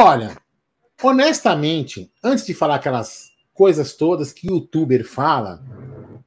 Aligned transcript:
Olha, 0.00 0.36
honestamente, 1.02 2.08
antes 2.22 2.46
de 2.46 2.54
falar 2.54 2.76
aquelas 2.76 3.27
coisas 3.58 3.92
todas 3.94 4.32
que 4.32 4.46
youtuber 4.46 5.04
fala, 5.04 5.60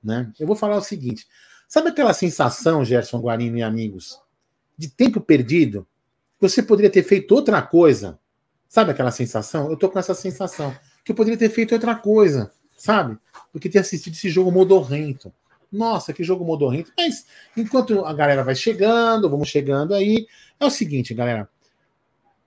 né? 0.04 0.30
Eu 0.38 0.45
vou 0.45 0.55
falar 0.55 0.76
o 0.76 0.81
seguinte: 0.81 1.26
sabe 1.66 1.88
aquela 1.88 2.13
sensação, 2.13 2.84
Gerson 2.84 3.22
Guarino 3.22 3.58
e 3.58 3.63
amigos, 3.63 4.20
de 4.77 4.89
tempo 4.89 5.22
perdido? 5.22 5.88
Você 6.41 6.62
poderia 6.62 6.91
ter 6.91 7.03
feito 7.03 7.34
outra 7.34 7.62
coisa. 7.62 8.20
Sabe 8.67 8.91
aquela 8.91 9.12
sensação? 9.12 9.70
Eu 9.70 9.77
tô 9.77 9.89
com 9.89 9.98
essa 9.98 10.13
sensação 10.13 10.75
que 11.05 11.13
eu 11.13 11.16
poderia 11.16 11.39
ter 11.39 11.49
feito 11.49 11.73
outra 11.73 11.95
coisa, 11.95 12.52
sabe? 12.75 13.17
Do 13.53 13.61
que 13.61 13.70
ter 13.70 13.80
assistido 13.80 14.13
esse 14.13 14.30
jogo 14.30 14.52
modorrento. 14.52 15.34
Nossa, 15.72 16.11
que 16.11 16.25
jogo 16.25 16.44
modorrento. 16.44 16.91
Mas 16.98 17.25
enquanto 17.55 18.03
a 18.03 18.13
galera 18.13 18.44
vai 18.44 18.55
chegando, 18.55 19.30
vamos 19.30 19.48
chegando 19.48 19.94
aí, 19.94 20.27
é 20.59 20.66
o 20.66 20.70
seguinte, 20.70 21.13
galera. 21.13 21.50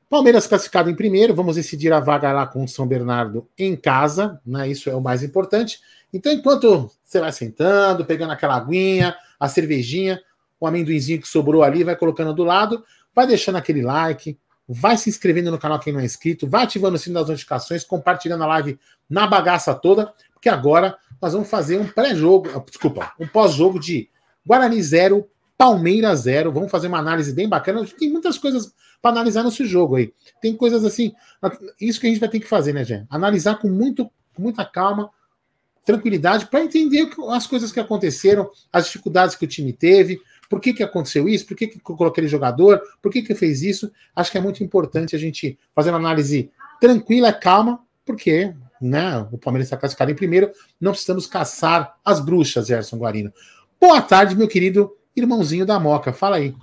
Palmeiras 0.09 0.47
classificado 0.47 0.91
em 0.91 0.95
primeiro, 0.95 1.35
vamos 1.35 1.57
decidir 1.57 1.93
a 1.93 2.01
vaga 2.01 2.33
lá 2.33 2.47
com 2.47 2.65
o 2.65 2.69
São 2.69 2.87
Bernardo 2.87 3.49
em 3.59 3.75
casa, 3.75 4.41
né? 4.47 4.69
Isso 4.69 4.89
é 4.89 4.95
o 4.95 5.01
mais 5.01 5.23
importante. 5.23 5.81
Então, 6.13 6.33
enquanto 6.33 6.91
você 7.05 7.21
vai 7.21 7.33
sentando, 7.33 8.05
pegando 8.05 8.33
aquela 8.33 8.57
aguinha, 8.57 9.17
a 9.39 9.49
cervejinha, 9.49 10.21
o 10.61 10.67
amendoinzinho 10.67 11.21
que 11.21 11.29
sobrou 11.29 11.63
ali, 11.63 11.83
vai 11.83 11.97
colocando 11.97 12.33
do 12.33 12.45
lado, 12.45 12.85
vai 13.15 13.27
deixando 13.27 13.57
aquele 13.57 13.83
like, 13.83 14.39
vai 14.69 14.97
se 14.97 15.11
inscrevendo 15.11 15.51
no 15.51 15.59
canal 15.59 15.79
quem 15.79 15.93
não 15.93 16.01
é 16.01 16.05
inscrito, 16.05 16.49
vai 16.49 16.65
ativando 16.65 16.97
o 16.97 16.99
sino 16.99 17.15
das 17.15 17.29
notificações, 17.29 17.85
compartilhando 17.85 18.45
a 18.45 18.47
live 18.47 18.79
na 19.09 19.27
bagaça 19.27 19.75
toda, 19.75 20.13
porque 20.33 20.49
agora 20.49 20.97
nós 21.21 21.33
vamos 21.33 21.49
fazer 21.49 21.79
um 21.79 21.87
pré-jogo, 21.87 22.49
ah, 22.55 22.63
desculpa, 22.65 23.13
um 23.19 23.27
pós-jogo 23.27 23.81
de 23.81 24.09
Guarani 24.47 24.83
0, 24.83 25.27
Palmeiras 25.57 26.21
0. 26.21 26.53
Vamos 26.53 26.71
fazer 26.71 26.89
uma 26.89 26.99
análise 26.99 27.33
bem 27.33 27.49
bacana. 27.49 27.85
Tem 27.99 28.11
muitas 28.11 28.37
coisas 28.37 28.75
para 29.05 29.11
analisar 29.11 29.45
nesse 29.45 29.67
jogo 29.67 29.97
aí. 29.97 30.15
Tem 30.41 30.57
coisas 30.57 30.83
assim. 30.83 31.13
Isso 31.79 32.01
que 32.01 32.07
a 32.07 32.09
gente 32.09 32.21
vai 32.21 32.29
ter 32.31 32.41
que 32.41 32.47
fazer, 32.47 32.73
né, 32.73 32.83
Jé? 32.87 33.05
Analisar 33.11 33.57
com, 33.57 33.69
muito, 33.69 34.11
com 34.35 34.41
muita 34.41 34.65
calma, 34.65 35.11
tranquilidade, 35.85 36.47
para 36.47 36.65
entender 36.65 37.11
as 37.29 37.47
coisas 37.47 37.71
que 37.71 37.79
aconteceram, 37.79 38.51
as 38.73 38.87
dificuldades 38.87 39.37
que 39.37 39.45
o 39.45 39.49
time 39.49 39.75
teve, 39.75 40.23
por 40.49 40.59
que, 40.59 40.73
que 40.73 40.83
aconteceu 40.83 41.29
isso, 41.29 41.45
por 41.45 41.55
que, 41.55 41.67
que 41.67 41.79
colocou 41.79 42.07
aquele 42.07 42.29
jogador, 42.29 42.81
por 43.03 43.13
que, 43.13 43.21
que 43.21 43.35
fez 43.35 43.61
isso. 43.61 43.93
Acho 44.17 44.33
que 44.33 44.39
é 44.39 44.41
muito 44.41 44.65
importante 44.65 45.15
a 45.15 45.19
gente 45.19 45.59
fazer 45.75 45.91
uma 45.91 45.99
análise 45.99 46.51
tranquila, 46.81 47.31
calma, 47.31 47.81
porque 48.07 48.55
né, 48.81 49.19
o 49.31 49.37
Palmeiras 49.37 49.67
está 49.67 49.77
classificado 49.77 50.13
em 50.13 50.15
primeiro, 50.15 50.51
não 50.81 50.93
precisamos 50.93 51.27
caçar 51.27 51.95
as 52.03 52.21
bruxas, 52.21 52.69
Gerson 52.69 52.97
Guarino. 52.97 53.31
Boa 53.79 54.01
tarde, 54.01 54.35
meu 54.35 54.49
querido 54.49 54.97
irmãozinho 55.15 55.67
da 55.67 55.79
Moca. 55.79 56.11
Fala 56.11 56.37
aí. 56.37 56.55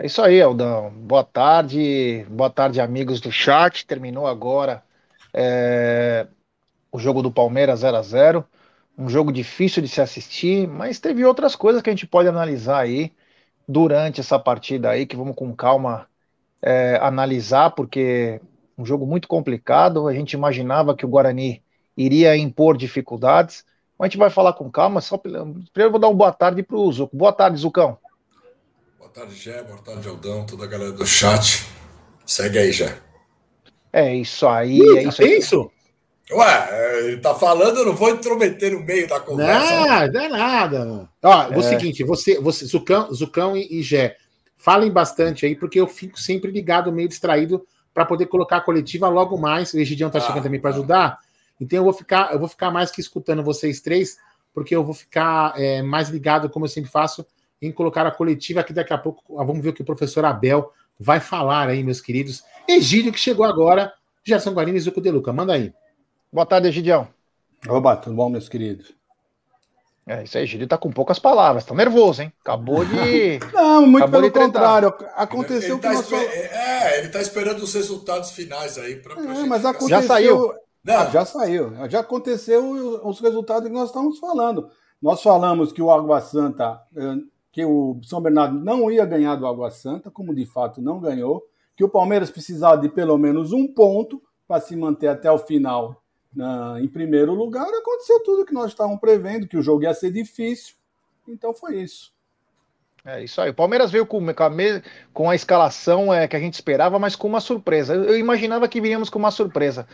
É 0.00 0.06
isso 0.06 0.22
aí, 0.22 0.40
Aldão. 0.40 0.90
Boa 0.92 1.24
tarde, 1.24 2.24
boa 2.30 2.48
tarde, 2.48 2.80
amigos 2.80 3.20
do 3.20 3.32
chat. 3.32 3.84
Terminou 3.84 4.28
agora 4.28 4.82
é, 5.34 6.28
o 6.92 6.98
jogo 6.98 7.22
do 7.22 7.32
Palmeiras 7.32 7.80
0 7.80 7.96
a 7.96 8.02
0 8.02 8.46
Um 8.98 9.08
jogo 9.08 9.32
difícil 9.32 9.82
de 9.82 9.88
se 9.88 10.00
assistir, 10.00 10.68
mas 10.68 11.00
teve 11.00 11.24
outras 11.24 11.56
coisas 11.56 11.82
que 11.82 11.90
a 11.90 11.92
gente 11.92 12.06
pode 12.06 12.28
analisar 12.28 12.80
aí 12.80 13.12
durante 13.68 14.20
essa 14.20 14.38
partida 14.38 14.90
aí, 14.90 15.06
que 15.06 15.16
vamos 15.16 15.36
com 15.36 15.54
calma 15.56 16.08
é, 16.62 16.96
analisar, 17.02 17.70
porque 17.72 18.40
um 18.78 18.86
jogo 18.86 19.06
muito 19.06 19.28
complicado. 19.28 20.08
A 20.08 20.14
gente 20.14 20.34
imaginava 20.34 20.96
que 20.96 21.06
o 21.06 21.08
Guarani 21.08 21.62
iria 21.96 22.36
impor 22.36 22.76
dificuldades. 22.76 23.64
Mas 23.98 24.06
a 24.06 24.08
gente 24.10 24.18
vai 24.18 24.30
falar 24.30 24.54
com 24.54 24.70
calma. 24.70 25.00
Só 25.00 25.18
primeiro 25.18 25.58
eu 25.76 25.90
vou 25.90 26.00
dar 26.00 26.08
uma 26.08 26.16
boa 26.16 26.32
tarde 26.32 26.62
para 26.62 26.76
o 26.76 26.92
Zuco. 26.92 27.16
Boa 27.16 27.32
tarde, 27.32 27.58
Zucão. 27.58 27.98
Boa 28.98 29.10
tarde, 29.10 29.36
Gé. 29.36 29.62
Boa 29.62 29.78
tarde, 29.78 30.08
Aldão. 30.08 30.44
Toda 30.44 30.64
a 30.64 30.66
galera 30.66 30.90
do 30.90 31.06
chat. 31.06 31.64
Segue 32.26 32.58
aí, 32.58 32.72
Gé. 32.72 32.98
É 33.92 34.12
isso 34.12 34.44
aí. 34.46 34.80
Ih, 34.80 34.98
é 34.98 35.02
isso. 35.04 35.22
É 35.22 35.26
isso? 35.26 35.70
Ué, 36.32 37.04
ele 37.04 37.18
tá 37.18 37.32
falando, 37.32 37.78
eu 37.78 37.86
não 37.86 37.94
vou 37.94 38.10
intrometer 38.10 38.72
no 38.72 38.80
meio 38.80 39.08
da 39.08 39.20
conversa. 39.20 39.70
Não, 39.70 40.12
não 40.12 40.20
é 40.20 40.28
nada. 40.28 41.08
Ó, 41.22 41.42
é. 41.42 41.56
o 41.56 41.62
seguinte, 41.62 42.02
você, 42.02 42.40
você 42.40 42.66
Zucão, 42.66 43.14
Zucão 43.14 43.56
e, 43.56 43.78
e 43.78 43.82
Gé, 43.82 44.16
falem 44.56 44.90
bastante 44.90 45.46
aí, 45.46 45.54
porque 45.54 45.80
eu 45.80 45.86
fico 45.86 46.18
sempre 46.18 46.50
ligado, 46.50 46.92
meio 46.92 47.08
distraído, 47.08 47.64
para 47.94 48.04
poder 48.04 48.26
colocar 48.26 48.56
a 48.56 48.60
coletiva 48.60 49.08
logo 49.08 49.38
mais. 49.38 49.72
O 49.72 49.78
Egidião 49.78 50.10
tá 50.10 50.18
ah, 50.18 50.22
chegando 50.22 50.42
também 50.42 50.60
para 50.60 50.70
ajudar. 50.70 51.18
Então 51.60 51.78
eu 51.78 51.84
vou 51.84 51.92
ficar, 51.92 52.32
eu 52.32 52.38
vou 52.40 52.48
ficar 52.48 52.72
mais 52.72 52.90
que 52.90 53.00
escutando 53.00 53.44
vocês 53.44 53.80
três, 53.80 54.18
porque 54.52 54.74
eu 54.74 54.82
vou 54.82 54.94
ficar 54.94 55.54
é, 55.56 55.82
mais 55.82 56.08
ligado, 56.08 56.50
como 56.50 56.64
eu 56.64 56.70
sempre 56.70 56.90
faço, 56.90 57.24
em 57.60 57.72
colocar 57.72 58.06
a 58.06 58.10
coletiva, 58.10 58.62
que 58.62 58.72
daqui 58.72 58.92
a 58.92 58.98
pouco 58.98 59.22
vamos 59.36 59.62
ver 59.62 59.70
o 59.70 59.72
que 59.72 59.82
o 59.82 59.84
professor 59.84 60.24
Abel 60.24 60.72
vai 60.98 61.20
falar 61.20 61.68
aí, 61.68 61.82
meus 61.82 62.00
queridos. 62.00 62.42
Egídio, 62.68 63.12
que 63.12 63.18
chegou 63.18 63.44
agora, 63.44 63.92
Gerson 64.24 64.52
Guarini 64.52 64.78
e 64.78 64.80
Zuco 64.80 65.00
De 65.00 65.10
Luca. 65.10 65.32
Manda 65.32 65.54
aí. 65.54 65.72
Boa 66.32 66.46
tarde, 66.46 66.68
Egidião. 66.68 67.08
Oba, 67.68 67.96
tudo 67.96 68.14
bom, 68.14 68.28
meus 68.28 68.48
queridos? 68.48 68.92
É, 70.06 70.22
isso 70.22 70.38
aí, 70.38 70.44
Egídio 70.44 70.66
tá 70.66 70.78
com 70.78 70.90
poucas 70.90 71.18
palavras, 71.18 71.64
tá 71.64 71.74
nervoso, 71.74 72.22
hein? 72.22 72.32
Acabou 72.40 72.84
de. 72.84 73.38
Não, 73.52 73.86
muito 73.86 74.04
Acabou 74.04 74.30
pelo 74.30 74.32
contrário. 74.32 74.94
Aconteceu 75.14 75.76
ele, 75.76 75.86
ele 75.86 75.96
tá 75.96 76.02
que 76.02 76.12
nós... 76.12 76.12
É, 76.12 76.98
ele 76.98 77.08
tá 77.08 77.20
esperando 77.20 77.62
os 77.62 77.74
resultados 77.74 78.30
finais 78.30 78.78
aí 78.78 78.96
para 78.96 79.14
é, 79.14 79.44
mas 79.44 79.64
aconteceu... 79.64 79.88
Já 79.88 80.02
saiu. 80.02 80.54
Não. 80.82 81.10
Já 81.10 81.24
saiu. 81.26 81.72
Já 81.88 82.00
aconteceu 82.00 82.70
os 83.04 83.20
resultados 83.20 83.68
que 83.68 83.74
nós 83.74 83.88
estamos 83.88 84.18
falando. 84.18 84.70
Nós 85.00 85.22
falamos 85.22 85.72
que 85.72 85.82
o 85.82 85.90
Água 85.90 86.20
Santa 86.20 86.80
eh, 86.96 87.16
que 87.52 87.64
o 87.64 87.98
São 88.02 88.20
Bernardo 88.20 88.58
não 88.58 88.90
ia 88.90 89.04
ganhar 89.04 89.34
do 89.36 89.46
Água 89.46 89.70
Santa, 89.70 90.10
como 90.10 90.34
de 90.34 90.46
fato 90.46 90.82
não 90.82 91.00
ganhou, 91.00 91.44
que 91.76 91.84
o 91.84 91.88
Palmeiras 91.88 92.30
precisava 92.30 92.80
de 92.80 92.88
pelo 92.88 93.16
menos 93.16 93.52
um 93.52 93.66
ponto 93.66 94.22
para 94.46 94.60
se 94.60 94.74
manter 94.74 95.08
até 95.08 95.30
o 95.30 95.38
final 95.38 96.02
na, 96.34 96.80
em 96.80 96.88
primeiro 96.88 97.34
lugar. 97.34 97.66
Aconteceu 97.66 98.22
tudo 98.22 98.44
que 98.44 98.54
nós 98.54 98.70
estávamos 98.70 99.00
prevendo, 99.00 99.46
que 99.46 99.56
o 99.56 99.62
jogo 99.62 99.82
ia 99.82 99.94
ser 99.94 100.10
difícil. 100.10 100.74
Então 101.26 101.52
foi 101.54 101.80
isso. 101.82 102.12
É 103.04 103.22
isso 103.22 103.40
aí. 103.40 103.50
O 103.50 103.54
Palmeiras 103.54 103.90
veio 103.90 104.06
com, 104.06 104.20
com, 104.34 104.42
a, 104.42 104.50
com 105.12 105.30
a 105.30 105.34
escalação 105.34 106.12
é, 106.12 106.26
que 106.26 106.36
a 106.36 106.40
gente 106.40 106.54
esperava, 106.54 106.98
mas 106.98 107.16
com 107.16 107.28
uma 107.28 107.40
surpresa. 107.40 107.94
Eu, 107.94 108.04
eu 108.04 108.18
imaginava 108.18 108.68
que 108.68 108.80
viríamos 108.80 109.08
com 109.08 109.18
uma 109.18 109.30
surpresa. 109.30 109.86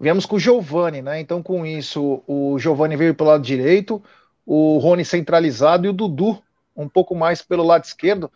Viemos 0.00 0.26
com 0.26 0.36
o 0.36 0.40
Giovani, 0.40 1.02
né? 1.02 1.20
Então, 1.20 1.42
com 1.42 1.64
isso, 1.64 2.22
o 2.26 2.58
Giovani 2.58 2.96
veio 2.96 3.14
pelo 3.14 3.30
lado 3.30 3.42
direito, 3.42 4.02
o 4.44 4.78
Rony 4.78 5.04
centralizado 5.04 5.86
e 5.86 5.88
o 5.88 5.92
Dudu 5.92 6.42
um 6.76 6.88
pouco 6.88 7.14
mais 7.14 7.42
pelo 7.42 7.62
lado 7.62 7.84
esquerdo. 7.84 8.30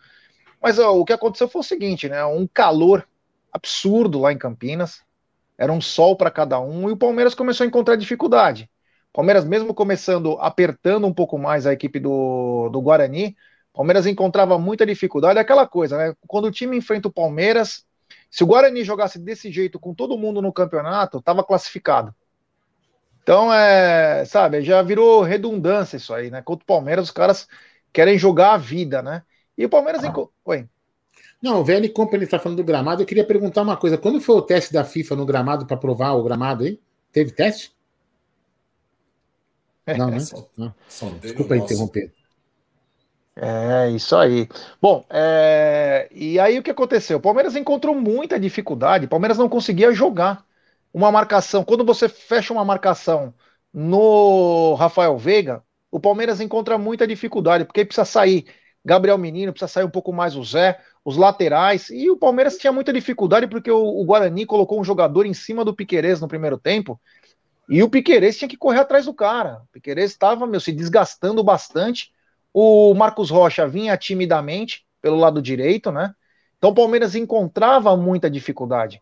Mas 0.61 0.79
ó, 0.79 0.95
o 0.95 1.05
que 1.05 1.13
aconteceu 1.13 1.47
foi 1.47 1.61
o 1.61 1.63
seguinte, 1.63 2.09
né? 2.09 2.23
Um 2.25 2.47
calor 2.47 3.07
absurdo 3.51 4.19
lá 4.19 4.31
em 4.31 4.37
Campinas. 4.37 5.01
Era 5.57 5.71
um 5.71 5.81
sol 5.81 6.15
para 6.15 6.29
cada 6.29 6.59
um 6.59 6.89
e 6.89 6.91
o 6.91 6.97
Palmeiras 6.97 7.33
começou 7.33 7.63
a 7.63 7.67
encontrar 7.67 7.95
dificuldade. 7.95 8.69
Palmeiras, 9.11 9.45
mesmo 9.45 9.73
começando 9.73 10.37
apertando 10.39 11.07
um 11.07 11.13
pouco 11.13 11.37
mais 11.37 11.65
a 11.65 11.73
equipe 11.73 11.99
do, 11.99 12.69
do 12.69 12.81
Guarani, 12.81 13.35
Palmeiras 13.73 14.05
encontrava 14.05 14.57
muita 14.57 14.85
dificuldade. 14.85 15.39
Aquela 15.39 15.67
coisa, 15.67 15.97
né? 15.97 16.13
Quando 16.27 16.45
o 16.45 16.51
time 16.51 16.77
enfrenta 16.77 17.07
o 17.07 17.13
Palmeiras, 17.13 17.85
se 18.29 18.43
o 18.43 18.47
Guarani 18.47 18.83
jogasse 18.83 19.19
desse 19.19 19.51
jeito 19.51 19.79
com 19.79 19.93
todo 19.93 20.17
mundo 20.17 20.41
no 20.41 20.53
campeonato, 20.53 21.17
estava 21.17 21.43
classificado. 21.43 22.13
Então, 23.21 23.53
é, 23.53 24.23
sabe, 24.25 24.61
já 24.61 24.81
virou 24.81 25.21
redundância 25.21 25.97
isso 25.97 26.13
aí, 26.13 26.31
né? 26.31 26.41
Contra 26.41 26.63
o 26.63 26.67
Palmeiras, 26.67 27.05
os 27.05 27.11
caras 27.11 27.47
querem 27.97 28.15
jogar 28.15 28.53
a 28.53 28.57
vida, 28.57 29.01
né? 29.01 29.23
E 29.57 29.65
o 29.65 29.69
Palmeiras. 29.69 30.03
Ah. 30.03 30.13
Oi. 30.45 30.69
Não, 31.41 31.61
o 31.61 31.63
VN 31.63 31.89
Company 31.89 32.25
está 32.25 32.37
falando 32.37 32.57
do 32.57 32.63
gramado. 32.63 33.01
Eu 33.01 33.07
queria 33.07 33.25
perguntar 33.25 33.63
uma 33.63 33.75
coisa. 33.75 33.97
Quando 33.97 34.21
foi 34.21 34.35
o 34.35 34.41
teste 34.43 34.71
da 34.71 34.83
FIFA 34.83 35.15
no 35.15 35.25
gramado 35.25 35.65
para 35.65 35.75
provar 35.75 36.11
o 36.11 36.23
gramado 36.23 36.63
aí? 36.63 36.79
Teve 37.11 37.31
teste? 37.31 37.75
Não, 39.97 40.11
né? 40.11 40.19
Só, 40.19 40.47
Não. 40.55 40.75
Só 40.87 41.09
Desculpa 41.09 41.55
nosso. 41.55 41.73
interromper. 41.73 42.13
É, 43.35 43.89
isso 43.89 44.15
aí. 44.15 44.47
Bom, 44.79 45.03
é... 45.09 46.07
e 46.11 46.39
aí 46.39 46.59
o 46.59 46.63
que 46.63 46.69
aconteceu? 46.69 47.17
O 47.17 47.21
Palmeiras 47.21 47.55
encontrou 47.55 47.95
muita 47.95 48.39
dificuldade, 48.39 49.05
o 49.05 49.09
Palmeiras 49.09 49.39
não 49.39 49.49
conseguia 49.49 49.91
jogar 49.91 50.45
uma 50.93 51.11
marcação. 51.11 51.63
Quando 51.63 51.83
você 51.83 52.07
fecha 52.07 52.53
uma 52.53 52.65
marcação 52.65 53.33
no 53.73 54.75
Rafael 54.75 55.17
Veiga, 55.17 55.63
o 55.91 55.99
Palmeiras 55.99 56.41
encontra 56.41 56.77
muita 56.77 57.07
dificuldade, 57.07 57.65
porque 57.65 57.85
precisa 57.85 58.05
sair 58.05 58.45
Gabriel 58.83 59.17
Menino, 59.17 59.51
precisa 59.51 59.67
sair 59.67 59.83
um 59.83 59.89
pouco 59.89 60.13
mais 60.13 60.35
o 60.35 60.43
Zé, 60.43 60.79
os 61.03 61.17
laterais, 61.17 61.89
e 61.89 62.09
o 62.09 62.17
Palmeiras 62.17 62.57
tinha 62.57 62.71
muita 62.71 62.93
dificuldade 62.93 63.47
porque 63.47 63.69
o, 63.69 63.77
o 63.77 64.05
Guarani 64.05 64.45
colocou 64.45 64.79
um 64.79 64.83
jogador 64.83 65.25
em 65.25 65.33
cima 65.33 65.65
do 65.65 65.75
Piquerez 65.75 66.21
no 66.21 66.27
primeiro 66.27 66.57
tempo, 66.57 66.99
E 67.69 67.83
o 67.83 67.89
Piqueires 67.89 68.37
tinha 68.37 68.47
que 68.47 68.57
correr 68.57 68.79
atrás 68.79 69.05
do 69.05 69.13
cara. 69.13 69.61
O 69.63 69.67
Piqueires 69.73 70.11
estava, 70.11 70.47
meu, 70.47 70.59
se 70.59 70.71
desgastando 70.71 71.43
bastante. 71.43 72.11
O 72.53 72.93
Marcos 72.93 73.29
Rocha 73.29 73.67
vinha 73.67 73.97
timidamente 73.97 74.85
pelo 75.01 75.17
lado 75.17 75.41
direito, 75.41 75.91
né? 75.91 76.13
Então 76.57 76.69
o 76.71 76.75
Palmeiras 76.75 77.13
encontrava 77.13 77.95
muita 77.97 78.29
dificuldade. 78.29 79.01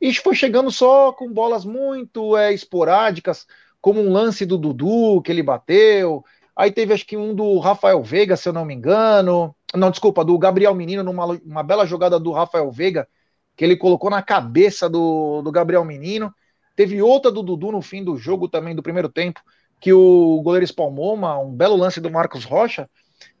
E 0.00 0.12
foi 0.14 0.34
chegando 0.34 0.70
só 0.70 1.12
com 1.12 1.32
bolas 1.32 1.64
muito 1.64 2.36
é, 2.36 2.52
esporádicas, 2.52 3.46
como 3.80 4.00
um 4.00 4.12
lance 4.12 4.44
do 4.44 4.58
Dudu 4.58 5.22
que 5.22 5.32
ele 5.32 5.42
bateu. 5.42 6.24
Aí 6.54 6.70
teve 6.70 6.92
acho 6.92 7.06
que 7.06 7.16
um 7.16 7.34
do 7.34 7.58
Rafael 7.58 8.02
Veiga, 8.02 8.36
se 8.36 8.48
eu 8.48 8.52
não 8.52 8.64
me 8.64 8.74
engano. 8.74 9.54
Não, 9.74 9.90
desculpa, 9.90 10.24
do 10.24 10.38
Gabriel 10.38 10.74
Menino, 10.74 11.02
numa 11.02 11.24
uma 11.24 11.62
bela 11.62 11.86
jogada 11.86 12.18
do 12.18 12.32
Rafael 12.32 12.70
Veiga, 12.70 13.08
que 13.56 13.64
ele 13.64 13.76
colocou 13.76 14.10
na 14.10 14.22
cabeça 14.22 14.88
do, 14.88 15.42
do 15.42 15.50
Gabriel 15.50 15.84
Menino. 15.84 16.34
Teve 16.76 17.00
outra 17.00 17.30
do 17.30 17.42
Dudu 17.42 17.72
no 17.72 17.82
fim 17.82 18.02
do 18.04 18.16
jogo 18.16 18.48
também, 18.48 18.74
do 18.74 18.82
primeiro 18.82 19.08
tempo, 19.08 19.40
que 19.80 19.92
o 19.92 20.40
goleiro 20.42 20.64
espalmou, 20.64 21.14
uma, 21.14 21.38
um 21.38 21.52
belo 21.54 21.76
lance 21.76 22.00
do 22.00 22.10
Marcos 22.10 22.44
Rocha. 22.44 22.88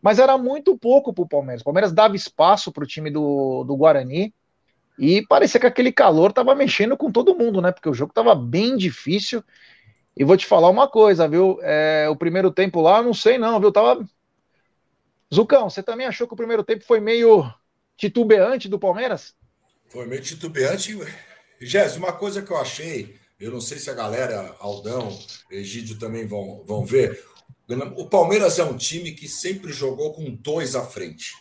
Mas 0.00 0.18
era 0.18 0.36
muito 0.38 0.76
pouco 0.78 1.12
para 1.12 1.24
o 1.24 1.28
Palmeiras. 1.28 1.62
O 1.62 1.64
Palmeiras 1.64 1.92
dava 1.92 2.16
espaço 2.16 2.72
para 2.72 2.84
o 2.84 2.86
time 2.86 3.10
do, 3.10 3.64
do 3.64 3.76
Guarani. 3.76 4.32
E 4.98 5.26
parecia 5.26 5.58
que 5.58 5.66
aquele 5.66 5.92
calor 5.92 6.30
estava 6.30 6.54
mexendo 6.54 6.96
com 6.96 7.10
todo 7.10 7.34
mundo, 7.34 7.62
né? 7.62 7.72
Porque 7.72 7.88
o 7.88 7.94
jogo 7.94 8.10
estava 8.10 8.34
bem 8.34 8.76
difícil. 8.76 9.42
E 10.16 10.24
vou 10.24 10.36
te 10.36 10.46
falar 10.46 10.68
uma 10.68 10.88
coisa, 10.88 11.28
viu? 11.28 11.58
É, 11.62 12.08
o 12.08 12.16
primeiro 12.16 12.50
tempo 12.50 12.80
lá, 12.80 13.02
não 13.02 13.14
sei 13.14 13.38
não, 13.38 13.60
viu? 13.60 13.72
Tava. 13.72 14.06
Zucão, 15.32 15.70
você 15.70 15.82
também 15.82 16.06
achou 16.06 16.26
que 16.26 16.34
o 16.34 16.36
primeiro 16.36 16.64
tempo 16.64 16.84
foi 16.84 17.00
meio 17.00 17.48
titubeante 17.96 18.68
do 18.68 18.78
Palmeiras? 18.78 19.34
Foi 19.88 20.06
meio 20.06 20.22
titubeante. 20.22 20.98
Jéssica, 21.60 21.98
uma 22.04 22.12
coisa 22.12 22.42
que 22.42 22.50
eu 22.50 22.56
achei, 22.56 23.16
eu 23.38 23.50
não 23.50 23.60
sei 23.60 23.78
se 23.78 23.90
a 23.90 23.94
galera, 23.94 24.56
Aldão, 24.58 25.16
Egídio 25.50 25.98
também 25.98 26.26
vão, 26.26 26.64
vão 26.66 26.84
ver. 26.84 27.22
O 27.96 28.06
Palmeiras 28.06 28.58
é 28.58 28.64
um 28.64 28.76
time 28.76 29.12
que 29.12 29.28
sempre 29.28 29.72
jogou 29.72 30.12
com 30.12 30.34
dois 30.34 30.74
à 30.74 30.84
frente. 30.84 31.34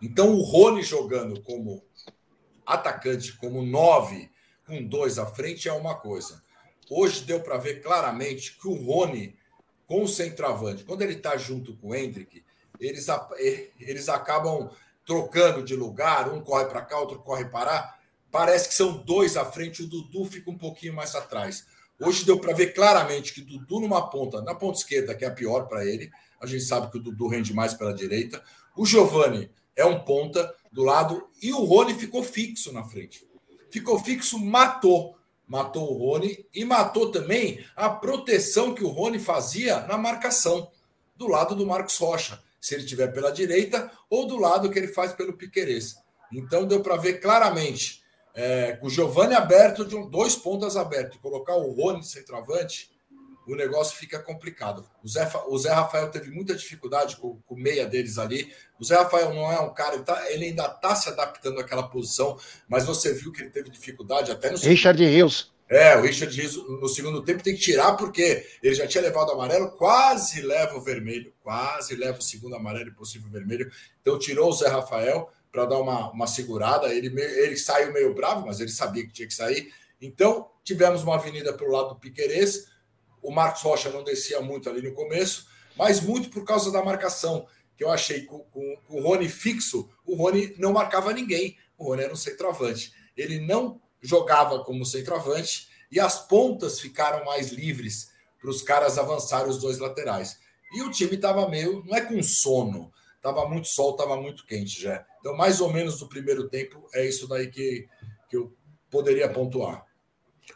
Então, 0.00 0.34
o 0.34 0.42
Rony 0.42 0.82
jogando 0.82 1.42
como 1.42 1.82
atacante, 2.64 3.36
como 3.36 3.62
nove, 3.62 4.30
com 4.66 4.82
dois 4.82 5.18
à 5.18 5.26
frente, 5.26 5.68
é 5.68 5.72
uma 5.72 5.94
coisa. 5.96 6.42
Hoje 6.90 7.22
deu 7.22 7.40
para 7.40 7.58
ver 7.58 7.82
claramente 7.82 8.56
que 8.58 8.66
o 8.66 8.74
Rony, 8.74 9.36
com 9.86 10.02
o 10.02 10.08
centroavante, 10.08 10.84
quando 10.84 11.02
ele 11.02 11.14
está 11.14 11.36
junto 11.36 11.76
com 11.76 11.88
o 11.88 11.94
Hendrick, 11.94 12.42
eles, 12.80 13.06
eles 13.78 14.08
acabam 14.08 14.70
trocando 15.04 15.62
de 15.62 15.74
lugar, 15.74 16.32
um 16.32 16.40
corre 16.40 16.66
para 16.66 16.82
cá, 16.82 16.98
outro 16.98 17.18
corre 17.18 17.46
para 17.46 17.70
lá. 17.70 17.98
Parece 18.30 18.68
que 18.68 18.74
são 18.74 18.98
dois 18.98 19.36
à 19.36 19.44
frente, 19.44 19.82
o 19.82 19.86
Dudu 19.86 20.24
fica 20.26 20.50
um 20.50 20.58
pouquinho 20.58 20.94
mais 20.94 21.14
atrás. 21.14 21.66
Hoje 21.98 22.24
deu 22.24 22.38
para 22.38 22.54
ver 22.54 22.74
claramente 22.74 23.32
que 23.32 23.40
Dudu 23.40 23.80
numa 23.80 24.08
ponta, 24.08 24.40
na 24.42 24.54
ponta 24.54 24.78
esquerda, 24.78 25.14
que 25.14 25.24
é 25.24 25.28
a 25.28 25.32
pior 25.32 25.66
para 25.66 25.84
ele. 25.84 26.10
A 26.40 26.46
gente 26.46 26.62
sabe 26.64 26.90
que 26.90 26.98
o 26.98 27.00
Dudu 27.00 27.26
rende 27.26 27.52
mais 27.52 27.74
pela 27.74 27.92
direita. 27.92 28.42
O 28.76 28.86
Giovani 28.86 29.50
é 29.74 29.84
um 29.84 29.98
ponta 30.00 30.54
do 30.70 30.84
lado 30.84 31.28
e 31.42 31.52
o 31.52 31.64
Rony 31.64 31.94
ficou 31.94 32.22
fixo 32.22 32.72
na 32.72 32.84
frente. 32.84 33.26
Ficou 33.70 33.98
fixo, 33.98 34.38
matou 34.38 35.17
matou 35.48 35.90
o 35.90 35.98
Rony 35.98 36.46
e 36.54 36.64
matou 36.64 37.10
também 37.10 37.64
a 37.74 37.88
proteção 37.88 38.74
que 38.74 38.84
o 38.84 38.88
Rony 38.88 39.18
fazia 39.18 39.80
na 39.80 39.96
marcação 39.96 40.70
do 41.16 41.26
lado 41.26 41.56
do 41.56 41.66
Marcos 41.66 41.96
Rocha, 41.96 42.40
se 42.60 42.74
ele 42.74 42.84
tiver 42.84 43.08
pela 43.08 43.32
direita 43.32 43.90
ou 44.10 44.26
do 44.26 44.36
lado 44.36 44.70
que 44.70 44.78
ele 44.78 44.88
faz 44.88 45.12
pelo 45.12 45.32
Piquerez. 45.32 45.96
Então 46.30 46.66
deu 46.66 46.82
para 46.82 46.96
ver 46.96 47.14
claramente 47.14 48.02
é, 48.34 48.76
com 48.76 48.86
o 48.86 48.90
Giovanni 48.90 49.34
aberto, 49.34 49.84
de 49.84 49.96
um, 49.96 50.08
dois 50.08 50.36
pontas 50.36 50.76
abertos, 50.76 51.18
colocar 51.18 51.56
o 51.56 51.72
Rony 51.72 52.04
centroavante, 52.04 52.90
o 53.48 53.56
negócio 53.56 53.96
fica 53.96 54.18
complicado. 54.18 54.84
O 55.02 55.08
Zé, 55.08 55.28
o 55.48 55.58
Zé 55.58 55.72
Rafael 55.72 56.10
teve 56.10 56.30
muita 56.30 56.54
dificuldade 56.54 57.16
com, 57.16 57.40
com 57.46 57.54
o 57.54 57.58
meia 57.58 57.86
deles 57.86 58.18
ali. 58.18 58.52
O 58.78 58.84
Zé 58.84 58.96
Rafael 58.96 59.32
não 59.34 59.50
é 59.50 59.58
um 59.60 59.72
cara, 59.72 59.94
ele, 59.94 60.04
tá, 60.04 60.30
ele 60.30 60.44
ainda 60.46 60.66
está 60.66 60.94
se 60.94 61.08
adaptando 61.08 61.58
àquela 61.58 61.88
posição, 61.88 62.38
mas 62.68 62.84
você 62.84 63.14
viu 63.14 63.32
que 63.32 63.42
ele 63.42 63.50
teve 63.50 63.70
dificuldade 63.70 64.30
até 64.30 64.50
no 64.50 64.58
Richard 64.58 65.02
Rios. 65.02 65.52
É, 65.70 65.96
o 65.96 66.02
Richard 66.02 66.34
Rios 66.34 66.56
no 66.56 66.88
segundo 66.88 67.22
tempo 67.22 67.42
tem 67.42 67.54
que 67.54 67.60
tirar 67.60 67.94
porque 67.94 68.46
ele 68.62 68.74
já 68.74 68.86
tinha 68.86 69.02
levado 69.02 69.28
o 69.28 69.32
amarelo, 69.32 69.70
quase 69.72 70.40
leva 70.40 70.76
o 70.76 70.80
vermelho, 70.80 71.32
quase 71.42 71.94
leva 71.94 72.18
o 72.18 72.22
segundo 72.22 72.54
amarelo 72.54 72.88
e 72.88 72.94
possível 72.94 73.30
vermelho. 73.30 73.70
Então 74.00 74.18
tirou 74.18 74.48
o 74.48 74.52
Zé 74.52 74.68
Rafael 74.68 75.30
para 75.52 75.66
dar 75.66 75.78
uma, 75.78 76.10
uma 76.10 76.26
segurada. 76.26 76.92
Ele, 76.94 77.08
ele 77.20 77.56
saiu 77.56 77.92
meio 77.92 78.14
bravo, 78.14 78.46
mas 78.46 78.60
ele 78.60 78.70
sabia 78.70 79.06
que 79.06 79.12
tinha 79.12 79.28
que 79.28 79.34
sair. 79.34 79.70
Então 80.00 80.48
tivemos 80.64 81.02
uma 81.02 81.16
avenida 81.16 81.52
para 81.52 81.66
o 81.66 81.70
lado 81.70 81.90
do 81.90 81.96
Piquerez 81.96 82.66
o 83.22 83.30
Marcos 83.30 83.62
Rocha 83.62 83.90
não 83.90 84.04
descia 84.04 84.40
muito 84.40 84.68
ali 84.68 84.82
no 84.82 84.94
começo, 84.94 85.46
mas 85.76 86.00
muito 86.00 86.30
por 86.30 86.44
causa 86.44 86.72
da 86.72 86.84
marcação, 86.84 87.46
que 87.76 87.84
eu 87.84 87.90
achei 87.90 88.24
com, 88.24 88.40
com, 88.40 88.76
com 88.84 89.00
o 89.00 89.02
Rony 89.02 89.28
fixo, 89.28 89.88
o 90.04 90.16
Rony 90.16 90.54
não 90.58 90.72
marcava 90.72 91.12
ninguém. 91.12 91.56
O 91.76 91.84
Rony 91.84 92.02
era 92.02 92.12
um 92.12 92.16
centroavante. 92.16 92.92
Ele 93.16 93.38
não 93.38 93.80
jogava 94.00 94.64
como 94.64 94.84
centroavante 94.84 95.68
e 95.90 96.00
as 96.00 96.26
pontas 96.26 96.80
ficaram 96.80 97.24
mais 97.24 97.50
livres 97.50 98.10
para 98.40 98.50
os 98.50 98.62
caras 98.62 98.98
avançarem 98.98 99.48
os 99.48 99.58
dois 99.58 99.78
laterais. 99.78 100.38
E 100.72 100.82
o 100.82 100.90
time 100.90 101.14
estava 101.14 101.48
meio, 101.48 101.84
não 101.86 101.96
é 101.96 102.00
com 102.00 102.22
sono, 102.22 102.92
estava 103.16 103.48
muito 103.48 103.68
sol, 103.68 103.92
estava 103.92 104.20
muito 104.20 104.44
quente 104.44 104.80
já. 104.80 105.04
Então, 105.20 105.36
mais 105.36 105.60
ou 105.60 105.72
menos 105.72 106.00
no 106.00 106.08
primeiro 106.08 106.48
tempo, 106.48 106.86
é 106.92 107.06
isso 107.06 107.26
daí 107.26 107.48
que, 107.48 107.88
que 108.28 108.36
eu 108.36 108.52
poderia 108.90 109.28
pontuar. 109.28 109.84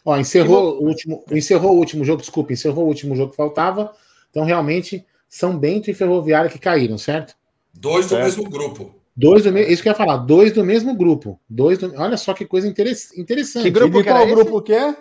Ó, 0.05 0.17
encerrou 0.17 0.83
o 0.83 0.87
último, 0.87 1.25
encerrou 1.31 1.73
o 1.73 1.79
último 1.79 2.05
jogo, 2.05 2.21
desculpa, 2.21 2.53
encerrou 2.53 2.85
o 2.85 2.89
último 2.89 3.15
jogo 3.15 3.31
que 3.31 3.37
faltava. 3.37 3.93
Então, 4.31 4.45
realmente, 4.45 5.05
São 5.29 5.59
Bento 5.59 5.91
e 5.91 5.95
Ferroviária 5.95 6.51
que 6.51 6.59
caíram, 6.59 6.99
certo? 6.99 7.35
Dois 7.73 8.09
do 8.09 8.17
mesmo 8.17 8.49
grupo. 8.49 8.95
Dois 9.15 9.45
do 9.45 9.53
mesmo, 9.53 9.71
isso 9.71 9.83
que 9.83 9.89
eu 9.89 9.93
ia 9.93 9.97
falar, 9.97 10.17
dois 10.17 10.53
do 10.53 10.65
mesmo 10.65 10.95
grupo. 10.95 11.39
Dois 11.49 11.79
do, 11.79 11.93
olha 11.97 12.17
só 12.17 12.33
que 12.33 12.47
coisa 12.47 12.67
interessante. 12.67 13.63
Que 13.63 13.71
grupo 13.71 14.01
e 14.01 14.03
que 14.03 14.09
qual 14.09 14.27
grupo 14.27 14.63
que 14.63 14.73
é? 14.73 14.97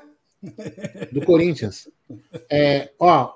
Do 1.12 1.24
Corinthians. 1.24 1.88
É, 2.50 2.92
ó, 3.00 3.36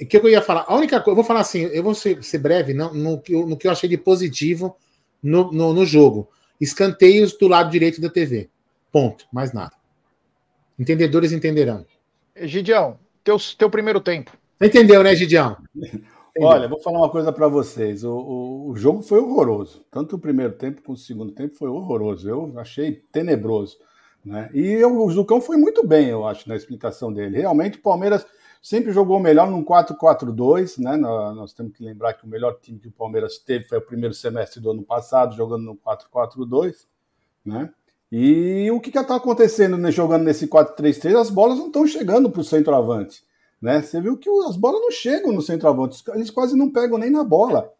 o 0.00 0.06
que 0.06 0.16
eu 0.16 0.28
ia 0.28 0.40
falar? 0.40 0.64
A 0.66 0.74
única 0.74 0.98
coisa, 1.00 1.10
eu 1.10 1.16
vou 1.16 1.24
falar 1.24 1.40
assim, 1.40 1.60
eu 1.60 1.82
vou 1.82 1.94
ser, 1.94 2.22
ser 2.24 2.38
breve 2.38 2.72
não, 2.72 2.94
no, 2.94 3.22
no, 3.28 3.56
que 3.56 3.66
eu 3.66 3.70
achei 3.70 3.88
de 3.88 3.98
positivo 3.98 4.76
no, 5.22 5.52
no, 5.52 5.74
no 5.74 5.84
jogo. 5.84 6.28
Escanteios 6.60 7.36
do 7.36 7.46
lado 7.48 7.70
direito 7.70 8.00
da 8.00 8.08
TV. 8.08 8.48
Ponto, 8.90 9.26
mais 9.32 9.52
nada. 9.52 9.72
Entendedores 10.78 11.32
entenderão. 11.32 11.84
Gidião, 12.36 12.98
teu, 13.22 13.36
teu 13.58 13.70
primeiro 13.70 14.00
tempo. 14.00 14.32
Entendeu, 14.60 15.02
né, 15.02 15.14
Gidião? 15.14 15.56
Olha, 16.40 16.66
vou 16.66 16.80
falar 16.80 16.98
uma 16.98 17.10
coisa 17.10 17.30
para 17.30 17.46
vocês. 17.46 18.04
O, 18.04 18.10
o, 18.10 18.70
o, 18.70 18.76
jogo 18.76 19.02
foi 19.02 19.18
horroroso. 19.18 19.84
Tanto 19.90 20.16
o 20.16 20.18
primeiro 20.18 20.54
tempo 20.54 20.80
como 20.82 20.96
o 20.96 21.00
segundo 21.00 21.32
tempo 21.32 21.54
foi 21.54 21.68
horroroso. 21.68 22.28
Eu 22.28 22.58
achei 22.58 23.02
tenebroso. 23.12 23.76
Né? 24.24 24.48
E 24.54 24.66
eu, 24.66 24.96
o 24.96 25.10
Zucão 25.10 25.40
foi 25.40 25.56
muito 25.56 25.86
bem, 25.86 26.08
eu 26.08 26.26
acho, 26.26 26.48
na 26.48 26.56
explicação 26.56 27.12
dele. 27.12 27.38
Realmente, 27.38 27.78
o 27.78 27.82
Palmeiras 27.82 28.24
sempre 28.62 28.92
jogou 28.92 29.20
melhor 29.20 29.50
num 29.50 29.62
4-4-2. 29.62 30.78
Né? 30.82 30.96
Nós, 30.96 31.36
nós, 31.36 31.52
temos 31.52 31.76
que 31.76 31.84
lembrar 31.84 32.14
que 32.14 32.24
o 32.24 32.28
melhor 32.28 32.58
time 32.60 32.78
que 32.78 32.88
o 32.88 32.92
Palmeiras 32.92 33.36
teve 33.38 33.66
foi 33.66 33.78
o 33.78 33.82
primeiro 33.82 34.14
semestre 34.14 34.58
do 34.58 34.70
ano 34.70 34.82
passado, 34.82 35.36
jogando 35.36 35.64
no 35.64 35.76
4-4-2. 35.76 36.86
Né? 37.44 37.70
E 38.14 38.70
o 38.70 38.78
que 38.78 38.90
está 38.90 39.16
acontecendo 39.16 39.78
né, 39.78 39.90
jogando 39.90 40.24
nesse 40.24 40.46
4-3-3? 40.46 41.18
As 41.18 41.30
bolas 41.30 41.56
não 41.56 41.68
estão 41.68 41.86
chegando 41.86 42.30
para 42.30 42.42
o 42.42 42.44
centroavante. 42.44 43.24
Né? 43.60 43.80
Você 43.80 44.02
viu 44.02 44.18
que 44.18 44.28
as 44.46 44.54
bolas 44.54 44.82
não 44.82 44.90
chegam 44.90 45.32
no 45.32 45.40
centroavante, 45.40 46.02
eles 46.08 46.30
quase 46.30 46.54
não 46.54 46.70
pegam 46.70 46.98
nem 46.98 47.08
na 47.08 47.24
bola. 47.24 47.72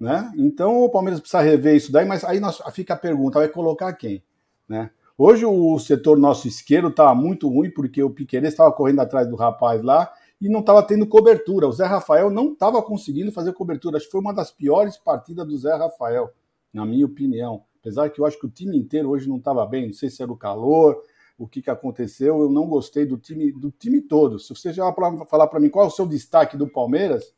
Né? 0.00 0.32
Então 0.38 0.82
o 0.82 0.88
Palmeiras 0.88 1.20
precisa 1.20 1.42
rever 1.42 1.76
isso 1.76 1.92
daí, 1.92 2.06
mas 2.06 2.24
aí 2.24 2.40
nós, 2.40 2.62
fica 2.72 2.94
a 2.94 2.96
pergunta: 2.96 3.38
vai 3.38 3.48
colocar 3.48 3.92
quem? 3.92 4.24
Né? 4.66 4.90
Hoje 5.18 5.44
o 5.44 5.78
setor 5.78 6.16
nosso 6.16 6.48
esquerdo 6.48 6.88
está 6.88 7.14
muito 7.14 7.46
ruim, 7.46 7.70
porque 7.70 8.02
o 8.02 8.08
Piqueires 8.08 8.52
estava 8.52 8.72
correndo 8.72 9.00
atrás 9.00 9.28
do 9.28 9.36
rapaz 9.36 9.82
lá 9.82 10.10
e 10.40 10.48
não 10.48 10.60
estava 10.60 10.82
tendo 10.82 11.06
cobertura. 11.06 11.68
O 11.68 11.72
Zé 11.72 11.84
Rafael 11.84 12.30
não 12.30 12.52
estava 12.52 12.82
conseguindo 12.82 13.30
fazer 13.30 13.52
cobertura. 13.52 13.98
Acho 13.98 14.06
que 14.06 14.12
foi 14.12 14.20
uma 14.20 14.32
das 14.32 14.50
piores 14.50 14.96
partidas 14.96 15.46
do 15.46 15.56
Zé 15.58 15.74
Rafael, 15.74 16.30
na 16.72 16.86
minha 16.86 17.04
opinião. 17.04 17.62
Apesar 17.84 18.08
que 18.08 18.18
eu 18.18 18.24
acho 18.24 18.38
que 18.38 18.46
o 18.46 18.50
time 18.50 18.78
inteiro 18.78 19.10
hoje 19.10 19.28
não 19.28 19.36
estava 19.36 19.66
bem, 19.66 19.88
não 19.88 19.92
sei 19.92 20.08
se 20.08 20.22
era 20.22 20.32
o 20.32 20.36
calor, 20.38 21.02
o 21.36 21.46
que, 21.46 21.60
que 21.60 21.68
aconteceu, 21.68 22.40
eu 22.40 22.48
não 22.48 22.66
gostei 22.66 23.04
do 23.04 23.18
time, 23.18 23.52
do 23.52 23.70
time 23.70 24.00
todo. 24.00 24.38
Se 24.38 24.54
você 24.54 24.72
já 24.72 24.90
falar 25.28 25.46
para 25.48 25.60
mim 25.60 25.68
qual 25.68 25.84
é 25.84 25.88
o 25.88 25.90
seu 25.90 26.06
destaque 26.06 26.56
do 26.56 26.66
Palmeiras, 26.66 27.34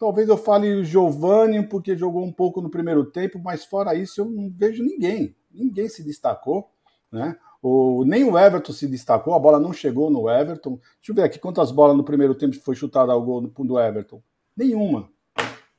talvez 0.00 0.28
eu 0.28 0.36
fale 0.36 0.74
o 0.74 0.84
Giovanni, 0.84 1.64
porque 1.68 1.96
jogou 1.96 2.24
um 2.24 2.32
pouco 2.32 2.60
no 2.60 2.68
primeiro 2.68 3.04
tempo, 3.04 3.38
mas 3.38 3.64
fora 3.64 3.94
isso 3.94 4.20
eu 4.20 4.24
não 4.24 4.50
vejo 4.50 4.82
ninguém. 4.82 5.36
Ninguém 5.48 5.88
se 5.88 6.02
destacou, 6.02 6.68
né? 7.12 7.36
O, 7.62 8.04
nem 8.04 8.24
o 8.24 8.36
Everton 8.36 8.72
se 8.72 8.88
destacou, 8.88 9.32
a 9.34 9.38
bola 9.38 9.60
não 9.60 9.72
chegou 9.72 10.10
no 10.10 10.28
Everton. 10.28 10.70
Deixa 10.70 11.10
eu 11.10 11.14
ver 11.14 11.22
aqui 11.22 11.38
quantas 11.38 11.70
bolas 11.70 11.96
no 11.96 12.02
primeiro 12.02 12.34
tempo 12.34 12.56
foi 12.56 12.74
chutada 12.74 13.12
ao 13.12 13.22
gol 13.22 13.42
do 13.42 13.78
Everton. 13.78 14.20
Nenhuma 14.56 15.08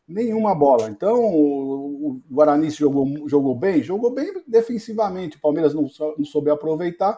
nenhuma 0.10 0.56
bola. 0.56 0.89
Então, 0.89 1.24
o 1.24 2.20
Guarani 2.30 2.70
jogou, 2.72 3.30
jogou 3.30 3.56
bem, 3.56 3.84
jogou 3.84 4.12
bem 4.12 4.34
defensivamente. 4.48 5.38
O 5.38 5.42
Palmeiras 5.42 5.74
não, 5.74 5.88
não 6.18 6.25
soube 6.25 6.50
aproveitar, 6.50 7.18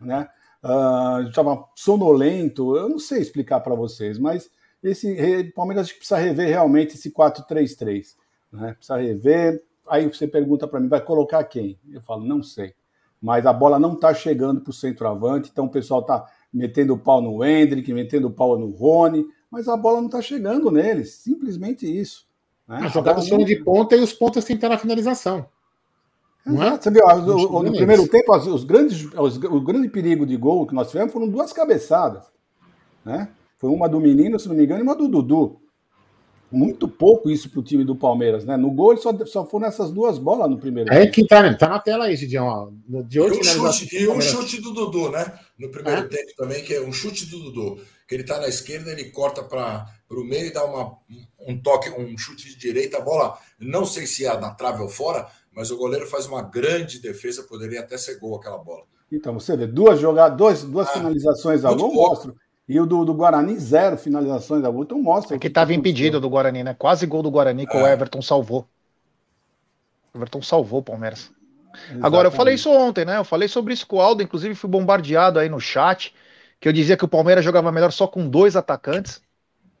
né? 0.00 0.28
uh, 0.62 1.28
estava 1.28 1.64
sonolento. 1.74 2.76
Eu 2.76 2.88
não 2.88 2.98
sei 2.98 3.20
explicar 3.20 3.60
para 3.60 3.74
vocês, 3.74 4.18
mas 4.18 4.50
esse 4.82 5.52
Palmeiras 5.54 5.92
precisa 5.92 6.18
rever 6.18 6.48
realmente 6.48 6.94
esse 6.94 7.10
4-3-3. 7.10 8.14
Né? 8.52 8.74
Precisa 8.74 8.96
rever. 8.96 9.62
Aí 9.88 10.06
você 10.06 10.28
pergunta 10.28 10.68
para 10.68 10.78
mim, 10.80 10.88
vai 10.88 11.00
colocar 11.00 11.42
quem? 11.44 11.78
Eu 11.90 12.00
falo, 12.02 12.24
não 12.24 12.42
sei. 12.42 12.74
Mas 13.20 13.46
a 13.46 13.52
bola 13.52 13.78
não 13.78 13.94
está 13.94 14.12
chegando 14.14 14.60
para 14.60 14.70
o 14.70 14.74
centroavante, 14.74 15.50
então 15.52 15.66
o 15.66 15.70
pessoal 15.70 16.00
está 16.00 16.26
metendo 16.52 16.94
o 16.94 16.98
pau 16.98 17.20
no 17.20 17.44
Hendrick, 17.44 17.92
metendo 17.92 18.28
o 18.28 18.32
pau 18.32 18.58
no 18.58 18.70
Rony, 18.70 19.24
mas 19.52 19.68
a 19.68 19.76
bola 19.76 19.98
não 19.98 20.06
está 20.06 20.22
chegando 20.22 20.70
neles. 20.70 21.12
Simplesmente 21.16 21.86
isso. 21.86 22.26
Né? 22.66 22.78
A 22.78 22.88
jogada 22.88 23.22
não... 23.22 23.44
de 23.44 23.56
ponta 23.56 23.94
e 23.94 24.00
os 24.00 24.14
pontas 24.14 24.46
tentaram 24.46 24.74
a 24.74 24.78
finalização. 24.78 25.46
Não 26.44 26.62
é? 26.62 26.80
Você 26.80 26.90
viu, 26.90 27.06
no, 27.06 27.62
no 27.62 27.72
primeiro 27.72 28.08
tempo, 28.08 28.34
os, 28.34 28.46
os 28.46 28.64
grandes, 28.64 29.04
os, 29.14 29.36
o 29.36 29.60
grande 29.60 29.88
perigo 29.88 30.24
de 30.24 30.36
gol 30.36 30.66
que 30.66 30.74
nós 30.74 30.90
tivemos 30.90 31.12
foram 31.12 31.28
duas 31.28 31.52
cabeçadas. 31.52 32.24
Né? 33.04 33.28
Foi 33.58 33.68
uma 33.68 33.88
do 33.88 34.00
menino, 34.00 34.40
se 34.40 34.48
não 34.48 34.56
me 34.56 34.64
engano, 34.64 34.80
e 34.80 34.82
uma 34.82 34.96
do 34.96 35.06
Dudu. 35.06 35.60
Muito 36.52 36.86
pouco 36.86 37.30
isso 37.30 37.48
para 37.48 37.60
o 37.60 37.62
time 37.62 37.82
do 37.82 37.96
Palmeiras, 37.96 38.44
né? 38.44 38.58
No 38.58 38.70
gol 38.70 38.92
ele 38.92 39.00
só, 39.00 39.16
só 39.24 39.46
foram 39.46 39.66
essas 39.66 39.90
duas 39.90 40.18
bolas 40.18 40.50
no 40.50 40.58
primeiro. 40.58 40.92
É 40.92 41.00
tempo. 41.00 41.12
que 41.12 41.26
tá, 41.26 41.54
tá 41.54 41.68
na 41.68 41.78
tela 41.78 42.04
aí, 42.04 42.16
Gidião. 42.16 42.74
De 43.06 43.18
e, 43.18 43.22
um 43.22 43.42
chute, 43.42 43.96
e 43.96 44.08
um 44.08 44.20
chute 44.20 44.60
do 44.60 44.72
Dudu, 44.72 45.10
né? 45.10 45.32
No 45.58 45.70
primeiro 45.70 46.02
é? 46.02 46.04
tempo 46.04 46.32
também, 46.36 46.62
que 46.62 46.74
é 46.74 46.80
um 46.82 46.92
chute 46.92 47.24
do 47.26 47.38
Dudu. 47.38 47.82
Que 48.06 48.16
ele 48.16 48.24
tá 48.24 48.38
na 48.38 48.48
esquerda, 48.48 48.90
ele 48.90 49.10
corta 49.10 49.42
para 49.42 49.86
o 50.10 50.24
meio 50.24 50.48
e 50.48 50.52
dá 50.52 50.62
uma, 50.64 50.98
um 51.48 51.58
toque, 51.58 51.88
um 51.90 52.18
chute 52.18 52.50
de 52.50 52.56
direita. 52.56 52.98
A 52.98 53.00
bola, 53.00 53.38
não 53.58 53.86
sei 53.86 54.06
se 54.06 54.26
é 54.26 54.38
na 54.38 54.50
trave 54.50 54.82
ou 54.82 54.88
fora, 54.88 55.26
mas 55.54 55.70
o 55.70 55.76
goleiro 55.78 56.06
faz 56.06 56.26
uma 56.26 56.42
grande 56.42 57.00
defesa, 57.00 57.44
poderia 57.44 57.80
até 57.80 57.96
ser 57.96 58.18
gol 58.18 58.36
aquela 58.36 58.58
bola. 58.58 58.84
Então, 59.10 59.34
você 59.34 59.56
vê, 59.56 59.66
duas 59.66 60.00
jogadas, 60.00 60.36
duas, 60.36 60.62
duas 60.64 60.88
ah, 60.88 60.92
finalizações 60.92 61.64
a 61.64 61.72
gol 61.72 61.94
mostram. 61.94 62.34
E 62.68 62.78
o 62.78 62.86
do, 62.86 63.04
do, 63.04 63.12
Guarani, 63.12 63.58
zero 63.58 63.96
finalizações 63.96 64.64
a 64.64 64.70
gol, 64.70 64.84
então 64.84 65.00
mostra. 65.02 65.36
É 65.36 65.38
que 65.38 65.48
estava 65.48 65.74
impedido 65.74 66.20
do 66.20 66.30
Guarani, 66.30 66.62
né? 66.62 66.74
Quase 66.78 67.06
gol 67.06 67.22
do 67.22 67.30
Guarani 67.30 67.66
que 67.66 67.76
é. 67.76 67.82
o 67.82 67.86
Everton 67.86 68.22
salvou. 68.22 68.66
O 70.14 70.18
Everton 70.18 70.42
salvou 70.42 70.80
o 70.80 70.82
Palmeiras. 70.82 71.30
Exatamente. 71.74 72.06
Agora, 72.06 72.28
eu 72.28 72.32
falei 72.32 72.54
isso 72.54 72.70
ontem, 72.70 73.04
né? 73.04 73.18
Eu 73.18 73.24
falei 73.24 73.48
sobre 73.48 73.74
isso 73.74 73.86
com 73.86 73.96
o 73.96 74.00
Aldo, 74.00 74.22
inclusive 74.22 74.54
fui 74.54 74.70
bombardeado 74.70 75.38
aí 75.38 75.48
no 75.48 75.58
chat, 75.58 76.14
que 76.60 76.68
eu 76.68 76.72
dizia 76.72 76.96
que 76.96 77.04
o 77.04 77.08
Palmeiras 77.08 77.44
jogava 77.44 77.72
melhor 77.72 77.90
só 77.90 78.06
com 78.06 78.28
dois 78.28 78.54
atacantes. 78.56 79.20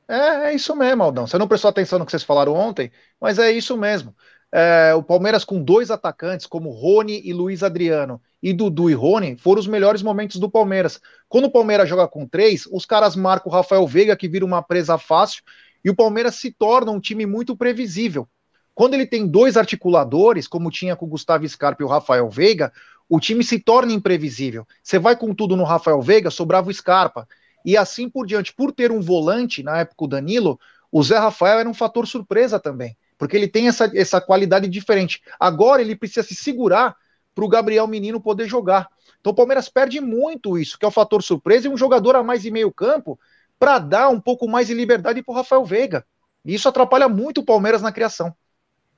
É, 0.08 0.48
é 0.48 0.54
isso 0.54 0.74
mesmo, 0.74 1.02
Aldão. 1.02 1.26
Você 1.26 1.38
não 1.38 1.48
prestou 1.48 1.68
atenção 1.68 1.98
no 1.98 2.04
que 2.04 2.10
vocês 2.10 2.22
falaram 2.22 2.54
ontem, 2.54 2.90
mas 3.20 3.38
é 3.38 3.50
isso 3.52 3.76
mesmo. 3.76 4.14
É, 4.50 4.92
o 4.94 5.02
Palmeiras 5.02 5.44
com 5.44 5.62
dois 5.62 5.90
atacantes, 5.90 6.46
como 6.46 6.70
Rony 6.70 7.22
e 7.24 7.32
Luiz 7.32 7.62
Adriano, 7.62 8.20
e 8.42 8.52
Dudu 8.52 8.90
e 8.90 8.94
Rony, 8.94 9.36
foram 9.36 9.60
os 9.60 9.66
melhores 9.66 10.02
momentos 10.02 10.40
do 10.40 10.50
Palmeiras. 10.50 11.00
Quando 11.28 11.44
o 11.44 11.50
Palmeiras 11.50 11.88
joga 11.88 12.08
com 12.08 12.26
três, 12.26 12.66
os 12.72 12.84
caras 12.84 13.14
marcam 13.14 13.50
o 13.50 13.54
Rafael 13.54 13.86
Veiga, 13.86 14.16
que 14.16 14.28
vira 14.28 14.44
uma 14.44 14.62
presa 14.62 14.98
fácil, 14.98 15.42
e 15.84 15.90
o 15.90 15.94
Palmeiras 15.94 16.34
se 16.34 16.50
torna 16.50 16.90
um 16.90 16.98
time 16.98 17.24
muito 17.24 17.56
previsível. 17.56 18.28
Quando 18.74 18.94
ele 18.94 19.06
tem 19.06 19.26
dois 19.26 19.56
articuladores, 19.56 20.48
como 20.48 20.70
tinha 20.70 20.96
com 20.96 21.06
o 21.06 21.08
Gustavo 21.08 21.46
Scarpa 21.48 21.82
e 21.82 21.86
o 21.86 21.88
Rafael 21.88 22.28
Veiga, 22.28 22.72
o 23.08 23.20
time 23.20 23.44
se 23.44 23.60
torna 23.60 23.92
imprevisível. 23.92 24.66
Você 24.82 24.98
vai 24.98 25.14
com 25.14 25.34
tudo 25.34 25.56
no 25.56 25.64
Rafael 25.64 26.00
Veiga, 26.00 26.30
sobrava 26.30 26.70
o 26.70 26.74
Scarpa. 26.74 27.28
E 27.64 27.76
assim 27.76 28.08
por 28.08 28.26
diante. 28.26 28.52
Por 28.52 28.72
ter 28.72 28.90
um 28.90 29.00
volante, 29.00 29.62
na 29.62 29.78
época 29.78 30.04
o 30.04 30.08
Danilo, 30.08 30.58
o 30.90 31.02
Zé 31.02 31.18
Rafael 31.18 31.58
era 31.60 31.68
um 31.68 31.74
fator 31.74 32.06
surpresa 32.06 32.58
também 32.58 32.96
porque 33.22 33.36
ele 33.36 33.46
tem 33.46 33.68
essa, 33.68 33.88
essa 33.94 34.20
qualidade 34.20 34.66
diferente. 34.66 35.22
Agora 35.38 35.80
ele 35.80 35.94
precisa 35.94 36.26
se 36.26 36.34
segurar 36.34 36.96
para 37.34 37.44
o 37.44 37.48
Gabriel 37.48 37.86
Menino 37.86 38.20
poder 38.20 38.46
jogar. 38.46 38.88
Então 39.20 39.32
o 39.32 39.36
Palmeiras 39.36 39.68
perde 39.68 40.00
muito 40.00 40.58
isso, 40.58 40.78
que 40.78 40.84
é 40.84 40.88
o 40.88 40.92
fator 40.92 41.22
surpresa, 41.22 41.66
e 41.66 41.70
um 41.70 41.76
jogador 41.76 42.16
a 42.16 42.22
mais 42.22 42.42
de 42.42 42.50
meio 42.50 42.72
campo 42.72 43.18
para 43.58 43.78
dar 43.78 44.08
um 44.08 44.20
pouco 44.20 44.48
mais 44.48 44.66
de 44.66 44.74
liberdade 44.74 45.22
para 45.22 45.32
o 45.32 45.36
Rafael 45.36 45.64
Veiga. 45.64 46.04
E 46.44 46.54
isso 46.54 46.68
atrapalha 46.68 47.08
muito 47.08 47.40
o 47.40 47.44
Palmeiras 47.44 47.80
na 47.80 47.92
criação. 47.92 48.34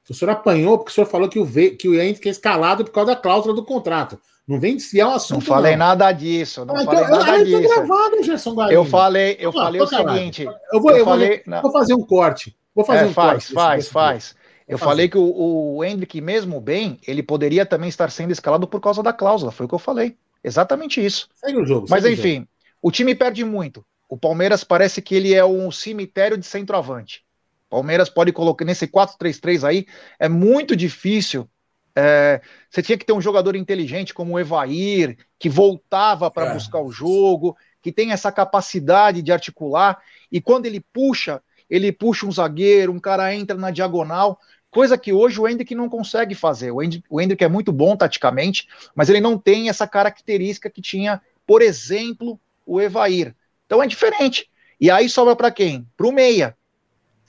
O 0.09 0.15
senhor 0.15 0.33
apanhou 0.33 0.79
porque 0.79 0.91
o 0.91 0.95
senhor 0.95 1.07
falou 1.07 1.29
que 1.29 1.39
o, 1.39 1.45
Ve 1.45 1.71
que 1.71 1.89
o 1.89 2.01
Henrique 2.01 2.29
é 2.29 2.31
escalado 2.31 2.85
por 2.85 2.93
causa 2.93 3.15
da 3.15 3.21
cláusula 3.21 3.55
do 3.55 3.65
contrato. 3.65 4.19
Não 4.47 4.61
vem 4.61 4.77
desfiar 4.77 5.09
o 5.09 5.13
assunto. 5.13 5.41
Não 5.41 5.47
falei 5.47 5.73
não. 5.73 5.87
nada 5.87 6.13
disso. 6.13 6.65
Não 6.65 6.77
ah, 6.77 6.85
falei 6.85 7.05
então, 7.05 7.19
nada 7.19 7.45
disso. 7.45 7.63
Gravado, 7.63 8.23
Gerson 8.23 8.71
eu 8.71 8.85
falei, 8.85 9.37
eu 9.41 9.51
ah, 9.51 9.53
falei 9.53 9.81
o 9.81 9.87
seguinte. 9.87 10.49
Eu 10.73 10.81
vou, 10.81 10.91
eu, 10.91 10.99
eu 10.99 11.05
falei, 11.05 11.43
vou, 11.47 11.63
vou 11.63 11.73
fazer 11.73 11.95
um 11.95 12.03
corte. 12.03 12.55
Vou 12.75 12.85
fazer 12.85 13.05
é, 13.05 13.07
um 13.07 13.13
faz, 13.13 13.51
faz, 13.51 13.89
faz. 13.89 14.37
Eu 14.67 14.79
falei 14.79 15.09
que 15.09 15.19
o, 15.19 15.77
o 15.77 15.85
Hendrick, 15.85 16.21
mesmo 16.21 16.61
bem, 16.61 16.99
ele 17.07 17.23
poderia 17.23 17.67
também 17.67 17.89
estar 17.89 18.11
sendo 18.11 18.33
escalado 18.33 18.67
por 18.67 18.81
causa 18.81 19.03
da 19.03 19.13
cláusula. 19.13 19.53
Foi 19.53 19.67
o 19.67 19.69
que 19.69 19.75
eu 19.75 19.79
falei. 19.79 20.17
Exatamente 20.43 21.05
isso. 21.05 21.29
Segue 21.35 21.59
o 21.59 21.67
jogo. 21.67 21.87
Mas 21.91 22.05
enfim, 22.05 22.33
o, 22.33 22.35
jogo. 22.37 22.49
o 22.83 22.91
time 22.91 23.15
perde 23.15 23.45
muito. 23.45 23.85
O 24.09 24.17
Palmeiras 24.17 24.65
parece 24.65 25.03
que 25.03 25.15
ele 25.15 25.35
é 25.35 25.45
um 25.45 25.71
cemitério 25.71 26.39
de 26.39 26.47
centroavante. 26.47 27.25
Palmeiras 27.69 28.09
pode 28.09 28.33
colocar 28.33 28.65
nesse 28.65 28.87
4-3-3 28.87 29.65
aí, 29.67 29.87
é 30.19 30.29
muito 30.29 30.77
difícil. 30.77 31.49
É, 31.97 32.41
você 32.71 32.83
tinha 32.83 32.99
que 32.99 33.05
ter 33.05 33.13
um 33.13 33.21
jogador 33.21 33.57
inteligente 33.57 34.15
como 34.15 34.35
o 34.35 34.39
Evair, 34.39 35.17
que 35.39 35.49
voltava 35.49 36.31
para 36.31 36.47
é. 36.47 36.55
buscar 36.55 36.81
o 36.81 36.93
jogo, 36.93 37.57
que 37.83 37.91
tem 37.91 38.13
essa 38.13 38.31
capacidade 38.31 39.23
de 39.23 39.33
articular, 39.33 40.01
e 40.31 40.41
quando 40.41 40.67
ele 40.67 40.81
puxa, 40.81 41.43
ele 41.69 41.91
puxa 41.91 42.27
um 42.27 42.33
zagueiro, 42.33 42.93
um 42.93 43.01
cara 43.01 43.35
entra 43.35 43.57
na 43.57 43.71
diagonal, 43.71 44.39
coisa 44.75 44.99
que 44.99 45.13
hoje 45.13 45.41
o 45.41 45.47
Hendrick 45.47 45.73
não 45.73 45.89
consegue 45.89 46.35
fazer. 46.35 46.73
O 46.73 46.83
Hendrick, 46.83 47.07
o 47.09 47.21
Hendrick 47.21 47.45
é 47.45 47.49
muito 47.49 47.71
bom 47.71 47.97
taticamente, 47.97 48.67
mas 48.93 49.09
ele 49.09 49.21
não 49.21 49.39
tem 49.39 49.69
essa 49.69 49.87
característica 49.87 50.69
que 50.69 50.83
tinha, 50.83 51.23
por 51.47 51.63
exemplo, 51.63 52.41
o 52.67 52.81
Evair. 52.81 53.37
Então 53.65 53.81
é 53.81 53.87
diferente. 53.87 54.51
E 54.81 54.91
aí 54.91 55.09
sobra 55.09 55.37
para 55.37 55.53
quem? 55.53 55.87
Para 55.97 56.09
o 56.09 56.13
meia. 56.13 56.57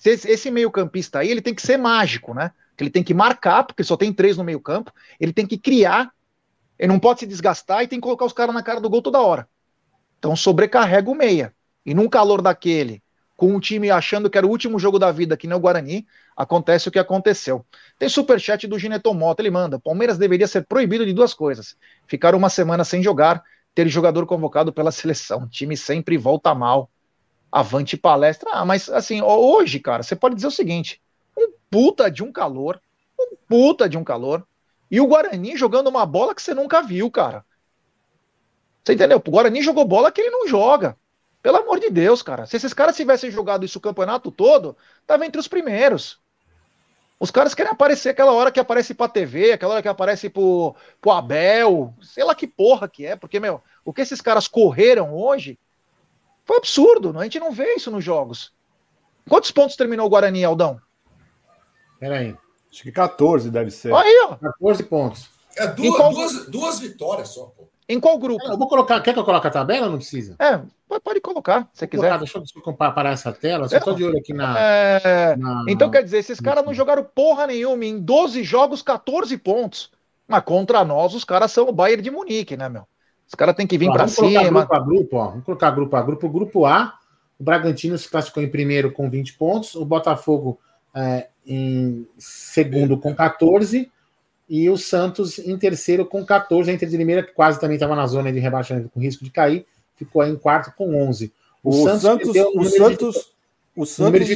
Esse 0.04 0.50
meio-campista 0.50 1.20
aí, 1.20 1.30
ele 1.30 1.42
tem 1.42 1.54
que 1.54 1.62
ser 1.62 1.78
mágico, 1.78 2.34
né? 2.34 2.52
Ele 2.80 2.90
tem 2.90 3.04
que 3.04 3.14
marcar, 3.14 3.64
porque 3.64 3.84
só 3.84 3.96
tem 3.96 4.12
três 4.12 4.36
no 4.36 4.44
meio-campo. 4.44 4.92
Ele 5.20 5.32
tem 5.32 5.46
que 5.46 5.58
criar, 5.58 6.12
ele 6.80 6.92
não 6.92 7.00
pode 7.00 7.20
se 7.20 7.28
desgastar 7.28 7.84
e 7.84 7.88
tem 7.88 8.00
que 8.00 8.04
colocar 8.04 8.26
os 8.26 8.34
caras 8.34 8.56
na 8.56 8.64
cara 8.64 8.82
do 8.82 8.90
gol 8.90 9.04
toda 9.04 9.22
hora. 9.22 9.48
Então 10.18 10.36
sobrecarrega 10.36 11.10
o 11.10 11.16
meia. 11.16 11.54
E 11.86 11.94
num 11.94 12.10
calor 12.10 12.42
daquele, 12.42 13.04
com 13.36 13.56
o 13.56 13.60
time 13.60 13.90
achando 13.90 14.30
que 14.30 14.38
era 14.38 14.48
o 14.48 14.50
último 14.50 14.80
jogo 14.80 14.98
da 14.98 15.12
vida, 15.12 15.36
que 15.36 15.48
nem 15.48 15.58
o 15.58 15.60
Guarani, 15.60 16.08
acontece 16.36 16.88
o 16.88 16.92
que 16.92 17.00
aconteceu. 17.00 17.66
Tem 18.00 18.08
superchat 18.08 18.66
do 18.68 18.80
Gineton 18.80 19.14
Mota, 19.14 19.42
ele 19.42 19.52
manda: 19.52 19.80
Palmeiras 19.80 20.18
deveria 20.18 20.48
ser 20.48 20.66
proibido 20.66 21.06
de 21.06 21.14
duas 21.14 21.34
coisas: 21.34 21.76
ficar 22.08 22.34
uma 22.34 22.50
semana 22.50 22.84
sem 22.84 23.04
jogar, 23.04 23.44
ter 23.74 23.88
jogador 23.88 24.26
convocado 24.26 24.72
pela 24.72 24.92
seleção. 24.92 25.44
O 25.44 25.50
time 25.50 25.76
sempre 25.76 26.18
volta 26.18 26.54
mal. 26.56 26.90
Avante 27.52 27.96
palestra. 27.96 28.50
Ah, 28.54 28.66
mas 28.66 28.90
assim, 28.90 29.22
hoje, 29.22 29.80
cara, 29.80 30.04
você 30.04 30.16
pode 30.16 30.36
dizer 30.36 30.48
o 30.48 30.52
seguinte: 30.52 31.02
um 31.38 31.52
puta 31.70 32.10
de 32.10 32.24
um 32.24 32.32
calor, 32.32 32.82
um 33.20 33.36
puta 33.48 33.88
de 33.88 33.98
um 33.98 34.04
calor, 34.04 34.46
e 34.90 35.00
o 35.00 35.08
Guarani 35.08 35.58
jogando 35.58 35.88
uma 35.88 36.06
bola 36.06 36.34
que 36.34 36.42
você 36.42 36.54
nunca 36.54 36.82
viu, 36.82 37.10
cara. 37.12 37.46
Você 38.84 38.94
entendeu? 38.94 39.22
O 39.26 39.32
Guarani 39.32 39.62
jogou 39.62 39.84
bola 39.84 40.12
que 40.12 40.22
ele 40.22 40.30
não 40.30 40.48
joga. 40.48 40.96
Pelo 41.46 41.58
amor 41.58 41.80
de 41.80 41.92
Deus, 41.92 42.24
cara. 42.24 42.48
Se 42.48 42.58
esses 42.58 42.74
caras 42.74 42.96
tivessem 42.96 43.30
jogado 43.30 43.64
isso 43.64 43.78
o 43.78 43.82
campeonato 43.82 44.32
todo, 44.32 44.76
tava 45.06 45.28
entre 45.28 45.40
os 45.40 45.48
primeiros. 45.48 46.20
Os 47.20 47.30
caras 47.30 47.54
querem 47.54 47.72
aparecer 47.72 48.10
aquela 48.10 48.32
hora 48.32 48.52
que 48.52 48.60
aparece 48.60 48.96
pra 48.96 49.08
TV, 49.08 49.52
aquela 49.52 49.74
hora 49.74 49.82
que 49.84 49.88
aparece 49.88 50.28
pro, 50.28 50.76
pro 51.00 51.12
Abel, 51.12 51.94
sei 52.02 52.24
lá 52.24 52.34
que 52.34 52.48
porra 52.48 52.88
que 52.88 53.06
é, 53.06 53.16
porque, 53.16 53.40
meu, 53.40 53.62
o 53.86 53.94
que 53.94 54.02
esses 54.02 54.22
caras 54.22 54.48
correram 54.48 55.14
hoje 55.14 55.60
foi 56.46 56.58
absurdo, 56.58 57.16
a 57.16 57.24
gente 57.26 57.40
não 57.40 57.52
vê 57.52 57.76
isso 57.76 57.92
nos 57.92 58.04
jogos. 58.04 58.52
Quantos 59.30 59.52
pontos 59.52 59.76
terminou 59.76 60.08
o 60.08 60.10
Guarani, 60.10 60.44
Aldão? 60.44 60.82
Peraí. 62.00 62.36
Acho 62.72 62.82
que 62.82 62.92
14 62.92 63.52
deve 63.52 63.70
ser. 63.70 63.94
Aí, 63.94 64.28
ó. 64.32 64.36
14 64.38 64.84
pontos. 64.86 65.30
É 65.56 65.68
duas, 65.68 65.96
qual... 65.96 66.12
duas, 66.12 66.48
duas 66.48 66.80
vitórias 66.80 67.30
só, 67.30 67.46
pô. 67.56 67.70
Em 67.88 68.00
qual 68.00 68.18
grupo? 68.18 68.44
Eu 68.46 68.58
vou 68.58 68.68
colocar. 68.68 69.00
Quer 69.02 69.14
que 69.14 69.20
eu 69.20 69.24
coloque 69.24 69.48
a 69.48 69.52
tabela? 69.52 69.88
Não 69.88 69.98
precisa. 69.98 70.36
É, 70.40 70.60
pode 71.00 71.22
colocar, 71.22 71.70
se 71.72 71.86
quiser. 71.88 72.02
Colocar, 72.02 72.18
deixa 72.18 72.44
eu 72.56 72.62
comparar 72.62 73.12
essa 73.12 73.32
tela. 73.32 73.70
Só 73.70 73.78
estou 73.78 73.94
de 73.94 74.04
olho 74.04 74.18
aqui 74.18 74.34
na, 74.34 74.56
é... 74.58 75.36
na. 75.36 75.66
Então 75.68 75.92
quer 75.92 76.04
dizer, 76.04 76.18
esses 76.18 76.40
caras 76.40 76.66
não 76.66 76.74
jogaram 76.74 77.04
porra 77.04 77.46
nenhuma. 77.48 77.86
Em 77.86 78.00
12 78.00 78.44
jogos, 78.44 78.82
14 78.82 79.38
pontos. 79.38 79.92
Mas 80.28 80.44
contra 80.44 80.84
nós, 80.84 81.14
os 81.14 81.24
caras 81.24 81.52
são 81.52 81.70
o 81.70 81.72
Bayern 81.72 82.02
de 82.02 82.10
Munique, 82.10 82.58
né, 82.58 82.68
meu? 82.68 82.88
Os 83.28 83.36
caras 83.36 83.56
têm 83.56 83.68
que 83.68 83.78
vir 83.78 83.92
para 83.92 84.08
cima. 84.08 84.44
Grupo 84.50 84.74
a 84.74 84.80
grupo, 84.80 85.18
ó. 85.18 85.28
Vamos 85.30 85.46
colocar 85.46 85.72
grupo 85.72 85.96
a 85.96 86.02
grupo. 86.02 86.30
Grupo 86.30 86.66
A, 86.66 86.94
o 87.40 87.44
Bragantino 87.44 87.98
se 87.98 88.10
classificou 88.10 88.42
em 88.42 88.50
primeiro 88.50 88.92
com 88.92 89.10
20 89.10 89.34
pontos. 89.34 89.76
O 89.76 89.86
Botafogo 89.86 90.60
é, 90.94 91.28
em 91.46 92.08
segundo 92.18 92.98
com 92.98 93.14
14 93.14 93.92
e 94.48 94.70
o 94.70 94.78
Santos 94.78 95.40
em 95.40 95.58
terceiro 95.58 96.06
com 96.06 96.26
14. 96.26 96.70
A 96.70 96.74
Inter 96.74 96.88
de 96.88 96.98
Limeira, 96.98 97.24
que 97.24 97.34
quase 97.34 97.60
também 97.60 97.76
estava 97.76 97.96
na 97.96 98.06
zona 98.08 98.32
de 98.32 98.40
rebaixamento 98.40 98.90
com 98.90 99.00
risco 99.00 99.24
de 99.24 99.32
cair, 99.32 99.66
ficou 99.96 100.22
aí 100.22 100.32
em 100.32 100.36
quarto 100.36 100.72
com 100.76 100.96
11. 101.08 101.32
O, 101.64 101.70
o 101.70 101.84
Santos, 101.84 102.02
Santos, 102.02 102.28
o, 102.28 102.60
o 102.60 102.66
Santos, 102.66 103.16
de, 103.16 103.22
o 103.76 103.86
Santos 103.86 104.30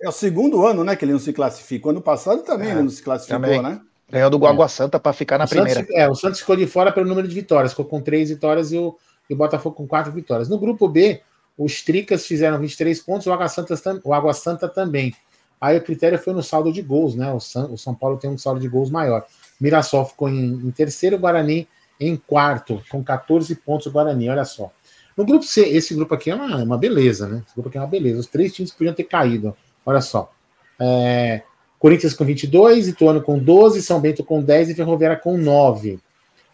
é, 0.00 0.06
é, 0.06 0.08
o 0.08 0.12
segundo 0.12 0.64
ano, 0.64 0.84
né, 0.84 0.94
que 0.94 1.04
ele 1.04 1.12
não 1.12 1.18
se 1.18 1.32
classifica. 1.32 1.88
O 1.88 1.90
ano 1.90 2.00
passado 2.00 2.42
também 2.42 2.68
é, 2.68 2.72
ele 2.72 2.82
não 2.82 2.90
se 2.90 3.02
classificou, 3.02 3.40
também. 3.40 3.62
né? 3.62 3.80
Ganhou 4.10 4.30
do 4.30 4.38
Guagua 4.38 4.64
é. 4.64 4.68
Santa 4.68 4.98
para 4.98 5.12
ficar 5.12 5.36
na 5.36 5.44
o 5.44 5.48
primeira. 5.48 5.80
Santos, 5.80 5.94
é, 5.94 6.08
o 6.08 6.14
Santos 6.14 6.40
ficou 6.40 6.56
de 6.56 6.66
fora 6.66 6.90
pelo 6.90 7.06
número 7.06 7.28
de 7.28 7.34
vitórias, 7.34 7.72
ficou 7.72 7.84
com 7.84 8.00
três 8.00 8.30
vitórias 8.30 8.72
e 8.72 8.78
o, 8.78 8.96
e 9.28 9.34
o 9.34 9.36
Botafogo 9.36 9.76
com 9.76 9.86
quatro 9.86 10.12
vitórias. 10.12 10.48
No 10.48 10.58
grupo 10.58 10.88
B, 10.88 11.20
os 11.58 11.82
Tricas 11.82 12.24
fizeram 12.24 12.58
23 12.58 13.00
pontos, 13.00 13.26
o 13.26 13.32
Água 13.32 13.48
Santa, 13.48 13.74
o 14.04 14.14
Água 14.14 14.32
Santa 14.32 14.68
também. 14.68 15.14
Aí 15.60 15.76
o 15.76 15.82
critério 15.82 16.18
foi 16.18 16.32
no 16.32 16.42
saldo 16.42 16.72
de 16.72 16.82
gols, 16.82 17.14
né? 17.14 17.32
O 17.32 17.40
São, 17.40 17.72
o 17.72 17.78
São 17.78 17.94
Paulo 17.94 18.16
tem 18.16 18.30
um 18.30 18.38
saldo 18.38 18.60
de 18.60 18.68
gols 18.68 18.90
maior. 18.90 19.26
Mirassol 19.60 20.04
ficou 20.04 20.28
em, 20.28 20.52
em 20.52 20.70
terceiro, 20.70 21.18
Guarani 21.18 21.66
em 22.00 22.16
quarto, 22.16 22.80
com 22.88 23.02
14 23.02 23.54
pontos 23.56 23.86
o 23.86 23.90
Guarani, 23.90 24.28
olha 24.28 24.44
só. 24.44 24.70
No 25.16 25.24
grupo 25.24 25.44
C, 25.44 25.62
esse 25.68 25.94
grupo 25.94 26.14
aqui 26.14 26.30
é 26.30 26.34
uma, 26.34 26.56
uma 26.62 26.78
beleza, 26.78 27.26
né? 27.26 27.42
Esse 27.44 27.54
grupo 27.54 27.68
aqui 27.68 27.78
é 27.78 27.80
uma 27.80 27.88
beleza. 27.88 28.20
Os 28.20 28.26
três 28.26 28.54
times 28.54 28.70
podiam 28.70 28.94
ter 28.94 29.04
caído, 29.04 29.56
olha 29.84 30.00
só. 30.00 30.32
É, 30.78 31.42
Corinthians 31.78 32.14
com 32.14 32.24
22, 32.24 32.88
Ituano 32.88 33.20
com 33.20 33.38
12, 33.38 33.82
São 33.82 34.00
Bento 34.00 34.22
com 34.22 34.40
10 34.40 34.70
e 34.70 34.74
Ferroviária 34.74 35.16
com 35.16 35.36
9. 35.36 35.98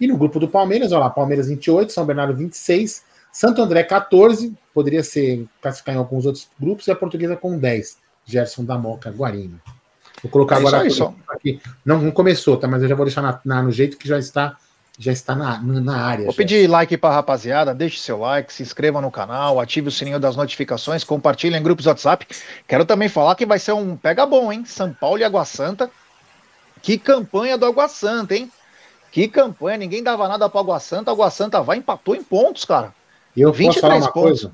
E 0.00 0.06
no 0.06 0.16
grupo 0.16 0.40
do 0.40 0.48
Palmeiras, 0.48 0.92
olha 0.92 1.00
lá, 1.00 1.10
Palmeiras 1.10 1.48
28, 1.48 1.92
São 1.92 2.06
Bernardo 2.06 2.34
26, 2.34 3.04
Santo 3.32 3.62
André 3.62 3.82
14, 3.82 4.54
poderia 4.72 5.02
ser 5.02 5.46
classificar 5.60 5.94
em 5.94 5.98
alguns 5.98 6.26
outros 6.26 6.48
grupos, 6.58 6.86
e 6.86 6.90
a 6.90 6.96
Portuguesa 6.96 7.36
com 7.36 7.58
10, 7.58 7.98
Gerson 8.26 8.64
da 8.64 8.76
Moca 8.78 9.10
Guarino. 9.10 9.60
Vou 10.22 10.30
colocar 10.30 10.56
é 10.56 10.58
agora 10.58 10.82
aqui. 11.28 11.60
Não, 11.84 12.00
não 12.00 12.10
começou, 12.10 12.56
tá? 12.56 12.66
Mas 12.66 12.82
eu 12.82 12.88
já 12.88 12.94
vou 12.94 13.04
deixar 13.04 13.22
na, 13.22 13.40
na, 13.44 13.62
no 13.62 13.70
jeito 13.70 13.98
que 13.98 14.08
já 14.08 14.18
está 14.18 14.56
já 14.98 15.10
está 15.10 15.34
na, 15.34 15.60
na 15.60 15.96
área. 15.96 16.24
Vou 16.24 16.32
já. 16.32 16.36
pedir 16.36 16.68
like 16.68 16.96
para 16.96 17.14
rapaziada, 17.14 17.74
deixe 17.74 17.98
seu 17.98 18.18
like, 18.18 18.52
se 18.52 18.62
inscreva 18.62 19.00
no 19.00 19.10
canal, 19.10 19.60
ative 19.60 19.88
o 19.88 19.90
sininho 19.90 20.20
das 20.20 20.36
notificações, 20.36 21.02
compartilhe 21.02 21.56
em 21.56 21.62
grupos 21.62 21.86
WhatsApp. 21.86 22.26
Quero 22.66 22.84
também 22.84 23.08
falar 23.08 23.34
que 23.34 23.44
vai 23.44 23.58
ser 23.58 23.72
um 23.72 23.96
pega 23.96 24.24
bom, 24.24 24.52
hein? 24.52 24.64
São 24.64 24.92
Paulo 24.92 25.18
e 25.18 25.24
Água 25.24 25.44
Santa. 25.44 25.90
Que 26.80 26.96
campanha 26.96 27.58
do 27.58 27.66
Água 27.66 27.88
Santa, 27.88 28.36
hein? 28.36 28.50
Que 29.10 29.26
campanha, 29.28 29.78
ninguém 29.78 30.02
dava 30.02 30.28
nada 30.28 30.48
para 30.48 30.60
Água 30.60 30.78
Santa, 30.78 31.10
Água 31.10 31.30
Santa 31.30 31.60
vai 31.60 31.78
empatou 31.78 32.14
em 32.14 32.22
pontos, 32.22 32.64
cara. 32.64 32.94
Eu 33.36 33.52
posso 33.52 33.80
falar 33.80 33.96
uma 33.96 34.12
pontos. 34.12 34.42
coisa? 34.42 34.52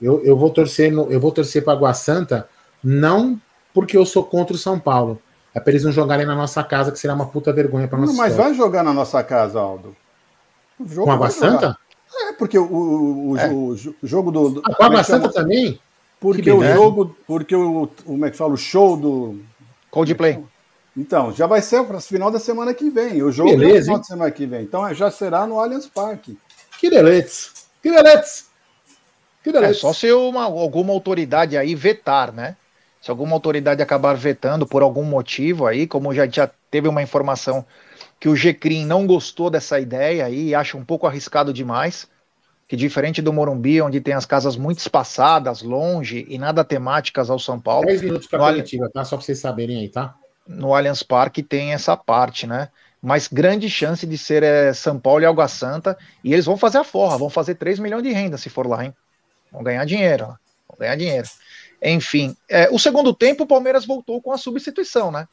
Eu, 0.00 0.24
eu 0.24 0.36
vou 0.36 0.50
torcer 0.50 0.90
no, 0.90 1.10
eu 1.10 1.20
vou 1.20 1.30
torcer 1.30 1.62
para 1.62 1.72
Água 1.72 1.94
Santa 1.94 2.48
não 2.82 3.40
porque 3.72 3.96
eu 3.96 4.04
sou 4.04 4.24
contra 4.24 4.54
o 4.54 4.58
São 4.58 4.78
Paulo, 4.78 5.20
é 5.54 5.60
para 5.60 5.72
eles 5.72 5.84
não 5.84 5.92
jogarem 5.92 6.26
na 6.26 6.34
nossa 6.34 6.62
casa, 6.64 6.92
que 6.92 6.98
será 6.98 7.14
uma 7.14 7.26
puta 7.26 7.52
vergonha 7.52 7.88
para 7.88 7.98
nós. 7.98 8.14
Mas 8.14 8.36
vai 8.36 8.54
jogar 8.54 8.82
na 8.82 8.92
nossa 8.92 9.22
casa, 9.22 9.60
Aldo. 9.60 9.94
com 10.78 11.10
Água 11.10 11.30
Santa? 11.30 11.76
É, 12.14 12.32
porque 12.32 12.58
o, 12.58 12.64
o, 12.64 13.38
é. 13.38 13.48
o, 13.48 13.74
o 14.02 14.06
jogo 14.06 14.30
do. 14.30 14.62
Com 14.62 14.82
Água 14.82 15.02
Santa 15.02 15.30
também? 15.30 15.78
Porque 16.20 16.50
o 16.50 16.62
jogo. 16.62 17.16
Porque 17.26 17.54
o. 17.54 17.88
Como 18.04 18.24
é 18.24 18.30
que 18.30 18.36
fala? 18.36 18.54
O 18.54 18.56
show 18.56 18.96
do. 18.96 19.40
Coldplay. 19.90 20.42
Então, 20.96 21.32
já 21.32 21.46
vai 21.46 21.62
ser 21.62 21.84
para 21.84 21.96
o 21.96 22.00
final 22.00 22.30
da 22.30 22.38
semana 22.38 22.74
que 22.74 22.90
vem. 22.90 23.22
O 23.22 23.32
jogo 23.32 23.50
Beleza, 23.50 23.78
é 23.78 23.82
final 23.82 23.98
da 23.98 24.04
semana 24.04 24.30
que 24.30 24.46
vem. 24.46 24.62
Então 24.62 24.94
já 24.94 25.10
será 25.10 25.46
no 25.46 25.58
Allianz 25.58 25.86
Parque. 25.86 26.38
Que 26.78 26.90
deletes. 26.90 27.50
Que 27.82 27.90
deletes. 27.90 28.46
Que 29.42 29.52
deletes. 29.52 29.78
É 29.78 29.80
só 29.80 29.92
se 29.92 30.12
uma, 30.12 30.44
alguma 30.44 30.92
autoridade 30.92 31.56
aí 31.56 31.74
vetar, 31.74 32.32
né? 32.32 32.56
Se 33.02 33.10
alguma 33.10 33.34
autoridade 33.34 33.82
acabar 33.82 34.14
vetando 34.14 34.64
por 34.64 34.80
algum 34.80 35.02
motivo 35.02 35.66
aí, 35.66 35.88
como 35.88 36.14
já, 36.14 36.24
já 36.28 36.48
teve 36.70 36.86
uma 36.86 37.02
informação 37.02 37.66
que 38.20 38.28
o 38.28 38.36
GCRIM 38.36 38.86
não 38.86 39.08
gostou 39.08 39.50
dessa 39.50 39.80
ideia 39.80 40.24
aí 40.24 40.50
e 40.50 40.54
acha 40.54 40.76
um 40.76 40.84
pouco 40.84 41.04
arriscado 41.04 41.52
demais, 41.52 42.08
que 42.68 42.76
diferente 42.76 43.20
do 43.20 43.32
Morumbi, 43.32 43.82
onde 43.82 44.00
tem 44.00 44.14
as 44.14 44.24
casas 44.24 44.56
muito 44.56 44.78
espaçadas, 44.78 45.62
longe 45.62 46.24
e 46.28 46.38
nada 46.38 46.62
temáticas 46.62 47.28
ao 47.28 47.40
São 47.40 47.58
Paulo. 47.58 47.86
10 47.86 48.02
minutos 48.02 48.28
para 48.28 48.38
coletiva, 48.38 48.88
tá? 48.94 49.04
Só 49.04 49.16
para 49.16 49.26
vocês 49.26 49.40
saberem 49.40 49.80
aí, 49.80 49.88
tá? 49.88 50.14
No 50.46 50.72
Allianz 50.72 51.02
Parque 51.02 51.42
tem 51.42 51.72
essa 51.72 51.96
parte, 51.96 52.46
né? 52.46 52.68
Mas 53.02 53.26
grande 53.26 53.68
chance 53.68 54.06
de 54.06 54.16
ser 54.16 54.44
é, 54.44 54.72
São 54.72 54.96
Paulo 55.00 55.22
e 55.22 55.26
Água 55.26 55.48
Santa. 55.48 55.98
E 56.22 56.32
eles 56.32 56.44
vão 56.44 56.56
fazer 56.56 56.78
a 56.78 56.84
forra, 56.84 57.18
vão 57.18 57.28
fazer 57.28 57.56
3 57.56 57.80
milhões 57.80 58.04
de 58.04 58.12
renda 58.12 58.38
se 58.38 58.48
for 58.48 58.64
lá, 58.64 58.84
hein? 58.84 58.94
Vão 59.50 59.64
ganhar 59.64 59.84
dinheiro, 59.84 60.26
vão 60.68 60.78
ganhar 60.78 60.94
dinheiro. 60.94 61.28
Enfim, 61.82 62.36
é, 62.48 62.68
o 62.70 62.78
segundo 62.78 63.12
tempo 63.12 63.42
o 63.42 63.46
Palmeiras 63.46 63.84
voltou 63.84 64.22
com 64.22 64.30
a 64.30 64.38
substituição, 64.38 65.10
né? 65.10 65.26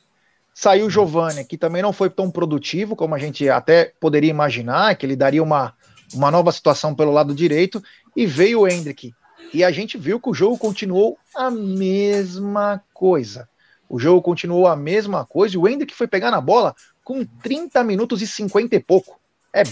Saiu 0.53 0.88
o 0.88 0.89
Giovani, 0.89 1.45
que 1.45 1.57
também 1.57 1.81
não 1.81 1.93
foi 1.93 2.09
tão 2.09 2.31
produtivo 2.31 2.95
como 2.95 3.13
a 3.13 3.19
gente 3.19 3.47
até 3.47 3.93
poderia 3.99 4.31
imaginar, 4.31 4.95
que 4.95 5.05
ele 5.05 5.15
daria 5.15 5.43
uma, 5.43 5.73
uma 6.13 6.31
nova 6.31 6.51
situação 6.51 6.95
pelo 6.95 7.12
lado 7.12 7.35
direito, 7.35 7.81
e 8.15 8.25
veio 8.25 8.62
o 8.62 8.67
Hendrick. 8.67 9.13
E 9.53 9.63
a 9.63 9.71
gente 9.71 9.97
viu 9.97 10.19
que 10.19 10.29
o 10.29 10.33
jogo 10.33 10.57
continuou 10.57 11.17
a 11.35 11.51
mesma 11.51 12.83
coisa. 12.93 13.47
O 13.88 13.99
jogo 13.99 14.21
continuou 14.21 14.67
a 14.67 14.75
mesma 14.75 15.25
coisa, 15.25 15.55
e 15.55 15.57
o 15.57 15.67
Hendrick 15.67 15.93
foi 15.93 16.07
pegar 16.07 16.31
na 16.31 16.41
bola 16.41 16.75
com 17.03 17.23
30 17.23 17.83
minutos 17.83 18.21
e 18.21 18.27
50 18.27 18.75
e 18.75 18.79
pouco. 18.79 19.19
É, 19.53 19.63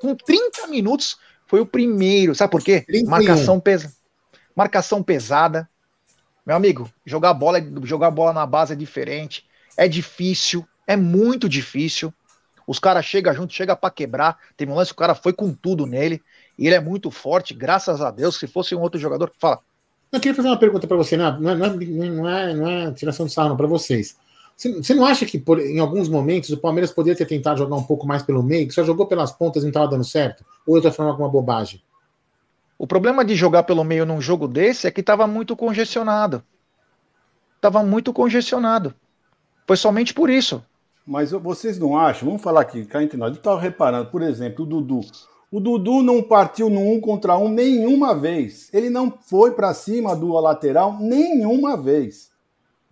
com 0.00 0.14
30 0.14 0.66
minutos 0.66 1.16
foi 1.46 1.60
o 1.60 1.66
primeiro. 1.66 2.34
Sabe 2.34 2.50
por 2.50 2.62
quê? 2.62 2.84
Marcação, 3.06 3.58
pesa... 3.60 3.92
Marcação 4.54 5.02
pesada, 5.02 5.68
meu 6.46 6.56
amigo, 6.56 6.90
jogar 7.06 7.32
bola, 7.32 7.58
jogar 7.82 8.10
bola 8.10 8.32
na 8.32 8.44
base 8.44 8.72
é 8.72 8.76
diferente, 8.76 9.44
é 9.76 9.88
difícil, 9.88 10.66
é 10.86 10.96
muito 10.96 11.48
difícil. 11.48 12.12
Os 12.66 12.78
caras 12.78 13.04
chegam 13.04 13.34
junto, 13.34 13.52
chega 13.52 13.76
para 13.76 13.90
quebrar. 13.90 14.38
Teve 14.56 14.72
um 14.72 14.74
lance, 14.74 14.92
o 14.92 14.96
cara 14.96 15.14
foi 15.14 15.32
com 15.32 15.52
tudo 15.52 15.86
nele. 15.86 16.22
E 16.58 16.66
ele 16.66 16.74
é 16.74 16.80
muito 16.80 17.10
forte, 17.10 17.52
graças 17.52 18.00
a 18.00 18.10
Deus. 18.10 18.38
Se 18.38 18.46
fosse 18.46 18.74
um 18.74 18.80
outro 18.80 18.98
jogador, 18.98 19.30
fala. 19.38 19.58
Eu 20.12 20.20
queria 20.20 20.34
fazer 20.34 20.48
uma 20.48 20.58
pergunta 20.58 20.86
para 20.86 20.96
você, 20.96 21.16
não 21.16 21.26
é, 21.26 21.40
não, 21.40 21.50
é, 21.50 21.56
não, 21.56 22.28
é, 22.28 22.54
não 22.54 22.68
é 22.70 22.92
tiração 22.92 23.26
de 23.26 23.32
sarro 23.32 23.56
para 23.56 23.66
vocês. 23.66 24.16
Você, 24.56 24.72
você, 24.72 24.94
não 24.94 25.04
acha 25.04 25.26
que 25.26 25.38
por, 25.38 25.58
em 25.58 25.80
alguns 25.80 26.08
momentos 26.08 26.50
o 26.50 26.56
Palmeiras 26.56 26.92
poderia 26.92 27.16
ter 27.16 27.26
tentado 27.26 27.58
jogar 27.58 27.74
um 27.74 27.82
pouco 27.82 28.06
mais 28.06 28.22
pelo 28.22 28.40
meio, 28.40 28.68
que 28.68 28.74
só 28.74 28.84
jogou 28.84 29.06
pelas 29.06 29.32
pontas 29.32 29.62
e 29.62 29.66
não 29.66 29.70
estava 29.70 29.88
dando 29.88 30.04
certo? 30.04 30.44
Ou 30.64 30.76
eu 30.76 30.78
estou 30.78 30.92
falando 30.92 31.12
alguma 31.12 31.28
bobagem? 31.28 31.82
O 32.78 32.86
problema 32.86 33.24
de 33.24 33.34
jogar 33.34 33.62
pelo 33.62 33.84
meio 33.84 34.04
num 34.04 34.20
jogo 34.20 34.48
desse 34.48 34.86
é 34.86 34.90
que 34.90 35.00
estava 35.00 35.26
muito 35.26 35.56
congestionado. 35.56 36.42
Estava 37.56 37.82
muito 37.82 38.12
congestionado. 38.12 38.94
Foi 39.66 39.76
somente 39.76 40.12
por 40.12 40.28
isso. 40.28 40.62
Mas 41.06 41.30
vocês 41.32 41.78
não 41.78 41.98
acham? 41.98 42.26
Vamos 42.26 42.42
falar 42.42 42.62
aqui, 42.62 42.84
cá 42.84 43.02
entre 43.02 43.16
nós. 43.16 43.30
Eu 43.30 43.38
estava 43.38 43.60
reparando, 43.60 44.10
por 44.10 44.22
exemplo, 44.22 44.64
o 44.64 44.66
Dudu. 44.66 45.00
O 45.50 45.60
Dudu 45.60 46.02
não 46.02 46.22
partiu 46.22 46.68
no 46.68 46.80
um 46.80 47.00
contra 47.00 47.38
um 47.38 47.48
nenhuma 47.48 48.14
vez. 48.14 48.68
Ele 48.72 48.90
não 48.90 49.12
foi 49.20 49.52
para 49.52 49.72
cima 49.72 50.16
do 50.16 50.32
lateral 50.32 50.98
nenhuma 50.98 51.76
vez. 51.76 52.32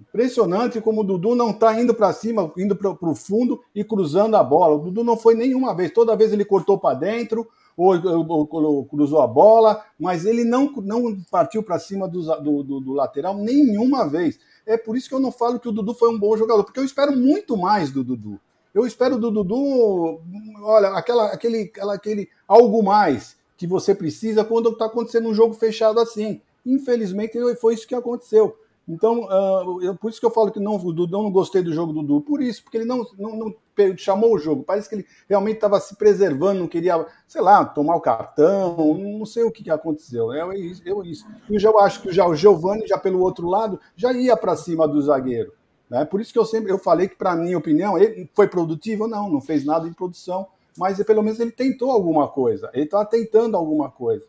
Impressionante 0.00 0.80
como 0.80 1.00
o 1.00 1.04
Dudu 1.04 1.34
não 1.34 1.50
está 1.50 1.80
indo 1.80 1.94
para 1.94 2.12
cima, 2.12 2.52
indo 2.56 2.76
para 2.76 2.90
o 2.90 3.14
fundo 3.14 3.60
e 3.74 3.82
cruzando 3.82 4.36
a 4.36 4.44
bola. 4.44 4.76
O 4.76 4.78
Dudu 4.78 5.02
não 5.02 5.16
foi 5.16 5.34
nenhuma 5.34 5.74
vez. 5.74 5.90
Toda 5.90 6.16
vez 6.16 6.32
ele 6.32 6.44
cortou 6.44 6.78
para 6.78 6.98
dentro, 6.98 7.48
ou, 7.76 7.94
ou, 7.94 8.48
ou, 8.50 8.84
cruzou 8.84 9.20
a 9.20 9.26
bola, 9.26 9.84
mas 9.98 10.24
ele 10.24 10.44
não, 10.44 10.70
não 10.76 11.16
partiu 11.30 11.62
para 11.62 11.78
cima 11.78 12.08
do, 12.08 12.22
do, 12.40 12.80
do, 12.80 12.92
lateral 12.92 13.36
nenhuma 13.36 14.08
vez. 14.08 14.38
É 14.66 14.76
por 14.76 14.96
isso 14.96 15.08
que 15.08 15.14
eu 15.14 15.20
não 15.20 15.32
falo 15.32 15.58
que 15.58 15.68
o 15.68 15.72
Dudu 15.72 15.94
foi 15.94 16.08
um 16.08 16.18
bom 16.18 16.36
jogador, 16.36 16.64
porque 16.64 16.78
eu 16.78 16.84
espero 16.84 17.16
muito 17.16 17.56
mais 17.56 17.90
do 17.90 18.04
Dudu. 18.04 18.40
Eu 18.74 18.86
espero 18.86 19.18
do 19.18 19.30
Dudu, 19.30 20.20
olha, 20.62 20.88
aquela, 20.90 21.26
aquele, 21.26 21.62
aquela, 21.62 21.94
aquele 21.94 22.28
algo 22.48 22.82
mais 22.82 23.36
que 23.56 23.66
você 23.66 23.94
precisa 23.94 24.44
quando 24.44 24.70
está 24.70 24.86
acontecendo 24.86 25.28
um 25.28 25.34
jogo 25.34 25.54
fechado 25.54 26.00
assim. 26.00 26.40
Infelizmente, 26.64 27.38
foi 27.56 27.74
isso 27.74 27.86
que 27.86 27.94
aconteceu. 27.94 28.56
Então, 28.92 29.20
uh, 29.24 29.82
eu, 29.82 29.96
por 29.96 30.10
isso 30.10 30.20
que 30.20 30.26
eu 30.26 30.30
falo 30.30 30.52
que 30.52 30.60
não, 30.60 30.76
Dudão 30.76 31.22
não 31.22 31.30
gostei 31.30 31.62
do 31.62 31.72
jogo 31.72 31.94
do 31.94 32.02
Dudu, 32.02 32.20
por 32.20 32.42
isso, 32.42 32.62
porque 32.62 32.76
ele 32.76 32.84
não, 32.84 33.02
não, 33.18 33.36
não 33.36 33.54
chamou 33.96 34.34
o 34.34 34.38
jogo. 34.38 34.64
Parece 34.64 34.86
que 34.86 34.96
ele 34.96 35.06
realmente 35.26 35.54
estava 35.54 35.80
se 35.80 35.96
preservando, 35.96 36.60
não 36.60 36.68
queria, 36.68 37.06
sei 37.26 37.40
lá, 37.40 37.64
tomar 37.64 37.96
o 37.96 38.02
cartão, 38.02 38.98
não 38.98 39.24
sei 39.24 39.44
o 39.44 39.50
que, 39.50 39.64
que 39.64 39.70
aconteceu. 39.70 40.30
É, 40.30 40.58
isso, 40.58 40.82
eu, 40.84 41.02
isso. 41.02 41.26
E 41.48 41.56
eu 41.56 41.78
acho 41.78 42.02
que 42.02 42.12
já 42.12 42.26
o 42.26 42.34
Giovani, 42.34 42.86
já 42.86 42.98
pelo 42.98 43.20
outro 43.20 43.48
lado, 43.48 43.80
já 43.96 44.12
ia 44.12 44.36
para 44.36 44.54
cima 44.56 44.86
do 44.86 45.00
zagueiro. 45.00 45.54
Né? 45.88 46.04
Por 46.04 46.20
isso 46.20 46.30
que 46.30 46.38
eu 46.38 46.44
sempre 46.44 46.70
eu 46.70 46.78
falei 46.78 47.08
que, 47.08 47.16
para 47.16 47.34
minha 47.34 47.56
opinião, 47.56 47.96
ele 47.96 48.28
foi 48.34 48.46
produtivo? 48.46 49.08
Não, 49.08 49.30
não 49.30 49.40
fez 49.40 49.64
nada 49.64 49.88
em 49.88 49.92
produção, 49.94 50.46
mas 50.76 51.02
pelo 51.02 51.22
menos 51.22 51.40
ele 51.40 51.50
tentou 51.50 51.90
alguma 51.90 52.28
coisa. 52.28 52.70
Ele 52.74 52.84
estava 52.84 53.06
tentando 53.06 53.56
alguma 53.56 53.90
coisa. 53.90 54.26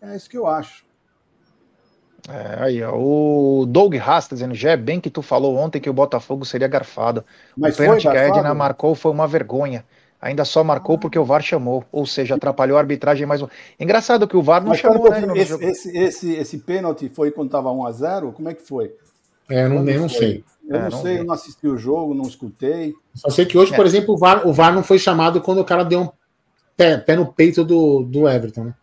É 0.00 0.14
isso 0.14 0.30
que 0.30 0.38
eu 0.38 0.46
acho. 0.46 0.86
É, 2.28 2.64
aí, 2.64 2.82
ó, 2.82 2.96
o 2.96 3.66
Doug 3.66 3.94
Haas 3.96 4.28
tá 4.28 4.34
dizendo, 4.34 4.54
já 4.54 4.70
é 4.70 4.76
bem 4.76 5.00
que 5.00 5.10
tu 5.10 5.20
falou 5.20 5.56
ontem 5.56 5.80
que 5.80 5.90
o 5.90 5.94
Botafogo 5.94 6.44
seria 6.44 6.66
garfado. 6.66 7.24
Mas 7.56 7.74
o 7.74 7.78
pênalti 7.78 8.02
que 8.02 8.08
a 8.08 8.28
Edna 8.28 8.54
marcou 8.54 8.94
foi 8.94 9.12
uma 9.12 9.26
vergonha. 9.26 9.84
Ainda 10.20 10.42
só 10.46 10.64
marcou 10.64 10.98
porque 10.98 11.18
o 11.18 11.24
VAR 11.24 11.42
chamou, 11.42 11.84
ou 11.92 12.06
seja, 12.06 12.34
atrapalhou 12.34 12.78
a 12.78 12.80
arbitragem 12.80 13.26
mais 13.26 13.42
um. 13.42 13.48
Engraçado 13.78 14.26
que 14.26 14.34
o 14.34 14.42
VAR 14.42 14.62
não 14.62 14.70
Mas 14.70 14.80
chamou, 14.80 15.10
né? 15.10 15.22
Esse, 15.36 15.62
esse, 15.62 15.98
esse, 15.98 16.32
esse, 16.32 16.58
pênalti 16.58 17.10
foi 17.10 17.30
quando 17.30 17.48
estava 17.48 17.68
1x0? 17.68 18.32
Como 18.32 18.48
é 18.48 18.54
que 18.54 18.62
foi? 18.62 18.94
É, 19.50 19.64
eu 19.64 19.68
não, 19.68 19.86
eu 19.86 20.00
não 20.00 20.08
sei. 20.08 20.42
Eu 20.66 20.76
é, 20.76 20.82
não, 20.84 20.88
não, 20.88 21.02
sei, 21.02 21.18
eu 21.18 21.24
não 21.24 21.34
assisti 21.34 21.68
o 21.68 21.76
jogo, 21.76 22.14
não 22.14 22.24
escutei. 22.24 22.94
Só 23.14 23.28
sei 23.28 23.44
que 23.44 23.58
hoje, 23.58 23.74
é. 23.74 23.76
por 23.76 23.84
exemplo, 23.84 24.14
o 24.14 24.16
VAR, 24.16 24.48
o 24.48 24.52
VAR 24.54 24.74
não 24.74 24.82
foi 24.82 24.98
chamado 24.98 25.42
quando 25.42 25.58
o 25.58 25.64
cara 25.64 25.84
deu 25.84 26.00
um 26.00 26.08
pé, 26.74 26.96
pé 26.96 27.16
no 27.16 27.26
peito 27.26 27.62
do, 27.62 28.02
do 28.02 28.26
Everton, 28.26 28.64
né? 28.64 28.74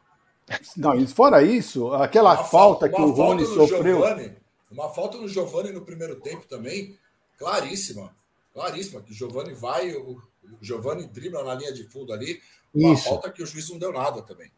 Não, 0.78 1.08
fora 1.08 1.44
isso, 1.44 1.94
aquela 1.94 2.38
falta, 2.38 2.90
que 2.90 3.02
o 3.02 3.12
Rony 3.12 3.46
sofreu. 3.46 3.98
Giovani, 3.98 4.36
uma 4.72 4.90
falta 4.90 5.18
no 5.18 5.28
Giovani 5.28 5.72
no 5.72 5.82
primeiro 5.82 6.16
tempo 6.20 6.48
também, 6.48 6.98
claríssima. 7.38 8.16
Claríssima, 8.54 9.02
que 9.02 9.12
o 9.12 9.14
Giovani 9.14 9.54
vai, 9.54 9.94
o, 9.94 10.12
o 10.12 10.22
Giovani 10.62 11.08
dribla 11.08 11.44
na 11.44 11.56
linha 11.56 11.74
de 11.74 11.84
fundo 11.86 12.12
ali, 12.12 12.42
uma 12.74 12.94
isso. 12.94 13.10
falta 13.10 13.30
que 13.30 13.44
o 13.44 13.46
juiz 13.46 13.70
não 13.70 13.78
deu 13.78 13.92
nada 13.92 14.22
também. 14.22 14.52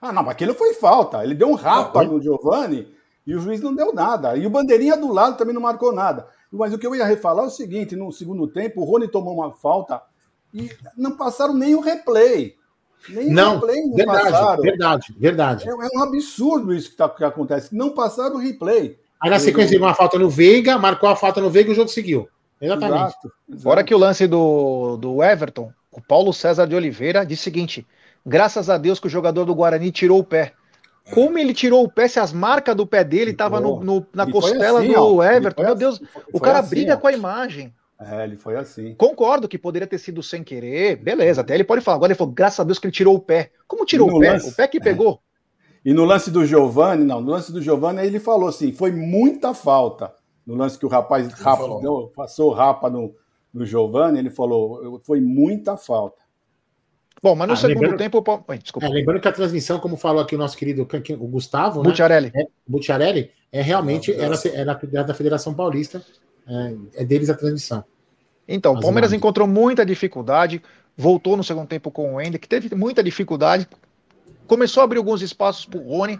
Ah, 0.00 0.12
não, 0.12 0.28
aquilo 0.28 0.54
foi 0.54 0.74
falta. 0.74 1.24
Ele 1.24 1.34
deu 1.34 1.48
um 1.48 1.54
rapa 1.54 2.04
no 2.04 2.20
Giovani 2.20 2.94
e 3.26 3.34
o 3.34 3.40
juiz 3.40 3.60
não 3.60 3.74
deu 3.74 3.92
nada. 3.92 4.36
E 4.36 4.46
o 4.46 4.50
bandeirinha 4.50 4.96
do 4.96 5.12
lado 5.12 5.36
também 5.36 5.54
não 5.54 5.60
marcou 5.60 5.92
nada. 5.92 6.28
Mas 6.50 6.72
o 6.72 6.78
que 6.78 6.86
eu 6.86 6.94
ia 6.94 7.04
refalar 7.04 7.44
é 7.44 7.48
o 7.48 7.50
seguinte: 7.50 7.96
no 7.96 8.12
segundo 8.12 8.46
tempo, 8.46 8.80
o 8.80 8.84
Rony 8.84 9.08
tomou 9.08 9.34
uma 9.34 9.52
falta 9.52 10.00
e 10.54 10.70
não 10.96 11.16
passaram 11.16 11.54
nem 11.54 11.74
o 11.74 11.80
replay. 11.80 12.56
Nem 13.08 13.30
não, 13.30 13.54
replay 13.54 13.80
não 13.82 13.96
verdade, 13.96 14.30
passaram. 14.30 14.62
Verdade, 14.62 15.16
verdade. 15.18 15.68
É, 15.68 15.70
é 15.70 15.98
um 15.98 16.02
absurdo 16.02 16.74
isso 16.74 16.90
que, 16.90 16.96
tá, 16.96 17.08
que 17.08 17.24
acontece. 17.24 17.74
Não 17.74 17.90
passaram 17.90 18.36
o 18.36 18.38
replay. 18.38 18.98
Aí 19.20 19.30
na 19.30 19.38
sequência 19.38 19.72
teve 19.72 19.82
uma 19.82 19.94
falta 19.94 20.18
no 20.18 20.30
Veiga, 20.30 20.78
marcou 20.78 21.08
a 21.08 21.16
falta 21.16 21.40
no 21.40 21.50
Veiga 21.50 21.70
e 21.70 21.72
o 21.72 21.76
jogo 21.76 21.88
seguiu. 21.88 22.28
Exatamente. 22.60 22.94
Exato, 22.94 23.32
exato. 23.48 23.62
Fora 23.62 23.84
que 23.84 23.94
o 23.94 23.98
lance 23.98 24.26
do, 24.26 24.96
do 24.96 25.22
Everton, 25.22 25.72
o 25.90 26.00
Paulo 26.00 26.32
César 26.32 26.66
de 26.66 26.74
Oliveira 26.74 27.24
disse 27.24 27.42
o 27.42 27.44
seguinte: 27.44 27.86
graças 28.24 28.70
a 28.70 28.78
Deus 28.78 29.00
que 29.00 29.06
o 29.06 29.10
jogador 29.10 29.44
do 29.44 29.54
Guarani 29.54 29.90
tirou 29.90 30.18
o 30.18 30.24
pé. 30.24 30.52
Como 31.12 31.38
ele 31.38 31.54
tirou 31.54 31.82
o 31.84 31.90
pé, 31.90 32.06
se 32.06 32.20
as 32.20 32.32
marcas 32.32 32.76
do 32.76 32.86
pé 32.86 33.02
dele 33.02 33.30
estavam 33.30 33.60
no, 33.60 33.82
no, 33.82 34.06
na 34.12 34.30
costela 34.30 34.80
assim, 34.80 34.92
do 34.92 35.22
Everton, 35.22 35.62
meu 35.62 35.74
Deus, 35.74 35.94
assim, 35.94 36.06
o 36.32 36.38
cara 36.38 36.58
assim, 36.58 36.68
briga 36.68 36.94
ó. 36.94 36.96
com 36.98 37.06
a 37.06 37.12
imagem. 37.12 37.72
É, 38.00 38.24
ele 38.24 38.36
foi 38.36 38.56
assim. 38.56 38.94
Concordo 38.94 39.48
que 39.48 39.58
poderia 39.58 39.86
ter 39.86 39.98
sido 39.98 40.22
sem 40.22 40.44
querer, 40.44 40.96
beleza, 40.96 41.40
até 41.40 41.54
ele 41.54 41.64
pode 41.64 41.82
falar. 41.82 41.96
Agora 41.96 42.12
ele 42.12 42.18
falou, 42.18 42.32
graças 42.32 42.60
a 42.60 42.64
Deus 42.64 42.78
que 42.78 42.86
ele 42.86 42.92
tirou 42.92 43.16
o 43.16 43.20
pé. 43.20 43.50
Como 43.66 43.84
tirou 43.84 44.08
o 44.08 44.20
pé? 44.20 44.32
Lance, 44.32 44.50
o 44.50 44.54
pé 44.54 44.68
que 44.68 44.78
pegou. 44.78 45.20
É. 45.84 45.90
E 45.90 45.92
no 45.92 46.04
lance 46.04 46.30
do 46.30 46.44
Giovani, 46.44 47.04
não, 47.04 47.20
no 47.20 47.30
lance 47.30 47.52
do 47.52 47.62
Giovani, 47.62 48.06
ele 48.06 48.20
falou 48.20 48.48
assim: 48.48 48.72
foi 48.72 48.92
muita 48.92 49.52
falta. 49.52 50.12
No 50.46 50.54
lance 50.54 50.78
que 50.78 50.86
o 50.86 50.88
rapaz 50.88 51.32
rapa, 51.32 51.80
deu, 51.80 52.12
passou 52.14 52.52
rapa 52.52 52.88
no, 52.88 53.14
no 53.52 53.66
Giovani, 53.66 54.18
ele 54.18 54.30
falou: 54.30 55.00
foi 55.02 55.20
muita 55.20 55.76
falta. 55.76 56.22
Bom, 57.20 57.34
mas 57.34 57.48
no 57.48 57.54
ah, 57.54 57.56
segundo 57.56 57.80
lembrando, 57.80 57.98
tempo. 57.98 58.44
Oi, 58.46 58.58
desculpa. 58.58 58.86
É, 58.86 58.90
lembrando 58.90 59.20
que 59.20 59.28
a 59.28 59.32
transmissão, 59.32 59.80
como 59.80 59.96
falou 59.96 60.22
aqui 60.22 60.36
o 60.36 60.38
nosso 60.38 60.56
querido 60.56 60.86
o 61.18 61.26
Gustavo. 61.26 61.82
Butiarelli. 61.82 62.30
Né? 62.32 62.42
É, 62.42 62.46
Butiarelli 62.66 63.30
é 63.50 63.60
realmente 63.60 64.12
era, 64.12 64.36
era 64.54 65.02
da 65.02 65.14
Federação 65.14 65.52
Paulista. 65.52 66.02
É, 66.48 67.02
é 67.02 67.04
deles 67.04 67.28
a 67.28 67.34
transmissão. 67.34 67.84
Então, 68.46 68.72
o 68.74 68.80
Palmeiras 68.80 69.12
encontrou 69.12 69.46
muita 69.46 69.84
dificuldade, 69.84 70.62
voltou 70.96 71.36
no 71.36 71.44
segundo 71.44 71.68
tempo 71.68 71.90
com 71.90 72.14
o 72.14 72.20
Ender, 72.20 72.40
que 72.40 72.48
teve 72.48 72.74
muita 72.74 73.02
dificuldade. 73.02 73.68
Começou 74.46 74.80
a 74.80 74.84
abrir 74.84 74.96
alguns 74.96 75.20
espaços 75.20 75.66
para 75.66 75.78
o 75.78 75.86
Rony, 75.86 76.18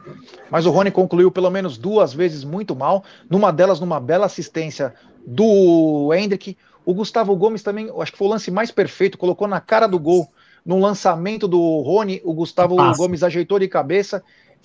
mas 0.51 0.67
o 0.67 0.71
Rony 0.71 0.91
concluiu 0.91 1.31
pelo 1.31 1.51
menos 1.51 1.79
duas 1.79 2.13
vezes 2.13 2.45
muito 2.45 2.77
mal. 2.77 3.03
Numa 3.31 3.51
delas, 3.51 3.81
numa 3.81 3.99
bela 3.99 4.27
assistência 4.27 4.93
do 5.27 6.13
Hendrick. 6.13 6.55
O 6.85 6.93
Gustavo 6.93 7.35
Gomes 7.35 7.63
também, 7.63 7.91
acho 7.99 8.13
que 8.13 8.19
foi 8.19 8.27
o 8.27 8.31
lance 8.31 8.51
mais 8.51 8.71
perfeito, 8.71 9.17
colocou 9.17 9.49
na 9.49 9.61
cara 9.61 9.87
do 9.87 9.99
gol. 9.99 10.29
No 10.65 10.79
lançamento 10.79 11.49
do 11.49 11.81
Rony, 11.81 12.21
o 12.23 12.35
Gustavo 12.35 12.77
Passa. 12.77 12.99
Gomes 12.99 13.23
ajeitou 13.23 13.59
de 13.59 13.69
cabeça 13.69 14.23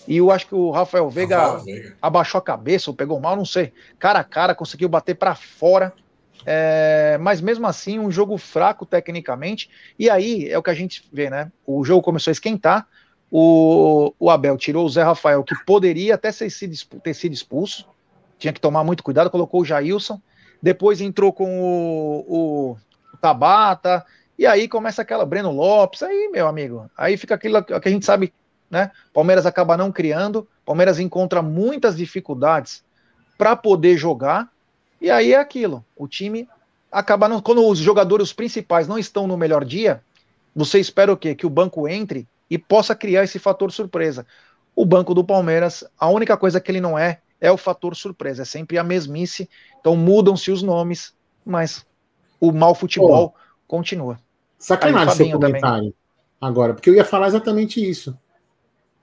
e 0.08 0.18
eu 0.18 0.32
acho 0.32 0.48
que 0.48 0.56
o 0.56 0.72
Rafael 0.72 1.10
Veiga, 1.10 1.38
Rafael 1.38 1.64
Veiga, 1.64 1.98
abaixou 2.02 2.40
a 2.40 2.42
cabeça 2.42 2.90
ou 2.90 2.96
pegou 2.96 3.20
mal, 3.20 3.36
não 3.36 3.46
sei. 3.46 3.72
Cara 3.98 4.20
a 4.20 4.24
cara, 4.24 4.56
conseguiu 4.56 4.90
bater 4.90 5.16
para 5.16 5.34
fora. 5.36 5.94
É, 6.46 7.18
mas 7.22 7.40
mesmo 7.40 7.66
assim, 7.66 8.00
um 8.00 8.12
jogo 8.12 8.38
fraco 8.38 8.86
tecnicamente. 8.86 9.70
E 9.98 10.10
aí 10.10 10.50
é 10.50 10.58
o 10.58 10.64
que 10.64 10.70
a 10.70 10.74
gente 10.74 11.08
vê, 11.12 11.30
né? 11.30 11.52
O 11.66 11.84
jogo 11.84 12.02
começou 12.02 12.32
a 12.32 12.34
esquentar. 12.34 12.88
O, 13.32 14.14
o 14.20 14.30
Abel 14.30 14.58
tirou 14.58 14.86
o 14.86 14.90
Zé 14.90 15.04
Rafael, 15.04 15.44
que 15.44 15.56
poderia 15.66 16.16
até 16.16 16.32
ter 16.32 16.50
sido, 16.50 16.76
ter 17.02 17.14
sido 17.14 17.34
expulso. 17.34 17.88
Tinha 18.38 18.54
que 18.54 18.60
tomar 18.60 18.84
muito 18.84 19.04
cuidado, 19.04 19.30
colocou 19.30 19.62
o 19.62 19.66
Jailson. 19.66 20.22
Depois 20.62 21.02
entrou 21.02 21.32
com 21.32 21.62
o, 21.62 22.26
o, 22.28 22.78
o 23.14 23.18
Tabata. 23.18 24.06
E 24.38 24.46
aí 24.46 24.68
começa 24.68 25.02
aquela 25.02 25.26
Breno 25.26 25.52
Lopes. 25.52 26.04
Aí, 26.04 26.30
meu 26.32 26.48
amigo, 26.48 26.90
aí 26.98 27.16
fica 27.16 27.36
aquilo 27.36 27.64
que 27.64 27.88
a 27.88 27.92
gente 27.92 28.06
sabe, 28.06 28.34
né? 28.74 28.90
Palmeiras 29.14 29.46
acaba 29.46 29.78
não 29.78 29.92
criando. 29.92 30.48
Palmeiras 30.66 31.00
encontra 31.00 31.44
muitas 31.44 31.96
dificuldades 31.96 32.84
para 33.38 33.56
poder 33.56 33.96
jogar 33.98 34.52
e 35.00 35.12
aí 35.12 35.34
é 35.34 35.38
aquilo. 35.38 35.86
O 35.96 36.08
time 36.08 36.50
acaba. 36.92 37.30
Não, 37.30 37.40
quando 37.40 37.68
os 37.68 37.78
jogadores 37.78 38.34
principais 38.34 38.88
não 38.88 38.98
estão 38.98 39.28
no 39.28 39.38
melhor 39.38 39.64
dia, 39.64 40.02
você 40.56 40.80
espera 40.80 41.14
o 41.14 41.18
quê? 41.18 41.36
Que 41.36 41.46
o 41.46 41.52
banco 41.52 41.88
entre 41.88 42.28
e 42.50 42.58
possa 42.58 42.96
criar 42.96 43.24
esse 43.24 43.38
fator 43.38 43.72
surpresa. 43.72 44.26
O 44.76 44.84
banco 44.84 45.14
do 45.14 45.24
Palmeiras, 45.24 45.84
a 46.00 46.10
única 46.10 46.36
coisa 46.36 46.60
que 46.60 46.72
ele 46.72 46.82
não 46.82 46.98
é, 46.98 47.20
é 47.40 47.52
o 47.52 47.58
fator 47.58 47.96
surpresa. 47.96 48.42
É 48.42 48.46
sempre 48.46 48.80
a 48.80 48.84
mesmice. 48.84 49.48
Então 49.80 49.96
mudam-se 49.96 50.50
os 50.50 50.64
nomes, 50.64 51.14
mas 51.46 51.86
o 52.40 52.52
mau 52.52 52.74
futebol 52.74 53.30
Pô, 53.30 53.36
continua. 53.68 54.20
Sacanagem 54.58 55.14
seu 55.14 55.32
comentário. 55.32 55.62
Também. 55.62 55.94
Agora, 56.42 56.74
porque 56.74 56.90
eu 56.90 56.96
ia 56.96 57.06
falar 57.06 57.28
exatamente 57.28 57.88
isso. 57.88 58.18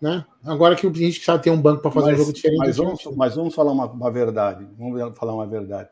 Né? 0.01 0.25
Agora 0.45 0.75
que 0.75 0.87
a 0.87 0.91
gente 0.91 1.17
precisa 1.17 1.39
ter 1.39 1.51
um 1.51 1.61
banco 1.61 1.83
para 1.83 1.91
fazer 1.91 2.13
mas, 2.13 2.15
um 2.15 2.23
jogo 2.23 2.33
diferente. 2.33 2.59
Mas 2.59 2.77
vamos, 2.77 3.05
mas 3.17 3.35
vamos 3.35 3.55
falar 3.55 3.73
uma, 3.73 3.87
uma, 3.87 4.11
verdade. 4.11 4.67
Vamos 4.79 5.19
falar 5.19 5.35
uma 5.35 5.47
verdade. 5.47 5.89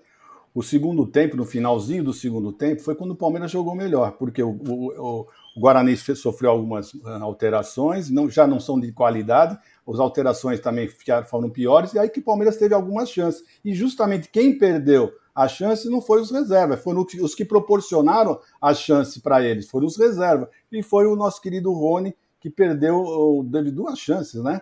O 0.54 0.62
segundo 0.62 1.06
tempo, 1.06 1.36
no 1.36 1.44
finalzinho 1.44 2.02
do 2.02 2.12
segundo 2.12 2.50
tempo, 2.52 2.82
foi 2.82 2.94
quando 2.94 3.10
o 3.10 3.16
Palmeiras 3.16 3.50
jogou 3.50 3.74
melhor, 3.74 4.12
porque 4.12 4.42
o, 4.42 4.50
o, 4.50 5.26
o 5.56 5.60
Guarani 5.60 5.96
sofreu 5.96 6.50
algumas 6.50 6.90
ah, 7.04 7.18
alterações, 7.22 8.10
não, 8.10 8.30
já 8.30 8.46
não 8.46 8.58
são 8.58 8.80
de 8.80 8.90
qualidade, 8.90 9.58
as 9.86 10.00
alterações 10.00 10.58
também 10.58 10.88
ficaram, 10.88 11.26
foram 11.26 11.50
piores, 11.50 11.92
e 11.92 11.98
aí 11.98 12.08
que 12.08 12.20
o 12.20 12.24
Palmeiras 12.24 12.56
teve 12.56 12.74
algumas 12.74 13.10
chances. 13.10 13.44
E 13.64 13.74
justamente 13.74 14.30
quem 14.30 14.58
perdeu 14.58 15.12
a 15.34 15.46
chance 15.46 15.88
não 15.88 16.00
foi 16.00 16.20
os 16.20 16.32
reservas, 16.32 16.82
foram 16.82 17.06
os 17.22 17.34
que 17.34 17.44
proporcionaram 17.44 18.40
a 18.60 18.74
chance 18.74 19.20
para 19.20 19.44
eles, 19.44 19.68
foram 19.70 19.86
os 19.86 19.96
reservas. 19.96 20.48
E 20.72 20.82
foi 20.82 21.06
o 21.06 21.14
nosso 21.14 21.40
querido 21.40 21.72
Rony, 21.72 22.16
que 22.40 22.50
perdeu, 22.50 23.46
teve 23.50 23.70
duas 23.70 23.98
chances, 23.98 24.42
né? 24.42 24.60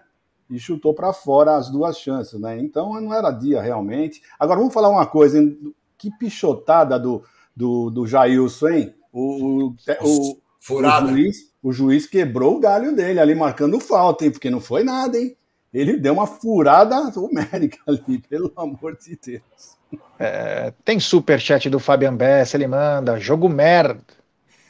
E 0.48 0.58
chutou 0.58 0.94
para 0.94 1.12
fora 1.12 1.56
as 1.56 1.70
duas 1.70 1.98
chances, 1.98 2.38
né? 2.40 2.58
Então 2.58 3.00
não 3.00 3.12
era 3.12 3.30
dia 3.30 3.60
realmente. 3.60 4.22
Agora 4.38 4.58
vamos 4.58 4.74
falar 4.74 4.88
uma 4.88 5.06
coisa, 5.06 5.38
hein? 5.38 5.74
que 5.98 6.10
pichotada 6.10 6.98
do, 6.98 7.24
do, 7.54 7.90
do 7.90 8.06
Jailson, 8.06 8.68
hein? 8.68 8.94
O, 9.12 9.68
o, 9.68 9.76
o, 10.02 10.38
Furada. 10.60 11.06
o, 11.06 11.08
juiz, 11.08 11.36
o 11.62 11.72
juiz 11.72 12.06
quebrou 12.06 12.56
o 12.56 12.60
galho 12.60 12.94
dele 12.94 13.18
ali, 13.18 13.34
marcando 13.34 13.80
falta, 13.80 14.24
hein? 14.24 14.30
Porque 14.30 14.50
não 14.50 14.60
foi 14.60 14.84
nada, 14.84 15.18
hein? 15.18 15.36
Ele 15.72 15.98
deu 15.98 16.14
uma 16.14 16.26
furada 16.26 16.96
homérica 17.18 17.78
ali, 17.86 18.18
pelo 18.28 18.52
amor 18.56 18.96
de 18.96 19.18
Deus. 19.22 19.76
É, 20.18 20.72
tem 20.84 20.98
superchat 20.98 21.68
do 21.68 21.78
Fabian 21.78 22.14
Bess, 22.14 22.54
ele 22.54 22.66
manda, 22.66 23.18
jogo 23.18 23.48
merda 23.48 24.15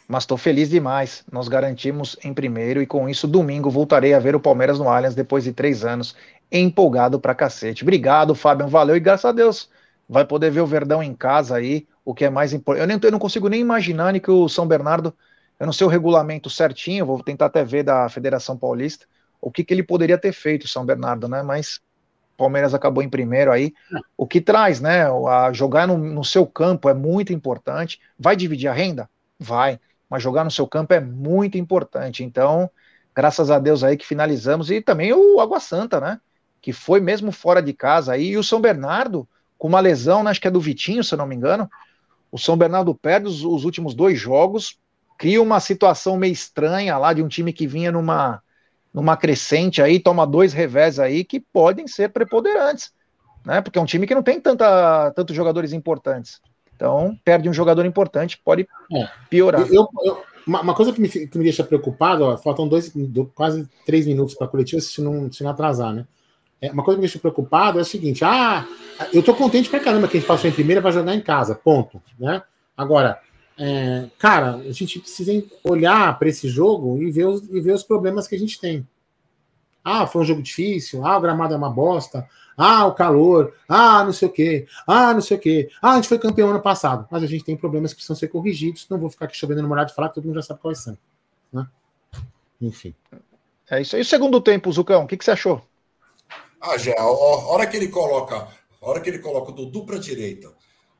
mas 0.08 0.22
estou 0.22 0.36
feliz 0.36 0.70
demais. 0.70 1.24
Nós 1.30 1.48
garantimos 1.48 2.16
em 2.22 2.32
primeiro 2.32 2.80
e 2.80 2.86
com 2.86 3.08
isso, 3.08 3.26
domingo, 3.26 3.70
voltarei 3.70 4.14
a 4.14 4.18
ver 4.18 4.36
o 4.36 4.40
Palmeiras 4.40 4.78
no 4.78 4.88
Allianz 4.88 5.14
depois 5.14 5.44
de 5.44 5.52
três 5.52 5.84
anos, 5.84 6.14
empolgado 6.50 7.18
pra 7.18 7.34
cacete. 7.34 7.82
Obrigado, 7.82 8.34
Fábio, 8.34 8.68
valeu 8.68 8.96
e 8.96 9.00
graças 9.00 9.24
a 9.24 9.32
Deus 9.32 9.68
vai 10.08 10.24
poder 10.24 10.50
ver 10.50 10.60
o 10.60 10.66
Verdão 10.66 11.02
em 11.02 11.14
casa 11.14 11.56
aí, 11.56 11.86
o 12.04 12.14
que 12.14 12.24
é 12.24 12.30
mais 12.30 12.52
importante. 12.52 12.82
Eu, 12.82 12.86
nem, 12.86 12.98
eu 13.02 13.10
não 13.10 13.18
consigo 13.18 13.48
nem 13.48 13.60
imaginar 13.60 14.12
nem 14.12 14.20
que 14.20 14.30
o 14.30 14.48
São 14.48 14.66
Bernardo, 14.66 15.12
eu 15.58 15.66
não 15.66 15.72
sei 15.72 15.86
o 15.86 15.90
regulamento 15.90 16.48
certinho, 16.48 17.06
vou 17.06 17.22
tentar 17.22 17.46
até 17.46 17.64
ver 17.64 17.82
da 17.82 18.08
Federação 18.08 18.56
Paulista, 18.56 19.06
o 19.40 19.50
que, 19.50 19.64
que 19.64 19.74
ele 19.74 19.82
poderia 19.82 20.16
ter 20.16 20.32
feito, 20.32 20.64
o 20.64 20.68
São 20.68 20.84
Bernardo, 20.84 21.28
né? 21.28 21.42
Mas 21.42 21.80
Palmeiras 22.36 22.74
acabou 22.74 23.02
em 23.02 23.08
primeiro 23.08 23.50
aí, 23.50 23.72
o 24.16 24.26
que 24.26 24.40
traz, 24.40 24.80
né? 24.80 25.04
A 25.28 25.52
jogar 25.52 25.88
no, 25.88 25.96
no 25.98 26.24
seu 26.24 26.46
campo 26.46 26.88
é 26.88 26.94
muito 26.94 27.32
importante. 27.32 28.00
Vai 28.18 28.36
dividir 28.36 28.68
a 28.68 28.72
renda? 28.72 29.08
Vai 29.38 29.80
mas 30.08 30.22
jogar 30.22 30.44
no 30.44 30.50
seu 30.50 30.66
campo 30.66 30.94
é 30.94 31.00
muito 31.00 31.58
importante. 31.58 32.22
Então, 32.24 32.70
graças 33.14 33.50
a 33.50 33.58
Deus 33.58 33.82
aí 33.82 33.96
que 33.96 34.06
finalizamos, 34.06 34.70
e 34.70 34.80
também 34.80 35.12
o 35.12 35.40
Água 35.40 35.60
Santa, 35.60 36.00
né? 36.00 36.20
Que 36.60 36.72
foi 36.72 37.00
mesmo 37.00 37.32
fora 37.32 37.62
de 37.62 37.72
casa 37.72 38.12
aí, 38.12 38.28
e 38.28 38.36
o 38.36 38.44
São 38.44 38.60
Bernardo, 38.60 39.28
com 39.58 39.68
uma 39.68 39.80
lesão, 39.80 40.22
né, 40.22 40.30
acho 40.30 40.40
que 40.40 40.48
é 40.48 40.50
do 40.50 40.60
Vitinho, 40.60 41.02
se 41.02 41.14
eu 41.14 41.18
não 41.18 41.26
me 41.26 41.34
engano. 41.34 41.68
O 42.30 42.38
São 42.38 42.56
Bernardo 42.56 42.94
perde 42.94 43.26
os, 43.26 43.42
os 43.42 43.64
últimos 43.64 43.94
dois 43.94 44.18
jogos, 44.18 44.78
cria 45.18 45.40
uma 45.40 45.60
situação 45.60 46.16
meio 46.16 46.32
estranha 46.32 46.98
lá 46.98 47.12
de 47.12 47.22
um 47.22 47.28
time 47.28 47.52
que 47.52 47.66
vinha 47.66 47.90
numa, 47.90 48.42
numa 48.92 49.16
crescente 49.16 49.80
aí, 49.80 49.98
toma 49.98 50.26
dois 50.26 50.52
revés 50.52 50.98
aí 50.98 51.24
que 51.24 51.40
podem 51.40 51.86
ser 51.86 52.10
preponderantes, 52.10 52.92
né? 53.44 53.60
Porque 53.60 53.78
é 53.78 53.82
um 53.82 53.86
time 53.86 54.06
que 54.06 54.14
não 54.14 54.22
tem 54.22 54.40
tanta, 54.40 55.10
tantos 55.12 55.34
jogadores 55.34 55.72
importantes. 55.72 56.40
Então, 56.76 57.18
perde 57.24 57.48
um 57.48 57.54
jogador 57.54 57.86
importante, 57.86 58.38
pode 58.44 58.68
é. 58.92 59.08
piorar. 59.30 59.62
Eu, 59.62 59.88
eu, 60.04 60.22
uma, 60.46 60.60
uma, 60.60 60.74
coisa 60.74 60.92
que 60.92 61.00
me, 61.00 61.08
que 61.08 61.38
me 61.38 61.44
deixa 61.44 61.64
preocupado, 61.64 62.24
ó, 62.24 62.36
faltam 62.36 62.68
dois, 62.68 62.92
quase 63.34 63.66
três 63.86 64.06
minutos 64.06 64.34
para 64.34 64.46
a 64.46 64.50
coletiva, 64.50 64.80
se 64.80 65.00
não, 65.00 65.32
se 65.32 65.42
não 65.42 65.50
atrasar, 65.50 65.92
né? 65.92 66.06
É, 66.60 66.70
uma 66.70 66.84
coisa 66.84 66.96
que 66.96 67.00
me 67.00 67.06
deixa 67.06 67.18
preocupado 67.18 67.78
é 67.78 67.82
o 67.82 67.84
seguinte: 67.84 68.24
ah, 68.24 68.66
eu 69.12 69.22
tô 69.22 69.34
contente 69.34 69.68
pra 69.68 69.80
caramba 69.80 70.06
que 70.06 70.16
a 70.16 70.20
gente 70.20 70.28
passou 70.28 70.48
em 70.48 70.52
primeira, 70.52 70.80
vai 70.80 70.92
jogar 70.92 71.14
em 71.14 71.20
casa, 71.20 71.54
ponto. 71.54 72.00
Né? 72.18 72.42
Agora, 72.76 73.20
é, 73.58 74.06
cara, 74.18 74.56
a 74.56 74.72
gente 74.72 75.00
precisa 75.00 75.32
olhar 75.64 76.18
para 76.18 76.28
esse 76.28 76.48
jogo 76.48 77.02
e 77.02 77.10
ver, 77.10 77.26
os, 77.26 77.42
e 77.48 77.60
ver 77.60 77.72
os 77.72 77.82
problemas 77.82 78.28
que 78.28 78.34
a 78.34 78.38
gente 78.38 78.60
tem. 78.60 78.86
Ah, 79.84 80.06
foi 80.06 80.22
um 80.22 80.24
jogo 80.24 80.42
difícil, 80.42 81.06
ah, 81.06 81.16
o 81.16 81.20
gramado 81.20 81.54
é 81.54 81.56
uma 81.56 81.70
bosta, 81.70 82.26
ah, 82.56 82.86
o 82.86 82.94
calor. 82.94 83.54
Ah, 83.68 84.02
não 84.04 84.12
sei 84.12 84.28
o 84.28 84.32
quê. 84.32 84.66
Ah, 84.86 85.12
não 85.12 85.20
sei 85.20 85.36
o 85.36 85.40
quê. 85.40 85.70
Ah, 85.82 85.92
a 85.92 85.96
gente 85.96 86.08
foi 86.08 86.18
campeão 86.18 86.50
ano 86.50 86.62
passado. 86.62 87.06
Mas 87.10 87.22
a 87.22 87.26
gente 87.26 87.44
tem 87.44 87.56
problemas 87.56 87.92
que 87.92 87.96
precisam 87.96 88.16
ser 88.16 88.28
corrigidos. 88.28 88.86
Não 88.88 88.98
vou 88.98 89.10
ficar 89.10 89.26
aqui 89.26 89.36
chovendo 89.36 89.62
no 89.62 89.68
molhado 89.68 89.90
e 89.90 89.94
falar 89.94 90.08
que 90.08 90.14
todo 90.14 90.24
mundo 90.24 90.36
já 90.36 90.42
sabe 90.42 90.60
quais 90.60 90.78
são. 90.78 90.96
Né? 91.52 91.66
Enfim. 92.60 92.94
É 93.70 93.80
isso 93.80 93.96
aí. 93.96 94.02
E 94.02 94.04
o 94.04 94.06
segundo 94.06 94.40
tempo, 94.40 94.72
Zucão, 94.72 95.04
o 95.04 95.06
que, 95.06 95.16
que 95.16 95.24
você 95.24 95.32
achou? 95.32 95.62
Ah, 96.60 96.78
já, 96.78 96.94
a 96.98 97.06
hora 97.06 97.66
que 97.66 97.76
ele 97.76 97.88
coloca, 97.88 98.36
a 98.36 98.48
hora 98.80 99.00
que 99.00 99.10
ele 99.10 99.18
coloca 99.18 99.50
o 99.50 99.54
Dudu 99.54 99.84
para 99.84 99.96
a 99.96 100.00
direita, 100.00 100.52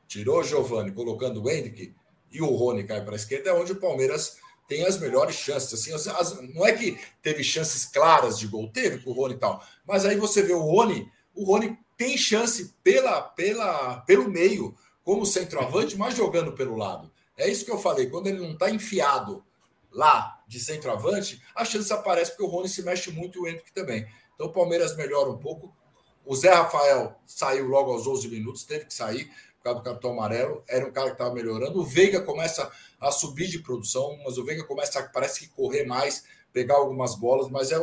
tirou 0.07 0.39
o 0.39 0.43
Giovani, 0.43 0.91
colocando 0.91 1.43
o 1.43 1.49
Henrique 1.49 1.93
e 2.31 2.41
o 2.41 2.47
Rony 2.47 2.83
cai 2.83 3.03
para 3.03 3.13
a 3.13 3.15
esquerda, 3.15 3.49
é 3.49 3.53
onde 3.53 3.71
o 3.71 3.79
Palmeiras 3.79 4.37
tem 4.67 4.85
as 4.85 4.99
melhores 4.99 5.35
chances. 5.35 5.73
Assim, 5.73 5.93
as, 5.93 6.07
as, 6.07 6.39
não 6.53 6.65
é 6.65 6.73
que 6.73 6.99
teve 7.21 7.43
chances 7.43 7.85
claras 7.85 8.37
de 8.37 8.47
gol, 8.47 8.69
teve 8.69 8.99
com 8.99 9.11
o 9.11 9.13
Rony 9.13 9.33
e 9.35 9.37
tal, 9.37 9.63
mas 9.85 10.05
aí 10.05 10.17
você 10.17 10.41
vê 10.41 10.53
o 10.53 10.61
Rony, 10.61 11.09
o 11.37 11.45
Rony 11.45 11.77
tem 11.95 12.17
chance 12.17 12.73
pela, 12.83 13.21
pela, 13.21 14.01
pelo 14.01 14.29
meio, 14.29 14.75
como 15.03 15.25
centroavante, 15.25 15.95
mas 15.95 16.15
jogando 16.15 16.51
pelo 16.51 16.75
lado. 16.75 17.11
É 17.37 17.49
isso 17.49 17.63
que 17.63 17.71
eu 17.71 17.77
falei, 17.77 18.09
quando 18.09 18.27
ele 18.27 18.39
não 18.39 18.53
está 18.53 18.69
enfiado 18.69 19.43
lá 19.91 20.43
de 20.47 20.59
centroavante, 20.59 21.41
a 21.55 21.63
chance 21.63 21.91
aparece 21.93 22.31
porque 22.31 22.43
o 22.43 22.47
Rony 22.47 22.67
se 22.67 22.81
mexe 22.81 23.11
muito 23.11 23.37
e 23.37 23.41
o 23.41 23.47
Henrique 23.47 23.71
também. 23.71 24.07
Então 24.33 24.47
o 24.47 24.51
Palmeiras 24.51 24.95
melhora 24.95 25.29
um 25.29 25.37
pouco. 25.37 25.73
O 26.25 26.35
Zé 26.35 26.51
Rafael 26.51 27.15
saiu 27.25 27.67
logo 27.67 27.91
aos 27.91 28.03
12 28.03 28.27
minutos, 28.27 28.65
teve 28.65 28.85
que 28.85 28.93
sair 28.93 29.25
por 29.57 29.63
causa 29.63 29.79
do 29.79 29.83
cartão 29.83 30.11
amarelo. 30.11 30.63
Era 30.67 30.85
um 30.85 30.91
cara 30.91 31.07
que 31.07 31.13
estava 31.13 31.33
melhorando. 31.33 31.79
O 31.79 31.85
Veiga 31.85 32.21
começa 32.21 32.69
a 32.99 33.11
subir 33.11 33.47
de 33.47 33.59
produção, 33.59 34.17
mas 34.25 34.37
o 34.37 34.43
Veiga 34.43 34.63
começa 34.63 34.99
a, 34.99 35.03
parece 35.03 35.41
que 35.41 35.47
correr 35.49 35.85
mais, 35.85 36.25
pegar 36.51 36.75
algumas 36.75 37.15
bolas, 37.15 37.49
mas 37.49 37.71
é. 37.71 37.77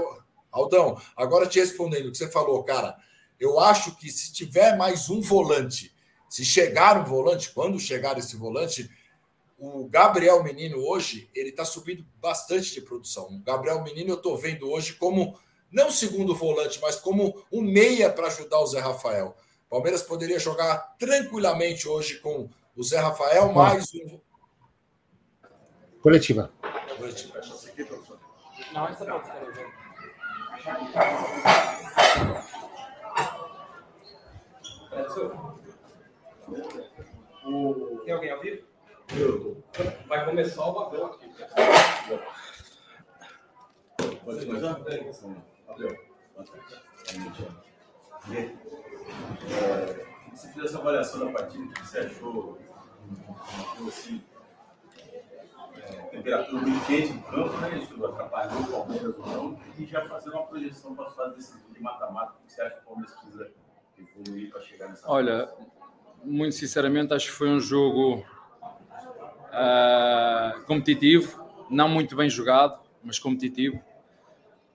Aldão, 0.51 1.01
agora 1.17 1.49
te 1.49 1.59
respondendo 1.59 2.07
o 2.07 2.13
que 2.13 2.19
você 2.19 2.31
falou, 2.31 2.63
cara. 2.63 2.97
Eu 3.45 3.61
acho 3.61 3.95
que 3.97 4.11
se 4.11 4.33
tiver 4.33 4.75
mais 4.75 5.11
um 5.11 5.21
volante, 5.21 5.95
se 6.31 6.43
chegar 6.43 6.99
um 6.99 7.05
volante, 7.05 7.53
quando 7.53 7.79
chegar 7.79 8.17
esse 8.17 8.37
volante, 8.37 8.91
o 9.59 9.87
Gabriel 9.87 10.43
Menino 10.43 10.79
hoje, 10.79 11.29
ele 11.35 11.51
está 11.51 11.63
subindo 11.63 12.07
bastante 12.23 12.73
de 12.73 12.81
produção. 12.81 13.27
O 13.27 13.39
Gabriel 13.41 13.83
Menino 13.83 14.13
eu 14.13 14.17
estou 14.17 14.35
vendo 14.39 14.71
hoje 14.71 14.95
como, 14.95 15.39
não 15.71 15.91
segundo 15.91 16.35
volante, 16.35 16.81
mas 16.81 16.97
como 16.97 17.45
um 17.53 17.61
meia 17.61 18.11
para 18.11 18.29
ajudar 18.29 18.61
o 18.61 18.67
Zé 18.67 18.81
Rafael. 18.81 19.37
Palmeiras 19.69 20.03
poderia 20.03 20.39
jogar 20.39 20.97
tranquilamente 20.99 21.87
hoje 21.87 22.21
com 22.21 22.49
o 22.75 22.83
Zé 22.83 22.99
Rafael, 22.99 23.53
mais 23.53 23.93
um. 23.95 24.19
Coletiva. 26.01 26.51
Coletiva. 26.97 27.43
Não, 28.73 28.89
essa 28.89 29.05
pode 29.05 29.27
ser. 32.25 32.54
Tem 38.05 38.15
alguém 38.15 38.31
ao 38.31 38.41
vivo? 38.41 38.67
Vai 40.07 40.25
começar 40.25 40.67
o 40.67 40.73
babel 40.73 41.07
aqui. 41.07 41.29
Pode 44.25 44.47
começar? 44.47 44.71
Abel. 45.69 45.97
É, 48.31 50.07
você 50.33 50.49
fez 50.53 50.65
essa 50.65 50.79
avaliação 50.79 51.27
da 51.27 51.33
partida, 51.33 51.65
o 51.65 51.69
que 51.69 51.87
você 51.87 51.99
achou? 51.99 52.59
Assim, 53.87 54.25
é, 55.77 55.93
temperatura 56.11 56.63
muito 56.63 56.87
quente 56.87 57.13
no 57.13 57.23
campo, 57.25 57.57
né? 57.59 57.79
Isso 57.79 58.07
atrapalhou 58.07 58.63
o 58.63 58.67
Palmeiras 58.67 59.19
ou 59.19 59.27
não? 59.27 59.61
E 59.77 59.85
já 59.85 60.09
fazer 60.09 60.31
uma 60.31 60.47
projeção 60.47 60.95
para 60.95 61.07
as 61.07 61.15
fases 61.15 61.55
de 61.71 61.83
mata-mata, 61.83 62.33
o 62.33 62.47
que 62.47 62.53
você 62.53 62.63
acha 62.63 62.77
que 62.77 62.83
o 62.83 62.85
Palmeiras 62.87 63.15
precisa 63.15 63.53
evoluir 63.99 64.51
para 64.51 64.61
chegar 64.63 64.89
nessa 64.89 65.11
Olha, 65.11 65.49
muito 66.25 66.55
sinceramente, 66.55 67.13
acho 67.13 67.27
que 67.27 67.33
foi 67.33 67.49
um 67.49 67.61
jogo 67.61 68.25
uh, 69.51 70.63
competitivo, 70.67 71.45
não 71.71 71.89
muito 71.89 72.17
bem 72.17 72.29
jogado, 72.29 72.81
mas 73.03 73.19
competitivo. 73.19 73.81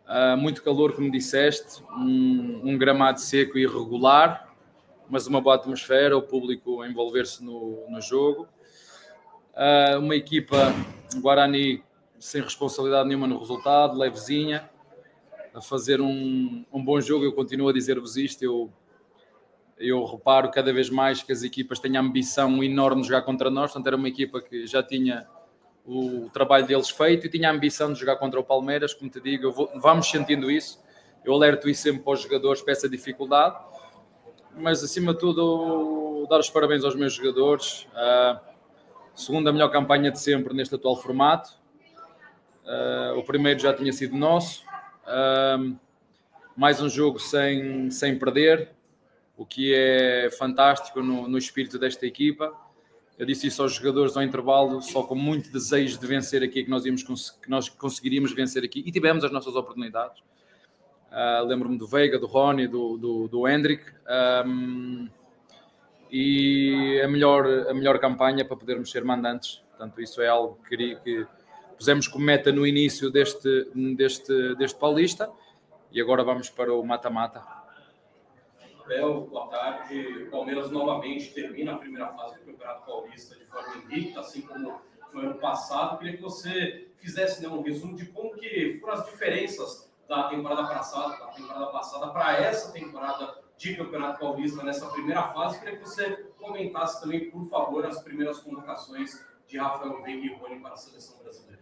Uh, 0.06 0.36
muito 0.38 0.64
calor, 0.64 0.94
como 0.94 1.12
disseste, 1.12 1.84
um, 1.92 2.62
um, 2.64 2.78
gramado 2.78 3.20
seco 3.20 3.58
e 3.60 3.64
irregular, 3.64 4.52
mas 5.08 5.28
uma 5.28 5.40
boa 5.40 5.56
atmosfera, 5.56 6.18
o 6.18 6.22
público 6.22 6.82
a 6.82 6.88
envolver-se 6.88 7.44
no, 7.44 7.86
no 7.90 8.02
jogo. 8.02 8.48
Uh, 9.54 10.00
uma 10.00 10.16
equipa 10.16 10.74
Guarani 11.18 11.84
sem 12.20 12.42
responsabilidade 12.42 13.08
nenhuma 13.08 13.28
no 13.28 13.38
resultado, 13.38 13.98
levezinha, 13.98 14.70
a 15.54 15.62
fazer 15.62 16.02
um, 16.02 16.66
um 16.72 16.84
bom 16.84 17.00
jogo. 17.00 17.26
Eu 17.26 17.34
continuo 17.34 17.70
a 17.70 17.74
dizer-vos 17.74 18.18
isto, 18.18 18.44
eu 18.44 18.72
eu 19.80 20.04
reparo 20.04 20.52
cada 20.52 20.74
vez 20.74 20.90
mais 20.90 21.24
que 21.24 21.32
as 21.32 21.42
equipas 21.42 21.80
têm 21.80 21.96
a 21.96 22.02
ambição 22.02 22.62
enorme 22.62 23.02
de 23.02 23.08
jogar 23.08 23.22
contra 23.22 23.50
nós, 23.50 23.72
portanto 23.72 23.88
era 23.88 23.96
uma 23.96 24.10
equipa 24.10 24.42
que 24.42 24.68
já 24.68 24.84
tinha 24.84 25.26
o 25.86 26.30
trabalho 26.32 26.68
deles 26.68 26.90
feito 26.90 27.26
e 27.26 27.30
tinha 27.30 27.50
a 27.50 27.52
ambição 27.54 27.94
de 27.94 28.00
jogar 28.00 28.18
contra 28.18 28.40
o 28.40 28.44
Palmeiras, 28.44 28.94
como 28.94 29.10
te 29.10 29.22
digo, 29.22 29.52
vou, 29.52 29.72
vamos 29.76 30.10
sentindo 30.10 30.52
isso, 30.52 30.80
eu 31.24 31.34
alerto 31.34 31.70
isso 31.70 31.84
sempre 31.84 32.04
para 32.04 32.14
os 32.14 32.22
jogadores 32.22 32.62
para 32.62 32.74
essa 32.74 32.90
dificuldade, 32.90 33.58
mas 34.56 34.84
acima 34.84 35.14
de 35.14 35.20
tudo 35.20 36.28
dar 36.30 36.40
os 36.40 36.50
parabéns 36.50 36.84
aos 36.84 36.96
meus 36.96 37.14
jogadores, 37.14 37.88
uh, 37.94 38.40
segunda 39.16 39.52
melhor 39.52 39.70
campanha 39.70 40.12
de 40.12 40.20
sempre 40.20 40.54
neste 40.54 40.76
atual 40.76 40.98
formato, 40.98 41.52
uh, 42.66 43.18
o 43.18 43.24
primeiro 43.24 43.60
já 43.60 43.74
tinha 43.74 43.94
sido 43.94 44.16
nosso, 44.16 44.64
uh, 45.06 45.76
mais 46.56 46.82
um 46.82 46.90
jogo 46.90 47.18
sem, 47.18 47.90
sem 47.90 48.20
perder, 48.20 48.78
o 49.40 49.46
que 49.46 49.74
é 49.74 50.30
fantástico 50.38 51.02
no, 51.02 51.26
no 51.26 51.38
espírito 51.38 51.80
desta 51.80 52.06
equipa. 52.06 52.54
Eu 53.18 53.26
disse 53.26 53.48
isso 53.48 53.62
aos 53.64 53.74
jogadores 53.74 54.18
ao 54.18 54.22
intervalo, 54.22 54.82
só 54.82 55.02
com 55.02 55.16
muito 55.16 55.50
desejo 55.50 55.98
de 55.98 56.06
vencer 56.06 56.44
aqui, 56.44 56.62
que 56.62 56.70
nós, 56.70 56.86
íamos, 56.86 57.04
que 57.32 57.50
nós 57.50 57.70
conseguiríamos 57.70 58.34
vencer 58.34 58.66
aqui 58.66 58.84
e 58.86 58.92
tivemos 58.92 59.24
as 59.24 59.32
nossas 59.32 59.56
oportunidades. 59.56 60.22
Uh, 61.10 61.46
Lembro-me 61.46 61.78
do 61.78 61.88
Veiga, 61.88 62.20
do 62.20 62.28
Rony, 62.28 62.68
do, 62.68 62.98
do, 62.98 63.28
do 63.30 63.48
Hendrick. 63.48 63.82
Um, 64.46 65.08
e 66.12 67.00
a 67.02 67.08
melhor, 67.08 67.48
a 67.70 67.74
melhor 67.74 67.98
campanha 67.98 68.44
para 68.44 68.58
podermos 68.58 68.92
ser 68.92 69.06
mandantes. 69.06 69.64
Portanto, 69.70 70.02
isso 70.02 70.22
é 70.22 70.28
algo 70.28 70.60
que, 70.68 70.96
que 70.98 71.26
pusemos 71.78 72.10
como 72.10 72.26
meta 72.26 72.52
no 72.52 72.68
início 72.68 73.10
deste, 73.10 73.72
deste, 73.96 74.56
deste 74.56 74.78
Paulista 74.78 75.32
e 75.94 76.02
agora 76.02 76.26
vamos 76.26 76.50
para 76.50 76.74
o 76.74 76.84
mata-mata 76.86 77.59
Abel, 78.90 79.28
boa 79.30 79.48
tarde. 79.50 80.24
O 80.24 80.32
Palmeiras 80.32 80.72
novamente 80.72 81.32
termina 81.32 81.74
a 81.74 81.78
primeira 81.78 82.08
fase 82.08 82.40
do 82.40 82.46
Campeonato 82.46 82.88
Paulista 82.88 83.36
de 83.36 83.46
forma 83.46 83.78
invicta, 83.78 84.20
assim 84.20 84.42
como 84.42 84.82
foi 85.12 85.26
ano 85.26 85.36
passado. 85.36 86.00
Queria 86.00 86.18
que 86.18 86.24
você 86.24 86.90
fizesse 86.98 87.40
né, 87.44 87.48
um 87.48 87.62
resumo 87.62 87.96
de 87.96 88.08
como 88.08 88.32
que 88.32 88.80
foram 88.82 88.96
as 88.96 89.06
diferenças 89.06 89.94
da 90.08 90.24
temporada 90.30 90.64
passada, 90.64 91.24
da 91.24 91.28
temporada 91.28 91.68
passada 91.68 92.08
para 92.08 92.42
essa 92.42 92.74
temporada 92.74 93.38
de 93.56 93.76
Campeonato 93.76 94.22
Paulista 94.22 94.64
nessa 94.64 94.90
primeira 94.90 95.22
fase. 95.34 95.60
Queria 95.60 95.78
que 95.78 95.88
você 95.88 96.10
comentasse 96.40 97.00
também, 97.00 97.30
por 97.30 97.48
favor, 97.48 97.86
as 97.86 98.02
primeiras 98.02 98.40
convocações 98.40 99.24
de 99.48 99.60
Rafael 99.60 100.02
Veiga 100.02 100.26
e 100.26 100.34
Rony 100.34 100.62
para 100.62 100.74
a 100.74 100.78
seleção 100.78 101.16
brasileira. 101.22 101.62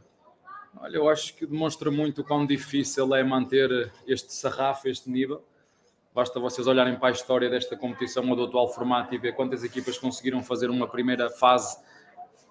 Olha, 0.80 0.96
eu 0.96 1.10
acho 1.10 1.36
que 1.36 1.46
demonstra 1.46 1.92
muito 1.92 2.24
quão 2.24 2.46
difícil 2.46 3.14
é 3.14 3.22
manter 3.22 3.92
este 4.08 4.32
sarrafo, 4.34 4.88
este 4.88 5.10
nível. 5.10 5.44
Basta 6.18 6.40
vocês 6.40 6.66
olharem 6.66 6.96
para 6.96 7.10
a 7.10 7.12
história 7.12 7.48
desta 7.48 7.78
competição 7.78 8.28
ou 8.28 8.36
do 8.36 8.46
atual 8.46 8.68
formato 8.70 9.14
e 9.14 9.20
ver 9.20 9.36
quantas 9.36 9.64
equipas 9.64 10.00
conseguiram 10.00 10.42
fazer 10.42 10.68
uma 10.68 10.88
primeira 10.88 11.30
fase 11.30 11.78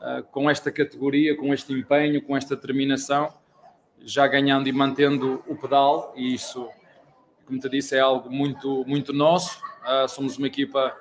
uh, 0.01 0.23
com 0.31 0.49
esta 0.49 0.71
categoria, 0.71 1.37
com 1.37 1.53
este 1.53 1.73
empenho, 1.73 2.23
com 2.23 2.37
esta 2.37 2.55
determinação, 2.55 3.29
já 4.05 4.25
ganhando 4.29 4.69
e 4.69 4.73
mantendo 4.73 5.43
o 5.49 5.57
pedal, 5.57 6.13
e 6.15 6.33
isso, 6.33 6.71
como 7.45 7.59
te 7.59 7.69
disse, 7.69 7.97
é 7.97 7.99
algo 7.99 8.31
muito, 8.31 8.85
muito 8.87 9.13
nosso. 9.13 9.61
Uh, 9.83 10.07
somos 10.07 10.39
uma 10.39 10.47
equipa 10.47 10.97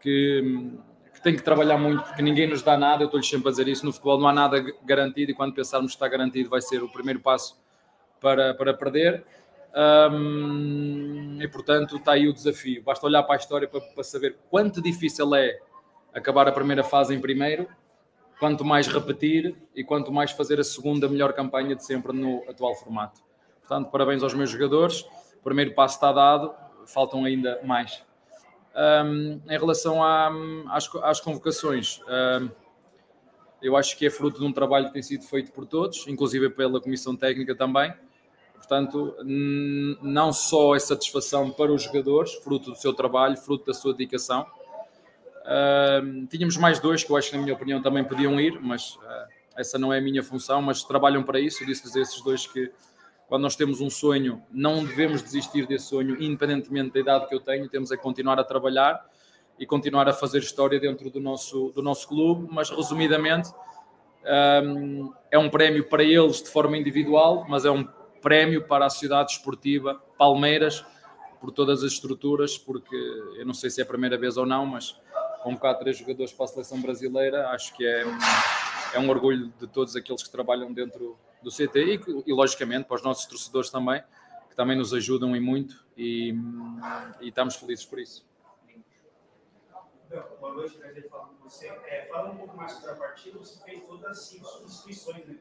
que, 0.00 0.72
que, 1.14 1.22
tem 1.22 1.36
que 1.36 1.42
trabalhar 1.44 1.78
muito, 1.78 2.02
porque 2.02 2.20
ninguém 2.20 2.48
nos 2.48 2.62
dá 2.62 2.76
nada. 2.76 3.04
Eu 3.04 3.06
estou-lhes 3.06 3.28
sempre 3.28 3.46
a 3.46 3.52
dizer 3.52 3.68
isso. 3.68 3.86
No 3.86 3.92
futebol 3.92 4.18
não 4.18 4.26
há 4.26 4.32
nada 4.32 4.60
garantido, 4.84 5.30
e 5.30 5.34
quando 5.34 5.54
pensarmos 5.54 5.92
que 5.92 5.96
está 5.98 6.08
garantido, 6.08 6.50
vai 6.50 6.60
ser 6.60 6.82
o 6.82 6.88
primeiro 6.88 7.20
passo 7.20 7.56
para, 8.20 8.54
para 8.54 8.74
perder. 8.74 9.24
E 9.74 11.48
portanto 11.48 11.96
está 11.96 12.12
aí 12.12 12.28
o 12.28 12.32
desafio. 12.32 12.82
Basta 12.82 13.06
olhar 13.06 13.22
para 13.22 13.36
a 13.36 13.38
história 13.38 13.66
para, 13.66 13.80
para, 13.80 14.04
saber 14.04 14.36
quanto 14.50 14.82
difícil 14.82 15.34
é 15.34 15.58
acabar 16.12 16.46
a 16.46 16.52
primeira 16.52 16.84
fase 16.84 17.14
em 17.14 17.20
primeiro, 17.20 17.66
quanto 18.38 18.64
mais 18.64 18.86
repetir 18.86 19.56
e 19.74 19.82
quanto 19.82 20.12
mais 20.12 20.30
fazer 20.32 20.60
a 20.60 20.64
segunda 20.64 21.08
melhor 21.08 21.32
campanha 21.32 21.74
de 21.74 21.84
sempre 21.84 22.12
no 22.12 22.44
atual 22.48 22.74
formato. 22.74 23.22
Portanto, 23.60 23.90
parabéns 23.90 24.22
aos 24.22 24.34
meus 24.34 24.50
jogadores. 24.50 25.06
O 25.40 25.42
primeiro 25.42 25.74
passo 25.74 25.94
está 25.94 26.12
dado, 26.12 26.54
faltam 26.86 27.24
ainda 27.24 27.58
mais. 27.64 28.04
Em 29.48 29.58
relação 29.58 30.02
à, 30.02 30.30
às, 30.70 30.88
às, 31.02 31.20
convocações, 31.20 32.00
eu 33.62 33.76
acho 33.76 33.96
que 33.96 34.04
é 34.04 34.10
fruto 34.10 34.38
de 34.38 34.44
um 34.44 34.52
trabalho 34.52 34.88
que 34.88 34.92
tem 34.92 35.02
sido 35.02 35.24
feito 35.24 35.50
por 35.52 35.66
todos, 35.66 36.06
inclusive 36.06 36.50
pela 36.50 36.80
Comissão 36.80 37.16
Técnica 37.16 37.54
também 37.54 37.94
Portanto, 38.62 39.16
não 40.00 40.32
só 40.32 40.76
é 40.76 40.78
satisfação 40.78 41.50
para 41.50 41.72
os 41.72 41.82
jogadores, 41.82 42.32
fruto 42.34 42.70
do 42.70 42.76
seu 42.76 42.94
trabalho, 42.94 43.36
fruto 43.36 43.66
da 43.66 43.74
sua 43.74 43.92
dedicação. 43.92 44.46
Uh, 45.42 46.24
tínhamos 46.28 46.56
mais 46.56 46.78
dois 46.78 47.02
que 47.02 47.10
eu 47.10 47.16
acho 47.16 47.30
que, 47.30 47.36
na 47.36 47.42
minha 47.42 47.54
opinião, 47.54 47.82
também 47.82 48.04
podiam 48.04 48.40
ir, 48.40 48.60
mas 48.62 48.94
uh, 48.94 49.00
essa 49.56 49.80
não 49.80 49.92
é 49.92 49.98
a 49.98 50.00
minha 50.00 50.22
função, 50.22 50.62
mas 50.62 50.84
trabalham 50.84 51.24
para 51.24 51.40
isso. 51.40 51.64
Eu 51.64 51.66
disse-lhes 51.66 51.96
a 51.96 52.00
esses 52.00 52.22
dois 52.22 52.46
que 52.46 52.70
quando 53.26 53.42
nós 53.42 53.56
temos 53.56 53.80
um 53.80 53.90
sonho, 53.90 54.40
não 54.52 54.84
devemos 54.84 55.22
desistir 55.22 55.66
desse 55.66 55.86
sonho, 55.86 56.22
independentemente 56.22 56.92
da 56.92 57.00
idade 57.00 57.26
que 57.26 57.34
eu 57.34 57.40
tenho, 57.40 57.68
temos 57.68 57.90
é 57.90 57.96
continuar 57.96 58.38
a 58.38 58.44
trabalhar 58.44 59.04
e 59.58 59.66
continuar 59.66 60.08
a 60.08 60.12
fazer 60.12 60.38
história 60.38 60.78
dentro 60.78 61.10
do 61.10 61.18
nosso, 61.18 61.72
do 61.74 61.82
nosso 61.82 62.06
clube, 62.06 62.46
mas 62.48 62.70
resumidamente 62.70 63.50
um, 64.64 65.12
é 65.30 65.38
um 65.38 65.50
prémio 65.50 65.88
para 65.88 66.04
eles 66.04 66.42
de 66.42 66.48
forma 66.48 66.76
individual, 66.76 67.44
mas 67.48 67.64
é 67.64 67.70
um 67.70 67.88
prémio 68.22 68.66
para 68.66 68.86
a 68.86 68.90
sociedade 68.90 69.32
esportiva 69.32 70.00
Palmeiras, 70.16 70.84
por 71.40 71.50
todas 71.50 71.82
as 71.82 71.92
estruturas, 71.92 72.56
porque 72.56 72.94
eu 72.94 73.44
não 73.44 73.52
sei 73.52 73.68
se 73.68 73.80
é 73.80 73.84
a 73.84 73.86
primeira 73.86 74.16
vez 74.16 74.36
ou 74.36 74.46
não, 74.46 74.64
mas 74.64 74.96
convocar 75.42 75.76
três 75.76 75.98
jogadores 75.98 76.32
para 76.32 76.44
a 76.44 76.48
seleção 76.48 76.80
brasileira, 76.80 77.48
acho 77.48 77.74
que 77.74 77.84
é, 77.84 78.04
é 78.94 78.98
um 79.00 79.10
orgulho 79.10 79.52
de 79.58 79.66
todos 79.66 79.96
aqueles 79.96 80.22
que 80.22 80.30
trabalham 80.30 80.72
dentro 80.72 81.18
do 81.42 81.50
CT 81.50 81.78
e, 81.84 82.00
e 82.26 82.32
logicamente 82.32 82.84
para 82.84 82.94
os 82.94 83.02
nossos 83.02 83.26
torcedores 83.26 83.68
também, 83.70 84.00
que 84.48 84.54
também 84.54 84.78
nos 84.78 84.94
ajudam 84.94 85.34
e 85.34 85.40
muito 85.40 85.84
e, 85.96 86.32
e 87.20 87.28
estamos 87.28 87.56
felizes 87.56 87.84
por 87.84 87.98
isso. 87.98 88.24
Boa 90.38 90.52
noite, 90.52 90.76
prazer 90.76 91.08
falar 91.08 91.24
com 91.24 91.48
você. 91.48 91.68
É, 91.68 92.06
fala 92.10 92.30
um 92.30 92.36
pouco 92.36 92.56
mais 92.56 92.72
sobre 92.72 92.90
a 92.90 92.94
partida, 92.94 93.38
você 93.38 93.64
fez 93.64 93.82
todas 93.86 94.10
as 94.10 94.18
cinco 94.26 94.46
substituições, 94.46 95.26
né? 95.26 95.38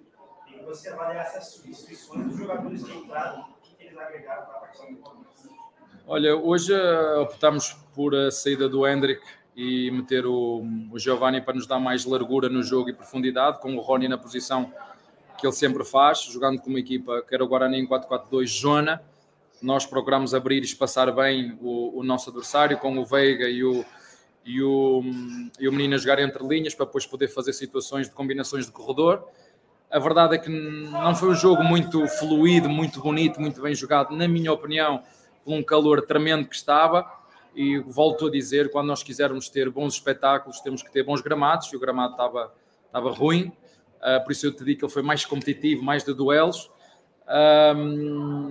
E 0.55 0.63
você 0.63 0.89
avaliar 0.89 1.25
essas 1.25 1.47
substituições 1.47 2.27
dos 2.27 2.37
jogadores 2.37 2.83
que 2.83 2.91
entraram, 2.91 3.41
o 3.41 3.45
que 3.61 3.83
eles 3.83 3.97
agregaram 3.97 4.45
para 4.45 4.55
a 4.55 4.59
partida 4.59 4.91
do 4.91 4.97
Palmeiras? 4.97 5.31
Olha, 6.07 6.35
hoje 6.35 6.73
uh, 6.73 7.21
optamos 7.21 7.73
por 7.95 8.15
a 8.15 8.31
saída 8.31 8.67
do 8.67 8.87
Hendrick 8.87 9.21
e 9.55 9.91
meter 9.91 10.25
o, 10.25 10.63
o 10.91 10.97
Giovanni 10.97 11.41
para 11.41 11.53
nos 11.53 11.67
dar 11.67 11.79
mais 11.79 12.05
largura 12.05 12.49
no 12.49 12.63
jogo 12.63 12.89
e 12.89 12.93
profundidade, 12.93 13.59
com 13.59 13.75
o 13.75 13.79
Rony 13.79 14.07
na 14.07 14.17
posição 14.17 14.73
que 15.37 15.47
ele 15.47 15.53
sempre 15.53 15.83
faz, 15.83 16.21
jogando 16.23 16.61
com 16.61 16.69
uma 16.69 16.79
equipa 16.79 17.23
que 17.27 17.33
era 17.33 17.43
o 17.43 17.47
Guarani 17.47 17.79
em 17.79 17.87
4-4-2 17.87 18.61
zona. 18.61 19.01
Nós 19.61 19.85
procuramos 19.85 20.33
abrir 20.33 20.61
e 20.61 20.65
espaçar 20.65 21.13
bem 21.13 21.57
o, 21.61 21.99
o, 21.99 22.03
nosso 22.03 22.29
adversário, 22.29 22.77
com 22.77 22.97
o 22.97 23.05
Veiga 23.05 23.49
e 23.49 23.63
o, 23.63 23.83
e, 24.45 24.61
o, 24.61 25.01
e 25.59 25.67
o 25.67 25.71
menino 25.71 25.95
a 25.95 25.97
jogar 25.97 26.19
entre 26.19 26.47
linhas, 26.47 26.75
para 26.75 26.85
depois 26.85 27.05
poder 27.05 27.27
fazer 27.27 27.53
situações 27.53 28.07
de 28.07 28.13
combinações 28.13 28.65
de 28.65 28.71
corredor. 28.71 29.27
A 29.91 29.99
verdade 29.99 30.35
é 30.35 30.37
que 30.37 30.49
não 30.49 31.13
foi 31.13 31.29
um 31.29 31.35
jogo 31.35 31.63
muito 31.63 32.07
fluido, 32.07 32.69
muito 32.69 33.01
bonito, 33.01 33.41
muito 33.41 33.61
bem 33.61 33.75
jogado, 33.75 34.15
na 34.15 34.25
minha 34.25 34.51
opinião 34.53 35.03
por 35.43 35.53
um 35.53 35.61
calor 35.61 36.01
tremendo 36.03 36.47
que 36.47 36.55
estava. 36.55 37.05
E 37.53 37.77
volto 37.79 38.27
a 38.27 38.31
dizer, 38.31 38.71
quando 38.71 38.87
nós 38.87 39.03
quisermos 39.03 39.49
ter 39.49 39.69
bons 39.69 39.95
espetáculos, 39.95 40.61
temos 40.61 40.81
que 40.81 40.89
ter 40.89 41.03
bons 41.03 41.19
gramados, 41.19 41.67
e 41.73 41.75
o 41.75 41.79
gramado 41.79 42.13
estava, 42.13 42.53
estava 42.85 43.11
ruim, 43.11 43.51
uh, 43.97 44.23
por 44.23 44.31
isso 44.31 44.45
eu 44.45 44.55
te 44.55 44.63
digo 44.63 44.79
que 44.79 44.85
ele 44.85 44.91
foi 44.93 45.01
mais 45.01 45.25
competitivo, 45.25 45.83
mais 45.83 46.05
de 46.05 46.13
duelos. 46.13 46.71
Uh, 47.27 48.49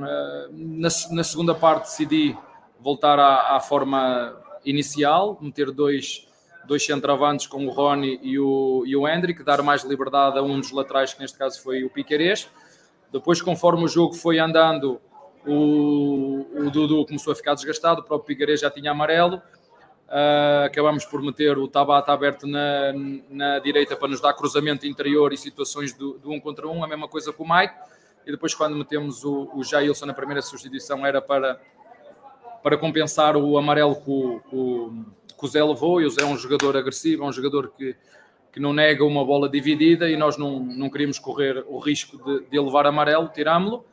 na, 0.52 0.88
na, 1.10 1.24
segunda 1.24 1.54
parte 1.54 1.84
decidi 1.84 2.36
voltar 2.78 3.18
à, 3.18 3.56
à, 3.56 3.60
forma 3.60 4.36
inicial, 4.64 5.38
meter 5.40 5.70
dois, 5.70 6.26
dois 6.66 6.84
centroavantes 6.84 7.46
com 7.46 7.66
o 7.66 7.70
Rony 7.70 8.20
e 8.22 8.38
o, 8.38 8.84
e 8.86 8.96
o 8.96 9.08
Hendrick, 9.08 9.42
dar 9.42 9.62
mais 9.62 9.82
liberdade 9.84 10.38
a 10.38 10.42
um 10.42 10.60
dos 10.60 10.70
laterais, 10.70 11.14
que 11.14 11.20
neste 11.20 11.36
caso 11.36 11.62
foi 11.62 11.84
o 11.84 11.90
Piquerez. 11.90 12.48
Depois, 13.12 13.42
conforme 13.42 13.84
o 13.84 13.88
jogo 13.88 14.14
foi 14.14 14.38
andando, 14.38 15.00
o, 15.46 16.46
o 16.54 16.70
Dudu 16.70 17.04
começou 17.06 17.32
a 17.32 17.36
ficar 17.36 17.54
desgastado, 17.54 18.02
o 18.02 18.04
próprio 18.04 18.26
Pigarez 18.26 18.60
já 18.60 18.70
tinha 18.70 18.90
amarelo. 18.90 19.42
Uh, 20.08 20.64
acabamos 20.66 21.04
por 21.04 21.22
meter 21.22 21.56
o 21.56 21.68
Tabata 21.68 22.12
aberto 22.12 22.46
na, 22.46 22.92
na 23.28 23.58
direita 23.60 23.94
para 23.96 24.08
nos 24.08 24.20
dar 24.20 24.34
cruzamento 24.34 24.84
interior 24.86 25.32
e 25.32 25.36
situações 25.36 25.92
do, 25.92 26.20
um 26.24 26.40
contra 26.40 26.66
um, 26.66 26.82
a 26.82 26.88
mesma 26.88 27.08
coisa 27.08 27.32
com 27.32 27.44
o 27.44 27.48
Mike. 27.48 27.74
E 28.26 28.30
depois, 28.32 28.54
quando 28.54 28.76
metemos 28.76 29.24
o, 29.24 29.48
o 29.54 29.62
Jailson 29.62 30.06
na 30.06 30.14
primeira 30.14 30.42
substituição, 30.42 31.06
era 31.06 31.22
para, 31.22 31.60
para 32.62 32.76
compensar 32.76 33.36
o 33.36 33.56
amarelo 33.56 33.94
que 33.96 34.10
o, 34.10 35.04
que, 35.40 35.46
o 35.46 35.48
Zé 35.48 35.64
levou. 35.64 36.00
E 36.00 36.06
o 36.06 36.10
Zé 36.10 36.22
é 36.22 36.26
um 36.26 36.36
jogador 36.36 36.76
agressivo, 36.76 37.24
é 37.24 37.26
um 37.26 37.32
jogador 37.32 37.72
que, 37.76 37.96
que 38.52 38.60
não 38.60 38.72
nega 38.72 39.04
uma 39.04 39.24
bola 39.24 39.48
dividida 39.48 40.08
e 40.10 40.16
nós 40.16 40.36
não, 40.36 40.60
não 40.60 40.90
queríamos 40.90 41.18
correr 41.18 41.64
o 41.66 41.78
risco 41.78 42.16
de, 42.18 42.50
de 42.50 42.60
levar 42.60 42.86
amarelo, 42.86 43.28
tirámo-lo. 43.28 43.84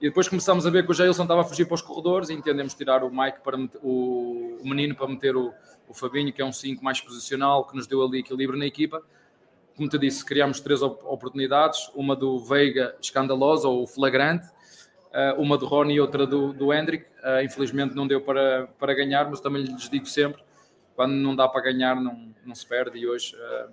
E 0.00 0.08
depois 0.08 0.28
começámos 0.28 0.66
a 0.66 0.70
ver 0.70 0.84
que 0.84 0.90
o 0.90 0.94
Jailson 0.94 1.22
estava 1.22 1.40
a 1.40 1.44
fugir 1.44 1.66
para 1.66 1.76
os 1.76 1.82
corredores 1.82 2.28
e 2.28 2.34
entendemos 2.34 2.74
tirar 2.74 3.02
o 3.02 3.10
Mike 3.10 3.38
para 3.42 3.56
meter, 3.56 3.80
o, 3.82 4.58
o, 4.60 4.68
menino 4.68 4.94
para 4.94 5.06
meter 5.08 5.36
o, 5.36 5.52
o 5.88 5.94
Fabinho, 5.94 6.32
que 6.32 6.42
é 6.42 6.44
um 6.44 6.52
5 6.52 6.84
mais 6.84 7.00
posicional, 7.00 7.64
que 7.66 7.74
nos 7.76 7.86
deu 7.86 8.02
ali 8.02 8.18
equilíbrio 8.18 8.58
na 8.58 8.66
equipa. 8.66 9.02
Como 9.76 9.88
te 9.88 9.98
disse, 9.98 10.24
criámos 10.24 10.60
três 10.60 10.82
oportunidades: 10.82 11.90
uma 11.94 12.14
do 12.14 12.38
Veiga 12.38 12.94
escandalosa 13.00 13.68
ou 13.68 13.86
flagrante, 13.86 14.46
eh, 15.12 15.34
uma 15.38 15.56
do 15.56 15.66
Rony 15.66 15.94
e 15.94 16.00
outra 16.00 16.26
do, 16.26 16.52
do 16.52 16.72
Hendrick. 16.72 17.06
Eh, 17.22 17.44
infelizmente 17.44 17.94
não 17.94 18.06
deu 18.06 18.20
para, 18.20 18.68
para 18.78 18.94
ganhar, 18.94 19.28
mas 19.30 19.40
também 19.40 19.62
lhes 19.62 19.88
digo 19.88 20.06
sempre: 20.06 20.42
quando 20.94 21.12
não 21.12 21.34
dá 21.34 21.48
para 21.48 21.60
ganhar, 21.60 21.96
não, 21.96 22.34
não 22.44 22.54
se 22.54 22.66
perde. 22.66 22.98
E 22.98 23.06
hoje 23.06 23.36
uh, 23.36 23.70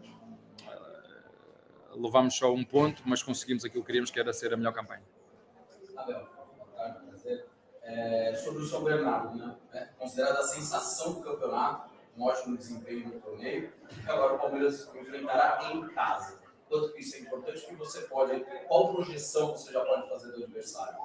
levamos 1.95 2.35
só 2.35 2.51
um 2.53 2.63
ponto, 2.63 3.01
mas 3.05 3.21
conseguimos 3.23 3.63
aquilo 3.65 3.83
que 3.83 3.87
queríamos, 3.87 4.11
que 4.11 4.19
era 4.19 4.33
ser 4.33 4.53
a 4.53 4.57
melhor 4.57 4.73
campanha. 4.73 5.03
Abel, 5.95 6.27
boa 6.57 6.67
tarde, 6.75 7.05
prazer. 7.05 7.45
É, 7.83 8.35
sobre 8.35 8.63
o 8.63 8.65
São 8.65 8.83
Bernardo, 8.83 9.37
né? 9.37 9.55
É, 9.73 9.85
considerada 9.97 10.39
a 10.39 10.43
sensação 10.43 11.13
do 11.13 11.21
campeonato, 11.21 11.91
um 12.17 12.23
ótimo 12.23 12.57
desempenho 12.57 13.07
no 13.07 13.19
torneio, 13.19 13.71
e 14.05 14.09
agora 14.09 14.35
o 14.35 14.39
Palmeiras 14.39 14.89
enfrentará 14.95 15.71
em 15.71 15.87
casa. 15.89 16.39
Quanto 16.67 16.93
que 16.93 17.01
isso 17.01 17.17
é 17.17 17.19
importante, 17.19 17.65
que 17.65 17.75
você 17.75 18.01
pode, 18.01 18.39
qual 18.67 18.93
projeção 18.93 19.51
você 19.51 19.73
já 19.73 19.83
pode 19.83 20.07
fazer 20.07 20.31
do 20.31 20.43
adversário? 20.43 20.95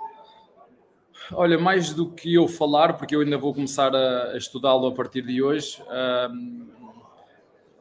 Olha, 1.33 1.59
mais 1.59 1.93
do 1.93 2.11
que 2.11 2.33
eu 2.35 2.47
falar, 2.47 2.95
porque 2.95 3.17
eu 3.17 3.21
ainda 3.21 3.37
vou 3.37 3.53
começar 3.53 3.95
a, 3.95 4.33
a 4.33 4.37
estudá-lo 4.37 4.87
a 4.87 4.93
partir 4.93 5.23
de 5.23 5.43
hoje, 5.43 5.83
um, 6.31 6.67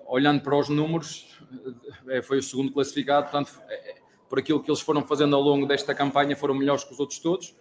olhando 0.08 0.41
para 0.41 0.58
os 0.58 0.69
números, 0.69 1.39
é, 2.08 2.21
foi 2.21 2.39
o 2.39 2.43
segundo 2.43 2.71
classificado, 2.71 3.30
portanto, 3.30 3.52
é, 3.69 3.95
por 4.28 4.39
aquilo 4.39 4.62
que 4.62 4.69
eles 4.69 4.82
foram 4.82 5.04
fazendo 5.04 5.36
ao 5.36 5.41
longo 5.41 5.65
desta 5.67 5.93
campanha, 5.93 6.36
foram 6.36 6.56
melhores 6.56 6.84
que 6.84 6.93
os 6.93 7.00
outros 7.00 7.19
todos. 7.19 7.56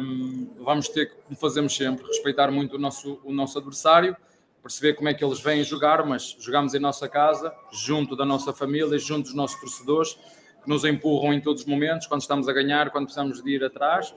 Um, 0.00 0.50
vamos 0.58 0.88
ter, 0.88 1.10
como 1.24 1.38
fazemos 1.38 1.74
sempre, 1.74 2.06
respeitar 2.06 2.50
muito 2.50 2.76
o 2.76 2.78
nosso, 2.78 3.20
o 3.24 3.32
nosso 3.32 3.58
adversário, 3.58 4.16
perceber 4.62 4.94
como 4.94 5.08
é 5.08 5.14
que 5.14 5.24
eles 5.24 5.40
vêm 5.40 5.64
jogar, 5.64 6.04
mas 6.04 6.36
jogamos 6.38 6.74
em 6.74 6.78
nossa 6.78 7.08
casa, 7.08 7.54
junto 7.72 8.14
da 8.14 8.24
nossa 8.24 8.52
família, 8.52 8.98
junto 8.98 9.24
dos 9.24 9.34
nossos 9.34 9.58
torcedores, 9.60 10.18
que 10.62 10.68
nos 10.68 10.84
empurram 10.84 11.32
em 11.32 11.40
todos 11.40 11.62
os 11.62 11.68
momentos, 11.68 12.06
quando 12.06 12.20
estamos 12.20 12.48
a 12.48 12.52
ganhar, 12.52 12.90
quando 12.90 13.04
precisamos 13.04 13.42
de 13.42 13.50
ir 13.50 13.64
atrás. 13.64 14.14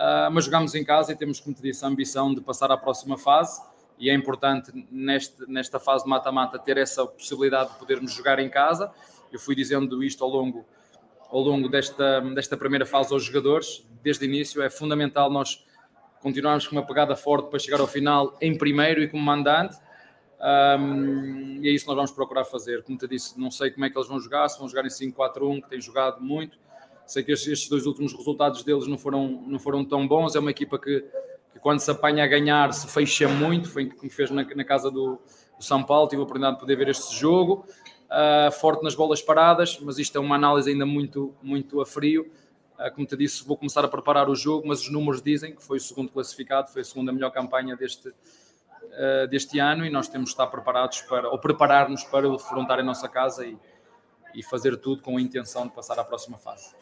Uh, 0.00 0.30
mas 0.32 0.46
jogamos 0.46 0.74
em 0.74 0.82
casa 0.82 1.12
e 1.12 1.16
temos, 1.16 1.40
como 1.40 1.54
te 1.54 1.60
disse, 1.60 1.84
a 1.84 1.88
ambição 1.88 2.34
de 2.34 2.40
passar 2.40 2.70
à 2.72 2.76
próxima 2.76 3.18
fase. 3.18 3.60
E 3.98 4.08
é 4.08 4.14
importante, 4.14 4.72
neste, 4.90 5.46
nesta 5.46 5.78
fase 5.78 6.04
de 6.04 6.10
mata-mata, 6.10 6.58
ter 6.58 6.78
essa 6.78 7.04
possibilidade 7.04 7.72
de 7.72 7.78
podermos 7.78 8.12
jogar 8.12 8.38
em 8.38 8.48
casa 8.48 8.90
eu 9.32 9.38
fui 9.38 9.54
dizendo 9.54 10.02
isto 10.02 10.24
ao 10.24 10.30
longo, 10.30 10.66
ao 11.30 11.40
longo 11.40 11.68
desta, 11.68 12.20
desta 12.34 12.56
primeira 12.56 12.84
fase 12.84 13.12
aos 13.12 13.24
jogadores, 13.24 13.86
desde 14.02 14.24
o 14.24 14.26
início. 14.26 14.62
É 14.62 14.68
fundamental 14.68 15.30
nós 15.30 15.64
continuarmos 16.20 16.66
com 16.66 16.76
uma 16.76 16.84
pegada 16.84 17.14
forte 17.16 17.48
para 17.48 17.58
chegar 17.58 17.80
ao 17.80 17.86
final 17.86 18.36
em 18.40 18.56
primeiro 18.56 19.02
e 19.02 19.08
como 19.08 19.22
mandante. 19.22 19.76
Um, 20.40 21.60
e 21.62 21.68
é 21.68 21.70
isso 21.70 21.84
que 21.84 21.88
nós 21.88 21.96
vamos 21.96 22.10
procurar 22.10 22.44
fazer. 22.44 22.82
Como 22.82 22.98
te 22.98 23.06
disse, 23.06 23.38
não 23.38 23.50
sei 23.50 23.70
como 23.70 23.84
é 23.84 23.90
que 23.90 23.96
eles 23.96 24.08
vão 24.08 24.18
jogar, 24.18 24.48
se 24.48 24.58
vão 24.58 24.68
jogar 24.68 24.84
em 24.84 24.88
5-4-1, 24.88 25.62
que 25.62 25.68
têm 25.68 25.80
jogado 25.80 26.20
muito. 26.20 26.58
Sei 27.10 27.24
que 27.24 27.32
estes 27.32 27.68
dois 27.68 27.86
últimos 27.86 28.12
resultados 28.12 28.62
deles 28.62 28.86
não 28.86 28.96
foram, 28.96 29.42
não 29.44 29.58
foram 29.58 29.84
tão 29.84 30.06
bons. 30.06 30.36
É 30.36 30.38
uma 30.38 30.52
equipa 30.52 30.78
que, 30.78 31.00
que 31.52 31.58
quando 31.58 31.80
se 31.80 31.90
apanha 31.90 32.22
a 32.22 32.26
ganhar 32.28 32.72
se 32.72 32.86
fecha 32.86 33.26
muito. 33.26 33.68
Foi 33.68 33.86
o 33.86 33.90
que 33.90 34.08
fez 34.08 34.30
na, 34.30 34.44
na 34.44 34.64
casa 34.64 34.92
do, 34.92 35.18
do 35.58 35.64
São 35.64 35.82
Paulo. 35.82 36.06
Tive 36.06 36.20
a 36.20 36.22
oportunidade 36.22 36.54
de 36.54 36.60
poder 36.60 36.76
ver 36.76 36.88
este 36.88 37.18
jogo 37.18 37.66
uh, 38.10 38.52
forte 38.52 38.84
nas 38.84 38.94
bolas 38.94 39.20
paradas, 39.20 39.76
mas 39.80 39.98
isto 39.98 40.16
é 40.16 40.20
uma 40.20 40.36
análise 40.36 40.70
ainda 40.70 40.86
muito, 40.86 41.34
muito 41.42 41.80
a 41.80 41.86
frio. 41.86 42.30
Uh, 42.78 42.94
como 42.94 43.04
te 43.04 43.16
disse, 43.16 43.44
vou 43.44 43.56
começar 43.56 43.84
a 43.84 43.88
preparar 43.88 44.28
o 44.28 44.36
jogo, 44.36 44.68
mas 44.68 44.82
os 44.82 44.90
números 44.92 45.20
dizem 45.20 45.52
que 45.52 45.64
foi 45.64 45.78
o 45.78 45.80
segundo 45.80 46.12
classificado, 46.12 46.70
foi 46.70 46.82
a 46.82 46.84
segunda 46.84 47.12
melhor 47.12 47.30
campanha 47.32 47.74
deste, 47.74 48.08
uh, 48.08 49.26
deste 49.28 49.58
ano 49.58 49.84
e 49.84 49.90
nós 49.90 50.06
temos 50.06 50.30
de 50.30 50.34
estar 50.34 50.46
preparados 50.46 51.00
para, 51.02 51.28
ou 51.28 51.40
preparar-nos 51.40 52.04
para 52.04 52.28
o 52.28 52.36
defrontar 52.36 52.78
em 52.78 52.84
nossa 52.84 53.08
casa 53.08 53.44
e, 53.44 53.58
e 54.32 54.44
fazer 54.44 54.76
tudo 54.76 55.02
com 55.02 55.16
a 55.16 55.20
intenção 55.20 55.66
de 55.66 55.72
passar 55.72 55.98
à 55.98 56.04
próxima 56.04 56.38
fase. 56.38 56.72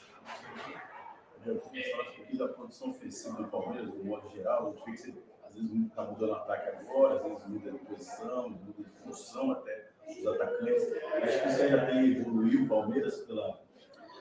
Da 2.35 2.49
produção 2.49 2.91
ofensiva 2.91 3.43
do 3.43 3.49
Palmeiras, 3.49 3.91
de 3.91 3.99
modo 4.05 4.29
geral, 4.31 4.75
eu 4.77 4.85
que 4.85 4.97
você 4.97 5.15
às 5.47 5.55
vezes 5.55 5.71
está 5.87 6.05
mudando 6.05 6.33
ataque 6.35 6.69
agora, 6.69 7.15
às 7.15 7.23
vezes 7.23 7.47
muda 7.47 7.71
de 7.73 7.79
posição, 7.79 8.51
muda 8.51 8.75
de 8.77 9.03
função 9.03 9.51
até 9.53 9.89
os 10.09 10.27
atacantes. 10.27 10.85
Acho 11.23 11.43
que 11.43 11.49
isso 11.49 11.63
ainda 11.63 11.87
tem 11.87 12.17
evoluído 12.17 12.65
o 12.65 12.69
Palmeiras 12.69 13.21
pela, 13.21 13.59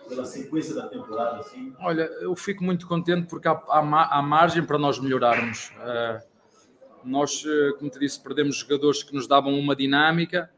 pela 0.07 0.25
sequência 0.25 0.73
da 0.73 0.88
temporada, 0.88 1.39
assim? 1.39 1.75
Olha, 1.80 2.03
eu 2.21 2.36
fico 2.36 2.63
muito 2.63 2.88
contente 2.88 3.28
porque 3.28 3.47
há, 3.47 3.61
há, 3.67 4.17
há 4.17 4.21
margem 4.21 4.65
para 4.65 4.78
nós 4.78 4.97
melhorarmos. 4.97 5.71
Uh, 5.71 6.25
nós, 7.03 7.43
eh, 7.45 7.71
como 7.78 7.89
te 7.89 7.99
disse, 7.99 8.21
perdemos 8.21 8.57
jogadores 8.57 9.01
que 9.01 9.13
nos 9.13 9.28
davam 9.28 9.57
uma 9.57 9.75
dinâmica, 9.75 10.49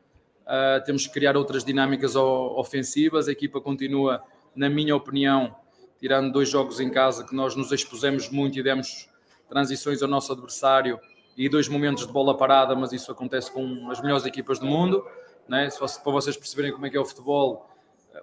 uh, 0.45 0.83
temos 0.83 1.05
que 1.05 1.13
criar 1.13 1.37
outras 1.37 1.63
dinâmicas 1.63 2.15
ofensivas. 2.15 3.27
A 3.27 3.31
equipa 3.31 3.61
continua, 3.61 4.23
na 4.55 4.69
minha 4.69 4.95
opinião, 4.95 5.55
tirando 5.99 6.31
dois 6.31 6.49
jogos 6.49 6.79
em 6.79 6.89
casa 6.89 7.25
que 7.25 7.35
nós 7.35 7.55
nos 7.55 7.71
expusemos 7.71 8.29
muito 8.29 8.57
e 8.57 8.63
demos 8.63 9.09
transições 9.49 10.01
ao 10.01 10.07
nosso 10.07 10.31
adversário 10.31 10.99
e 11.35 11.49
dois 11.49 11.67
momentos 11.67 12.05
de 12.05 12.13
bola 12.13 12.35
parada, 12.35 12.75
mas 12.75 12.91
isso 12.91 13.11
acontece 13.11 13.51
com 13.51 13.89
as 13.89 14.01
melhores 14.01 14.25
equipas 14.25 14.59
do 14.59 14.65
mundo. 14.65 15.05
Né? 15.47 15.69
Se 15.69 15.79
para 15.79 16.11
vocês 16.11 16.37
perceberem 16.37 16.71
como 16.71 16.85
é 16.85 16.89
que 16.89 16.97
é 16.97 16.99
o 16.99 17.05
futebol, 17.05 17.69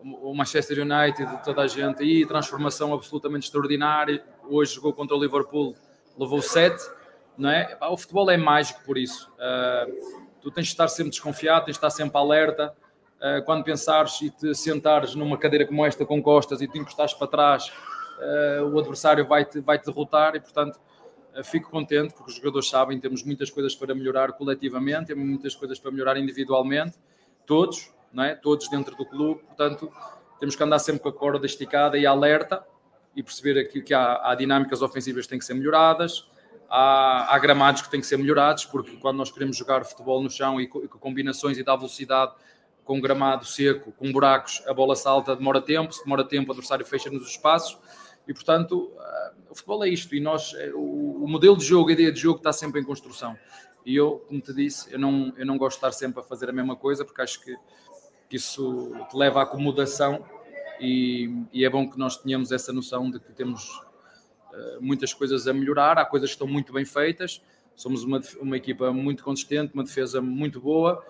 o 0.02 0.34
Manchester 0.34 0.78
United, 0.80 1.42
toda 1.44 1.62
a 1.62 1.66
gente 1.66 2.02
aí, 2.02 2.26
transformação 2.26 2.92
absolutamente 2.92 3.46
extraordinária. 3.46 4.24
Hoje 4.48 4.74
jogou 4.74 4.92
contra 4.92 5.16
o 5.16 5.20
Liverpool, 5.20 5.74
levou 6.18 6.42
7. 6.42 6.76
Não 7.36 7.50
é? 7.50 7.76
O 7.90 7.96
futebol 7.96 8.30
é 8.30 8.36
mágico 8.36 8.82
por 8.84 8.96
isso. 8.96 9.30
Uh, 9.32 10.26
tu 10.40 10.50
tens 10.50 10.64
de 10.64 10.72
estar 10.72 10.88
sempre 10.88 11.10
desconfiado, 11.10 11.66
tens 11.66 11.72
de 11.72 11.78
estar 11.78 11.90
sempre 11.90 12.16
alerta. 12.18 12.74
Uh, 13.16 13.42
quando 13.44 13.64
pensares 13.64 14.20
e 14.20 14.30
te 14.30 14.54
sentares 14.54 15.14
numa 15.14 15.38
cadeira 15.38 15.66
como 15.66 15.84
esta 15.86 16.04
com 16.04 16.22
costas 16.22 16.60
e 16.60 16.68
te 16.68 16.78
encostares 16.78 17.14
para 17.14 17.26
trás, 17.26 17.72
uh, 18.18 18.64
o 18.66 18.78
adversário 18.78 19.26
vai-te 19.26 19.60
vai 19.60 19.78
-te 19.78 19.86
derrotar 19.86 20.36
e, 20.36 20.40
portanto, 20.40 20.78
fico 21.44 21.70
contente 21.70 22.14
porque 22.14 22.30
os 22.30 22.36
jogadores 22.36 22.68
sabem 22.68 22.98
temos 22.98 23.22
muitas 23.22 23.50
coisas 23.50 23.74
para 23.74 23.94
melhorar 23.94 24.32
coletivamente, 24.32 25.06
temos 25.06 25.24
muitas 25.24 25.54
coisas 25.54 25.78
para 25.78 25.90
melhorar 25.90 26.16
individualmente, 26.16 26.98
todos, 27.44 27.92
não 28.12 28.24
é? 28.24 28.34
todos 28.34 28.68
dentro 28.68 28.96
do 28.96 29.04
clube, 29.04 29.42
portanto 29.42 29.90
temos 30.38 30.54
que 30.54 30.62
andar 30.62 30.78
sempre 30.78 31.02
com 31.02 31.08
a 31.08 31.12
corda 31.12 31.46
esticada 31.46 31.98
e 31.98 32.06
alerta 32.06 32.64
e 33.14 33.22
perceber 33.22 33.58
aqui 33.58 33.80
que 33.80 33.94
há, 33.94 34.30
há 34.30 34.34
dinâmicas 34.34 34.82
ofensivas 34.82 35.24
que 35.24 35.30
têm 35.30 35.38
que 35.38 35.44
ser 35.44 35.54
melhoradas, 35.54 36.28
há, 36.68 37.34
há, 37.34 37.38
gramados 37.38 37.80
que 37.80 37.90
têm 37.90 38.00
que 38.00 38.06
ser 38.06 38.18
melhorados, 38.18 38.66
porque 38.66 38.96
quando 38.96 39.16
nós 39.16 39.30
queremos 39.30 39.56
jogar 39.56 39.84
futebol 39.84 40.22
no 40.22 40.30
chão 40.30 40.60
e 40.60 40.66
com, 40.66 40.86
combinações 40.88 41.56
e 41.56 41.62
dar 41.62 41.76
velocidade 41.76 42.32
com 42.86 43.00
gramado 43.00 43.44
seco, 43.44 43.92
com 43.92 44.10
buracos, 44.10 44.62
a 44.66 44.72
bola 44.72 44.96
salta, 44.96 45.36
demora 45.36 45.60
tempo, 45.60 45.92
se 45.92 46.02
demora 46.02 46.24
tempo 46.24 46.48
o 46.48 46.52
adversário 46.52 46.86
fecha-nos 46.86 47.22
os 47.22 47.30
espaços, 47.32 47.78
e 48.26 48.32
portanto 48.32 48.90
o 49.50 49.54
futebol 49.54 49.84
é 49.84 49.88
isto, 49.88 50.14
e 50.14 50.20
nós, 50.20 50.52
o, 50.74 51.24
o, 51.24 51.28
modelo 51.28 51.56
de 51.56 51.64
jogo, 51.64 51.88
a 51.88 51.92
ideia 51.92 52.12
de 52.12 52.20
jogo 52.20 52.38
está 52.38 52.52
sempre 52.52 52.80
em 52.80 52.84
construção. 52.84 53.36
E 53.84 53.94
eu, 53.94 54.24
como 54.28 54.40
te 54.40 54.52
disse, 54.52 54.92
eu 54.92 54.98
não, 54.98 55.32
eu 55.36 55.46
não 55.46 55.56
gosto 55.56 55.76
de 55.76 55.86
estar 55.86 55.92
sempre 55.92 56.20
a 56.20 56.22
fazer 56.22 56.48
a 56.48 56.52
mesma 56.52 56.76
coisa, 56.76 57.04
porque 57.04 57.22
acho 57.22 57.42
que, 57.42 57.56
que 58.28 58.36
isso 58.36 58.92
te 59.10 59.16
leva 59.16 59.40
à 59.40 59.42
acomodação 59.44 60.24
e, 60.80 61.30
e, 61.52 61.64
é 61.64 61.70
bom 61.70 61.88
que 61.88 61.98
nós 61.98 62.16
tenhamos 62.16 62.52
essa 62.52 62.72
noção 62.72 63.10
de 63.10 63.18
que 63.18 63.32
temos 63.32 63.78
uh, 64.52 64.80
muitas 64.80 65.14
coisas 65.14 65.46
a 65.46 65.52
melhorar, 65.52 65.98
há 65.98 66.04
coisas 66.04 66.30
que 66.30 66.34
estão 66.34 66.46
muito 66.46 66.72
bem 66.72 66.84
feitas, 66.84 67.40
somos 67.74 68.04
uma, 68.04 68.20
uma 68.40 68.56
equipa 68.56 68.92
muito 68.92 69.24
consistente, 69.24 69.72
uma 69.72 69.84
defesa 69.84 70.20
muito 70.20 70.60
boa. 70.60 71.04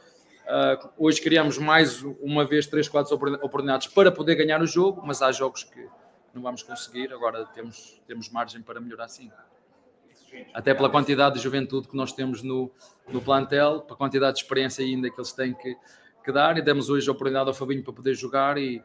Uh, 0.47 0.89
hoje 0.97 1.21
criamos 1.21 1.59
mais 1.59 2.03
uma 2.21 2.45
vez 2.45 2.69
três, 2.69 2.89
quatro 2.89 3.13
oportunidades 3.15 3.89
para 3.89 4.13
poder 4.13 4.37
ganhar 4.37 4.63
o 4.63 4.67
jogo, 4.67 5.03
mas 5.05 5.21
há 5.21 5.33
jogos 5.33 5.65
que 5.65 5.89
não 6.33 6.41
vamos 6.41 6.63
conseguir, 6.63 7.13
agora 7.13 7.45
temos, 7.47 8.01
temos 8.07 8.31
margem 8.31 8.63
para 8.63 8.81
melhorar 8.81 9.09
sim. 9.09 9.29
Até 10.55 10.73
pela 10.73 10.89
quantidade 10.89 11.37
de 11.37 11.43
juventude 11.43 11.89
que 11.89 11.97
nós 11.97 12.13
temos 12.13 12.43
no, 12.43 12.71
no 13.09 13.21
plantel, 13.21 13.81
pela 13.81 13.97
quantidade 13.97 14.37
de 14.37 14.43
experiência 14.43 14.85
ainda 14.85 15.11
que 15.11 15.19
eles 15.19 15.33
têm 15.33 15.53
que, 15.53 15.77
que 16.25 16.31
dar, 16.31 16.57
e 16.59 16.63
demos 16.63 16.91
hoje 16.91 17.09
a 17.09 17.13
oportunidade 17.13 17.49
ao 17.49 17.55
Fabinho 17.55 17.83
para 17.83 17.93
poder 17.93 18.15
jogar, 18.15 18.57
e, 18.57 18.81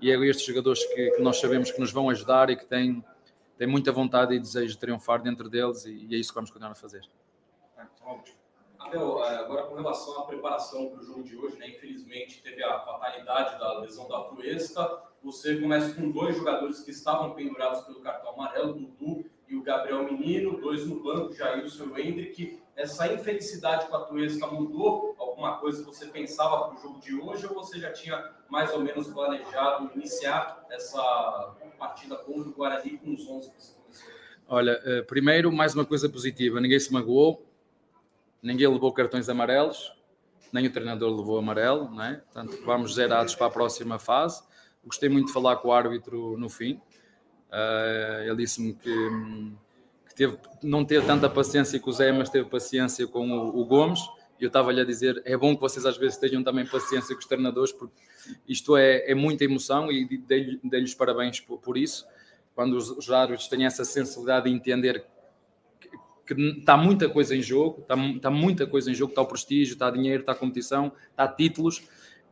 e 0.00 0.10
é 0.10 0.16
estes 0.26 0.44
jogadores 0.44 0.84
que, 0.86 1.10
que, 1.12 1.22
nós 1.22 1.38
sabemos 1.38 1.70
que 1.70 1.78
nos 1.78 1.92
vão 1.92 2.10
ajudar 2.10 2.50
e 2.50 2.56
que 2.56 2.66
têm, 2.66 3.04
têm 3.56 3.68
muita 3.68 3.92
vontade 3.92 4.34
e 4.34 4.40
desejo 4.40 4.72
de 4.72 4.78
triunfar 4.78 5.22
dentro 5.22 5.48
deles, 5.48 5.84
e, 5.84 6.06
e 6.08 6.14
é 6.16 6.18
isso 6.18 6.30
que 6.30 6.34
vamos 6.34 6.50
continuar 6.50 6.72
a 6.72 6.74
fazer. 6.74 7.02
Abel, 8.86 9.24
é, 9.24 9.36
agora 9.36 9.64
com 9.64 9.74
relação 9.74 10.20
à 10.20 10.26
preparação 10.26 10.88
para 10.88 11.00
o 11.00 11.04
jogo 11.04 11.24
de 11.24 11.36
hoje, 11.36 11.58
né? 11.58 11.68
infelizmente 11.70 12.40
teve 12.42 12.62
a 12.62 12.78
fatalidade 12.80 13.58
da 13.58 13.80
lesão 13.80 14.08
da 14.08 14.20
Tuesta. 14.20 15.02
Você 15.24 15.56
começa 15.56 15.92
com 15.94 16.10
dois 16.10 16.36
jogadores 16.36 16.80
que 16.80 16.92
estavam 16.92 17.34
pendurados 17.34 17.80
pelo 17.82 18.00
cartão 18.00 18.30
amarelo, 18.30 18.74
Dudu 18.74 19.24
e 19.48 19.56
o 19.56 19.62
Gabriel 19.62 20.04
Menino, 20.04 20.60
dois 20.60 20.86
no 20.86 21.02
banco, 21.02 21.34
Jailson 21.34 21.84
e 21.84 21.88
o 21.88 21.98
Hendrick. 21.98 22.62
Essa 22.76 23.12
infelicidade 23.12 23.86
com 23.86 23.96
a 23.96 24.04
Tuesta 24.04 24.46
mudou 24.46 25.16
alguma 25.18 25.58
coisa 25.58 25.82
que 25.82 25.86
você 25.86 26.06
pensava 26.06 26.68
para 26.68 26.78
o 26.78 26.82
jogo 26.82 27.00
de 27.00 27.14
hoje 27.14 27.46
ou 27.46 27.54
você 27.54 27.80
já 27.80 27.92
tinha 27.92 28.32
mais 28.48 28.72
ou 28.72 28.80
menos 28.80 29.08
planejado 29.08 29.90
iniciar 29.94 30.64
essa 30.70 31.54
partida 31.78 32.16
contra 32.16 32.48
o 32.48 32.52
Guarani 32.52 32.98
com 32.98 33.14
os 33.14 33.28
11 33.28 33.50
que 33.50 33.62
você 33.62 33.72
começou? 33.72 34.10
Olha, 34.48 34.80
eh, 34.84 35.02
primeiro, 35.02 35.50
mais 35.50 35.74
uma 35.74 35.84
coisa 35.84 36.08
positiva, 36.08 36.60
ninguém 36.60 36.78
se 36.78 36.92
magoou, 36.92 37.45
ninguém 38.42 38.68
levou 38.68 38.92
cartões 38.92 39.28
amarelos, 39.28 39.92
nem 40.52 40.66
o 40.66 40.72
treinador 40.72 41.14
levou 41.14 41.38
amarelo, 41.38 41.90
não 41.90 42.02
é? 42.02 42.14
Portanto, 42.14 42.58
vamos 42.64 42.94
zerados 42.94 43.34
para 43.34 43.46
a 43.46 43.50
próxima 43.50 43.98
fase. 43.98 44.42
Gostei 44.84 45.08
muito 45.08 45.26
de 45.26 45.32
falar 45.32 45.56
com 45.56 45.68
o 45.68 45.72
árbitro 45.72 46.36
no 46.38 46.48
fim. 46.48 46.80
Uh, 47.48 48.22
ele 48.24 48.36
disse-me 48.36 48.74
que, 48.74 49.10
que, 50.08 50.14
teve, 50.14 50.38
não 50.62 50.84
teve 50.84 51.06
tanta 51.06 51.28
paciência 51.28 51.78
com 51.80 51.90
o 51.90 51.92
Zé, 51.92 52.12
mas 52.12 52.28
teve 52.28 52.48
paciência 52.48 53.06
com 53.06 53.30
o, 53.30 53.60
o 53.60 53.64
Gomes. 53.64 54.00
E 54.38 54.44
eu 54.44 54.48
estava-lhe 54.48 54.80
a 54.80 54.84
dizer: 54.84 55.20
é 55.24 55.36
bom 55.36 55.54
que 55.54 55.60
vocês 55.60 55.84
às 55.86 55.96
vezes 55.96 56.18
tenham 56.18 56.42
também 56.42 56.66
paciência 56.66 57.14
com 57.14 57.20
os 57.20 57.26
treinadores, 57.26 57.72
porque 57.72 57.94
isto 58.46 58.76
é, 58.76 59.10
é 59.10 59.14
muita 59.14 59.44
emoção 59.44 59.90
e 59.90 60.06
dei-lhes 60.18 60.94
parabéns 60.94 61.40
por, 61.40 61.58
por, 61.58 61.76
isso. 61.76 62.06
Quando 62.54 62.76
os, 62.76 62.90
os 62.90 63.10
árbitros 63.10 63.48
têm 63.48 63.66
essa 63.66 63.84
sensibilidade 63.84 64.48
de 64.48 64.54
entender 64.54 65.04
que 66.26 66.34
está 66.34 66.76
muita 66.76 67.08
coisa 67.08 67.36
em 67.36 67.42
jogo, 67.42 67.80
está, 67.82 67.94
está 67.94 68.30
muita 68.30 68.66
coisa 68.66 68.90
em 68.90 68.94
jogo, 68.94 69.12
está 69.12 69.22
o 69.22 69.26
prestígio, 69.26 69.74
está 69.74 69.90
dinheiro, 69.90 70.22
está 70.22 70.34
competição, 70.34 70.92
está 71.10 71.28
títulos, 71.28 71.82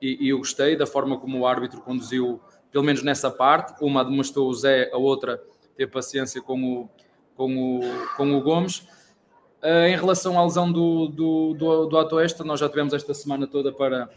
e, 0.03 0.27
e, 0.27 0.29
eu 0.31 0.39
gostei 0.39 0.77
da 0.77 0.87
forma 0.87 1.19
como 1.19 1.39
o 1.39 1.47
árbitro 1.47 1.81
conduziu, 1.81 2.41
pelo 2.73 2.85
menos 2.85 3.03
nessa 3.03 3.31
parte, 3.31 3.75
uma 3.83 4.05
demonstrou 4.05 4.49
o 4.49 4.55
Zé, 4.55 4.91
a 4.93 4.99
outra 4.99 5.41
teve 5.77 5.91
paciência 5.91 6.43
com 6.43 6.63
o, 6.63 6.91
com 7.37 7.79
o, 7.79 7.81
com 8.17 8.37
o 8.37 8.41
Gomes. 8.43 8.87
Uh, 9.63 9.87
em 9.89 9.97
relação 9.97 10.39
à 10.39 10.45
lesão 10.45 10.71
do, 10.71 11.09
do, 11.09 11.55
do, 11.55 11.87
do 11.87 12.45
nós 12.45 12.61
já 12.61 12.69
tivemos 12.69 12.93
esta 12.93 13.15
semana 13.15 13.47
toda 13.47 13.73
para, 13.73 14.11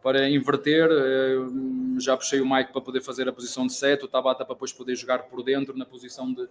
para 0.00 0.28
inverter, 0.30 0.88
uh, 0.88 1.98
já 1.98 2.16
puxei 2.16 2.40
o 2.40 2.48
Mike 2.48 2.72
para 2.72 2.80
poder 2.80 3.00
fazer 3.00 3.28
a 3.28 3.32
posição 3.32 3.66
de 3.66 3.72
7, 3.72 4.04
o 4.04 4.08
Tabata 4.08 4.44
para 4.44 4.54
depois 4.54 4.72
poder 4.72 4.94
jogar 4.94 5.24
por 5.24 5.42
dentro 5.42 5.76
na 5.76 5.84
posição 5.84 6.32
de, 6.32 6.46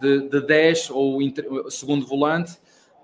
de, 0.00 0.28
de 0.28 0.40
10 0.40 0.90
ou 0.90 1.18
segundo 1.70 2.06
volante. 2.06 2.58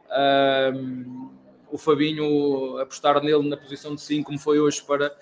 Uh, 0.07 1.31
o 1.71 1.79
Fabinho 1.79 2.79
apostar 2.79 3.23
nele 3.23 3.49
na 3.49 3.57
posição 3.57 3.95
de 3.95 4.01
5, 4.01 4.27
como 4.27 4.39
foi 4.39 4.59
hoje, 4.59 4.83
para. 4.83 5.15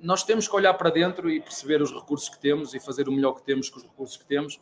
Nós 0.00 0.24
temos 0.24 0.48
que 0.48 0.56
olhar 0.56 0.74
para 0.74 0.90
dentro 0.90 1.30
e 1.30 1.40
perceber 1.40 1.80
os 1.80 1.92
recursos 1.92 2.28
que 2.28 2.38
temos 2.38 2.74
e 2.74 2.80
fazer 2.80 3.08
o 3.08 3.12
melhor 3.12 3.34
que 3.34 3.42
temos 3.42 3.68
com 3.70 3.78
os 3.78 3.84
recursos 3.84 4.16
que 4.16 4.24
temos. 4.24 4.60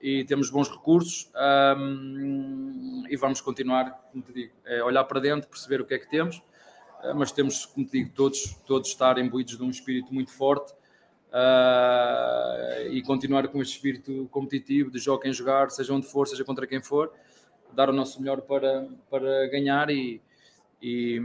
E 0.00 0.24
temos 0.24 0.50
bons 0.50 0.68
recursos 0.68 1.30
um, 1.78 3.04
e 3.08 3.16
vamos 3.16 3.40
continuar, 3.40 3.90
como 4.12 4.22
te 4.22 4.32
digo, 4.32 4.52
é 4.64 4.82
olhar 4.82 5.04
para 5.04 5.20
dentro, 5.20 5.48
perceber 5.48 5.80
o 5.80 5.86
que 5.86 5.94
é 5.94 5.98
que 5.98 6.08
temos, 6.08 6.36
uh, 7.02 7.14
mas 7.14 7.32
temos, 7.32 7.64
como 7.64 7.86
te 7.86 7.92
digo, 7.92 8.10
todos, 8.14 8.56
todos 8.66 8.88
estar 8.88 9.18
imbuídos 9.18 9.56
de 9.56 9.62
um 9.62 9.70
espírito 9.70 10.12
muito 10.12 10.30
forte 10.30 10.74
uh, 11.36 12.88
e 12.90 13.02
continuar 13.02 13.46
com 13.48 13.60
esse 13.60 13.72
espírito 13.72 14.26
competitivo 14.30 14.90
de 14.90 14.98
jogar 14.98 15.22
quem 15.22 15.32
jogar, 15.32 15.70
seja 15.70 15.92
onde 15.92 16.06
for, 16.06 16.26
seja 16.26 16.44
contra 16.44 16.66
quem 16.66 16.82
for, 16.82 17.12
dar 17.72 17.90
o 17.90 17.92
nosso 17.92 18.20
melhor 18.20 18.40
para, 18.40 18.88
para 19.10 19.46
ganhar 19.48 19.90
e, 19.90 20.20
e, 20.80 21.20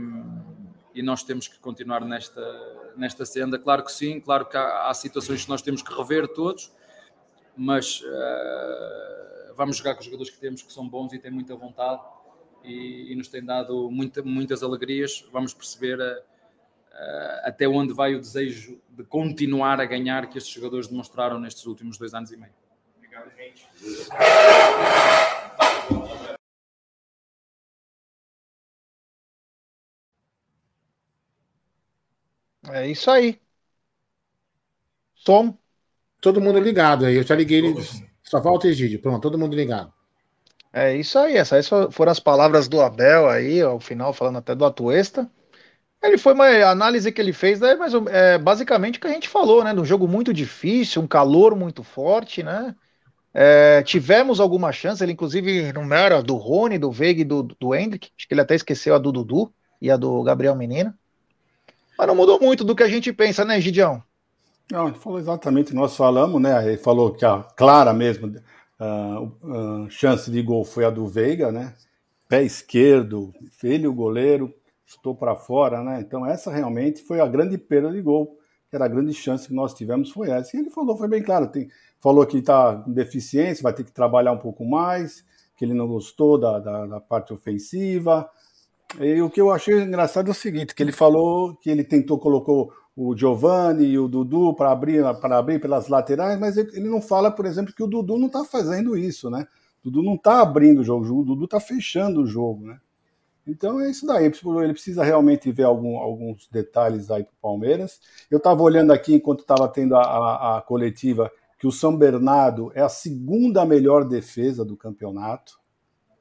e 0.94 1.02
nós 1.02 1.24
temos 1.24 1.48
que 1.48 1.58
continuar 1.58 2.04
nesta, 2.04 2.92
nesta 2.96 3.24
senda. 3.24 3.58
Claro 3.58 3.84
que 3.84 3.92
sim, 3.92 4.20
claro 4.20 4.44
que 4.46 4.56
há, 4.56 4.88
há 4.88 4.94
situações 4.94 5.44
que 5.44 5.48
nós 5.48 5.62
temos 5.62 5.82
que 5.82 5.94
rever 5.94 6.28
todos, 6.28 6.70
mas 7.56 8.02
uh, 8.02 9.54
vamos 9.56 9.76
jogar 9.76 9.94
com 9.94 10.00
os 10.00 10.06
jogadores 10.06 10.30
que 10.30 10.38
temos 10.38 10.62
que 10.62 10.72
são 10.72 10.86
bons 10.86 11.12
e 11.12 11.18
têm 11.18 11.30
muita 11.30 11.54
vontade 11.56 12.02
e, 12.62 13.12
e 13.12 13.14
nos 13.14 13.28
têm 13.28 13.44
dado 13.44 13.90
muita, 13.90 14.22
muitas 14.22 14.62
alegrias. 14.62 15.26
Vamos 15.32 15.54
perceber. 15.54 15.98
Uh, 15.98 16.31
até 17.42 17.66
onde 17.66 17.92
vai 17.92 18.14
o 18.14 18.20
desejo 18.20 18.80
de 18.90 19.04
continuar 19.04 19.80
a 19.80 19.84
ganhar 19.84 20.28
que 20.28 20.38
estes 20.38 20.52
jogadores 20.52 20.88
demonstraram 20.88 21.40
nestes 21.40 21.66
últimos 21.66 21.98
dois 21.98 22.14
anos 22.14 22.30
e 22.30 22.36
meio. 22.36 22.52
Obrigado, 22.96 23.30
gente. 23.36 23.66
É 32.70 32.86
isso 32.86 33.10
aí. 33.10 33.40
Som. 35.14 35.56
Todo 36.20 36.40
mundo 36.40 36.60
ligado 36.60 37.04
aí. 37.06 37.16
Eu 37.16 37.24
já 37.24 37.34
liguei. 37.34 37.62
Só 38.22 38.40
falta 38.40 38.68
Egídio. 38.68 39.00
Pronto, 39.00 39.20
todo 39.20 39.38
mundo 39.38 39.56
ligado. 39.56 39.92
É 40.72 40.96
isso 40.96 41.18
aí. 41.18 41.36
Essas 41.36 41.68
foram 41.90 42.12
as 42.12 42.20
palavras 42.20 42.68
do 42.68 42.80
Abel 42.80 43.28
aí, 43.28 43.60
ao 43.60 43.80
final, 43.80 44.12
falando 44.12 44.38
até 44.38 44.54
do 44.54 44.64
Atuesta. 44.64 45.28
Ele 46.02 46.18
foi 46.18 46.32
uma 46.34 46.48
análise 46.64 47.12
que 47.12 47.20
ele 47.20 47.32
fez, 47.32 47.60
né, 47.60 47.76
mas 47.76 47.92
é 48.10 48.36
basicamente 48.36 48.98
o 48.98 49.00
que 49.00 49.06
a 49.06 49.10
gente 49.12 49.28
falou, 49.28 49.62
né? 49.62 49.72
De 49.72 49.80
um 49.80 49.84
jogo 49.84 50.08
muito 50.08 50.32
difícil, 50.32 51.00
um 51.00 51.06
calor 51.06 51.54
muito 51.54 51.84
forte, 51.84 52.42
né? 52.42 52.74
É, 53.32 53.82
tivemos 53.82 54.40
alguma 54.40 54.72
chance, 54.72 55.02
ele 55.02 55.12
inclusive 55.12 55.72
numera 55.72 56.22
do 56.22 56.34
Rony, 56.34 56.76
do 56.76 56.90
Veiga 56.90 57.22
e 57.22 57.24
do, 57.24 57.42
do 57.42 57.74
Hendrick, 57.74 58.10
acho 58.16 58.28
que 58.28 58.34
ele 58.34 58.42
até 58.42 58.54
esqueceu 58.54 58.94
a 58.94 58.98
do 58.98 59.12
Dudu 59.12 59.50
e 59.80 59.90
a 59.90 59.96
do 59.96 60.22
Gabriel 60.22 60.54
Menino. 60.54 60.92
Mas 61.96 62.06
não 62.06 62.14
mudou 62.14 62.40
muito 62.40 62.64
do 62.64 62.74
que 62.74 62.82
a 62.82 62.88
gente 62.88 63.12
pensa, 63.12 63.44
né, 63.44 63.60
Gidião? 63.60 64.02
Não, 64.70 64.88
ele 64.88 64.98
falou 64.98 65.18
exatamente, 65.18 65.74
nós 65.74 65.96
falamos, 65.96 66.40
né? 66.42 66.66
Ele 66.66 66.78
falou 66.78 67.12
que 67.12 67.24
a 67.24 67.42
clara 67.56 67.92
mesmo 67.92 68.34
a, 68.78 69.18
a 69.86 69.90
chance 69.90 70.30
de 70.30 70.42
gol 70.42 70.64
foi 70.64 70.84
a 70.84 70.90
do 70.90 71.06
Veiga, 71.06 71.52
né? 71.52 71.74
Pé 72.28 72.42
esquerdo, 72.42 73.32
ele 73.62 73.86
o 73.86 73.92
goleiro, 73.92 74.52
estou 74.96 75.14
para 75.14 75.34
fora, 75.34 75.82
né? 75.82 76.00
Então 76.00 76.26
essa 76.26 76.50
realmente 76.50 77.02
foi 77.02 77.20
a 77.20 77.26
grande 77.26 77.58
perda 77.58 77.90
de 77.90 78.00
gol, 78.00 78.38
que 78.68 78.76
era 78.76 78.84
a 78.84 78.88
grande 78.88 79.12
chance 79.12 79.48
que 79.48 79.54
nós 79.54 79.74
tivemos 79.74 80.10
foi 80.10 80.30
essa. 80.30 80.56
E 80.56 80.60
ele 80.60 80.70
falou, 80.70 80.96
foi 80.96 81.08
bem 81.08 81.22
claro, 81.22 81.48
tem, 81.48 81.68
falou 82.00 82.26
que 82.26 82.38
está 82.38 82.76
com 82.76 82.92
deficiência, 82.92 83.62
vai 83.62 83.72
ter 83.72 83.84
que 83.84 83.92
trabalhar 83.92 84.32
um 84.32 84.38
pouco 84.38 84.64
mais, 84.64 85.24
que 85.56 85.64
ele 85.64 85.74
não 85.74 85.86
gostou 85.86 86.38
da, 86.38 86.58
da, 86.58 86.86
da 86.86 87.00
parte 87.00 87.32
ofensiva. 87.32 88.28
E 89.00 89.20
o 89.22 89.30
que 89.30 89.40
eu 89.40 89.50
achei 89.50 89.80
engraçado 89.80 90.28
é 90.28 90.30
o 90.30 90.34
seguinte, 90.34 90.74
que 90.74 90.82
ele 90.82 90.92
falou 90.92 91.54
que 91.56 91.70
ele 91.70 91.84
tentou, 91.84 92.18
colocou 92.18 92.72
o 92.94 93.16
Giovanni 93.16 93.86
e 93.86 93.98
o 93.98 94.06
Dudu 94.06 94.54
para 94.54 94.70
abrir, 94.70 95.02
para 95.20 95.38
abrir 95.38 95.60
pelas 95.60 95.88
laterais, 95.88 96.38
mas 96.38 96.56
ele 96.56 96.88
não 96.88 97.00
fala, 97.00 97.30
por 97.30 97.46
exemplo, 97.46 97.74
que 97.74 97.82
o 97.82 97.86
Dudu 97.86 98.18
não 98.18 98.26
está 98.26 98.44
fazendo 98.44 98.96
isso, 98.96 99.30
né? 99.30 99.46
O 99.82 99.90
Dudu 99.90 100.02
não 100.04 100.14
está 100.14 100.42
abrindo 100.42 100.80
o 100.80 100.84
jogo, 100.84 101.04
o 101.04 101.24
Dudu 101.24 101.46
está 101.46 101.58
fechando 101.58 102.22
o 102.22 102.26
jogo, 102.26 102.66
né? 102.66 102.78
Então 103.46 103.80
é 103.80 103.90
isso 103.90 104.06
daí. 104.06 104.24
Ele 104.26 104.72
precisa 104.72 105.02
realmente 105.02 105.50
ver 105.50 105.64
algum, 105.64 105.98
alguns 105.98 106.48
detalhes 106.48 107.10
aí 107.10 107.24
para 107.24 107.32
o 107.32 107.42
Palmeiras. 107.42 108.00
Eu 108.30 108.38
estava 108.38 108.62
olhando 108.62 108.92
aqui 108.92 109.14
enquanto 109.14 109.40
estava 109.40 109.68
tendo 109.68 109.96
a, 109.96 110.02
a, 110.02 110.58
a, 110.58 110.62
coletiva 110.62 111.30
que 111.58 111.66
o 111.66 111.72
São 111.72 111.96
Bernardo 111.96 112.72
é 112.74 112.82
a 112.82 112.88
segunda 112.88 113.64
melhor 113.64 114.04
defesa 114.04 114.64
do 114.64 114.76
campeonato, 114.76 115.60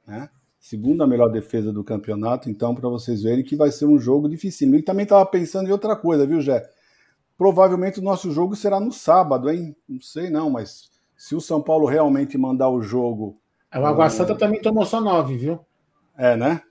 né? 0.06 0.30
segunda 0.60 1.08
melhor 1.08 1.30
defesa 1.30 1.74
do 1.74 1.84
campeonato, 1.84 2.48
então, 2.48 2.76
para 2.76 2.88
vocês 2.88 3.24
verem 3.24 3.44
que 3.44 3.56
vai 3.56 3.72
ser 3.72 3.86
um 3.86 3.98
jogo 3.98 4.30
difícil. 4.30 4.74
E 4.76 4.84
também 4.84 5.04
estava 5.04 5.26
pensando 5.26 5.68
em 5.68 5.72
outra 5.72 5.96
coisa, 5.96 6.26
viu, 6.26 6.40
Jé? 6.40 6.64
Provavelmente 7.36 8.00
o 8.00 8.04
nosso 8.04 8.32
jogo 8.32 8.56
será 8.56 8.80
no 8.80 8.92
sábado, 8.92 9.50
hein? 9.50 9.76
Não 9.90 10.00
sei 10.00 10.30
não, 10.30 10.52
mas 10.52 10.92
se 11.18 11.36
o 11.36 11.42
São 11.42 11.62
Paulo 11.62 11.88
realmente 11.88 12.38
mandar 12.38 12.70
o 12.70 12.84
jogo. 12.84 13.42
É, 13.72 13.80
o 13.80 13.86
Água 13.86 14.10
Santa 14.12 14.36
também 14.36 14.62
tomou 14.62 14.86
só 14.86 15.02
nove, 15.02 15.38
viu? 15.38 15.60
É, 16.16 16.36
né? 16.36 16.62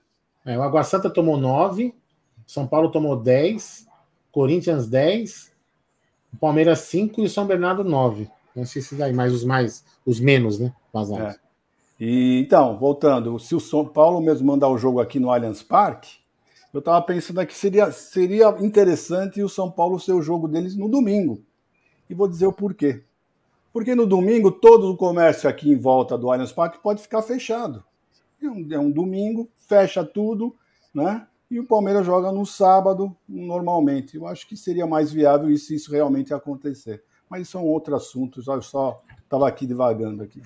É, 0.45 0.57
o 0.57 0.61
Água 0.61 0.83
Santa 0.83 1.09
tomou 1.09 1.37
nove, 1.37 1.93
São 2.47 2.67
Paulo 2.67 2.89
tomou 2.91 3.15
dez, 3.15 3.87
Corinthians 4.31 4.87
dez, 4.87 5.51
o 6.33 6.37
Palmeiras 6.37 6.79
cinco 6.79 7.21
e 7.21 7.25
o 7.25 7.29
São 7.29 7.45
Bernardo 7.45 7.83
nove. 7.83 8.29
Não 8.55 8.65
sei 8.65 8.81
se 8.81 8.95
daí, 8.95 9.13
mais 9.13 9.33
os 9.33 9.43
mais, 9.43 9.83
os 10.05 10.19
menos, 10.19 10.59
né? 10.59 10.73
Vazados. 10.91 11.35
É. 11.35 11.39
E, 11.99 12.41
então, 12.41 12.77
voltando, 12.77 13.37
se 13.39 13.53
o 13.53 13.59
São 13.59 13.85
Paulo 13.85 14.19
mesmo 14.19 14.47
mandar 14.47 14.69
o 14.69 14.77
jogo 14.77 14.99
aqui 14.99 15.19
no 15.19 15.31
Allianz 15.31 15.61
Parque, 15.61 16.19
eu 16.73 16.79
estava 16.79 17.01
pensando 17.01 17.45
que 17.45 17.53
seria, 17.53 17.91
seria 17.91 18.49
interessante 18.59 19.43
o 19.43 19.49
São 19.49 19.69
Paulo 19.69 19.99
ser 19.99 20.13
o 20.13 20.21
jogo 20.21 20.47
deles 20.47 20.75
no 20.75 20.89
domingo. 20.89 21.43
E 22.09 22.13
vou 22.13 22.27
dizer 22.27 22.47
o 22.47 22.53
porquê. 22.53 23.03
Porque 23.71 23.93
no 23.93 24.05
domingo 24.05 24.51
todo 24.51 24.89
o 24.89 24.97
comércio 24.97 25.49
aqui 25.49 25.71
em 25.71 25.77
volta 25.77 26.17
do 26.17 26.31
Allianz 26.31 26.51
Parque 26.51 26.79
pode 26.79 27.01
ficar 27.01 27.21
fechado. 27.21 27.83
É 28.41 28.49
um, 28.49 28.67
é 28.71 28.79
um 28.79 28.89
domingo, 28.89 29.47
fecha 29.71 30.03
tudo, 30.03 30.53
né? 30.93 31.25
E 31.49 31.57
o 31.57 31.65
Palmeiras 31.65 32.05
joga 32.05 32.29
no 32.29 32.45
sábado, 32.45 33.15
normalmente. 33.27 34.17
Eu 34.17 34.27
acho 34.27 34.45
que 34.45 34.57
seria 34.57 34.85
mais 34.85 35.11
viável 35.13 35.55
se 35.57 35.75
isso 35.75 35.91
realmente 35.91 36.33
acontecer. 36.33 37.03
Mas 37.29 37.43
isso 37.43 37.57
é 37.57 37.61
um 37.61 37.65
outro 37.65 37.95
assunto, 37.95 38.41
eu 38.45 38.61
só 38.61 39.01
estava 39.23 39.47
aqui 39.47 39.65
devagando 39.65 40.23
aqui. 40.23 40.41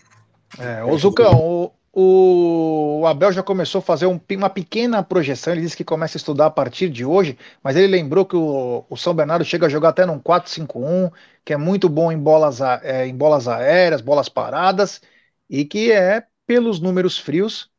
É, 0.59 0.83
o 0.83 0.95
Zucão, 0.97 1.71
o, 1.91 2.99
o, 3.01 3.07
Abel 3.07 3.31
já 3.31 3.41
começou 3.41 3.79
a 3.79 3.81
fazer 3.81 4.05
um, 4.05 4.19
uma 4.31 4.49
pequena 4.49 5.01
projeção. 5.01 5.53
Ele 5.53 5.63
disse 5.63 5.75
que 5.75 5.83
começa 5.83 6.17
a 6.17 6.19
estudar 6.19 6.45
a 6.45 6.51
partir 6.51 6.89
de 6.89 7.03
hoje, 7.03 7.35
mas 7.63 7.75
ele 7.75 7.87
lembrou 7.87 8.25
que 8.25 8.35
o, 8.35 8.85
o 8.87 8.95
São 8.95 9.15
Bernardo 9.15 9.43
chega 9.43 9.65
a 9.65 9.69
jogar 9.69 9.89
até 9.89 10.05
num 10.05 10.19
4-5-1, 10.19 11.11
que 11.43 11.53
é 11.53 11.57
muito 11.57 11.89
bom 11.89 12.11
em 12.11 12.17
bolas, 12.17 12.61
é, 12.61 13.07
em 13.07 13.15
bolas 13.15 13.47
aéreas, 13.47 14.01
bolas 14.01 14.29
paradas, 14.29 15.01
e 15.49 15.65
que 15.65 15.91
é, 15.91 16.25
pelos 16.45 16.79
números 16.79 17.17
frios, 17.17 17.71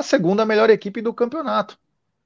a 0.00 0.02
segunda 0.02 0.44
melhor 0.44 0.70
equipe 0.70 1.00
do 1.00 1.14
campeonato. 1.14 1.78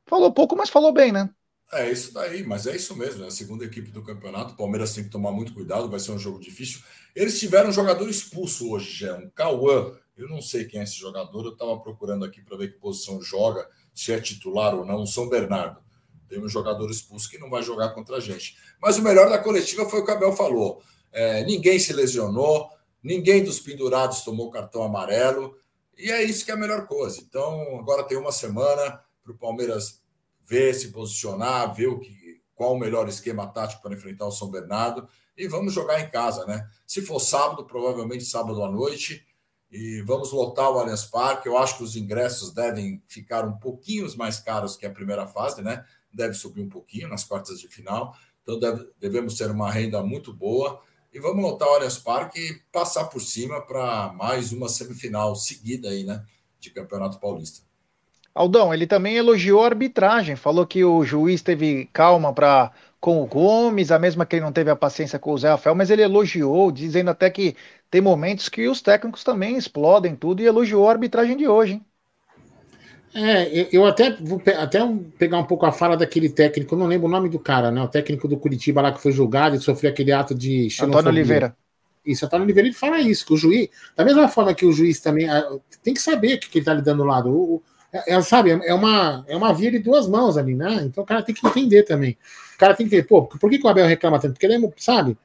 Falou 0.06 0.32
pouco, 0.32 0.56
mas 0.56 0.70
falou 0.70 0.92
bem, 0.92 1.12
né? 1.12 1.30
É 1.72 1.90
isso 1.90 2.12
daí, 2.12 2.44
mas 2.44 2.66
é 2.66 2.76
isso 2.76 2.94
mesmo. 2.96 3.24
É 3.24 3.28
a 3.28 3.30
segunda 3.30 3.64
equipe 3.64 3.90
do 3.90 4.02
campeonato. 4.02 4.54
O 4.54 4.56
Palmeiras 4.56 4.94
tem 4.94 5.04
que 5.04 5.10
tomar 5.10 5.32
muito 5.32 5.52
cuidado, 5.52 5.90
vai 5.90 5.98
ser 5.98 6.12
um 6.12 6.18
jogo 6.18 6.38
difícil. 6.38 6.80
Eles 7.14 7.38
tiveram 7.38 7.70
um 7.70 7.72
jogador 7.72 8.08
expulso 8.08 8.70
hoje, 8.70 8.98
já, 8.98 9.16
um 9.16 9.28
Cauã. 9.30 9.92
Eu 10.16 10.28
não 10.28 10.40
sei 10.40 10.64
quem 10.64 10.80
é 10.80 10.84
esse 10.84 10.94
jogador, 10.94 11.44
eu 11.44 11.52
estava 11.52 11.76
procurando 11.80 12.24
aqui 12.24 12.40
para 12.40 12.56
ver 12.56 12.72
que 12.72 12.78
posição 12.78 13.20
joga, 13.20 13.68
se 13.92 14.12
é 14.12 14.20
titular 14.20 14.74
ou 14.74 14.84
não, 14.84 15.02
o 15.02 15.06
São 15.06 15.28
Bernardo. 15.28 15.80
Tem 16.28 16.38
um 16.38 16.48
jogador 16.48 16.88
expulso 16.90 17.28
que 17.28 17.38
não 17.38 17.50
vai 17.50 17.62
jogar 17.62 17.90
contra 17.90 18.16
a 18.16 18.20
gente. 18.20 18.56
Mas 18.80 18.96
o 18.96 19.02
melhor 19.02 19.28
da 19.28 19.38
coletiva 19.38 19.88
foi 19.88 20.00
o 20.00 20.04
que 20.04 20.12
o 20.12 20.14
Abel 20.14 20.32
falou. 20.32 20.80
É, 21.12 21.44
ninguém 21.44 21.78
se 21.78 21.92
lesionou, 21.92 22.70
ninguém 23.02 23.42
dos 23.42 23.58
pendurados 23.58 24.20
tomou 24.20 24.50
cartão 24.50 24.82
amarelo, 24.82 25.56
e 25.98 26.10
é 26.10 26.22
isso 26.22 26.44
que 26.44 26.50
é 26.50 26.54
a 26.54 26.58
melhor 26.58 26.86
coisa. 26.86 27.20
Então, 27.20 27.78
agora 27.78 28.04
tem 28.04 28.16
uma 28.16 28.32
semana 28.32 29.00
para 29.22 29.32
o 29.32 29.38
Palmeiras 29.38 30.00
ver, 30.42 30.74
se 30.74 30.88
posicionar, 30.88 31.74
ver 31.74 31.88
o 31.88 31.98
que, 31.98 32.42
qual 32.54 32.74
o 32.74 32.78
melhor 32.78 33.08
esquema 33.08 33.46
tático 33.46 33.82
para 33.82 33.94
enfrentar 33.94 34.26
o 34.26 34.32
São 34.32 34.50
Bernardo 34.50 35.08
e 35.36 35.48
vamos 35.48 35.72
jogar 35.72 36.00
em 36.00 36.08
casa, 36.08 36.46
né? 36.46 36.68
Se 36.86 37.02
for 37.02 37.18
sábado, 37.18 37.64
provavelmente 37.64 38.24
sábado 38.24 38.62
à 38.62 38.70
noite, 38.70 39.26
e 39.70 40.02
vamos 40.02 40.30
lotar 40.30 40.70
o 40.70 40.78
Allianz 40.78 41.04
Parque. 41.04 41.48
Eu 41.48 41.58
acho 41.58 41.78
que 41.78 41.82
os 41.82 41.96
ingressos 41.96 42.52
devem 42.52 43.02
ficar 43.08 43.44
um 43.44 43.58
pouquinho 43.58 44.06
mais 44.16 44.38
caros 44.38 44.76
que 44.76 44.86
a 44.86 44.90
primeira 44.90 45.26
fase, 45.26 45.62
né? 45.62 45.84
Deve 46.12 46.34
subir 46.34 46.62
um 46.62 46.68
pouquinho 46.68 47.08
nas 47.08 47.24
quartas 47.24 47.58
de 47.58 47.66
final. 47.66 48.16
Então 48.42 48.58
deve, 48.58 48.88
devemos 49.00 49.36
ter 49.36 49.50
uma 49.50 49.68
renda 49.68 50.00
muito 50.00 50.32
boa. 50.32 50.80
E 51.14 51.20
vamos 51.20 51.44
lotar 51.44 51.68
o 51.68 51.74
Allianz 51.74 51.96
Parque 51.96 52.40
e 52.40 52.54
passar 52.72 53.04
por 53.04 53.20
cima 53.20 53.60
para 53.60 54.12
mais 54.14 54.50
uma 54.50 54.68
semifinal 54.68 55.36
seguida 55.36 55.88
aí, 55.88 56.02
né? 56.02 56.24
De 56.58 56.70
Campeonato 56.70 57.20
Paulista. 57.20 57.64
Aldão, 58.34 58.74
ele 58.74 58.84
também 58.84 59.14
elogiou 59.14 59.62
a 59.62 59.66
arbitragem, 59.66 60.34
falou 60.34 60.66
que 60.66 60.84
o 60.84 61.04
juiz 61.04 61.40
teve 61.40 61.86
calma 61.92 62.34
para 62.34 62.72
com 63.00 63.22
o 63.22 63.26
Gomes, 63.26 63.92
a 63.92 63.98
mesma 63.98 64.26
que 64.26 64.34
ele 64.36 64.44
não 64.44 64.52
teve 64.52 64.70
a 64.70 64.76
paciência 64.76 65.18
com 65.18 65.32
o 65.32 65.38
Zé 65.38 65.50
Rafael, 65.50 65.76
mas 65.76 65.88
ele 65.88 66.02
elogiou, 66.02 66.72
dizendo 66.72 67.10
até 67.10 67.30
que 67.30 67.54
tem 67.88 68.00
momentos 68.00 68.48
que 68.48 68.66
os 68.66 68.82
técnicos 68.82 69.22
também 69.22 69.56
explodem 69.56 70.16
tudo 70.16 70.42
e 70.42 70.46
elogiou 70.46 70.88
a 70.88 70.92
arbitragem 70.92 71.36
de 71.36 71.46
hoje. 71.46 71.74
Hein? 71.74 71.86
É, 73.14 73.68
eu 73.70 73.86
até 73.86 74.10
vou 74.10 74.42
até 74.58 74.80
pegar 75.16 75.38
um 75.38 75.44
pouco 75.44 75.64
a 75.64 75.70
fala 75.70 75.96
daquele 75.96 76.28
técnico, 76.28 76.74
não 76.74 76.86
lembro 76.86 77.06
o 77.06 77.10
nome 77.10 77.28
do 77.28 77.38
cara, 77.38 77.70
né? 77.70 77.80
O 77.80 77.86
técnico 77.86 78.26
do 78.26 78.36
Curitiba 78.36 78.82
lá 78.82 78.90
que 78.90 79.00
foi 79.00 79.12
julgado 79.12 79.54
e 79.54 79.60
sofreu 79.60 79.92
aquele 79.92 80.10
ato 80.10 80.34
de 80.34 80.68
xenofobia. 80.68 81.00
Antônio 81.00 81.20
Oliveira. 81.20 81.56
Isso, 82.04 82.26
Antônio 82.26 82.44
Oliveira 82.44 82.68
ele 82.68 82.74
fala 82.74 82.98
isso, 83.00 83.24
que 83.24 83.32
o 83.32 83.36
juiz, 83.36 83.68
da 83.96 84.04
mesma 84.04 84.28
forma 84.28 84.52
que 84.52 84.66
o 84.66 84.72
juiz 84.72 84.98
também 85.00 85.28
tem 85.82 85.94
que 85.94 86.00
saber 86.00 86.38
que, 86.38 86.50
que 86.50 86.58
ele 86.58 86.62
está 86.62 86.74
lhe 86.74 86.82
dando 86.82 87.04
lado. 87.04 87.30
O, 87.30 87.62
é, 87.92 88.14
é, 88.14 88.22
sabe, 88.22 88.50
é 88.50 88.74
uma, 88.74 89.24
é 89.28 89.36
uma 89.36 89.54
via 89.54 89.70
de 89.70 89.78
duas 89.78 90.08
mãos 90.08 90.36
ali, 90.36 90.56
né? 90.56 90.82
Então 90.82 91.04
o 91.04 91.06
cara 91.06 91.22
tem 91.22 91.32
que 91.32 91.46
entender 91.46 91.84
também. 91.84 92.18
O 92.56 92.58
cara 92.58 92.74
tem 92.74 92.86
que 92.86 92.96
ver, 92.96 93.06
pô, 93.06 93.22
por 93.22 93.48
que, 93.48 93.58
que 93.58 93.66
o 93.66 93.70
Abel 93.70 93.86
reclama 93.86 94.18
tanto? 94.18 94.32
Porque 94.32 94.46
ele 94.46 94.66
é, 94.66 94.72
sabe? 94.76 95.16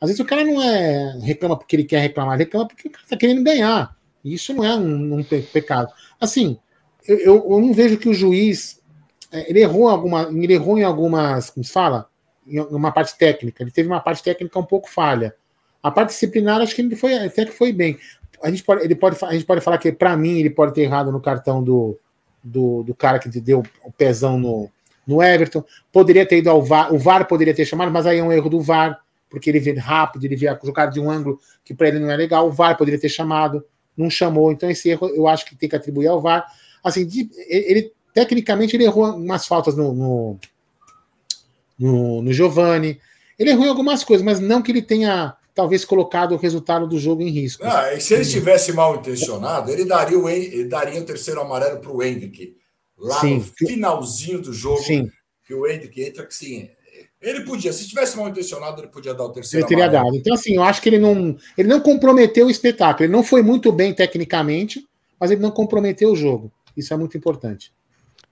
Às 0.00 0.08
vezes 0.08 0.20
o 0.20 0.24
cara 0.24 0.42
não 0.42 0.62
é 0.62 1.18
reclama 1.20 1.56
porque 1.56 1.76
ele 1.76 1.84
quer 1.84 2.00
reclamar, 2.00 2.34
ele 2.34 2.44
reclama 2.44 2.66
porque 2.66 2.88
o 2.88 2.90
cara 2.90 3.04
tá 3.08 3.16
querendo 3.16 3.44
ganhar. 3.44 3.94
Isso 4.24 4.54
não 4.54 4.64
é 4.64 4.74
um, 4.74 5.18
um 5.18 5.24
pecado. 5.24 5.92
Assim, 6.18 6.58
eu, 7.08 7.18
eu, 7.18 7.46
eu, 7.50 7.60
não 7.60 7.72
vejo 7.72 7.96
que 7.96 8.08
o 8.08 8.14
juiz 8.14 8.80
é, 9.32 9.48
ele 9.50 9.60
errou 9.60 9.88
alguma, 9.88 10.22
ele 10.30 10.54
errou 10.54 10.78
em 10.78 10.82
algumas, 10.82 11.50
como 11.50 11.64
se 11.64 11.72
fala, 11.72 12.08
em 12.46 12.60
uma 12.60 12.92
parte 12.92 13.16
técnica. 13.16 13.62
Ele 13.62 13.70
teve 13.70 13.88
uma 13.88 14.00
parte 14.00 14.22
técnica 14.22 14.58
um 14.58 14.64
pouco 14.64 14.90
falha. 14.90 15.34
A 15.82 15.90
parte 15.90 16.10
disciplinar 16.10 16.60
acho 16.60 16.74
que 16.74 16.82
ele 16.82 16.96
foi 16.96 17.16
até 17.16 17.44
que 17.44 17.52
foi 17.52 17.72
bem. 17.72 17.98
A 18.42 18.50
gente 18.50 18.62
pode, 18.62 18.84
ele 18.84 18.94
pode, 18.94 19.16
a 19.24 19.32
gente 19.32 19.46
pode 19.46 19.60
falar 19.60 19.78
que 19.78 19.90
para 19.92 20.16
mim 20.16 20.38
ele 20.38 20.50
pode 20.50 20.74
ter 20.74 20.82
errado 20.82 21.10
no 21.10 21.20
cartão 21.20 21.62
do 21.62 21.98
do, 22.46 22.84
do 22.84 22.94
cara 22.94 23.18
que 23.18 23.28
deu 23.28 23.62
o 23.84 23.90
pezão 23.90 24.38
no, 24.38 24.70
no 25.06 25.22
Everton. 25.22 25.64
Poderia 25.92 26.24
ter 26.24 26.38
ido 26.38 26.48
ao 26.48 26.62
VAR, 26.62 26.94
o 26.94 26.98
VAR 26.98 27.26
poderia 27.26 27.54
ter 27.54 27.64
chamado, 27.64 27.90
mas 27.90 28.06
aí 28.06 28.18
é 28.18 28.22
um 28.22 28.32
erro 28.32 28.48
do 28.48 28.60
VAR, 28.60 29.00
porque 29.28 29.50
ele 29.50 29.58
vê 29.58 29.72
rápido, 29.74 30.24
ele 30.24 30.36
vê 30.36 30.46
jogar 30.62 30.86
de 30.86 31.00
um 31.00 31.10
ângulo 31.10 31.40
que 31.64 31.74
para 31.74 31.88
ele 31.88 31.98
não 31.98 32.10
é 32.10 32.16
legal. 32.16 32.46
O 32.48 32.52
VAR 32.52 32.76
poderia 32.76 33.00
ter 33.00 33.08
chamado, 33.08 33.64
não 33.96 34.08
chamou. 34.08 34.52
Então 34.52 34.70
esse 34.70 34.88
erro 34.88 35.08
eu 35.08 35.26
acho 35.26 35.44
que 35.44 35.56
tem 35.56 35.68
que 35.68 35.76
atribuir 35.76 36.06
ao 36.06 36.20
VAR. 36.20 36.46
Assim, 36.86 37.04
de, 37.04 37.28
ele 37.48 37.92
tecnicamente 38.14 38.76
ele 38.76 38.84
errou 38.84 39.16
umas 39.16 39.44
faltas 39.44 39.76
no, 39.76 39.92
no, 39.92 40.38
no, 41.76 42.22
no 42.22 42.32
Giovanni. 42.32 43.00
Ele 43.36 43.50
errou 43.50 43.64
em 43.64 43.68
algumas 43.68 44.04
coisas, 44.04 44.24
mas 44.24 44.38
não 44.38 44.62
que 44.62 44.70
ele 44.70 44.80
tenha 44.80 45.36
talvez 45.52 45.84
colocado 45.84 46.32
o 46.32 46.38
resultado 46.38 46.86
do 46.86 46.96
jogo 46.96 47.22
em 47.22 47.28
risco. 47.28 47.64
Ah, 47.66 47.92
e 47.92 48.00
se 48.00 48.14
ele 48.14 48.22
estivesse 48.22 48.72
mal 48.72 48.94
intencionado, 48.94 49.70
ele 49.72 49.84
daria 49.84 50.16
o, 50.16 50.28
ele 50.28 50.64
daria 50.64 51.00
o 51.00 51.04
terceiro 51.04 51.40
amarelo 51.40 51.80
para 51.80 51.90
o 51.90 52.02
Hendrick. 52.02 52.54
Lá 52.96 53.20
sim. 53.20 53.34
no 53.34 53.40
finalzinho 53.40 54.40
do 54.40 54.52
jogo, 54.52 54.82
sim. 54.82 55.10
que 55.44 55.52
o 55.52 55.66
Hendrick 55.66 56.00
entra, 56.00 56.24
que 56.24 56.34
sim. 56.34 56.70
Ele 57.20 57.40
podia, 57.40 57.72
se 57.72 57.82
estivesse 57.82 58.16
mal 58.16 58.28
intencionado, 58.28 58.80
ele 58.80 58.88
podia 58.88 59.12
dar 59.12 59.24
o 59.24 59.32
terceiro 59.32 59.64
ele 59.64 59.68
teria 59.68 59.86
amarelo. 59.86 60.12
dado. 60.12 60.16
Então, 60.16 60.34
assim, 60.34 60.54
eu 60.54 60.62
acho 60.62 60.80
que 60.80 60.88
ele 60.88 60.98
não, 60.98 61.36
ele 61.58 61.68
não 61.68 61.80
comprometeu 61.80 62.46
o 62.46 62.50
espetáculo. 62.50 63.04
Ele 63.04 63.12
não 63.12 63.24
foi 63.24 63.42
muito 63.42 63.72
bem 63.72 63.92
tecnicamente, 63.92 64.86
mas 65.18 65.30
ele 65.30 65.40
não 65.40 65.50
comprometeu 65.50 66.12
o 66.12 66.16
jogo. 66.16 66.52
Isso 66.76 66.92
é 66.92 66.96
muito 66.96 67.16
importante. 67.16 67.72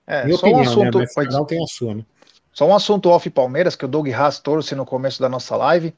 É, 0.05 0.23
Minha 0.25 0.37
opinião, 0.37 0.59
um 0.59 0.61
assunto, 0.61 0.99
né? 0.99 1.05
Mas 1.15 1.47
tem 1.47 1.63
a 1.63 1.67
sua, 1.67 1.95
né? 1.95 2.05
Só 2.53 2.67
um 2.67 2.75
assunto 2.75 3.09
off 3.09 3.29
Palmeiras, 3.29 3.75
que 3.75 3.83
o 3.83 3.87
Doug 3.87 4.07
Haas 4.09 4.39
trouxe 4.39 4.75
no 4.75 4.85
começo 4.85 5.21
da 5.21 5.27
nossa 5.27 5.55
live 5.55 5.93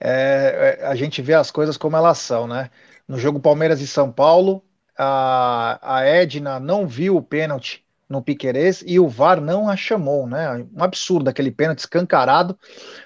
é, 0.00 0.78
é, 0.80 0.86
a 0.86 0.94
gente 0.94 1.20
vê 1.20 1.34
as 1.34 1.50
coisas 1.50 1.76
como 1.76 1.96
elas 1.96 2.18
são, 2.18 2.46
né? 2.46 2.70
No 3.06 3.18
jogo 3.18 3.38
Palmeiras 3.38 3.80
e 3.80 3.86
São 3.86 4.10
Paulo, 4.10 4.64
a, 4.96 5.78
a 5.82 6.04
Edna 6.04 6.58
não 6.58 6.86
viu 6.86 7.16
o 7.16 7.22
pênalti 7.22 7.84
no 8.08 8.22
Piquerez 8.22 8.82
e 8.86 8.98
o 8.98 9.08
VAR 9.08 9.40
não 9.40 9.68
a 9.68 9.76
chamou, 9.76 10.26
né? 10.26 10.66
Um 10.74 10.82
absurdo 10.82 11.28
aquele 11.28 11.50
pênalti 11.50 11.80
escancarado. 11.80 12.58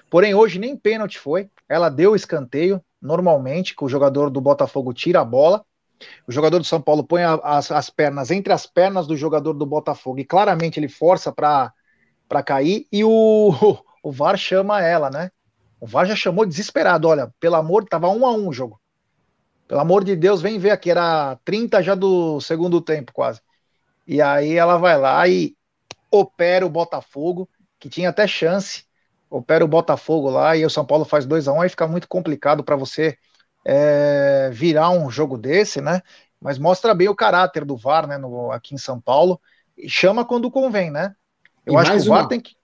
Porém, 0.09 0.33
hoje 0.33 0.57
nem 0.57 0.77
pênalti 0.77 1.19
foi. 1.19 1.49
Ela 1.67 1.89
deu 1.89 2.13
o 2.13 2.15
escanteio, 2.15 2.81
normalmente, 3.01 3.75
que 3.75 3.83
o 3.83 3.89
jogador 3.89 4.29
do 4.29 4.39
Botafogo 4.39 4.93
tira 4.93 5.19
a 5.19 5.25
bola. 5.25 5.65
O 6.27 6.31
jogador 6.31 6.59
do 6.59 6.65
São 6.65 6.81
Paulo 6.81 7.03
põe 7.03 7.23
a, 7.23 7.35
as, 7.35 7.71
as 7.71 7.89
pernas 7.89 8.31
entre 8.31 8.51
as 8.51 8.65
pernas 8.65 9.07
do 9.07 9.15
jogador 9.15 9.53
do 9.53 9.65
Botafogo 9.65 10.19
e 10.19 10.25
claramente 10.25 10.79
ele 10.79 10.87
força 10.87 11.31
para 11.31 11.73
cair 12.43 12.87
e 12.91 13.03
o, 13.03 13.51
o 14.03 14.11
VAR 14.11 14.37
chama 14.37 14.81
ela, 14.81 15.09
né? 15.09 15.31
O 15.79 15.87
VAR 15.87 16.05
já 16.05 16.15
chamou 16.15 16.45
desesperado. 16.45 17.07
Olha, 17.07 17.33
pelo 17.39 17.55
amor, 17.55 17.85
tava 17.85 18.09
um 18.09 18.25
a 18.25 18.31
um 18.31 18.47
o 18.47 18.53
jogo. 18.53 18.79
Pelo 19.67 19.81
amor 19.81 20.03
de 20.03 20.15
Deus, 20.15 20.41
vem 20.41 20.59
ver 20.59 20.71
aqui. 20.71 20.91
Era 20.91 21.37
30 21.43 21.81
já 21.81 21.95
do 21.95 22.39
segundo 22.39 22.81
tempo, 22.81 23.11
quase. 23.13 23.41
E 24.07 24.21
aí 24.21 24.55
ela 24.55 24.77
vai 24.77 24.97
lá 24.97 25.27
e 25.27 25.55
opera 26.11 26.65
o 26.65 26.69
Botafogo, 26.69 27.49
que 27.79 27.89
tinha 27.89 28.09
até 28.09 28.27
chance. 28.27 28.85
Opera 29.29 29.65
o 29.65 29.67
Botafogo 29.67 30.29
lá 30.29 30.55
e 30.55 30.65
o 30.65 30.69
São 30.69 30.85
Paulo 30.85 31.03
faz 31.03 31.25
2 31.25 31.47
a 31.47 31.53
1 31.53 31.55
um, 31.55 31.61
aí 31.61 31.69
fica 31.69 31.87
muito 31.87 32.07
complicado 32.07 32.63
para 32.63 32.75
você 32.75 33.17
é, 33.65 34.49
virar 34.53 34.91
um 34.91 35.09
jogo 35.09 35.37
desse, 35.37 35.81
né? 35.81 36.01
Mas 36.39 36.59
mostra 36.59 36.93
bem 36.93 37.09
o 37.09 37.15
caráter 37.15 37.65
do 37.65 37.75
VAR, 37.75 38.07
né? 38.07 38.17
No, 38.17 38.51
aqui 38.51 38.75
em 38.75 38.77
São 38.77 39.01
Paulo. 39.01 39.39
E 39.77 39.89
chama 39.89 40.23
quando 40.23 40.51
convém, 40.51 40.91
né? 40.91 41.15
Eu 41.65 41.73
E 41.73 41.77
acho 41.77 41.91
que 41.91 41.97
o 41.97 42.05
VAR 42.05 42.21
uma. 42.21 42.29
tem 42.29 42.39
que. 42.39 42.55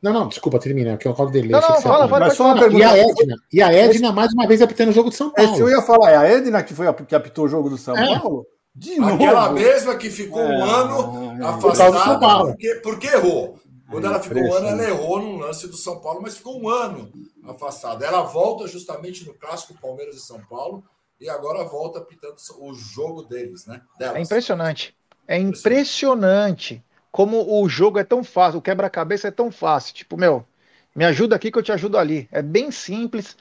Não, 0.00 0.12
não, 0.12 0.28
desculpa, 0.28 0.60
termina, 0.60 0.96
que 0.96 1.08
eu 1.08 1.14
falo 1.14 1.28
dele. 1.28 1.48
Não, 1.48 1.60
não, 1.60 1.80
fala, 1.82 2.06
fala, 2.08 2.20
Mas 2.20 2.20
pode 2.20 2.36
só 2.36 2.44
uma 2.44 2.56
falar. 2.56 2.72
E 2.72 2.82
a 2.84 2.92
pergunta. 2.92 3.22
Edna, 3.22 3.36
e 3.52 3.62
a 3.62 3.72
Edna 3.72 4.12
mais 4.12 4.32
uma 4.32 4.46
vez 4.46 4.62
apitando 4.62 4.90
o 4.90 4.92
jogo 4.92 5.10
de 5.10 5.16
São 5.16 5.32
Esse 5.36 5.46
eu 5.46 5.66
Paulo. 5.66 5.70
ia 5.70 5.82
falar, 5.82 6.10
é 6.12 6.16
a 6.16 6.24
Edna 6.24 6.62
que 6.62 6.72
foi 6.72 6.86
a, 6.86 6.94
que 6.94 7.14
apitou 7.16 7.46
o 7.46 7.48
jogo 7.48 7.68
do 7.68 7.76
São 7.76 7.96
É. 7.96 8.16
Paulo? 8.20 8.46
De 8.72 8.94
novo. 8.96 9.14
Aquela 9.14 9.50
mesma 9.50 9.96
que 9.96 10.08
ficou 10.08 10.40
um 10.40 10.64
É, 10.64 10.70
ano 10.70 11.32
é. 11.32 11.52
Do 11.60 11.74
São 11.74 11.88
afastada 11.88 12.18
Paulo. 12.20 12.46
porque, 12.50 12.74
porque 12.76 13.06
errou. 13.08 13.58
Quando 13.90 14.06
ela 14.06 14.22
ficou 14.22 14.42
um 14.42 14.52
ano, 14.52 14.68
ela 14.68 14.84
errou 14.84 15.22
no 15.22 15.38
lance 15.38 15.66
do 15.66 15.76
São 15.76 16.00
Paulo, 16.00 16.20
mas 16.22 16.36
ficou 16.36 16.60
um 16.62 16.68
ano 16.68 17.10
afastada. 17.44 18.04
Ela 18.04 18.22
volta 18.22 18.66
justamente 18.66 19.24
no 19.26 19.34
clássico 19.34 19.74
Palmeiras 19.80 20.16
e 20.16 20.20
São 20.20 20.40
Paulo 20.46 20.84
e 21.20 21.28
agora 21.28 21.64
volta 21.64 21.98
apitando 21.98 22.36
o 22.60 22.74
jogo 22.74 23.22
deles, 23.22 23.66
né? 23.66 23.80
Delas. 23.98 24.16
É 24.16 24.20
impressionante. 24.20 24.96
É 25.26 25.38
impressionante 25.38 26.82
como 27.10 27.60
o 27.60 27.68
jogo 27.68 27.98
é 27.98 28.04
tão 28.04 28.22
fácil, 28.22 28.58
o 28.58 28.62
quebra-cabeça 28.62 29.28
é 29.28 29.30
tão 29.30 29.50
fácil. 29.50 29.94
Tipo, 29.94 30.16
meu, 30.16 30.46
me 30.94 31.04
ajuda 31.04 31.34
aqui 31.34 31.50
que 31.50 31.58
eu 31.58 31.62
te 31.62 31.72
ajudo 31.72 31.98
ali. 31.98 32.28
É 32.30 32.42
bem 32.42 32.70
simples. 32.70 33.36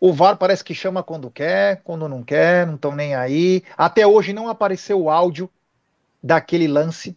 O 0.00 0.12
VAR 0.12 0.36
parece 0.36 0.64
que 0.64 0.74
chama 0.74 1.02
quando 1.02 1.30
quer, 1.30 1.82
quando 1.84 2.08
não 2.08 2.22
quer, 2.22 2.66
não 2.66 2.76
estão 2.76 2.94
nem 2.94 3.14
aí. 3.14 3.62
Até 3.76 4.06
hoje 4.06 4.32
não 4.32 4.48
apareceu 4.48 5.00
o 5.00 5.10
áudio 5.10 5.50
daquele 6.22 6.66
lance. 6.66 7.16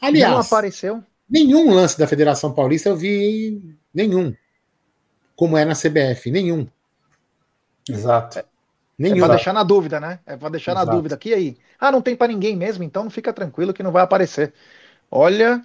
não 0.00 0.08
Aliás, 0.08 0.46
apareceu. 0.46 1.02
Nenhum 1.28 1.72
lance 1.72 1.98
da 1.98 2.06
Federação 2.06 2.52
Paulista 2.52 2.88
eu 2.88 2.96
vi 2.96 3.62
nenhum. 3.92 4.34
Como 5.36 5.56
é 5.56 5.64
na 5.64 5.74
CBF, 5.74 6.30
nenhum. 6.30 6.66
Exato. 7.88 8.38
É 8.38 8.44
Nenhum. 8.98 9.18
pra 9.18 9.34
deixar 9.34 9.52
na 9.52 9.64
dúvida, 9.64 9.98
né? 9.98 10.20
É 10.24 10.36
pra 10.36 10.48
deixar 10.48 10.74
na 10.74 10.82
Exato. 10.82 10.96
dúvida. 10.96 11.14
aqui 11.16 11.34
aí? 11.34 11.56
Ah, 11.78 11.90
não 11.90 12.00
tem 12.00 12.14
pra 12.14 12.28
ninguém 12.28 12.56
mesmo, 12.56 12.84
então 12.84 13.02
não 13.02 13.10
fica 13.10 13.32
tranquilo 13.32 13.74
que 13.74 13.82
não 13.82 13.90
vai 13.90 14.02
aparecer. 14.02 14.52
Olha, 15.10 15.62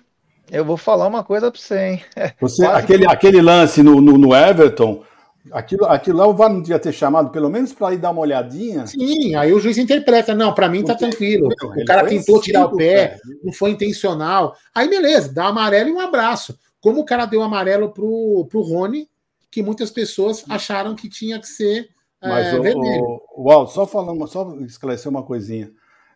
eu 0.52 0.66
vou 0.66 0.78
falar 0.78 1.08
uma 1.08 1.24
coisa 1.24 1.52
pra 1.52 1.60
você, 1.60 1.80
hein? 1.80 2.04
Você, 2.42 2.66
aquele, 2.66 3.08
aquele 3.08 3.42
lance 3.42 3.84
no, 3.84 4.02
no, 4.02 4.18
no 4.18 4.36
Everton, 4.36 5.04
aquilo, 5.52 5.86
aquilo 5.86 6.18
lá 6.18 6.28
o 6.28 6.34
VAR 6.34 6.50
não 6.52 6.62
devia 6.62 6.80
ter 6.80 6.92
chamado, 6.92 7.30
pelo 7.32 7.50
menos 7.50 7.74
para 7.74 7.94
ir 7.94 7.98
dar 7.98 8.12
uma 8.12 8.22
olhadinha. 8.22 8.86
Sim, 8.88 9.36
aí 9.36 9.54
o 9.54 9.60
juiz 9.60 9.78
interpreta. 9.78 10.34
Não, 10.36 10.54
pra 10.54 10.70
mim 10.70 10.84
tá 10.84 10.94
Porque, 10.94 11.10
tranquilo. 11.10 11.50
O 11.78 11.86
cara 11.86 12.08
tentou 12.08 12.40
tirar 12.42 12.66
o 12.66 12.76
pé, 12.76 13.08
cara. 13.10 13.22
não 13.44 13.54
foi 13.54 13.72
intencional. 13.72 14.56
Aí 14.74 14.88
beleza, 14.90 15.34
dá 15.34 15.48
amarelo 15.48 15.90
e 15.90 15.94
um 15.94 16.00
abraço. 16.00 16.58
Como 16.82 17.02
o 17.02 17.06
cara 17.06 17.26
deu 17.26 17.42
amarelo 17.42 17.90
pro, 17.92 18.48
pro 18.50 18.62
Rony, 18.62 19.08
que 19.52 19.62
muitas 19.64 19.92
pessoas 19.92 20.44
acharam 20.50 20.96
que 20.96 21.10
tinha 21.10 21.40
que 21.40 21.48
ser 21.48 21.90
Mas 22.22 22.48
é, 22.48 22.60
o, 22.60 22.62
vermelho. 22.62 23.04
o, 23.04 23.46
o 23.46 23.52
Aldo, 23.52 23.72
só 23.72 23.86
falando, 23.86 24.26
só 24.28 24.56
esclarecer 24.62 25.10
uma 25.10 25.24
coisinha. 25.24 25.72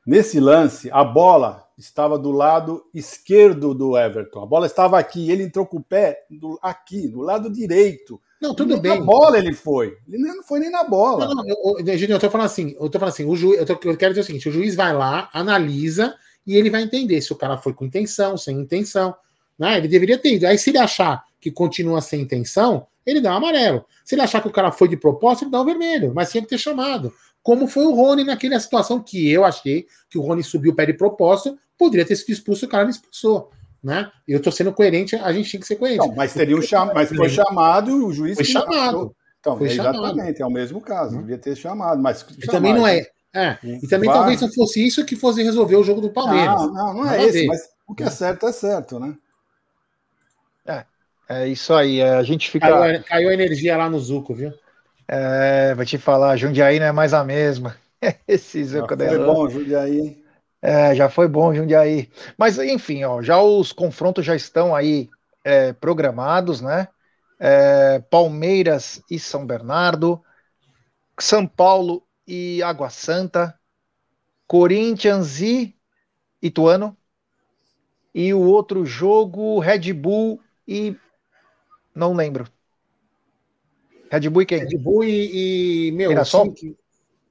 Nesse 0.06 0.40
lance, 0.40 0.90
a 0.92 1.04
bola 1.04 1.64
estava 1.78 2.20
do 2.20 2.32
lado 2.32 2.84
esquerdo 2.94 3.74
do 3.74 3.98
Everton. 3.98 4.44
A 4.44 4.46
bola 4.46 4.66
estava 4.68 5.00
aqui, 5.00 5.32
ele 5.32 5.44
entrou 5.44 5.66
com 5.66 5.78
o 5.78 5.84
pé 5.84 6.26
do- 6.30 6.60
aqui, 6.62 7.08
do 7.08 7.22
lado 7.22 7.50
direito. 7.50 8.22
Não, 8.44 8.54
tudo 8.54 8.74
nem 8.74 8.82
bem. 8.82 9.00
Na 9.00 9.06
bola 9.06 9.38
ele 9.38 9.54
foi. 9.54 9.98
Ele 10.08 10.18
não 10.18 10.44
foi 10.44 10.60
nem 10.60 10.70
na 10.70 10.84
bola. 10.84 11.28
Não, 11.28 11.36
não, 11.36 11.48
eu, 11.48 11.56
eu, 11.80 12.10
eu 12.10 12.20
tô 12.20 12.30
falando 12.30 12.46
assim, 12.48 12.76
eu 12.78 12.90
tô 12.90 13.00
falando 13.00 13.14
assim, 13.14 13.24
o 13.26 13.36
juiz, 13.36 13.58
eu, 13.58 13.66
tô- 13.66 13.90
eu 13.90 13.96
quero 13.98 14.14
dizer 14.14 14.22
o 14.22 14.24
seguinte, 14.26 14.50
o 14.50 14.52
juiz 14.52 14.76
vai 14.76 14.94
lá, 14.94 15.30
analisa 15.34 16.14
e 16.46 16.58
ele 16.58 16.70
vai 16.70 16.82
entender 16.84 17.22
se 17.22 17.32
o 17.32 17.36
cara 17.38 17.58
foi 17.58 17.74
com 17.74 17.86
intenção, 17.86 18.38
sem 18.38 18.60
intenção, 18.60 19.16
né? 19.58 19.78
Ele 19.78 19.88
deveria 19.88 20.18
ter 20.18 20.34
ido. 20.36 20.46
Aí 20.46 20.58
se 20.58 20.72
ele 20.72 20.78
achar 20.78 21.24
que 21.40 21.50
continua 21.50 22.02
sem 22.02 22.20
intenção, 22.22 22.86
ele 23.06 23.22
dá 23.22 23.34
um 23.34 23.38
amarelo. 23.38 23.86
Se 24.04 24.16
ele 24.16 24.22
achar 24.22 24.42
que 24.42 24.48
o 24.50 24.52
cara 24.52 24.72
foi 24.72 24.90
de 24.90 24.98
propósito, 24.98 25.46
ele 25.46 25.52
dá 25.52 25.62
o 25.62 25.66
vermelho, 25.66 26.12
mas 26.14 26.30
tinha 26.30 26.42
que 26.44 26.50
ter 26.50 26.58
chamado. 26.58 27.14
Como 27.42 27.66
foi 27.68 27.86
o 27.86 27.94
Rony 27.94 28.24
naquela 28.26 28.60
situação 28.60 29.02
que 29.02 29.30
eu 29.30 29.44
achei 29.46 29.86
que 30.10 30.18
o 30.18 30.22
Rony 30.22 30.44
subiu 30.44 30.72
o 30.72 30.76
pé 30.76 30.86
de 30.86 30.94
propósito, 30.94 31.58
poderia 31.78 32.06
ter 32.06 32.16
sido 32.18 32.30
expulso, 32.32 32.66
o 32.66 32.70
cara 32.70 32.84
não 32.84 32.92
expulsou, 32.92 33.52
né? 33.84 34.12
Eu 34.28 34.42
tô 34.42 34.52
sendo 34.52 34.72
coerente, 34.72 35.16
a 35.16 35.32
gente 35.34 35.50
tinha 35.50 35.60
que 35.60 35.68
ser 35.68 35.76
coerente. 35.76 36.08
Não, 36.08 36.16
mas 36.16 36.34
teria 36.34 36.56
um 36.56 36.62
cham... 36.62 36.92
mas 36.94 37.10
foi 37.10 37.30
chamado 37.30 37.92
e 37.92 37.94
o 37.94 38.12
juiz 38.12 38.36
Foi 38.36 38.46
chamado. 38.46 39.16
Então, 39.40 39.58
Foi 39.58 39.68
é 39.68 39.72
chamado. 39.72 39.98
exatamente, 39.98 40.42
é 40.42 40.46
o 40.46 40.50
mesmo 40.50 40.80
caso. 40.80 41.18
Devia 41.18 41.38
ter 41.38 41.56
chamado, 41.56 42.02
mas 42.02 42.26
E 42.38 42.48
também 42.48 42.74
não 42.74 42.88
é. 42.88 43.06
É, 43.36 43.58
e 43.64 43.88
também 43.88 44.10
Vai. 44.10 44.20
talvez 44.20 44.42
não 44.42 44.54
fosse 44.54 44.86
isso 44.86 45.04
que 45.06 45.16
fosse 45.16 45.42
resolver 45.42 45.76
o 45.76 45.84
jogo 45.84 46.00
do 46.00 46.12
Palmeiras. 46.12 46.54
Não, 46.56 46.72
não, 46.74 46.94
não 46.94 47.12
é 47.12 47.24
esse, 47.24 47.42
ver. 47.42 47.48
mas 47.48 47.62
o 47.88 47.96
que 47.96 48.04
é 48.04 48.10
certo 48.12 48.48
é 48.48 48.52
certo, 48.52 49.00
né? 49.00 49.16
É 51.28 51.48
isso 51.48 51.74
aí, 51.74 52.00
é, 52.00 52.12
a 52.16 52.24
gente 52.24 52.50
fica. 52.50 52.70
Caiu, 52.70 52.84
a- 52.98 53.04
caiu 53.04 53.30
a 53.30 53.34
energia 53.34 53.78
lá 53.78 53.90
no 53.90 54.00
Zuco, 54.00 54.34
viu? 54.36 54.52
É, 55.08 55.74
vou 55.74 55.86
te 55.86 55.98
falar, 55.98 56.38
Jundiaí 56.38 56.80
não 56.80 56.86
é 56.86 56.92
mais 56.92 57.14
a 57.14 57.24
mesma. 57.24 57.76
Esse 58.28 58.64
Zuco 58.64 58.90
foi 58.90 58.98
Delon. 58.98 59.34
bom, 59.34 59.50
Jundiaí. 59.50 60.00
hein? 60.00 60.23
É, 60.66 60.96
já 60.96 61.10
foi 61.10 61.28
bom, 61.28 61.54
Jundiaí. 61.54 62.10
Mas, 62.38 62.58
enfim, 62.58 63.04
ó, 63.04 63.22
já 63.22 63.38
os 63.42 63.74
confrontos 63.74 64.24
já 64.26 64.34
estão 64.34 64.74
aí 64.74 65.10
é, 65.44 65.74
programados, 65.74 66.62
né? 66.62 66.88
É, 67.38 68.00
Palmeiras 68.10 69.04
e 69.12 69.20
São 69.20 69.46
Bernardo, 69.46 70.24
São 71.20 71.46
Paulo 71.46 72.02
e 72.26 72.64
Água 72.64 72.90
Santa, 72.90 73.60
Corinthians 74.48 75.42
e 75.42 75.76
Ituano, 76.42 76.96
e 78.16 78.34
o 78.34 78.40
outro 78.40 78.86
jogo, 78.86 79.60
Red 79.60 79.92
Bull 79.92 80.40
e. 80.66 80.96
Não 81.94 82.14
lembro. 82.14 82.48
Red 84.10 84.30
Bull 84.30 84.44
e 84.44 84.46
quem? 84.46 84.60
Red 84.60 84.78
Bull 84.78 85.04
e, 85.04 85.88
e 85.88 85.92
meu. 85.92 86.12
Mirassol? 86.12 86.54
que- 86.54 86.78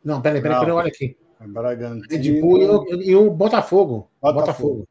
Não, 0.04 0.20
peraí, 0.20 0.42
peraí, 0.42 0.58
peraí, 0.58 0.72
olha 0.72 0.88
aqui. 0.88 1.16
Bragantino. 1.46 2.06
Red 2.10 2.40
Bull 2.40 2.58
e 2.62 2.66
o, 2.66 3.02
e 3.02 3.16
o 3.16 3.30
Botafogo. 3.30 4.08
Botafogo. 4.20 4.40
Botafogo. 4.40 4.88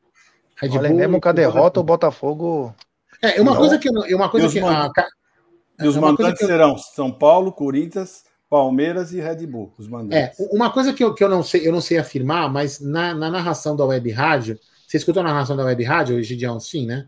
Red 0.57 0.69
Olha, 0.77 0.89
Bull 0.89 0.97
mesmo 0.97 1.17
e 1.17 1.21
com 1.21 1.29
a 1.29 1.31
derrota, 1.31 1.79
o 1.79 1.83
Botafogo. 1.83 2.73
Botafogo. 2.73 2.75
É, 3.21 3.41
uma 3.41 3.51
Não. 3.51 3.57
coisa 3.57 3.77
que 3.77 3.91
não- 3.91 4.03
uma 4.15 4.29
coisa 4.29 4.45
E 4.45 4.47
os 4.47 4.53
que 4.53 4.61
man- 4.61 4.91
a 4.95 5.83
E 5.83 5.87
os 5.87 5.95
é 5.95 5.99
mandantes 5.99 6.37
que 6.39 6.43
eu- 6.43 6.47
serão 6.47 6.77
São 6.77 7.11
Paulo, 7.11 7.51
Corinthians, 7.51 8.23
Palmeiras 8.49 9.13
e 9.13 9.19
Red 9.21 9.45
Bull. 9.47 9.71
Os 9.77 9.87
É, 9.87 9.89
mandantes. 9.89 10.39
uma 10.51 10.69
coisa 10.71 10.91
que 10.93 11.03
eu, 11.03 11.13
que 11.13 11.23
eu 11.23 11.29
não 11.29 11.41
sei, 11.43 11.67
eu 11.67 11.71
não 11.71 11.81
sei 11.81 11.97
afirmar, 11.97 12.51
mas 12.51 12.79
na, 12.79 13.13
na 13.13 13.29
narração 13.29 13.75
da 13.75 13.85
Web 13.85 14.11
Rádio, 14.11 14.59
você 14.87 14.97
escutou 14.97 15.21
a 15.21 15.25
narração 15.25 15.55
da 15.55 15.63
Web 15.65 15.83
Rádio, 15.83 16.19
Egidião? 16.19 16.59
Sim, 16.59 16.85
né? 16.85 17.07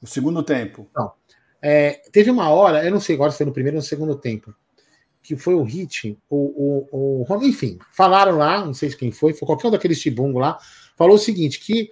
O 0.00 0.06
segundo 0.06 0.42
tempo. 0.42 0.86
É, 1.60 2.00
teve 2.12 2.30
uma 2.30 2.50
hora, 2.50 2.84
eu 2.84 2.90
não 2.90 3.00
sei 3.00 3.16
agora 3.16 3.30
se 3.32 3.38
foi 3.38 3.46
no 3.46 3.52
primeiro 3.52 3.76
ou 3.76 3.80
no 3.82 3.86
segundo 3.86 4.14
tempo, 4.14 4.54
que 5.26 5.36
foi 5.36 5.54
o 5.54 5.62
Hit, 5.62 6.16
o, 6.30 6.86
o, 6.92 7.26
o- 7.28 7.44
enfim, 7.44 7.78
falaram 7.92 8.36
lá, 8.38 8.64
não 8.64 8.72
sei 8.74 8.90
quem 8.90 9.10
foi, 9.10 9.32
foi 9.32 9.46
qualquer 9.46 9.68
um 9.68 9.70
daqueles 9.72 10.00
tibungo 10.00 10.38
lá, 10.38 10.58
falou 10.96 11.16
o 11.16 11.18
seguinte, 11.18 11.58
que 11.60 11.90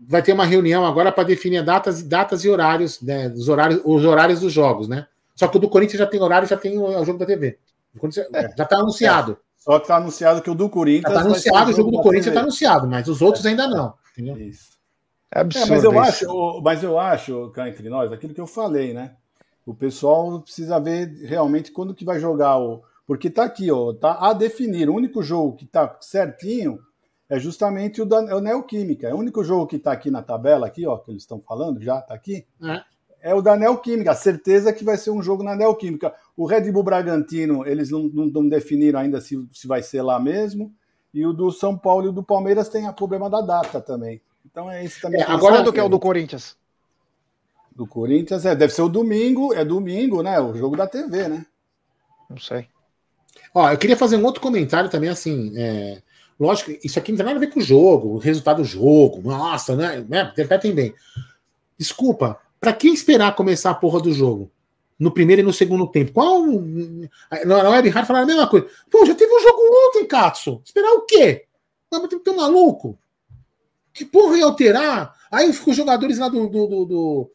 vai 0.00 0.22
ter 0.22 0.32
uma 0.32 0.44
reunião 0.44 0.84
agora 0.84 1.12
para 1.12 1.24
definir 1.24 1.64
datas, 1.64 2.02
datas 2.02 2.44
e 2.44 2.48
horários, 2.48 3.00
né, 3.00 3.28
os 3.28 3.48
horários, 3.48 3.80
os 3.84 4.04
horários 4.04 4.40
dos 4.40 4.52
jogos, 4.52 4.88
né? 4.88 5.06
Só 5.34 5.48
que 5.48 5.56
o 5.56 5.60
do 5.60 5.68
Corinthians 5.68 5.98
já 5.98 6.06
tem 6.06 6.20
horário, 6.20 6.46
já 6.48 6.56
tem 6.56 6.76
o, 6.78 6.84
o 6.84 7.04
jogo 7.04 7.18
da 7.18 7.26
TV. 7.26 7.58
O 7.94 7.98
Corinthians 7.98 8.26
já 8.56 8.64
está 8.64 8.76
anunciado. 8.76 9.38
Só 9.56 9.78
que 9.78 9.84
está 9.84 9.96
anunciado 9.96 10.42
que 10.42 10.50
o 10.50 10.54
do 10.54 10.68
Corinthians. 10.68 11.12
está 11.14 11.20
anunciado, 11.20 11.70
o 11.70 11.74
jogo 11.74 11.90
do 11.90 12.02
Corinthians 12.02 12.28
está 12.28 12.40
anunciado, 12.40 12.88
mas 12.88 13.08
os 13.08 13.22
outros 13.22 13.46
ainda 13.46 13.66
não. 13.68 13.94
Entendeu? 14.12 14.36
Isso. 14.38 14.72
É 15.34 15.38
É, 15.38 15.40
absurdo. 15.42 15.68
mas 15.70 15.84
eu 15.84 15.92
isso. 15.92 16.00
acho, 16.00 16.60
mas 16.62 16.82
eu 16.82 16.98
acho, 16.98 17.50
cá 17.50 17.68
entre 17.68 17.88
nós, 17.88 18.12
aquilo 18.12 18.34
que 18.34 18.40
eu 18.40 18.46
falei, 18.46 18.92
né? 18.92 19.16
O 19.64 19.74
pessoal 19.74 20.40
precisa 20.40 20.80
ver 20.80 21.08
realmente 21.24 21.70
quando 21.70 21.94
que 21.94 22.04
vai 22.04 22.18
jogar 22.18 22.58
o. 22.58 22.82
Porque 23.06 23.30
tá 23.30 23.44
aqui, 23.44 23.70
ó, 23.70 23.92
tá 23.92 24.18
a 24.20 24.32
definir. 24.32 24.88
O 24.88 24.94
único 24.94 25.22
jogo 25.22 25.56
que 25.56 25.66
tá 25.66 25.96
certinho 26.00 26.80
é 27.28 27.38
justamente 27.38 28.02
o 28.02 28.06
da 28.06 28.22
é 28.28 28.34
o 28.34 28.40
Neoquímica. 28.40 29.08
É 29.08 29.14
o 29.14 29.18
único 29.18 29.42
jogo 29.42 29.66
que 29.66 29.78
tá 29.78 29.92
aqui 29.92 30.10
na 30.10 30.22
tabela, 30.22 30.66
aqui, 30.66 30.86
ó, 30.86 30.98
que 30.98 31.10
eles 31.10 31.22
estão 31.22 31.40
falando, 31.40 31.80
já 31.80 32.00
tá 32.00 32.14
aqui. 32.14 32.46
É. 32.62 33.30
é 33.30 33.34
o 33.34 33.42
da 33.42 33.56
Neoquímica. 33.56 34.10
A 34.10 34.16
certeza 34.16 34.70
é 34.70 34.72
que 34.72 34.84
vai 34.84 34.96
ser 34.96 35.10
um 35.10 35.22
jogo 35.22 35.42
na 35.42 35.56
Neoquímica. 35.56 36.12
O 36.36 36.44
Red 36.44 36.70
Bull 36.70 36.82
Bragantino, 36.82 37.66
eles 37.66 37.90
não, 37.90 38.02
não, 38.02 38.26
não 38.26 38.48
definiram 38.48 39.00
ainda 39.00 39.20
se, 39.20 39.48
se 39.52 39.66
vai 39.66 39.82
ser 39.82 40.02
lá 40.02 40.18
mesmo. 40.20 40.72
E 41.14 41.24
o 41.26 41.32
do 41.32 41.50
São 41.50 41.76
Paulo 41.76 42.06
e 42.06 42.08
o 42.08 42.12
do 42.12 42.22
Palmeiras 42.22 42.68
tem 42.68 42.88
o 42.88 42.92
problema 42.92 43.30
da 43.30 43.40
data 43.40 43.80
também. 43.80 44.20
Então 44.44 44.70
é 44.70 44.84
isso 44.84 45.00
também. 45.00 45.20
É, 45.20 45.24
agora 45.24 45.62
do 45.62 45.72
que 45.72 45.80
é 45.80 45.82
o 45.82 45.88
do 45.88 45.98
Corinthians? 45.98 46.56
Do 47.74 47.86
Corinthians, 47.86 48.44
é, 48.44 48.54
deve 48.54 48.72
ser 48.72 48.82
o 48.82 48.88
domingo, 48.88 49.54
é 49.54 49.64
domingo, 49.64 50.22
né? 50.22 50.38
O 50.40 50.54
jogo 50.54 50.76
da 50.76 50.86
TV, 50.86 51.28
né? 51.28 51.46
Não 52.28 52.38
sei. 52.38 52.66
Ó, 53.54 53.70
eu 53.70 53.78
queria 53.78 53.96
fazer 53.96 54.16
um 54.16 54.24
outro 54.24 54.40
comentário 54.40 54.90
também, 54.90 55.08
assim. 55.08 55.52
É... 55.56 56.02
Lógico, 56.38 56.72
isso 56.82 56.98
aqui 56.98 57.12
não 57.12 57.18
tem 57.18 57.26
nada 57.26 57.36
a 57.36 57.40
ver 57.40 57.52
com 57.52 57.60
o 57.60 57.62
jogo, 57.62 58.08
o 58.08 58.18
resultado 58.18 58.62
do 58.62 58.64
jogo. 58.64 59.20
Nossa, 59.22 59.76
né? 59.76 60.04
né? 60.08 60.28
Interpretem 60.32 60.74
bem. 60.74 60.94
Desculpa, 61.78 62.38
para 62.60 62.72
quem 62.72 62.92
esperar 62.92 63.34
começar 63.34 63.70
a 63.70 63.74
porra 63.74 64.00
do 64.00 64.12
jogo? 64.12 64.50
No 64.98 65.10
primeiro 65.10 65.42
e 65.42 65.44
no 65.44 65.52
segundo 65.52 65.86
tempo. 65.86 66.12
Qual. 66.12 66.46
Na 67.44 67.70
web 67.70 67.88
rádio 67.88 68.06
falaram 68.06 68.24
a 68.24 68.26
mesma 68.26 68.46
coisa. 68.46 68.66
Pô, 68.90 69.04
já 69.04 69.14
teve 69.14 69.32
um 69.32 69.40
jogo 69.40 69.60
ontem, 69.88 70.06
Katsu. 70.06 70.62
Esperar 70.64 70.92
o 70.92 71.02
quê? 71.02 71.44
Não, 71.90 72.06
tem 72.08 72.18
que 72.18 72.24
ter 72.24 72.30
um 72.30 72.36
maluco. 72.36 72.98
Que 73.92 74.04
porra 74.04 74.38
ia 74.38 74.44
alterar? 74.44 75.14
Aí 75.30 75.48
os 75.50 75.76
jogadores 75.76 76.18
lá 76.18 76.28
do, 76.28 76.48
do, 76.48 76.66
do, 76.66 76.84
do 76.84 77.30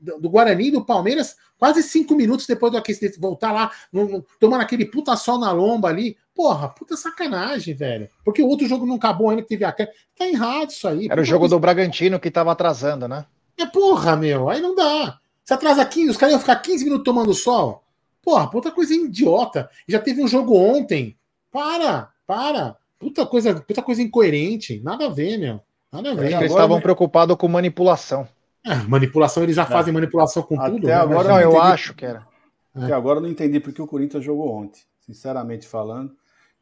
do 0.00 0.30
Guarani 0.30 0.70
do 0.70 0.84
Palmeiras, 0.84 1.36
quase 1.58 1.82
cinco 1.82 2.14
minutos 2.14 2.46
depois 2.46 2.72
do 2.72 2.78
aquecimento, 2.78 3.20
voltar 3.20 3.52
lá, 3.52 3.70
no, 3.92 4.24
tomando 4.38 4.60
aquele 4.60 4.84
puta 4.84 5.16
sol 5.16 5.38
na 5.38 5.50
lomba 5.50 5.88
ali. 5.88 6.16
Porra, 6.34 6.68
puta 6.68 6.96
sacanagem, 6.96 7.74
velho. 7.74 8.08
Porque 8.24 8.40
o 8.40 8.46
outro 8.46 8.66
jogo 8.68 8.86
não 8.86 8.94
acabou 8.94 9.30
ainda, 9.30 9.42
que 9.42 9.48
teve 9.48 9.64
a 9.64 9.72
Tá 9.72 10.26
errado 10.26 10.70
isso 10.70 10.86
aí. 10.86 11.08
Era 11.10 11.20
o 11.20 11.24
jogo 11.24 11.48
do 11.48 11.58
Bragantino 11.58 12.20
que 12.20 12.30
tava 12.30 12.52
atrasando, 12.52 13.08
né? 13.08 13.26
É 13.56 13.66
porra, 13.66 14.16
meu. 14.16 14.48
Aí 14.48 14.60
não 14.60 14.74
dá. 14.74 15.18
Você 15.44 15.54
atrasa 15.54 15.84
15, 15.84 16.10
os 16.10 16.16
caras 16.16 16.32
iam 16.32 16.40
ficar 16.40 16.56
15 16.56 16.84
minutos 16.84 17.04
tomando 17.04 17.34
sol. 17.34 17.82
Porra, 18.22 18.48
puta 18.48 18.70
coisa 18.70 18.94
idiota. 18.94 19.68
Já 19.88 19.98
teve 19.98 20.22
um 20.22 20.28
jogo 20.28 20.54
ontem. 20.54 21.16
Para, 21.50 22.10
para. 22.26 22.76
Puta 22.98 23.24
coisa, 23.26 23.54
puta 23.60 23.82
coisa 23.82 24.02
incoerente. 24.02 24.80
Nada 24.84 25.06
a 25.06 25.08
ver, 25.08 25.38
meu. 25.38 25.60
Nada 25.90 26.10
a 26.10 26.14
ver. 26.14 26.32
Eles 26.32 26.50
estavam 26.50 26.80
preocupados 26.80 27.36
com 27.36 27.48
manipulação. 27.48 28.28
É, 28.68 28.76
manipulação, 28.88 29.42
eles 29.42 29.56
já 29.56 29.62
é. 29.62 29.66
fazem 29.66 29.92
manipulação 29.92 30.42
com 30.42 30.60
Até 30.60 30.70
tudo. 30.70 30.86
Né? 30.86 30.92
Agora 30.92 31.28
não, 31.28 31.40
eu 31.40 31.50
entendi... 31.50 31.66
acho 31.66 31.94
que 31.94 32.04
era. 32.04 32.26
Até 32.74 32.92
agora 32.92 33.18
eu 33.18 33.22
não 33.22 33.30
entendi 33.30 33.58
porque 33.58 33.80
o 33.80 33.86
Corinthians 33.86 34.24
jogou 34.24 34.54
ontem. 34.54 34.80
Sinceramente 35.00 35.66
falando, 35.66 36.12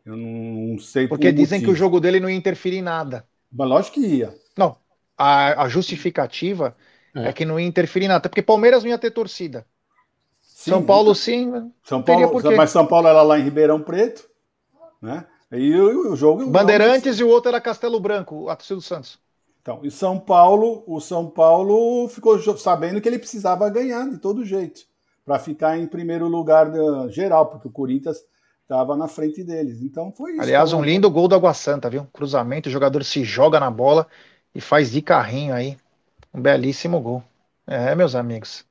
eu 0.04 0.16
não 0.16 0.78
sei 0.78 1.08
Porque 1.08 1.32
dizem 1.32 1.58
motivo. 1.58 1.72
que 1.72 1.72
o 1.72 1.76
jogo 1.76 1.98
dele 1.98 2.20
não 2.20 2.30
ia 2.30 2.36
interferir 2.36 2.76
em 2.76 2.82
nada. 2.82 3.26
Mas 3.50 3.68
lógico 3.68 3.94
que 3.94 4.06
ia. 4.06 4.32
Não. 4.56 4.76
A, 5.18 5.64
a 5.64 5.68
justificativa 5.68 6.76
é. 7.14 7.28
é. 7.28 7.32
que 7.32 7.44
não 7.44 7.58
ia 7.58 7.66
interferir 7.66 8.04
em 8.04 8.08
nada. 8.08 8.18
Até 8.18 8.28
porque 8.28 8.42
Palmeiras 8.42 8.84
não 8.84 8.90
ia 8.90 8.98
ter 8.98 9.10
torcida. 9.10 9.66
Sim, 10.40 10.70
São 10.70 10.82
Paulo, 10.82 11.14
sim. 11.14 11.72
São 11.82 12.02
Paulo, 12.02 12.40
mas 12.56 12.70
São 12.70 12.86
Paulo 12.86 13.08
era 13.08 13.22
lá 13.22 13.38
em 13.38 13.42
Ribeirão 13.42 13.80
Preto, 13.80 14.28
né? 15.02 15.26
E 15.50 15.74
o, 15.74 16.12
o 16.12 16.16
jogo. 16.16 16.46
Bandeirantes 16.46 17.18
e 17.18 17.24
o 17.24 17.28
outro 17.28 17.48
era 17.48 17.60
Castelo 17.60 18.00
Branco, 18.00 18.48
a 18.48 18.56
torcida 18.56 18.76
do 18.76 18.82
Santos. 18.82 19.18
Então, 19.66 19.80
e 19.82 19.90
São 19.90 20.16
Paulo, 20.16 20.84
o 20.86 21.00
São 21.00 21.28
Paulo 21.28 22.08
ficou 22.08 22.38
sabendo 22.56 23.00
que 23.00 23.08
ele 23.08 23.18
precisava 23.18 23.68
ganhar 23.68 24.08
de 24.08 24.16
todo 24.16 24.44
jeito 24.44 24.82
para 25.24 25.40
ficar 25.40 25.76
em 25.76 25.88
primeiro 25.88 26.28
lugar 26.28 26.70
geral, 27.08 27.46
porque 27.46 27.66
o 27.66 27.72
Corinthians 27.72 28.18
estava 28.62 28.96
na 28.96 29.08
frente 29.08 29.42
deles. 29.42 29.82
Então 29.82 30.12
foi 30.12 30.34
isso. 30.34 30.42
Aliás, 30.42 30.72
um 30.72 30.84
lindo 30.84 31.10
gol 31.10 31.26
do 31.26 31.34
Água 31.34 31.52
Santa, 31.52 31.90
viu? 31.90 32.06
Cruzamento, 32.12 32.68
o 32.68 32.72
jogador 32.72 33.02
se 33.02 33.24
joga 33.24 33.58
na 33.58 33.68
bola 33.68 34.06
e 34.54 34.60
faz 34.60 34.92
de 34.92 35.02
carrinho 35.02 35.52
aí. 35.52 35.76
Um 36.32 36.40
belíssimo 36.40 37.00
gol. 37.00 37.24
É, 37.66 37.92
meus 37.96 38.14
amigos. 38.14 38.64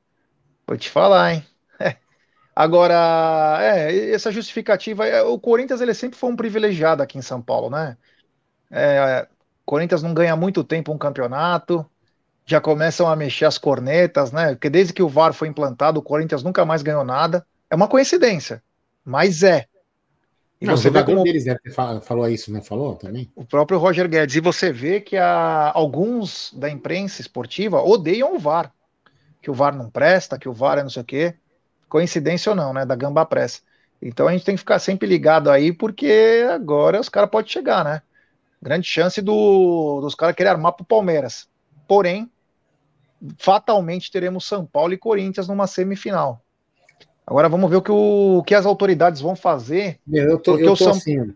Vou 0.66 0.78
te 0.78 0.90
falar, 0.90 1.34
hein? 1.34 1.46
Agora, 2.56 3.58
é, 3.60 4.12
essa 4.12 4.32
justificativa, 4.32 5.06
é, 5.06 5.22
o 5.24 5.38
Corinthians 5.38 5.82
ele 5.82 5.94
sempre 5.94 6.18
foi 6.18 6.30
um 6.30 6.38
privilegiado 6.38 7.04
aqui 7.04 7.18
em 7.18 7.22
São 7.22 7.42
Paulo, 7.42 7.70
né? 7.70 7.98
É, 8.72 9.28
Corinthians 9.66 10.04
não 10.04 10.14
ganha 10.14 10.36
muito 10.36 10.64
tempo 10.64 10.92
um 10.92 10.98
campeonato, 10.98 11.86
já 12.46 12.62
começam 12.62 13.08
a 13.08 13.16
mexer 13.16 13.46
as 13.46 13.58
cornetas, 13.58 14.32
né? 14.32 14.50
Porque 14.54 14.70
desde 14.70 14.94
que 14.94 15.02
o 15.02 15.10
VAR 15.10 15.34
foi 15.34 15.48
implantado, 15.48 16.00
o 16.00 16.04
Corinthians 16.04 16.44
nunca 16.44 16.64
mais 16.64 16.84
ganhou 16.84 17.04
nada. 17.04 17.46
É 17.70 17.76
uma 17.76 17.88
coincidência, 17.88 18.62
mas 19.04 19.42
é. 19.42 19.66
E 20.62 20.66
não, 20.66 20.78
você 20.78 20.84
jogador 20.84 21.12
como... 21.12 21.24
deles 21.24 21.44
ter 21.44 21.72
falou 22.02 22.30
isso, 22.30 22.52
né? 22.52 22.62
Falou 22.62 22.96
também? 22.96 23.30
O 23.36 23.44
próprio 23.44 23.80
Roger 23.80 24.08
Guedes. 24.08 24.36
E 24.36 24.40
você 24.40 24.72
vê 24.72 25.02
que 25.02 25.18
a... 25.18 25.72
alguns 25.74 26.54
da 26.56 26.70
imprensa 26.70 27.20
esportiva 27.20 27.82
odeiam 27.82 28.36
o 28.36 28.40
VAR. 28.40 28.72
Que 29.42 29.50
o 29.50 29.54
VAR 29.54 29.76
não 29.76 29.90
presta, 29.90 30.38
que 30.38 30.48
o 30.48 30.54
VAR 30.54 30.78
é 30.78 30.84
não 30.84 30.90
sei 30.90 31.02
o 31.02 31.06
quê. 31.06 31.36
Coincidência 31.90 32.52
ou 32.52 32.56
não, 32.56 32.74
né? 32.74 32.86
Da 32.86 32.96
Gamba 32.96 33.26
Press. 33.26 33.64
Então 34.02 34.28
a 34.28 34.32
gente 34.32 34.46
tem 34.46 34.56
que 34.56 34.60
ficar 34.60 34.80
sempre 34.80 35.08
ligado 35.08 35.50
aí, 35.50 35.74
porque 35.74 36.46
agora 36.54 37.00
os 37.00 37.10
caras 37.10 37.30
podem 37.30 37.52
chegar, 37.52 37.84
né? 37.84 38.02
Grande 38.62 38.88
chance 38.88 39.22
do, 39.22 40.02
dos 40.02 40.16
caras 40.16 40.36
querer 40.36 40.50
armar 40.50 40.74
para 40.74 40.84
o 40.84 40.88
Palmeiras. 40.88 41.48
Porém, 41.88 42.30
fatalmente 43.38 44.12
teremos 44.12 44.46
São 44.46 44.66
Paulo 44.66 44.94
e 44.94 44.98
Corinthians 44.98 45.48
numa 45.48 45.68
semifinal. 45.68 46.42
Agora 47.26 47.50
vamos 47.50 47.70
ver 47.70 47.78
o 47.78 47.82
que, 47.82 47.92
o, 47.92 48.38
o 48.40 48.44
que 48.44 48.54
as 48.54 48.66
autoridades 48.66 49.22
vão 49.22 49.36
fazer. 49.36 50.00
Eu 50.12 50.38
tô, 50.38 50.58
eu 50.58 50.70
tô 50.70 50.76
São... 50.76 50.92
assim. 50.92 51.34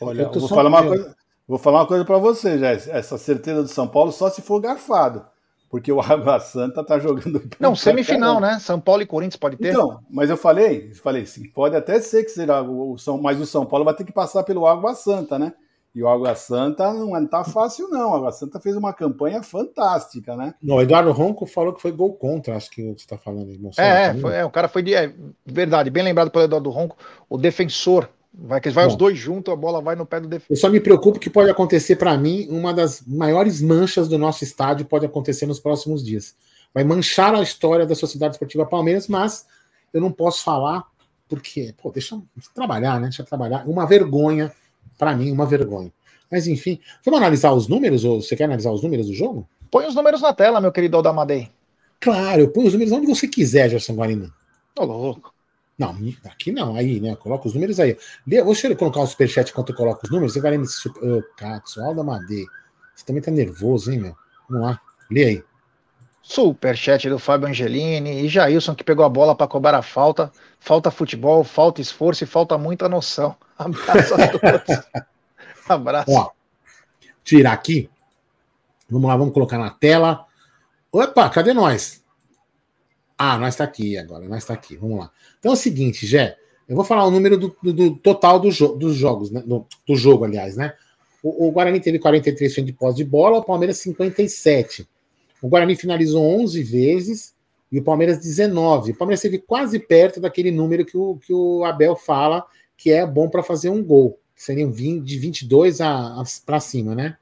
Olha, 0.00 0.22
eu 0.22 0.40
vou, 0.40 0.48
falar 0.48 0.68
uma 0.68 0.82
coisa, 0.82 1.16
vou 1.46 1.58
falar 1.58 1.80
uma 1.80 1.86
coisa 1.86 2.04
para 2.04 2.18
você, 2.18 2.58
já. 2.58 2.70
Essa 2.70 3.16
certeza 3.16 3.62
do 3.62 3.68
São 3.68 3.86
Paulo 3.86 4.10
só 4.10 4.28
se 4.28 4.42
for 4.42 4.60
garfado. 4.60 5.24
Porque 5.70 5.90
o 5.90 6.00
Água 6.02 6.40
Santa 6.40 6.84
tá 6.84 6.98
jogando. 6.98 7.42
Não, 7.60 7.76
semifinal, 7.76 8.40
né? 8.40 8.58
São 8.58 8.80
Paulo 8.80 9.02
e 9.02 9.06
Corinthians 9.06 9.36
pode 9.36 9.56
ter. 9.56 9.70
Então, 9.70 10.00
mas 10.10 10.30
eu 10.30 10.36
falei, 10.36 10.92
falei 10.94 11.26
sim, 11.26 11.48
pode 11.48 11.76
até 11.76 12.00
ser 12.00 12.24
que 12.24 12.30
será 12.30 12.62
o 12.62 12.98
São, 12.98 13.20
mas 13.20 13.40
o 13.40 13.46
São 13.46 13.64
Paulo 13.64 13.84
vai 13.84 13.94
ter 13.94 14.04
que 14.04 14.12
passar 14.12 14.42
pelo 14.42 14.66
Água 14.66 14.94
Santa, 14.94 15.38
né? 15.38 15.54
E 15.94 16.02
o 16.02 16.08
Água 16.08 16.34
Santa 16.34 16.92
não 16.92 17.16
está 17.22 17.44
fácil, 17.44 17.88
não. 17.88 18.10
O 18.10 18.14
Água 18.14 18.32
Santa 18.32 18.58
fez 18.58 18.74
uma 18.76 18.92
campanha 18.92 19.42
fantástica, 19.44 20.36
né? 20.36 20.54
Não, 20.60 20.76
o 20.76 20.82
Eduardo 20.82 21.12
Ronco 21.12 21.46
falou 21.46 21.72
que 21.72 21.80
foi 21.80 21.92
gol 21.92 22.14
contra, 22.14 22.56
acho 22.56 22.68
que 22.68 22.82
você 22.82 23.04
está 23.04 23.16
falando 23.16 23.48
aí. 23.48 23.60
É, 23.78 24.06
é, 24.06 24.14
foi, 24.14 24.34
é, 24.34 24.44
o 24.44 24.50
cara 24.50 24.66
foi 24.66 24.82
de. 24.82 24.92
É, 24.92 25.14
verdade, 25.46 25.90
bem 25.90 26.02
lembrado 26.02 26.32
pelo 26.32 26.44
Eduardo 26.44 26.70
Ronco, 26.70 26.96
o 27.28 27.38
defensor. 27.38 28.08
Vai, 28.36 28.60
que 28.60 28.68
vai 28.70 28.84
Bom, 28.84 28.90
os 28.90 28.96
dois 28.96 29.16
juntos, 29.16 29.52
a 29.52 29.56
bola 29.56 29.80
vai 29.80 29.94
no 29.94 30.04
pé 30.04 30.18
do 30.18 30.26
defensor. 30.26 30.50
Eu 30.50 30.56
só 30.56 30.68
me 30.68 30.80
preocupo 30.80 31.20
que 31.20 31.30
pode 31.30 31.48
acontecer 31.48 31.94
para 31.94 32.18
mim, 32.18 32.48
uma 32.50 32.74
das 32.74 33.00
maiores 33.06 33.62
manchas 33.62 34.08
do 34.08 34.18
nosso 34.18 34.42
estádio 34.42 34.86
pode 34.86 35.06
acontecer 35.06 35.46
nos 35.46 35.60
próximos 35.60 36.04
dias. 36.04 36.34
Vai 36.74 36.82
manchar 36.82 37.32
a 37.32 37.40
história 37.40 37.86
da 37.86 37.94
Sociedade 37.94 38.34
Esportiva 38.34 38.66
Palmeiras, 38.66 39.06
mas 39.06 39.46
eu 39.92 40.00
não 40.00 40.10
posso 40.10 40.42
falar 40.42 40.82
porque, 41.28 41.72
pô, 41.80 41.92
deixa 41.92 42.16
eu 42.16 42.24
trabalhar, 42.52 42.98
né? 43.00 43.06
Deixa 43.06 43.22
eu 43.22 43.26
trabalhar. 43.26 43.64
Uma 43.68 43.86
vergonha 43.86 44.52
para 44.98 45.14
mim, 45.16 45.30
uma 45.30 45.46
vergonha. 45.46 45.92
Mas 46.30 46.46
enfim, 46.46 46.80
vamos 47.04 47.20
analisar 47.20 47.52
os 47.52 47.68
números? 47.68 48.04
Ou 48.04 48.20
você 48.20 48.34
quer 48.34 48.44
analisar 48.44 48.70
os 48.70 48.82
números 48.82 49.06
do 49.06 49.14
jogo? 49.14 49.48
Põe 49.70 49.86
os 49.86 49.94
números 49.94 50.20
na 50.20 50.32
tela, 50.32 50.60
meu 50.60 50.72
querido 50.72 50.96
Aldamadei. 50.96 51.50
Claro, 52.00 52.42
eu 52.42 52.50
ponho 52.50 52.66
os 52.66 52.72
números 52.72 52.92
onde 52.92 53.06
você 53.06 53.26
quiser, 53.26 53.68
Gerson 53.70 53.94
Guarina. 53.94 54.32
Tô 54.74 54.84
louco. 54.84 55.32
Não, 55.76 55.96
aqui 56.24 56.52
não, 56.52 56.76
aí, 56.76 57.00
né? 57.00 57.16
Coloca 57.16 57.48
os 57.48 57.54
números 57.54 57.80
aí. 57.80 57.96
Deixa 58.26 58.68
eu 58.68 58.76
colocar 58.76 59.00
o 59.00 59.06
superchat 59.06 59.50
enquanto 59.50 59.70
eu 59.70 59.76
coloco 59.76 60.00
os 60.04 60.10
números. 60.10 60.32
Você 60.32 60.40
vai 60.40 60.56
nesse 60.56 60.74
super. 60.74 61.02
Ô, 61.02 61.18
oh, 61.18 61.22
Katsu, 61.36 61.80
Aldamadei. 61.82 62.44
Você 62.94 63.04
também 63.04 63.22
tá 63.22 63.30
nervoso, 63.30 63.90
hein, 63.90 64.00
meu? 64.00 64.16
Vamos 64.48 64.66
lá, 64.66 64.80
lê 65.10 65.24
aí. 65.24 65.44
Superchat 66.26 67.06
do 67.10 67.18
Fábio 67.18 67.46
Angelini 67.46 68.22
e 68.22 68.28
Jailson 68.28 68.74
que 68.74 68.82
pegou 68.82 69.04
a 69.04 69.10
bola 69.10 69.36
para 69.36 69.46
cobrar 69.46 69.76
a 69.76 69.82
falta. 69.82 70.32
Falta 70.58 70.90
futebol, 70.90 71.44
falta 71.44 71.82
esforço 71.82 72.24
e 72.24 72.26
falta 72.26 72.56
muita 72.56 72.88
noção. 72.88 73.36
Abraço 73.58 74.14
a 74.14 74.28
todos. 74.28 74.86
Abraço. 75.68 76.10
Ó, 76.10 76.30
tirar 77.22 77.52
aqui. 77.52 77.90
Vamos 78.88 79.06
lá, 79.06 79.16
vamos 79.16 79.34
colocar 79.34 79.58
na 79.58 79.70
tela. 79.70 80.24
Opa, 80.90 81.28
cadê 81.28 81.52
nós? 81.52 82.02
Ah, 83.18 83.36
nós 83.36 83.54
está 83.54 83.64
aqui 83.64 83.98
agora, 83.98 84.26
nós 84.26 84.38
está 84.38 84.54
aqui. 84.54 84.76
Vamos 84.76 84.98
lá. 84.98 85.10
Então 85.38 85.52
é 85.52 85.54
o 85.54 85.58
seguinte, 85.58 86.06
Jé. 86.06 86.38
Eu 86.66 86.74
vou 86.74 86.84
falar 86.86 87.04
o 87.04 87.10
número 87.10 87.36
do, 87.36 87.54
do, 87.62 87.72
do 87.72 87.96
total 87.96 88.40
do 88.40 88.50
jo 88.50 88.68
dos 88.74 88.96
jogos, 88.96 89.30
né? 89.30 89.42
Do, 89.44 89.66
do, 89.86 89.94
jogo, 89.94 90.24
aliás, 90.24 90.56
né? 90.56 90.72
O, 91.22 91.48
o 91.48 91.52
Guarani 91.52 91.78
teve 91.80 91.98
43 91.98 92.54
de 92.64 92.72
posse 92.72 92.96
de 92.96 93.04
bola, 93.04 93.38
o 93.38 93.44
Palmeiras 93.44 93.76
57. 93.78 94.88
O 95.44 95.48
Guarani 95.50 95.76
finalizou 95.76 96.24
11 96.40 96.62
vezes 96.62 97.34
e 97.70 97.78
o 97.78 97.84
Palmeiras 97.84 98.16
19. 98.16 98.92
O 98.92 98.96
Palmeiras 98.96 99.18
esteve 99.22 99.38
quase 99.38 99.78
perto 99.78 100.18
daquele 100.18 100.50
número 100.50 100.86
que 100.86 100.96
o, 100.96 101.16
que 101.16 101.34
o 101.34 101.62
Abel 101.64 101.94
fala 101.96 102.46
que 102.78 102.90
é 102.90 103.06
bom 103.06 103.28
para 103.28 103.42
fazer 103.42 103.68
um 103.68 103.84
gol. 103.84 104.18
Seriam 104.34 104.72
20, 104.72 105.04
de 105.04 105.18
22 105.18 105.80
para 106.46 106.60
cima, 106.60 106.94
né? 106.94 107.18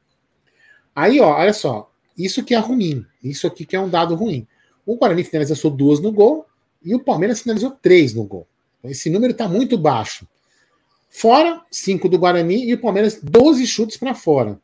Aí, 0.95 1.21
ó, 1.21 1.37
olha 1.37 1.53
só. 1.53 1.91
Isso 2.17 2.45
que 2.45 2.55
é 2.55 2.59
ruim. 2.59 3.05
Isso 3.25 3.45
aqui 3.45 3.67
que 3.67 3.75
é 3.75 3.81
um 3.81 3.89
dado 3.89 4.15
ruim. 4.15 4.47
O 4.87 4.95
Guarani 4.95 5.25
finalizou 5.25 5.73
duas 5.73 5.99
no 5.99 6.13
gol 6.13 6.47
e 6.81 6.95
o 6.95 7.01
Palmeiras 7.01 7.43
finalizou 7.43 7.73
três 7.73 8.15
no 8.15 8.23
gol. 8.23 8.47
Esse 8.85 9.11
número 9.11 9.33
está 9.33 9.49
muito 9.49 9.77
baixo. 9.77 10.29
Fora, 11.11 11.61
cinco 11.73 12.09
do 12.09 12.21
Guarani 12.21 12.67
e 12.69 12.75
o 12.75 12.81
Palmeiras 12.81 13.19
12 13.21 13.67
chutes 13.67 13.97
para 13.97 14.15
fora. 14.15 14.61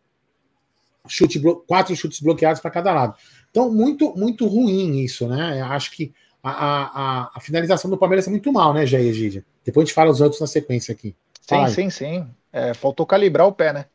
chute, 1.08 1.42
quatro 1.66 1.96
chutes 1.96 2.20
bloqueados 2.20 2.60
para 2.60 2.70
cada 2.70 2.94
lado. 2.94 3.16
Então, 3.58 3.72
muito, 3.72 4.14
muito 4.16 4.46
ruim 4.46 4.98
isso, 5.00 5.26
né? 5.26 5.60
Eu 5.60 5.64
acho 5.66 5.90
que 5.90 6.14
a, 6.40 6.52
a, 6.52 7.30
a, 7.34 7.40
finalização 7.40 7.90
do 7.90 7.98
Palmeiras 7.98 8.28
é 8.28 8.30
muito 8.30 8.52
mal, 8.52 8.72
né, 8.72 8.86
Jair 8.86 9.08
Egídio? 9.08 9.44
Depois 9.64 9.82
a 9.82 9.86
gente 9.86 9.94
fala 9.94 10.12
os 10.12 10.20
outros 10.20 10.40
na 10.40 10.46
sequência 10.46 10.92
aqui. 10.92 11.16
Sim, 11.40 11.66
sim, 11.68 11.90
sim. 11.90 12.26
É, 12.52 12.72
faltou 12.72 13.04
calibrar 13.04 13.48
o 13.48 13.52
pé, 13.52 13.72
né? 13.72 13.86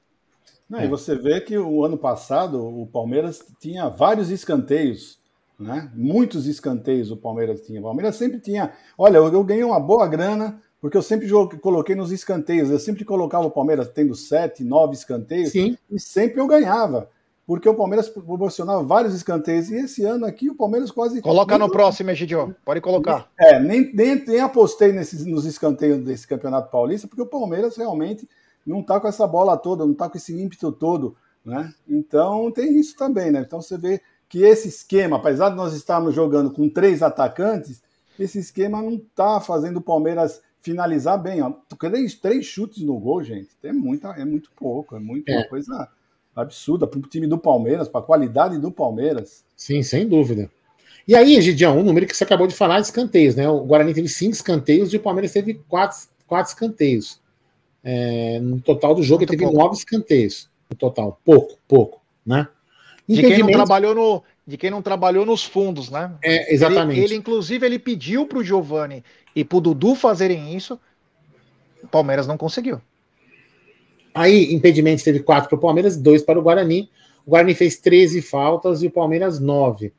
Não, 0.70 0.80
é. 0.80 0.86
E 0.86 0.88
você 0.90 1.16
vê 1.16 1.40
que 1.40 1.58
o 1.58 1.86
ano 1.86 1.98
passado 1.98 2.62
o 2.62 2.86
Palmeiras 2.88 3.42
tinha 3.58 3.88
vários 3.88 4.30
escanteios, 4.30 5.18
né? 5.58 5.90
Muitos 5.96 6.46
escanteios 6.46 7.10
o 7.10 7.16
Palmeiras 7.16 7.62
tinha. 7.62 7.80
O 7.80 7.84
Palmeiras 7.84 8.18
sempre 8.18 8.42
tinha. 8.42 8.74
Olha, 8.98 9.18
eu, 9.18 9.32
eu 9.32 9.44
ganhei 9.46 9.64
uma 9.64 9.80
boa 9.80 10.06
grana 10.08 10.60
porque 10.82 10.98
eu 10.98 11.02
sempre 11.02 11.30
coloquei 11.62 11.96
nos 11.96 12.12
escanteios. 12.12 12.70
Eu 12.70 12.80
sempre 12.80 13.06
colocava 13.06 13.46
o 13.46 13.52
Palmeiras 13.52 13.88
tendo 13.88 14.14
sete, 14.14 14.62
nove 14.62 14.96
escanteios 14.96 15.52
Sim. 15.52 15.78
e 15.90 15.98
sempre 16.02 16.42
eu 16.42 16.48
ganhava. 16.48 17.10
Porque 17.46 17.68
o 17.68 17.76
Palmeiras 17.76 18.08
proporcionava 18.08 18.82
vários 18.84 19.14
escanteios. 19.14 19.70
E 19.70 19.76
esse 19.76 20.06
ano 20.06 20.26
aqui 20.26 20.50
o 20.50 20.56
Palmeiras 20.56 20.92
quase. 20.92 21.22
Coloca 21.22 21.58
no 21.58 21.70
próximo, 21.70 22.10
Egidio. 22.10 22.56
Pode 22.64 22.80
colocar. 22.80 23.30
É, 23.38 23.60
nem, 23.60 23.94
nem, 23.94 24.24
nem 24.26 24.40
apostei 24.40 24.94
nesses, 24.94 25.26
nos 25.26 25.46
escanteios 25.46 26.00
desse 26.00 26.26
Campeonato 26.26 26.72
Paulista, 26.72 27.08
porque 27.08 27.22
o 27.22 27.28
Palmeiras 27.28 27.76
realmente 27.76 28.28
não 28.66 28.80
está 28.80 29.00
com 29.00 29.08
essa 29.08 29.28
bola 29.28 29.58
toda, 29.58 29.86
não 29.86 29.92
está 29.92 30.10
com 30.10 30.18
esse 30.18 30.34
ímpeto 30.34 30.72
todo, 30.72 31.18
né? 31.44 31.74
Então 31.88 32.50
tem 32.50 32.80
isso 32.80 32.96
também, 32.96 33.30
né? 33.30 33.44
Então 33.46 33.62
você 33.62 33.78
vê 33.78 34.02
que 34.30 34.42
esse 34.42 34.70
esquema, 34.70 35.18
apesar 35.18 35.50
de 35.50 35.56
nós 35.58 35.74
estarmos 35.74 36.16
jogando 36.16 36.50
com 36.50 36.70
três 36.70 37.04
atacantes, 37.04 37.84
esse 38.18 38.40
esquema 38.40 38.82
não 38.82 38.94
está 38.94 39.42
fazendo 39.42 39.78
o 39.78 39.82
Palmeiras 39.82 40.42
finalizar 40.62 41.22
bem. 41.22 41.42
Ó. 41.42 41.52
Três, 41.78 42.16
três 42.16 42.46
chutes 42.46 42.82
no 42.84 42.98
gol, 42.98 43.22
gente, 43.22 43.50
é, 43.62 43.74
muita, 43.74 44.10
é 44.12 44.24
muito 44.24 44.50
pouco, 44.56 44.96
é 44.96 45.00
muito 45.00 45.30
é. 45.30 45.38
uma 45.38 45.48
coisa 45.50 45.90
absurda 46.36 46.88
para 46.88 47.00
o 47.00 47.04
time 47.04 47.28
do 47.28 47.38
Palmeiras, 47.38 47.88
para 47.88 48.02
a 48.02 48.04
qualidade 48.04 48.58
do 48.58 48.72
Palmeiras. 48.72 49.44
Sim, 49.56 49.84
sem 49.84 50.08
dúvida. 50.08 50.50
E 51.08 51.16
aí, 51.16 51.42
Gidião, 51.42 51.78
um 51.78 51.84
número 51.84 52.08
que 52.08 52.16
você 52.16 52.24
acabou 52.24 52.48
de 52.48 52.56
falar, 52.56 52.80
escanteios, 52.80 53.36
né? 53.36 53.48
O 53.50 53.66
Guarani 53.66 53.94
teve 53.94 54.08
cinco 54.08 54.32
escanteios 54.32 54.94
e 54.94 54.98
o 54.98 55.02
Palmeiras 55.02 55.32
teve 55.32 55.56
quatro, 55.68 55.98
quatro 56.26 56.52
escanteios. 56.52 57.22
É, 57.84 58.40
no 58.40 58.62
total 58.62 58.96
do 58.96 59.04
jogo, 59.04 59.20
Muito 59.20 59.34
ele 59.34 59.40
teve 59.40 59.52
pouco. 59.52 59.64
nove 59.64 59.76
escanteios. 59.76 60.50
No 60.70 60.78
total. 60.78 61.20
Pouco, 61.26 61.58
pouco, 61.68 62.02
né? 62.26 62.48
De 63.08 63.22
quem 63.22 63.40
não 63.40 63.52
trabalhou 63.52 63.94
no, 63.94 64.24
de 64.48 64.58
quem 64.58 64.72
não 64.72 64.82
trabalhou 64.82 65.26
nos 65.26 65.44
fundos, 65.44 65.90
né? 65.90 66.14
É, 66.24 66.54
exatamente. 66.54 67.00
Ele, 67.00 67.08
ele 67.08 67.16
inclusive, 67.16 67.66
ele 67.66 67.78
pediu 67.78 68.26
para 68.26 68.38
o 68.38 68.44
Giovani 68.44 69.04
e 69.36 69.44
para 69.44 69.58
o 69.58 69.62
Dudu 69.62 69.96
fazerem 69.96 70.56
isso. 70.56 70.80
O 71.84 71.88
Palmeiras 71.88 72.26
não 72.26 72.38
conseguiu. 72.38 72.82
Aí, 74.14 74.54
impedimentos 74.54 75.04
teve 75.04 75.20
quatro 75.20 75.50
para 75.50 75.58
o 75.58 75.62
Palmeiras, 75.62 75.98
dois 75.98 76.22
para 76.22 76.40
o 76.40 76.42
Guarani. 76.42 76.90
O 77.26 77.32
Guarani 77.32 77.56
fez 77.56 77.78
13 77.78 78.22
faltas 78.22 78.84
e 78.84 78.88
o 78.88 78.92
Palmeiras 78.92 79.40
9. 79.40 79.94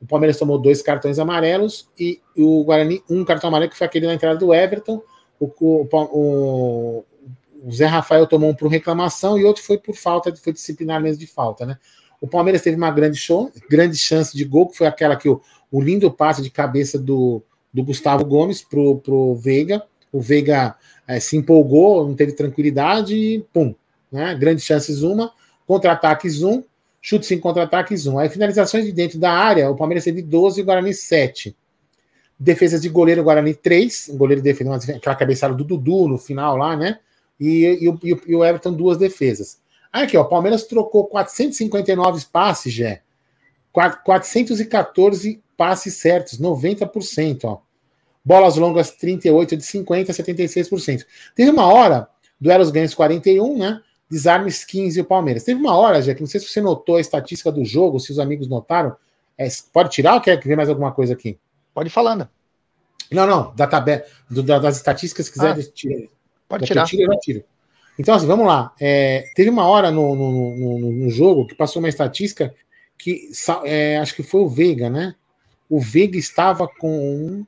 O 0.00 0.06
Palmeiras 0.06 0.38
tomou 0.38 0.58
dois 0.58 0.82
cartões 0.82 1.18
amarelos 1.18 1.88
e 1.98 2.20
o 2.36 2.62
Guarani 2.64 3.02
um 3.08 3.24
cartão 3.24 3.48
amarelo 3.48 3.70
que 3.70 3.78
foi 3.78 3.86
aquele 3.86 4.06
na 4.06 4.14
entrada 4.14 4.38
do 4.38 4.52
Everton. 4.52 5.02
O, 5.40 5.46
o, 5.60 5.88
o, 6.12 7.04
o 7.64 7.72
Zé 7.72 7.86
Rafael 7.86 8.26
tomou 8.26 8.50
um 8.50 8.54
por 8.54 8.68
reclamação 8.68 9.38
e 9.38 9.44
outro 9.44 9.62
foi 9.62 9.78
por 9.78 9.94
falta, 9.94 10.34
foi 10.36 10.52
disciplinar 10.52 11.00
mesmo 11.00 11.18
de 11.18 11.26
falta, 11.26 11.64
né? 11.64 11.78
O 12.20 12.26
Palmeiras 12.26 12.62
teve 12.62 12.76
uma 12.76 12.90
grande, 12.90 13.16
show, 13.16 13.52
grande 13.68 13.96
chance 13.96 14.36
de 14.36 14.44
gol, 14.44 14.68
que 14.68 14.76
foi 14.76 14.86
aquela 14.86 15.16
que 15.16 15.28
o, 15.28 15.40
o 15.70 15.80
lindo 15.82 16.10
passe 16.10 16.42
de 16.42 16.50
cabeça 16.50 16.98
do, 16.98 17.42
do 17.72 17.84
Gustavo 17.84 18.24
Gomes 18.24 18.62
pro, 18.62 18.98
pro 18.98 19.34
Veiga. 19.34 19.82
O 20.16 20.20
Veiga 20.20 20.74
é, 21.06 21.20
se 21.20 21.36
empolgou, 21.36 22.06
não 22.06 22.14
teve 22.14 22.32
tranquilidade 22.32 23.14
e 23.14 23.40
pum, 23.52 23.74
né? 24.10 24.34
Grandes 24.34 24.64
chances 24.64 25.02
uma, 25.02 25.32
contra-ataques 25.66 26.42
um, 26.42 26.62
chutes 27.00 27.30
em 27.30 27.38
contra-ataques 27.38 28.06
um. 28.06 28.18
Aí 28.18 28.28
finalizações 28.28 28.84
de 28.84 28.92
dentro 28.92 29.18
da 29.18 29.32
área, 29.32 29.70
o 29.70 29.76
Palmeiras 29.76 30.04
teve 30.04 30.22
12 30.22 30.60
e 30.60 30.62
o 30.62 30.66
Guarani 30.66 30.94
7. 30.94 31.56
Defesas 32.38 32.82
de 32.82 32.88
goleiro, 32.88 33.22
o 33.22 33.24
Guarani 33.24 33.54
3. 33.54 34.08
O 34.10 34.16
goleiro 34.16 34.42
defendeu 34.42 34.74
aquela 34.74 35.16
cabeçada 35.16 35.54
do 35.54 35.64
Dudu 35.64 36.08
no 36.08 36.18
final 36.18 36.56
lá, 36.56 36.76
né? 36.76 36.98
e, 37.38 37.88
e, 38.02 38.16
e, 38.26 38.34
o 38.34 38.44
Everton 38.44 38.72
duas 38.72 38.98
defesas. 38.98 39.60
Aí 39.92 40.04
aqui, 40.04 40.16
ó, 40.16 40.22
o 40.22 40.28
Palmeiras 40.28 40.64
trocou 40.64 41.06
459 41.06 42.24
passes, 42.32 42.72
Jé. 42.72 43.02
414 43.72 45.42
passes 45.56 45.94
certos, 45.94 46.40
90%, 46.40 47.44
ó. 47.44 47.60
Bolas 48.26 48.56
longas 48.56 48.90
38 48.90 49.56
de 49.56 49.62
50, 49.64 50.12
76%. 50.12 51.06
Teve 51.32 51.48
uma 51.48 51.72
hora, 51.72 52.08
duelos 52.40 52.72
ganhos 52.72 52.92
41, 52.92 53.56
né? 53.56 53.80
Desarmes 54.10 54.64
15 54.64 55.00
o 55.00 55.04
Palmeiras. 55.04 55.44
Teve 55.44 55.60
uma 55.60 55.76
hora, 55.76 56.02
Jé, 56.02 56.12
que 56.12 56.22
não 56.22 56.26
sei 56.26 56.40
se 56.40 56.48
você 56.48 56.60
notou 56.60 56.96
a 56.96 57.00
estatística 57.00 57.52
do 57.52 57.64
jogo, 57.64 58.00
se 58.00 58.10
os 58.10 58.18
amigos 58.18 58.48
notaram. 58.48 58.96
É, 59.38 59.46
pode 59.72 59.90
tirar 59.90 60.14
ou 60.14 60.20
quer 60.20 60.42
ver 60.42 60.56
mais 60.56 60.68
alguma 60.68 60.90
coisa 60.90 61.12
aqui? 61.12 61.38
Pode 61.72 61.88
ir 61.88 61.92
falando. 61.92 62.28
Não, 63.12 63.28
não, 63.28 63.54
da 63.54 63.68
tabela, 63.68 64.02
das 64.28 64.76
estatísticas, 64.76 65.26
se 65.26 65.32
quiser, 65.32 65.52
ah. 65.52 65.62
tirar. 65.72 66.08
Pode 66.48 66.66
tirar. 66.66 66.84
Tiro, 66.84 67.12
eu 67.12 67.20
tiro. 67.20 67.44
Então, 67.96 68.12
assim, 68.12 68.26
vamos 68.26 68.44
lá. 68.44 68.74
É, 68.80 69.24
teve 69.36 69.50
uma 69.50 69.68
hora 69.68 69.92
no, 69.92 70.16
no, 70.16 70.56
no, 70.56 70.92
no, 70.92 71.10
jogo 71.10 71.46
que 71.46 71.54
passou 71.54 71.80
uma 71.80 71.88
estatística 71.88 72.52
que 72.98 73.30
é, 73.64 73.98
acho 73.98 74.16
que 74.16 74.24
foi 74.24 74.40
o 74.40 74.48
Veiga, 74.48 74.90
né? 74.90 75.14
O 75.70 75.80
Veiga 75.80 76.18
estava 76.18 76.66
com. 76.66 77.46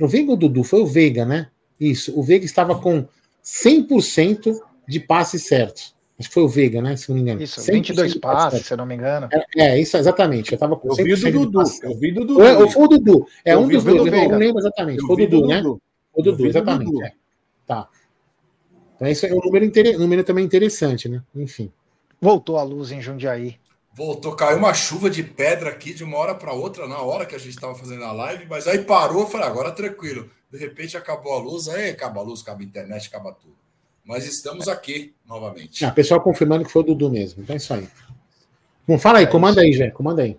O 0.00 0.08
Veiga 0.08 0.30
ou 0.30 0.36
o 0.36 0.38
Dudu? 0.38 0.64
Foi 0.64 0.80
o 0.80 0.86
Veiga, 0.86 1.24
né? 1.24 1.48
Isso. 1.78 2.18
O 2.18 2.22
Veiga 2.22 2.44
estava 2.44 2.78
com 2.78 3.06
100% 3.44 4.58
de 4.88 5.00
passes 5.00 5.46
certos. 5.46 5.94
Acho 6.18 6.28
que 6.28 6.34
foi 6.34 6.42
o 6.44 6.48
Veiga, 6.48 6.80
né? 6.80 6.96
Se 6.96 7.08
não 7.08 7.16
me 7.16 7.22
engano. 7.22 7.42
Isso, 7.42 7.60
22 7.60 8.16
passes, 8.18 8.66
se 8.66 8.72
eu 8.72 8.76
não 8.76 8.86
me 8.86 8.94
engano. 8.94 9.28
É, 9.32 9.70
é, 9.70 9.80
isso, 9.80 9.96
exatamente. 9.96 10.52
Eu 10.52 10.56
estava 10.56 10.76
com 10.76 10.88
100% 10.88 10.98
eu 10.98 11.16
vi 11.16 11.30
do 11.32 11.46
Dudu. 11.46 11.62
Eu 11.82 11.98
vi 11.98 12.12
do 12.12 12.24
Dudu. 12.24 12.42
Ou, 12.42 12.70
foi 12.70 12.84
o 12.84 12.88
Dudu. 12.88 13.26
É 13.44 13.54
eu 13.54 13.60
um 13.60 13.68
dos 13.68 13.82
dois. 13.82 14.12
Eu 14.12 14.28
não 14.28 14.38
lembro 14.38 14.60
exatamente. 14.60 15.00
Foi 15.00 15.14
o 15.14 15.28
Dudu, 15.28 15.46
né? 15.46 15.62
O 16.14 16.22
Dudu, 16.22 16.46
exatamente. 16.46 17.04
É. 17.04 17.12
Tá. 17.66 17.88
Então, 18.96 19.08
isso 19.08 19.26
é 19.26 19.32
um 19.32 19.40
número, 19.40 19.64
inter... 19.64 19.98
número 19.98 20.22
também 20.22 20.44
interessante, 20.44 21.08
né? 21.08 21.22
Enfim. 21.34 21.72
Voltou 22.20 22.56
a 22.56 22.62
luz 22.62 22.92
em 22.92 23.00
Jundiaí. 23.00 23.56
Voltou, 23.94 24.34
caiu 24.34 24.56
uma 24.56 24.72
chuva 24.72 25.10
de 25.10 25.22
pedra 25.22 25.68
aqui 25.68 25.92
de 25.92 26.02
uma 26.02 26.16
hora 26.16 26.34
para 26.34 26.52
outra, 26.52 26.88
na 26.88 26.98
hora 26.98 27.26
que 27.26 27.34
a 27.34 27.38
gente 27.38 27.50
estava 27.50 27.74
fazendo 27.74 28.04
a 28.04 28.12
live, 28.12 28.46
mas 28.48 28.66
aí 28.66 28.78
parou, 28.78 29.26
falei, 29.26 29.46
agora 29.46 29.70
tranquilo. 29.70 30.30
De 30.50 30.58
repente 30.58 30.96
acabou 30.96 31.34
a 31.34 31.38
luz, 31.38 31.68
aí 31.68 31.90
acaba 31.90 32.20
a 32.20 32.22
luz, 32.22 32.40
acaba 32.40 32.60
a 32.60 32.64
internet, 32.64 33.08
acaba 33.08 33.32
tudo. 33.32 33.54
Mas 34.04 34.26
estamos 34.26 34.66
aqui 34.66 35.14
novamente. 35.26 35.84
Ah, 35.84 35.90
pessoal 35.90 36.20
confirmando 36.20 36.64
que 36.64 36.72
foi 36.72 36.82
o 36.82 36.84
Dudu 36.86 37.10
mesmo, 37.10 37.42
então 37.42 37.54
é 37.54 37.56
isso 37.58 37.72
aí. 37.74 37.86
Bom, 38.88 38.98
fala 38.98 39.18
aí, 39.18 39.24
é 39.24 39.28
comanda 39.28 39.60
aí, 39.60 39.72
Jé, 39.72 39.90
comanda 39.90 40.22
aí. 40.22 40.38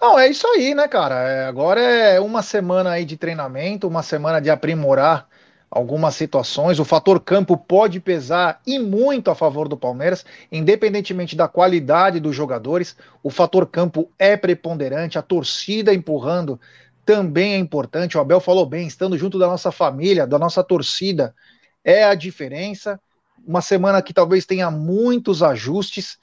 Não, 0.00 0.18
é 0.18 0.28
isso 0.28 0.46
aí, 0.46 0.74
né, 0.74 0.88
cara? 0.88 1.28
É, 1.28 1.46
agora 1.46 1.80
é 1.80 2.18
uma 2.18 2.42
semana 2.42 2.92
aí 2.92 3.04
de 3.04 3.16
treinamento, 3.16 3.86
uma 3.86 4.02
semana 4.02 4.40
de 4.40 4.50
aprimorar 4.50 5.28
algumas 5.70 6.14
situações. 6.14 6.78
O 6.78 6.84
fator 6.84 7.20
campo 7.20 7.56
pode 7.56 8.00
pesar 8.00 8.60
e 8.66 8.78
muito 8.78 9.30
a 9.30 9.34
favor 9.34 9.68
do 9.68 9.76
Palmeiras, 9.76 10.24
independentemente 10.50 11.36
da 11.36 11.48
qualidade 11.48 12.20
dos 12.20 12.34
jogadores. 12.34 12.96
O 13.22 13.30
fator 13.30 13.66
campo 13.66 14.10
é 14.18 14.36
preponderante, 14.36 15.18
a 15.18 15.22
torcida 15.22 15.92
empurrando 15.92 16.60
também 17.04 17.54
é 17.54 17.58
importante. 17.58 18.16
O 18.16 18.20
Abel 18.20 18.40
falou 18.40 18.66
bem, 18.66 18.86
estando 18.86 19.16
junto 19.16 19.38
da 19.38 19.46
nossa 19.46 19.70
família, 19.70 20.26
da 20.26 20.38
nossa 20.38 20.62
torcida, 20.64 21.34
é 21.84 22.04
a 22.04 22.14
diferença. 22.14 23.00
Uma 23.46 23.60
semana 23.60 24.02
que 24.02 24.12
talvez 24.12 24.44
tenha 24.44 24.70
muitos 24.70 25.42
ajustes. 25.42 26.18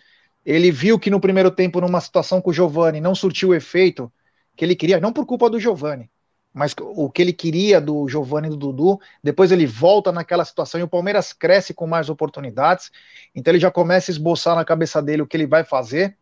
Ele 0.46 0.72
viu 0.72 1.00
que 1.00 1.10
no 1.10 1.22
primeiro 1.22 1.50
tempo, 1.50 1.80
numa 1.80 2.02
situação 2.02 2.42
com 2.42 2.50
o 2.50 2.54
Giovani, 2.54 3.00
não 3.00 3.16
surtiu 3.16 3.50
o 3.50 3.56
efeito 3.56 4.12
que 4.58 4.66
ele 4.66 4.76
queria, 4.76 5.00
não 5.00 5.14
por 5.14 5.26
culpa 5.26 5.50
do 5.50 5.60
Giovani, 5.60 6.10
mas 6.54 6.76
o 6.80 7.10
que 7.10 7.22
ele 7.22 7.34
queria 7.34 7.82
do 7.82 8.08
Giovanni 8.08 8.48
e 8.48 8.50
do 8.52 8.58
Dudu, 8.58 9.00
depois 9.24 9.52
ele 9.52 9.66
volta 9.66 10.12
naquela 10.12 10.46
situação 10.46 10.80
e 10.80 10.84
o 10.84 10.88
Palmeiras 10.88 11.34
cresce 11.34 11.74
com 11.74 11.88
mais 11.88 12.10
oportunidades, 12.10 12.92
então 13.34 13.52
ele 13.52 13.60
já 13.60 13.72
começa 13.72 14.12
a 14.12 14.14
esboçar 14.14 14.56
na 14.56 14.64
cabeça 14.64 15.02
dele 15.02 15.24
o 15.24 15.28
que 15.28 15.36
ele 15.36 15.48
vai 15.48 15.64
fazer. 15.64 16.16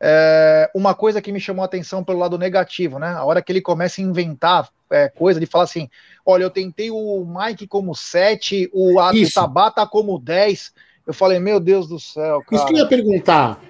É, 0.00 0.70
uma 0.74 0.94
coisa 0.94 1.20
que 1.22 1.32
me 1.32 1.40
chamou 1.40 1.62
a 1.62 1.66
atenção 1.66 2.04
pelo 2.04 2.18
lado 2.18 2.36
negativo, 2.38 2.98
né? 2.98 3.08
A 3.08 3.24
hora 3.24 3.40
que 3.40 3.50
ele 3.50 3.60
começa 3.60 4.00
a 4.00 4.04
inventar 4.04 4.68
é, 4.90 5.08
coisa 5.08 5.40
de 5.40 5.46
falar 5.46 5.64
assim: 5.64 5.88
olha, 6.26 6.42
eu 6.42 6.50
tentei 6.50 6.90
o 6.90 7.24
Mike 7.24 7.66
como 7.66 7.94
7, 7.94 8.70
o, 8.72 9.00
o 9.00 9.32
Tabata 9.32 9.86
como 9.86 10.18
10. 10.18 10.72
Eu 11.06 11.12
falei, 11.12 11.38
meu 11.38 11.60
Deus 11.60 11.86
do 11.86 12.00
céu, 12.00 12.42
cara. 12.42 12.56
Isso 12.56 12.66
que 12.66 12.72
eu 12.72 12.78
ia 12.78 12.86
perguntar. 12.86 13.62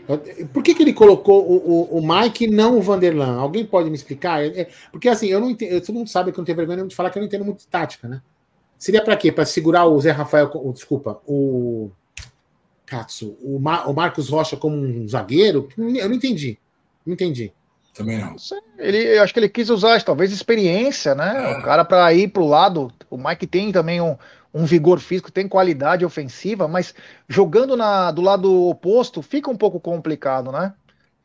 Por 0.52 0.62
que, 0.62 0.74
que 0.74 0.82
ele 0.82 0.92
colocou 0.92 1.44
o, 1.44 1.56
o, 1.56 1.98
o 1.98 2.06
Mike 2.06 2.44
e 2.44 2.50
não 2.50 2.78
o 2.78 2.82
Vanderlan? 2.82 3.38
Alguém 3.38 3.66
pode 3.66 3.90
me 3.90 3.96
explicar? 3.96 4.44
É, 4.44 4.60
é 4.60 4.68
porque 4.92 5.08
assim, 5.08 5.26
eu 5.26 5.40
não 5.40 5.50
entendo. 5.50 5.80
Todo 5.80 5.94
mundo 5.94 6.08
sabe 6.08 6.30
que 6.30 6.38
eu 6.38 6.42
não 6.42 6.46
tenho 6.46 6.56
vergonha 6.56 6.86
de 6.86 6.94
falar 6.94 7.10
que 7.10 7.18
eu 7.18 7.20
não 7.20 7.26
entendo 7.26 7.44
muito 7.44 7.60
de 7.60 7.66
tática, 7.66 8.06
né? 8.06 8.22
Seria 8.78 9.02
para 9.02 9.16
quê? 9.16 9.32
Para 9.32 9.44
segurar 9.44 9.86
o 9.86 10.00
Zé 10.00 10.12
Rafael, 10.12 10.50
o, 10.54 10.72
desculpa, 10.72 11.20
o 11.26 11.90
Katsu, 12.86 13.36
o, 13.42 13.58
Mar, 13.58 13.88
o 13.88 13.94
Marcos 13.94 14.28
Rocha 14.28 14.56
como 14.56 14.76
um 14.76 15.08
zagueiro? 15.08 15.68
Eu 15.76 16.08
não 16.08 16.14
entendi. 16.14 16.58
Não 17.04 17.14
entendi. 17.14 17.52
Também 17.94 18.18
não. 18.18 18.34
Ele, 18.76 19.18
acho 19.18 19.32
que 19.32 19.38
ele 19.38 19.48
quis 19.48 19.70
usar, 19.70 20.02
talvez, 20.02 20.32
experiência, 20.32 21.14
né? 21.14 21.52
É. 21.52 21.58
O 21.58 21.62
cara 21.62 21.84
para 21.84 22.12
ir 22.12 22.28
para 22.28 22.42
o 22.42 22.48
lado. 22.48 22.92
O 23.08 23.16
Mike 23.16 23.46
tem 23.46 23.70
também 23.70 24.00
um, 24.00 24.16
um 24.54 24.64
vigor 24.64 25.00
físico, 25.00 25.32
tem 25.32 25.48
qualidade 25.48 26.04
ofensiva, 26.04 26.68
mas 26.68 26.94
jogando 27.28 27.76
na, 27.76 28.12
do 28.12 28.22
lado 28.22 28.68
oposto 28.68 29.20
fica 29.20 29.50
um 29.50 29.56
pouco 29.56 29.80
complicado, 29.80 30.52
né? 30.52 30.72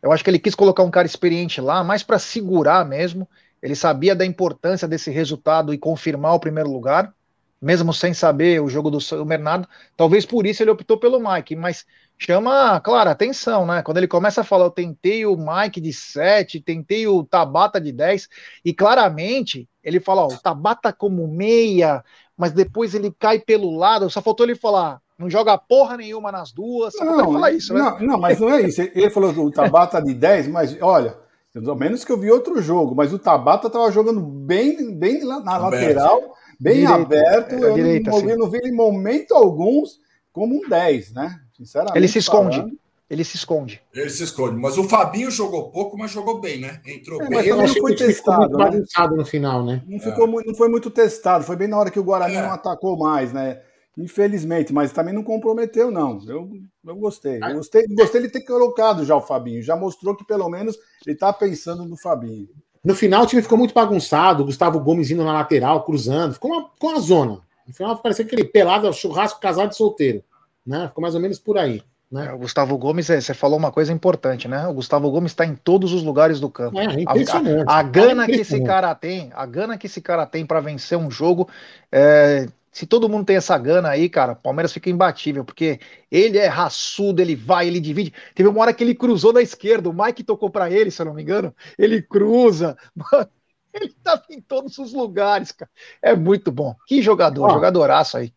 Eu 0.01 0.11
acho 0.11 0.23
que 0.23 0.29
ele 0.29 0.39
quis 0.39 0.55
colocar 0.55 0.81
um 0.81 0.89
cara 0.89 1.05
experiente 1.05 1.61
lá, 1.61 1.83
mais 1.83 2.01
para 2.01 2.17
segurar 2.17 2.83
mesmo. 2.85 3.29
Ele 3.61 3.75
sabia 3.75 4.15
da 4.15 4.25
importância 4.25 4.87
desse 4.87 5.11
resultado 5.11 5.73
e 5.73 5.77
confirmar 5.77 6.33
o 6.33 6.39
primeiro 6.39 6.71
lugar, 6.71 7.13
mesmo 7.61 7.93
sem 7.93 8.13
saber 8.13 8.61
o 8.61 8.69
jogo 8.69 8.89
do 8.89 9.25
Bernardo. 9.25 9.67
Talvez 9.95 10.25
por 10.25 10.47
isso 10.47 10.63
ele 10.63 10.71
optou 10.71 10.97
pelo 10.97 11.19
Mike, 11.19 11.55
mas 11.55 11.85
chama, 12.17 12.79
claro, 12.79 13.09
atenção, 13.09 13.65
né? 13.65 13.83
Quando 13.83 13.97
ele 13.97 14.07
começa 14.07 14.41
a 14.41 14.45
falar, 14.45 14.65
eu 14.65 14.71
tentei 14.71 15.25
o 15.25 15.37
Mike 15.37 15.81
de 15.81 15.93
7, 15.93 16.61
tentei 16.61 17.05
o 17.05 17.23
Tabata 17.23 17.79
de 17.79 17.91
10, 17.91 18.29
e 18.63 18.73
claramente 18.73 19.69
ele 19.83 19.99
fala, 19.99 20.23
ó, 20.23 20.27
o 20.27 20.37
Tabata 20.37 20.93
como 20.93 21.27
meia, 21.27 22.03
mas 22.39 22.53
depois 22.53 22.95
ele 22.95 23.11
cai 23.19 23.37
pelo 23.37 23.75
lado, 23.75 24.09
só 24.09 24.21
faltou 24.21 24.45
ele 24.45 24.55
falar, 24.55 25.01
não 25.17 25.29
joga 25.29 25.57
porra 25.57 25.97
nenhuma 25.97 26.31
nas 26.31 26.53
duas, 26.53 26.93
só 26.93 27.03
Não, 27.03 27.33
falar 27.33 27.51
isso, 27.51 27.73
né? 27.73 27.81
não, 27.81 27.99
não, 27.99 28.17
mas 28.17 28.39
não 28.39 28.49
é 28.49 28.61
isso. 28.61 28.81
Ele 28.81 29.09
falou 29.09 29.33
que 29.33 29.39
o 29.41 29.51
Tabata 29.51 30.01
de 30.01 30.13
10, 30.13 30.47
mas 30.47 30.77
olha, 30.81 31.17
pelo 31.51 31.75
menos 31.75 32.05
que 32.05 32.11
eu 32.13 32.17
vi 32.17 32.31
outro 32.31 32.61
jogo, 32.61 32.95
mas 32.95 33.11
o 33.11 33.19
Tabata 33.19 33.67
estava 33.67 33.91
jogando 33.91 34.21
bem, 34.21 34.95
bem 34.95 35.21
lá 35.25 35.41
na 35.41 35.55
Aberto. 35.55 35.81
lateral, 35.81 36.33
bem 36.57 36.75
Direita, 36.85 36.93
aberto. 36.95 37.55
é, 37.55 37.63
eu 37.69 37.73
direita, 37.73 38.09
não, 38.09 38.19
sim. 38.19 38.27
vi, 38.27 38.35
não 38.37 38.49
vi 38.49 38.57
ele 38.59 38.69
em 38.69 38.75
momento 38.75 39.33
algum 39.33 39.83
como 40.31 40.55
um 40.55 40.69
10, 40.69 41.11
né? 41.13 41.37
Sinceramente. 41.57 41.97
Ele 41.97 42.07
se 42.07 42.19
esconde. 42.19 42.55
falando. 42.57 42.79
Ele 43.09 43.23
se 43.23 43.37
esconde. 43.37 43.81
Ele 43.93 44.09
se 44.09 44.23
esconde. 44.23 44.55
Mas 44.57 44.77
o 44.77 44.83
Fabinho 44.83 45.31
jogou 45.31 45.71
pouco, 45.71 45.97
mas 45.97 46.11
jogou 46.11 46.39
bem, 46.39 46.59
né? 46.59 46.79
Entrou 46.85 47.19
É, 47.21 47.27
bem. 47.27 47.37
mas 47.37 47.39
achei 47.39 47.53
não 47.55 47.67
foi 47.67 47.81
muito 47.81 47.97
testado, 48.05 48.57
né? 48.57 48.63
bagunçado 48.65 49.15
no 49.15 49.25
final, 49.25 49.65
né? 49.65 49.81
Não, 49.87 49.99
ficou, 49.99 50.27
mu- 50.27 50.43
não 50.45 50.53
foi 50.53 50.69
muito 50.69 50.91
testado, 50.91 51.43
foi 51.43 51.55
bem 51.55 51.67
na 51.67 51.77
hora 51.79 51.89
que 51.89 51.99
o 51.99 52.03
Guarani 52.03 52.35
É. 52.35 52.41
não 52.43 52.51
atacou 52.51 52.97
mais, 52.97 53.33
né? 53.33 53.61
Infelizmente, 53.97 54.71
mas 54.71 54.91
também 54.93 55.13
não 55.13 55.23
comprometeu, 55.23 55.91
não. 55.91 56.19
Eu, 56.27 56.49
eu 56.85 56.95
gostei. 56.95 57.39
Eu 57.43 57.55
gostei, 57.55 57.85
gostei 57.87 58.21
de 58.21 58.29
ter 58.29 58.41
colocado 58.45 59.03
já 59.03 59.15
o 59.15 59.21
Fabinho. 59.21 59.61
Já 59.61 59.75
mostrou 59.75 60.15
que 60.15 60.23
pelo 60.25 60.47
menos 60.49 60.77
ele 61.05 61.15
está 61.15 61.33
pensando 61.33 61.83
no 61.85 61.97
Fabinho. 61.97 62.47
No 62.85 62.95
final 62.95 63.23
o 63.23 63.25
time 63.25 63.41
ficou 63.41 63.57
muito 63.57 63.73
bagunçado, 63.73 64.43
o 64.43 64.45
Gustavo 64.45 64.79
Gomes 64.79 65.11
indo 65.11 65.23
na 65.25 65.33
lateral, 65.33 65.83
cruzando, 65.83 66.33
ficou 66.33 66.51
uma, 66.51 66.69
ficou 66.69 66.91
uma 66.91 66.99
zona. 67.01 67.41
No 67.67 67.73
final 67.73 67.97
parecia 67.97 68.23
aquele 68.23 68.45
pelado, 68.45 68.91
churrasco, 68.93 69.41
casado 69.41 69.71
e 69.71 69.75
solteiro. 69.75 70.23
Né? 70.65 70.87
Ficou 70.87 71.01
mais 71.01 71.13
ou 71.15 71.19
menos 71.21 71.37
por 71.39 71.57
aí. 71.57 71.81
Né? 72.11 72.25
É, 72.27 72.33
O 72.33 72.37
Gustavo 72.39 72.77
Gomes, 72.77 73.09
é, 73.09 73.21
você 73.21 73.33
falou 73.33 73.57
uma 73.57 73.71
coisa 73.71 73.93
importante, 73.93 74.47
né? 74.47 74.67
O 74.67 74.73
Gustavo 74.73 75.09
Gomes 75.11 75.31
está 75.31 75.45
em 75.45 75.55
todos 75.55 75.93
os 75.93 76.03
lugares 76.03 76.39
do 76.39 76.49
campo. 76.49 76.79
É, 76.79 76.85
A, 76.87 77.01
impressionante. 77.01 77.69
a- 77.69 77.79
a 77.79 77.83
gana 77.83 78.23
É 78.23 78.25
que 78.27 78.31
esse 78.33 78.61
cara 78.63 78.93
tem, 78.95 79.29
a 79.33 79.45
gana 79.45 79.77
que 79.77 79.87
esse 79.87 80.01
cara 80.01 80.25
tem 80.25 80.45
para 80.45 80.59
vencer 80.59 80.97
um 80.97 81.09
jogo, 81.11 81.47
é, 81.91 82.47
se 82.71 82.85
todo 82.85 83.09
mundo 83.09 83.25
tem 83.25 83.35
essa 83.35 83.57
gana 83.57 83.89
aí, 83.89 84.09
cara, 84.09 84.33
o 84.33 84.35
Palmeiras 84.35 84.71
fica 84.73 84.89
imbatível, 84.89 85.43
porque 85.43 85.79
ele 86.11 86.37
é 86.37 86.47
raçudo, 86.47 87.21
ele 87.21 87.35
vai, 87.35 87.67
ele 87.67 87.79
divide. 87.79 88.13
Teve 88.33 88.49
uma 88.49 88.61
hora 88.61 88.73
que 88.73 88.83
ele 88.83 88.95
cruzou 88.95 89.33
na 89.33 89.41
esquerda, 89.41 89.89
o 89.89 89.93
Mike 89.93 90.23
tocou 90.23 90.49
para 90.49 90.69
ele, 90.71 90.89
se 90.91 91.01
eu 91.01 91.05
não 91.05 91.13
me 91.13 91.21
engano, 91.21 91.53
ele 91.77 92.01
cruza. 92.01 92.77
Mano, 92.95 93.27
ele 93.73 93.93
tá 94.03 94.21
em 94.31 94.41
todos 94.41 94.77
os 94.79 94.93
lugares, 94.93 95.51
cara. 95.51 95.69
É 96.01 96.15
muito 96.15 96.51
bom. 96.51 96.75
Que 96.87 97.01
jogador, 97.01 97.45
Ó. 97.45 97.49
jogadoraço 97.49 98.17
aí. 98.17 98.33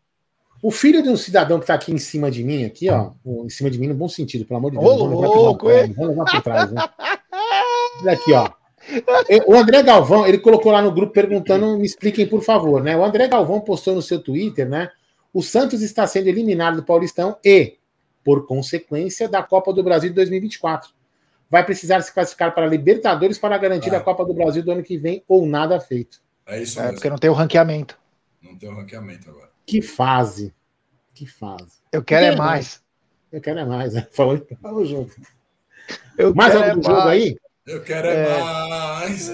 O 0.63 0.71
filho 0.71 1.03
de 1.03 1.09
um 1.09 1.17
cidadão 1.17 1.59
que 1.59 1.67
tá 1.67 1.75
aqui 1.75 1.93
em 1.93 1.99
cima 1.99 2.31
de 2.31 2.45
mim, 2.45 2.65
aqui, 2.65 2.89
ó, 2.89 3.11
em 3.27 3.49
cima 3.49 3.69
de 3.69 3.79
mim 3.79 3.89
no 3.89 3.95
bom 3.95 4.09
sentido, 4.09 4.45
pelo 4.47 4.59
amor 4.59 4.71
de 4.71 4.79
Ô, 4.79 4.81
Deus. 4.81 4.97
vamos 4.99 5.11
levar 5.17 5.31
pro 5.33 5.41
louco, 5.43 5.71
hein? 5.71 5.93
Vamos 5.93 6.11
levar 6.11 6.25
por 6.31 6.43
trás, 6.43 6.71
né? 6.71 6.83
Aqui, 8.09 8.33
ó. 8.33 8.49
O 9.47 9.55
André 9.57 9.83
Galvão, 9.83 10.27
ele 10.27 10.39
colocou 10.39 10.71
lá 10.73 10.81
no 10.83 10.93
grupo 10.93 11.13
perguntando, 11.13 11.77
me 11.79 11.85
expliquem, 11.87 12.27
por 12.27 12.43
favor, 12.43 12.83
né? 12.83 12.97
O 12.97 13.05
André 13.05 13.27
Galvão 13.29 13.61
postou 13.61 13.95
no 13.95 14.03
seu 14.03 14.21
Twitter, 14.23 14.69
né? 14.69 14.91
O 15.33 15.43
Santos 15.43 15.83
está 15.83 16.07
sendo 16.07 16.29
eliminado 16.29 16.77
do 16.77 16.83
Paulistão 16.85 17.37
e, 17.45 17.77
por 18.25 18.47
consequência, 18.47 19.29
da 19.29 19.43
Copa 19.43 19.73
do 19.73 19.83
Brasil 19.83 20.11
de 20.11 20.15
2024. 20.17 20.91
Vai 21.51 21.65
precisar 21.65 22.01
se 22.03 22.13
classificar 22.13 22.55
para 22.55 22.65
a 22.67 22.69
Libertadores 22.69 23.39
para 23.39 23.57
garantir 23.59 23.91
Vai. 23.91 23.99
a 23.99 24.03
Copa 24.03 24.25
do 24.25 24.33
Brasil 24.35 24.63
do 24.63 24.73
ano 24.73 24.83
que 24.83 24.97
vem 24.97 25.23
ou 25.29 25.45
nada 25.47 25.79
feito. 25.81 26.21
É 26.47 26.61
isso 26.63 26.79
É, 26.79 26.83
mesmo. 26.83 26.97
porque 26.97 27.11
não 27.11 27.19
tem 27.19 27.31
o 27.31 27.35
ranqueamento. 27.35 27.99
Não 28.43 28.57
tem 28.57 28.69
o 28.69 28.75
ranqueamento 28.77 29.29
agora. 29.31 29.52
Que 29.67 29.81
fase. 29.83 30.55
Que 31.15 31.27
fase. 31.27 31.79
Eu 31.91 32.03
quero 32.03 32.27
é 32.27 32.31
né? 32.31 32.37
mais. 32.37 32.83
Eu 33.31 33.41
quero 33.41 33.61
é 33.61 33.65
mais, 33.65 33.95
né? 33.95 34.07
Falou, 34.13 34.47
falou 34.61 34.85
junto. 34.85 35.15
Eu 36.17 36.35
Mais 36.35 36.53
quero 36.53 36.65
algo 36.65 36.81
é 36.81 36.85
jogo 36.85 36.99
mais. 36.99 37.09
aí? 37.11 37.37
Eu 37.67 37.83
quero 37.83 38.09
é, 38.09 38.41
mais. 38.41 39.31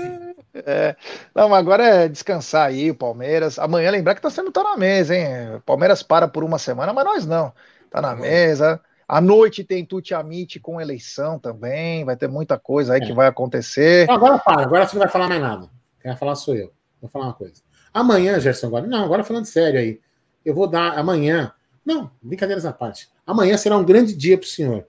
É, 0.55 0.97
não, 1.35 1.49
mas 1.49 1.59
agora 1.59 1.85
é 1.85 2.09
descansar 2.09 2.68
aí, 2.68 2.91
o 2.91 2.95
Palmeiras. 2.95 3.59
Amanhã 3.59 3.91
lembrar 3.91 4.14
que 4.14 4.22
tá 4.22 4.31
sendo 4.31 4.53
tá 4.53 4.62
na 4.62 4.76
mesa, 4.76 5.16
hein? 5.16 5.57
O 5.57 5.61
Palmeiras 5.61 6.03
para 6.03 6.29
por 6.29 6.45
uma 6.45 6.59
semana, 6.59 6.93
mas 6.93 7.05
nós 7.05 7.26
não. 7.26 7.53
Tá 7.91 8.01
na 8.03 8.14
mesa. 8.14 8.81
À 9.07 9.20
noite 9.20 9.64
tem 9.64 9.85
Tuti 9.85 10.14
Amit 10.14 10.61
com 10.61 10.81
eleição 10.81 11.39
também. 11.39 12.05
Vai 12.05 12.16
ter 12.16 12.29
muita 12.29 12.59
coisa 12.59 12.95
aí 12.95 13.01
É. 13.01 13.07
que 13.07 13.12
vai 13.12 13.26
acontecer. 13.26 14.07
Não, 14.07 14.14
agora 14.14 14.39
para, 14.39 14.62
agora 14.62 14.87
você 14.87 14.97
não 14.97 15.03
vai 15.03 15.11
falar 15.11 15.29
mais 15.29 15.41
nada. 15.41 15.70
Quem 16.01 16.11
vai 16.11 16.16
falar 16.18 16.35
sou 16.35 16.55
eu. 16.55 16.72
Vou 17.01 17.09
falar 17.09 17.26
uma 17.26 17.35
coisa. 17.35 17.62
Amanhã, 17.93 18.39
Gerson, 18.39 18.66
agora. 18.66 18.87
Não, 18.87 19.05
agora 19.05 19.24
falando 19.24 19.47
sério 19.47 19.81
aí. 19.81 20.01
Eu 20.49 20.55
vou 20.55 20.66
dar 20.66 20.96
amanhã. 20.96 21.53
Não, 21.84 22.11
brincadeiras 22.22 22.64
à 22.64 22.72
parte. 22.72 23.07
Amanhã 23.26 23.55
será 23.59 23.76
um 23.76 23.84
grande 23.84 24.14
dia 24.14 24.38
pro 24.38 24.49
senhor. 24.49 24.86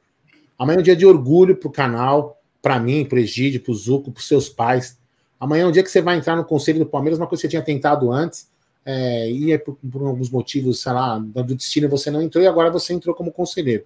Amanhã 0.57 0.77
é 0.77 0.79
um 0.79 0.83
dia 0.83 0.95
de 0.95 1.05
orgulho 1.05 1.53
pro 1.57 1.69
canal, 1.69 2.41
para 2.61 2.79
mim, 2.79 3.03
pro 3.03 3.19
Egídio, 3.19 3.59
pro 3.59 3.73
Zuco, 3.73 4.09
pros 4.09 4.25
seus 4.25 4.47
pais. 4.47 4.97
Amanhã 5.37 5.63
é 5.63 5.67
um 5.67 5.71
dia 5.73 5.83
que 5.83 5.91
você 5.91 6.01
vai 6.01 6.17
entrar 6.17 6.37
no 6.37 6.45
conselho 6.45 6.79
do 6.79 6.85
Palmeiras, 6.85 7.19
uma 7.19 7.27
coisa 7.27 7.41
que 7.41 7.47
você 7.47 7.51
tinha 7.51 7.61
tentado 7.61 8.09
antes. 8.09 8.49
É, 8.85 9.29
e 9.29 9.51
é 9.51 9.57
por, 9.57 9.75
por 9.75 10.01
alguns 10.01 10.29
motivos, 10.29 10.79
sei 10.81 10.93
lá, 10.93 11.19
do 11.19 11.55
destino 11.55 11.89
você 11.89 12.09
não 12.09 12.21
entrou 12.21 12.41
e 12.41 12.47
agora 12.47 12.71
você 12.71 12.93
entrou 12.93 13.13
como 13.13 13.29
conselheiro. 13.29 13.83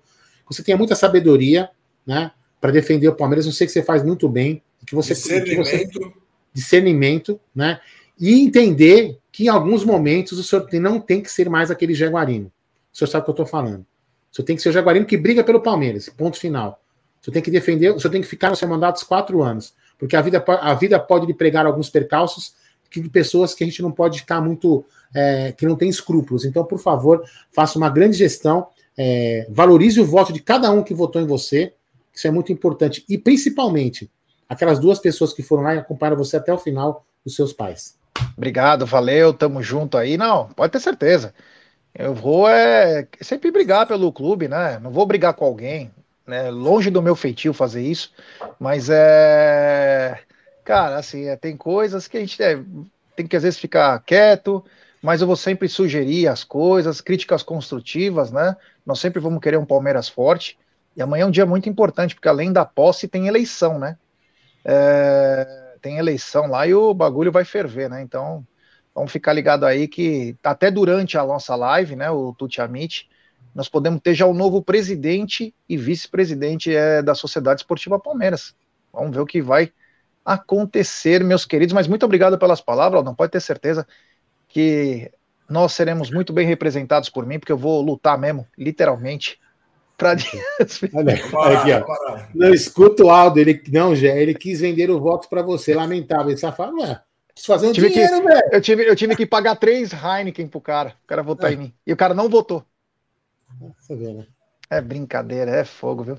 Você 0.48 0.62
tenha 0.62 0.78
muita 0.78 0.94
sabedoria, 0.94 1.72
né, 2.06 2.32
para 2.62 2.70
defender 2.70 3.08
o 3.08 3.16
Palmeiras. 3.16 3.48
Eu 3.48 3.52
sei 3.52 3.66
que 3.66 3.74
você 3.74 3.82
faz 3.82 4.04
muito 4.04 4.30
bem, 4.30 4.62
que 4.86 4.94
você, 4.94 5.16
que 5.16 5.56
você 5.56 5.88
Discernimento. 5.88 6.14
discernimento, 6.54 7.40
né? 7.56 7.80
E 8.20 8.42
entender 8.44 9.18
que 9.34 9.46
em 9.46 9.48
alguns 9.48 9.84
momentos 9.84 10.38
o 10.38 10.44
senhor 10.44 10.70
não 10.74 11.00
tem 11.00 11.20
que 11.20 11.30
ser 11.30 11.50
mais 11.50 11.72
aquele 11.72 11.96
jaguarino. 11.96 12.52
O 12.94 12.98
senhor 12.98 13.10
sabe 13.10 13.24
o 13.24 13.26
que 13.26 13.32
eu 13.32 13.34
estou 13.34 13.46
falando. 13.48 13.82
O 14.32 14.36
senhor 14.36 14.46
tem 14.46 14.56
que 14.56 14.62
ser 14.62 14.70
o 14.70 14.72
jaguarino 14.72 15.08
que 15.08 15.18
briga 15.18 15.44
pelo 15.44 15.60
Palmeiras, 15.60 16.08
ponto 16.08 16.38
final. 16.38 16.80
O 17.20 17.26
senhor 17.26 17.34
tem 17.34 17.42
que 17.42 17.50
defender, 17.50 17.90
o 17.90 18.00
senhor 18.00 18.12
tem 18.12 18.22
que 18.22 18.28
ficar 18.28 18.52
no 18.52 18.56
seu 18.56 18.68
mandato 18.68 19.04
quatro 19.08 19.42
anos, 19.42 19.74
porque 19.98 20.16
a 20.16 20.22
vida, 20.22 20.44
a 20.48 20.74
vida 20.76 21.00
pode 21.00 21.26
lhe 21.26 21.34
pregar 21.34 21.66
alguns 21.66 21.90
percalços 21.90 22.54
que 22.92 23.02
de 23.02 23.10
pessoas 23.10 23.56
que 23.56 23.64
a 23.64 23.68
gente 23.68 23.82
não 23.82 23.92
pode 23.92 24.20
ficar 24.20 24.40
muito, 24.40 24.86
é, 25.16 25.52
que 25.52 25.66
não 25.66 25.76
tem 25.76 25.90
escrúpulos. 25.90 26.46
Então, 26.46 26.64
por 26.64 26.78
favor, 26.78 27.24
faça 27.52 27.76
uma 27.80 27.90
grande 27.90 28.16
gestão, 28.16 28.68
é, 28.96 29.48
valorize 29.50 30.00
o 30.00 30.06
voto 30.06 30.32
de 30.32 30.40
cada 30.40 30.70
um 30.70 30.84
que 30.84 30.94
votou 30.94 31.20
em 31.20 31.26
você, 31.26 31.74
isso 32.14 32.28
é 32.28 32.32
muito 32.32 32.52
importante. 32.52 33.04
E 33.10 33.18
principalmente, 33.18 34.12
aquelas 34.48 34.78
duas 34.78 35.00
pessoas 35.00 35.34
que 35.34 35.42
foram 35.42 35.64
lá 35.64 35.74
e 35.74 35.80
acompanharam 35.80 36.18
você 36.18 36.38
até 36.38 36.54
o 36.54 36.58
final, 36.60 37.04
os 37.26 37.36
seus 37.36 37.52
pais. 37.52 37.98
Obrigado, 38.38 38.86
valeu, 38.86 39.34
tamo 39.34 39.62
junto 39.62 39.98
aí. 39.98 40.18
Não, 40.18 40.48
pode 40.50 40.72
ter 40.72 40.80
certeza. 40.80 41.34
Eu 41.94 42.14
vou 42.14 42.48
é, 42.50 43.08
sempre 43.22 43.52
brigar 43.52 43.86
pelo 43.86 44.12
clube, 44.12 44.48
né? 44.48 44.80
Não 44.80 44.90
vou 44.90 45.06
brigar 45.06 45.34
com 45.34 45.46
alguém, 45.46 45.92
né? 46.26 46.50
Longe 46.50 46.90
do 46.90 47.02
meu 47.02 47.16
feitio 47.16 47.54
fazer 47.54 47.84
isso, 47.84 48.12
mas 48.60 48.90
é. 48.90 50.20
Cara, 50.64 50.98
assim, 50.98 51.26
é, 51.26 51.36
tem 51.36 51.56
coisas 51.58 52.08
que 52.08 52.18
a 52.18 52.20
gente 52.20 52.42
é, 52.42 52.60
tem 53.16 53.28
que 53.28 53.36
às 53.36 53.44
vezes 53.44 53.60
ficar 53.60 54.00
quieto, 54.00 54.64
mas 55.02 55.22
eu 55.22 55.28
vou 55.28 55.36
sempre 55.36 55.68
sugerir 55.68 56.28
as 56.28 56.44
coisas, 56.44 57.02
críticas 57.02 57.44
construtivas, 57.44 58.32
né? 58.32 58.56
Nós 58.86 59.00
sempre 59.00 59.20
vamos 59.20 59.42
querer 59.42 59.58
um 59.58 59.66
Palmeiras 59.66 60.10
forte. 60.10 60.58
E 60.96 61.02
amanhã 61.02 61.24
é 61.24 61.26
um 61.26 61.32
dia 61.32 61.46
muito 61.46 61.68
importante, 61.70 62.16
porque 62.16 62.28
além 62.30 62.52
da 62.52 62.66
posse 62.66 63.08
tem 63.08 63.28
eleição, 63.28 63.78
né? 63.78 63.98
É, 64.66 65.63
tem 65.84 65.98
eleição 65.98 66.48
lá 66.48 66.66
e 66.66 66.74
o 66.74 66.94
bagulho 66.94 67.32
vai 67.32 67.44
ferver, 67.44 67.90
né? 67.90 68.02
Então, 68.02 68.48
vamos 68.96 69.12
ficar 69.12 69.34
ligado 69.34 69.66
aí 69.66 69.86
que 69.86 70.36
até 70.42 70.72
durante 70.72 71.18
a 71.18 71.26
nossa 71.26 71.56
live, 71.56 71.98
né, 71.98 72.10
o 72.10 72.34
Tuti 72.34 72.62
Amit, 72.62 73.10
nós 73.54 73.68
podemos 73.68 74.02
ter 74.02 74.16
já 74.16 74.26
o 74.26 74.34
novo 74.34 74.64
presidente 74.64 75.54
e 75.68 75.78
vice-presidente 75.78 76.74
é, 76.74 77.02
da 77.02 77.14
Sociedade 77.14 77.60
Esportiva 77.60 78.00
Palmeiras. 78.00 78.56
Vamos 78.92 79.14
ver 79.14 79.22
o 79.22 79.26
que 79.26 79.42
vai 79.42 79.72
acontecer, 80.26 81.22
meus 81.24 81.46
queridos. 81.46 81.74
Mas 81.74 81.88
muito 81.88 82.06
obrigado 82.06 82.40
pelas 82.40 82.62
palavras, 82.62 83.04
não 83.04 83.14
pode 83.14 83.34
ter 83.34 83.42
certeza 83.42 83.86
que 84.48 85.12
nós 85.50 85.74
seremos 85.74 86.10
muito 86.10 86.32
bem 86.32 86.48
representados 86.48 87.10
por 87.10 87.26
mim, 87.26 87.38
porque 87.38 87.52
eu 87.52 87.58
vou 87.58 87.82
lutar 87.82 88.18
mesmo, 88.18 88.48
literalmente, 88.58 89.40
para 89.98 90.16
Olha, 90.94 91.60
aqui, 91.60 91.72
ó. 91.72 92.20
Não 92.34 92.54
escuta 92.54 93.04
o 93.04 93.10
Aldo, 93.10 93.40
ele 93.40 93.62
não, 93.72 93.96
Gé, 93.96 94.22
ele 94.22 94.34
quis 94.34 94.60
vender 94.60 94.90
o 94.90 95.00
voto 95.00 95.30
para 95.30 95.42
você, 95.42 95.74
lamentável. 95.74 96.30
Ele 96.30 96.38
só 96.40 96.52
fala, 96.52 96.74
ué, 96.74 97.02
preciso 97.34 97.54
fazer 97.54 97.68
um 97.68 97.72
Tive 97.72 97.88
que- 97.90 97.94
dinheiro, 97.94 98.24
velho. 98.24 98.50
Eu 98.52 98.62
tive, 98.62 98.90
eu 98.90 98.96
tive 98.96 99.16
que 99.16 99.26
pagar 99.26 99.56
três 99.56 99.92
Heineken 99.94 100.48
pro 100.48 100.60
cara, 100.62 100.96
o 101.04 101.08
cara 101.08 101.22
votar 101.24 101.52
É. 101.52 101.54
em 101.54 101.58
mim. 101.58 101.74
E 101.86 101.94
o 101.94 101.98
cara 101.98 102.14
não 102.14 102.28
votou. 102.30 102.66
Você 103.80 103.96
vê, 103.96 104.12
né? 104.14 104.26
É 104.70 104.82
brincadeira, 104.82 105.52
é 105.52 105.64
fogo, 105.64 106.04
viu? 106.04 106.18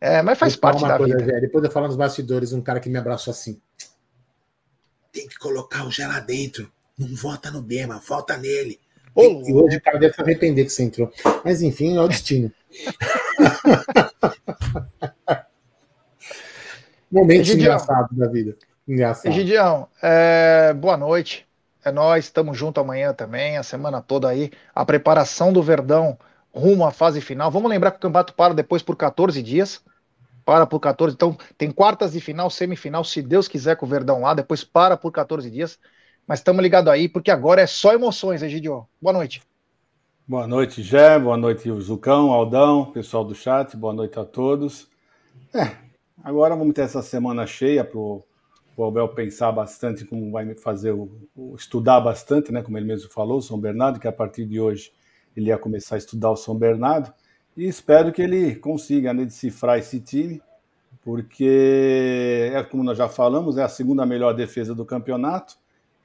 É, 0.00 0.22
mas 0.22 0.38
faz 0.38 0.56
parte 0.56 0.78
uma 0.82 0.88
da 0.88 0.98
coisa, 0.98 1.16
vida. 1.16 1.32
Gé, 1.32 1.40
Depois 1.40 1.62
de 1.62 1.68
eu 1.68 1.72
falar 1.72 1.86
nos 1.88 1.96
bastidores, 1.96 2.52
um 2.52 2.60
cara 2.62 2.80
que 2.80 2.88
me 2.88 2.98
abraçou 2.98 3.30
assim. 3.30 3.60
Tem 5.12 5.26
que 5.28 5.38
colocar 5.38 5.86
o 5.86 5.90
Gé 5.90 6.06
lá 6.06 6.20
dentro. 6.20 6.70
Não 6.98 7.14
vota 7.14 7.50
no 7.50 7.60
Bema, 7.62 7.98
vota 8.06 8.36
nele. 8.36 8.80
Ô, 9.16 9.22
E 9.22 9.52
hoje 9.54 9.78
o 9.78 9.80
cara 9.80 9.98
deve 9.98 10.14
se 10.14 10.20
arrepender 10.20 10.64
que 10.64 10.70
você 10.70 10.82
entrou. 10.82 11.10
Mas 11.42 11.62
enfim, 11.62 11.96
é 11.96 12.00
o 12.00 12.06
destino. 12.06 12.52
Momentos 17.10 17.48
Egidião. 17.48 17.74
engraçados 17.74 18.16
da 18.16 18.28
vida. 18.28 18.54
Engraçado. 18.86 19.32
Egidião, 19.32 19.88
é, 20.02 20.74
boa 20.74 20.96
noite. 20.98 21.46
É 21.82 21.90
nós, 21.90 22.24
estamos 22.26 22.58
junto 22.58 22.78
amanhã 22.80 23.14
também, 23.14 23.56
a 23.56 23.62
semana 23.62 24.02
toda 24.02 24.28
aí. 24.28 24.50
A 24.74 24.84
preparação 24.84 25.52
do 25.52 25.62
Verdão 25.62 26.18
rumo 26.52 26.84
à 26.84 26.90
fase 26.90 27.20
final. 27.20 27.50
Vamos 27.50 27.70
lembrar 27.70 27.92
que 27.92 27.98
o 27.98 28.00
campeonato 28.00 28.34
para 28.34 28.52
depois 28.52 28.82
por 28.82 28.96
14 28.96 29.42
dias. 29.42 29.80
Para 30.44 30.66
por 30.66 30.78
14. 30.78 31.14
Então, 31.14 31.36
tem 31.56 31.70
quartas 31.70 32.12
de 32.12 32.20
final, 32.20 32.50
semifinal, 32.50 33.02
se 33.02 33.22
Deus 33.22 33.48
quiser, 33.48 33.76
com 33.76 33.86
o 33.86 33.88
Verdão 33.88 34.20
lá. 34.20 34.34
Depois 34.34 34.62
para 34.62 34.96
por 34.96 35.10
14 35.10 35.50
dias. 35.50 35.78
Mas 36.26 36.40
estamos 36.40 36.60
ligados 36.60 36.92
aí, 36.92 37.08
porque 37.08 37.30
agora 37.30 37.60
é 37.60 37.66
só 37.68 37.92
emoções, 37.92 38.42
Egidio. 38.42 38.84
Boa 39.00 39.12
noite. 39.12 39.40
Boa 40.26 40.44
noite, 40.44 40.82
Gé. 40.82 41.20
Boa 41.20 41.36
noite, 41.36 41.70
Zucão, 41.80 42.32
Aldão, 42.32 42.90
pessoal 42.90 43.24
do 43.24 43.32
chat. 43.32 43.76
Boa 43.76 43.92
noite 43.92 44.18
a 44.18 44.24
todos. 44.24 44.88
É, 45.54 45.76
agora 46.24 46.56
vamos 46.56 46.74
ter 46.74 46.80
essa 46.80 47.00
semana 47.00 47.46
cheia 47.46 47.84
para 47.84 48.00
o 48.00 48.24
Abel 48.76 49.08
pensar 49.10 49.52
bastante 49.52 50.04
como 50.04 50.32
vai 50.32 50.52
fazer 50.56 50.90
o, 50.90 51.08
o, 51.36 51.54
estudar 51.54 52.00
bastante, 52.00 52.50
né? 52.50 52.60
Como 52.60 52.76
ele 52.76 52.86
mesmo 52.86 53.08
falou, 53.08 53.38
o 53.38 53.42
São 53.42 53.56
Bernardo, 53.56 54.00
que 54.00 54.08
a 54.08 54.12
partir 54.12 54.46
de 54.46 54.58
hoje 54.58 54.90
ele 55.36 55.50
ia 55.50 55.58
começar 55.58 55.94
a 55.94 55.98
estudar 55.98 56.32
o 56.32 56.36
São 56.36 56.56
Bernardo. 56.56 57.14
E 57.56 57.68
espero 57.68 58.12
que 58.12 58.20
ele 58.20 58.56
consiga 58.56 59.14
né, 59.14 59.24
decifrar 59.24 59.78
esse 59.78 60.00
time, 60.00 60.42
porque 61.04 62.50
é 62.52 62.64
como 62.64 62.82
nós 62.82 62.98
já 62.98 63.08
falamos, 63.08 63.56
é 63.58 63.62
a 63.62 63.68
segunda 63.68 64.04
melhor 64.04 64.34
defesa 64.34 64.74
do 64.74 64.84
campeonato. 64.84 65.56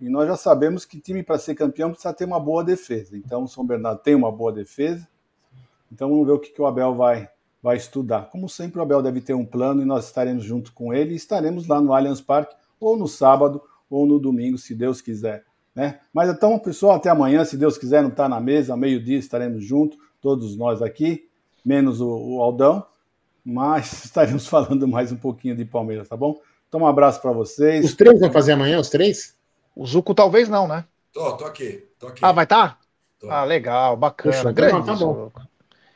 E 0.01 0.09
nós 0.09 0.27
já 0.27 0.35
sabemos 0.35 0.83
que 0.83 0.99
time 0.99 1.21
para 1.21 1.37
ser 1.37 1.53
campeão 1.53 1.91
precisa 1.91 2.11
ter 2.11 2.25
uma 2.25 2.39
boa 2.39 2.63
defesa. 2.63 3.15
Então 3.15 3.43
o 3.43 3.47
São 3.47 3.63
Bernardo 3.63 4.01
tem 4.01 4.15
uma 4.15 4.31
boa 4.31 4.51
defesa. 4.51 5.07
Então 5.91 6.09
vamos 6.09 6.25
ver 6.25 6.33
o 6.33 6.39
que, 6.39 6.49
que 6.49 6.59
o 6.59 6.65
Abel 6.65 6.95
vai, 6.95 7.29
vai 7.61 7.77
estudar. 7.77 8.27
Como 8.31 8.49
sempre, 8.49 8.79
o 8.79 8.81
Abel 8.81 9.03
deve 9.03 9.21
ter 9.21 9.35
um 9.35 9.45
plano 9.45 9.79
e 9.79 9.85
nós 9.85 10.05
estaremos 10.05 10.43
junto 10.43 10.73
com 10.73 10.91
ele 10.91 11.13
e 11.13 11.17
estaremos 11.17 11.67
lá 11.67 11.79
no 11.79 11.93
Allianz 11.93 12.19
Parque, 12.19 12.55
ou 12.79 12.97
no 12.97 13.07
sábado, 13.07 13.61
ou 13.87 14.07
no 14.07 14.17
domingo, 14.17 14.57
se 14.57 14.73
Deus 14.73 15.01
quiser. 15.01 15.43
Né? 15.75 15.99
Mas 16.11 16.29
então, 16.29 16.57
pessoal, 16.57 16.95
até 16.95 17.09
amanhã, 17.09 17.45
se 17.45 17.55
Deus 17.55 17.77
quiser, 17.77 18.01
não 18.01 18.09
está 18.09 18.27
na 18.27 18.39
mesa, 18.39 18.75
meio-dia 18.75 19.19
estaremos 19.19 19.63
juntos, 19.63 19.99
todos 20.19 20.57
nós 20.57 20.81
aqui, 20.81 21.29
menos 21.63 22.01
o, 22.01 22.07
o 22.07 22.41
Aldão, 22.41 22.83
mas 23.45 23.91
estaremos 24.05 24.47
falando 24.47 24.87
mais 24.87 25.11
um 25.11 25.17
pouquinho 25.17 25.55
de 25.55 25.63
Palmeiras, 25.63 26.09
tá 26.09 26.17
bom? 26.17 26.39
Então, 26.67 26.81
um 26.81 26.87
abraço 26.87 27.21
para 27.21 27.31
vocês. 27.31 27.85
Os 27.85 27.95
três 27.95 28.19
vão 28.19 28.31
fazer 28.31 28.53
amanhã, 28.53 28.79
os 28.79 28.89
três? 28.89 29.35
O 29.75 29.85
Zuco 29.85 30.13
talvez 30.13 30.49
não, 30.49 30.67
né? 30.67 30.85
Tô, 31.11 31.37
tô 31.37 31.45
aqui, 31.45 31.87
tô 31.99 32.07
aqui. 32.07 32.23
Ah, 32.23 32.31
vai 32.31 32.45
estar? 32.45 32.79
Tô. 33.19 33.29
Ah, 33.29 33.43
legal, 33.43 33.95
bacana. 33.97 34.35
Poxa, 34.35 34.51
grande 34.51 34.79
então, 34.81 34.85
tá 34.85 34.95
bom. 34.95 35.31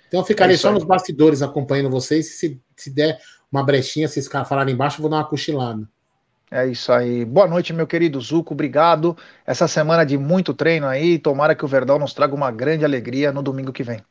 Então 0.08 0.20
eu 0.22 0.26
ficarei 0.26 0.56
É 0.56 0.58
só 0.58 0.70
aí. 0.70 0.74
nos 0.74 0.84
bastidores 0.84 1.42
acompanhando 1.42 1.90
vocês. 1.90 2.38
Se, 2.40 2.62
se 2.76 2.90
der 2.90 3.20
uma 3.52 3.64
brechinha, 3.64 4.08
se 4.08 4.22
vocês 4.22 4.48
falarem 4.48 4.74
embaixo, 4.74 4.98
eu 4.98 5.02
vou 5.02 5.10
dar 5.10 5.18
uma 5.18 5.26
cochilada. 5.28 5.88
É 6.52 6.66
isso 6.68 6.92
aí. 6.92 7.24
Boa 7.26 7.48
noite, 7.48 7.74
meu 7.74 7.86
querido 7.88 8.20
Zuco. 8.22 8.54
Obrigado. 8.54 9.16
Essa 9.46 9.68
semana 9.68 10.06
de 10.06 10.18
muito 10.18 10.54
treino 10.54 10.88
aí. 10.88 11.20
Tomara 11.20 11.56
que 11.56 11.66
o 11.66 11.68
Verdão 11.68 12.00
nos 12.00 12.14
traga 12.14 12.34
uma 12.36 12.52
grande 12.52 12.86
alegria 12.86 13.32
no 13.32 13.44
domingo 13.44 13.74
que 13.74 13.84
vem. 13.84 14.04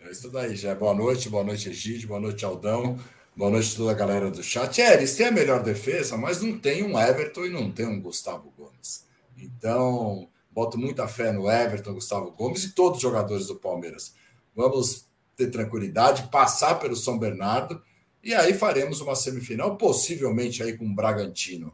É 0.00 0.10
isso 0.10 0.30
daí, 0.30 0.54
já. 0.54 0.74
Boa 0.74 0.94
noite, 0.94 1.28
boa 1.30 1.44
noite, 1.44 1.68
Egídio, 1.70 2.08
boa 2.08 2.20
noite, 2.20 2.44
Aldão. 2.44 2.98
Boa 3.34 3.50
noite 3.50 3.72
a 3.72 3.76
toda 3.78 3.92
a 3.92 3.94
galera 3.94 4.30
do 4.30 4.42
chat. 4.42 4.82
É, 4.82 4.92
eles 4.92 5.16
têm 5.16 5.28
a 5.28 5.30
melhor 5.30 5.62
defesa, 5.62 6.18
mas 6.18 6.42
não 6.42 6.58
tem 6.58 6.82
um 6.82 7.00
Everton 7.00 7.46
e 7.46 7.50
não 7.50 7.72
tem 7.72 7.86
um 7.86 7.98
Gustavo 7.98 8.52
Gomes. 8.58 9.06
Então, 9.38 10.28
boto 10.50 10.76
muita 10.76 11.08
fé 11.08 11.32
no 11.32 11.50
Everton, 11.50 11.94
Gustavo 11.94 12.30
Gomes 12.32 12.64
e 12.64 12.74
todos 12.74 12.98
os 12.98 13.02
jogadores 13.02 13.46
do 13.46 13.56
Palmeiras. 13.56 14.14
Vamos 14.54 15.06
ter 15.34 15.50
tranquilidade, 15.50 16.28
passar 16.28 16.74
pelo 16.74 16.94
São 16.94 17.18
Bernardo 17.18 17.82
e 18.22 18.34
aí 18.34 18.52
faremos 18.52 19.00
uma 19.00 19.16
semifinal, 19.16 19.76
possivelmente 19.76 20.62
aí 20.62 20.76
com 20.76 20.84
o 20.84 20.94
Bragantino. 20.94 21.72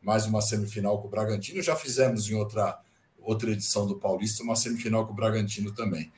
Mais 0.00 0.24
uma 0.24 0.40
semifinal 0.40 1.02
com 1.02 1.08
o 1.08 1.10
Bragantino. 1.10 1.60
Já 1.60 1.76
fizemos 1.76 2.30
em 2.30 2.34
outra, 2.34 2.80
outra 3.20 3.50
edição 3.50 3.86
do 3.86 3.96
Paulista 3.96 4.42
uma 4.42 4.56
semifinal 4.56 5.06
com 5.06 5.12
o 5.12 5.16
Bragantino 5.16 5.70
também. 5.70 6.10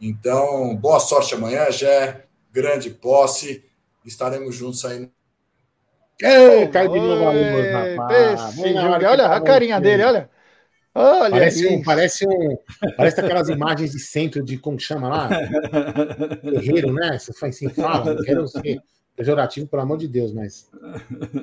Então, 0.00 0.74
boa 0.76 0.98
sorte 0.98 1.34
amanhã, 1.34 1.70
Jé. 1.70 2.24
Grande 2.50 2.88
posse. 2.88 3.68
Estaremos 4.04 4.54
juntos 4.54 4.84
aí. 4.84 5.10
Ei, 6.22 6.68
caiu 6.68 6.92
de 6.92 7.00
novo 7.00 7.24
Oi, 7.24 7.70
rapaz. 7.70 8.58
Olha 8.58 9.16
tava 9.16 9.36
a 9.36 9.40
carinha 9.40 9.80
dele, 9.80 10.04
olha. 10.04 10.30
Olha 10.92 11.30
Parece 11.30 11.66
um, 11.68 11.82
parece 11.82 12.26
um. 12.26 12.58
Parece 12.96 13.20
aquelas 13.20 13.48
imagens 13.48 13.92
de 13.92 14.00
centro 14.00 14.44
de 14.44 14.58
como 14.58 14.76
que 14.76 14.82
chama 14.82 15.08
lá? 15.08 15.28
Guerreiro, 16.42 16.92
né? 16.92 17.18
Você 17.18 17.32
faz 17.32 17.54
assim, 17.54 17.68
fala, 17.68 18.14
não 18.14 18.22
quero 18.24 18.46
ser 18.48 18.82
pejorativo, 19.16 19.68
pelo 19.68 19.82
amor 19.82 19.98
de 19.98 20.08
Deus, 20.08 20.32
mas. 20.32 20.68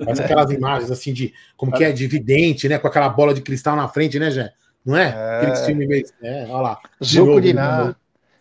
Parece 0.04 0.22
aquelas 0.22 0.52
imagens 0.52 0.92
assim 0.92 1.14
de. 1.14 1.34
Como 1.56 1.72
que 1.72 1.84
é? 1.84 1.92
De 1.92 2.08
vidente, 2.08 2.68
né? 2.68 2.78
Com 2.78 2.88
aquela 2.88 3.10
bola 3.10 3.34
de 3.34 3.42
cristal 3.42 3.76
na 3.76 3.88
frente, 3.88 4.20
né, 4.20 4.30
Jé? 4.30 4.52
Não 4.86 4.98
é? 4.98 5.10
É. 5.10 5.38
Aqueles 5.38 5.66
filmes 5.66 5.88
meio. 5.88 6.06
É, 6.22 6.44
olha 6.50 6.62
lá. 6.62 6.80
De 7.00 7.22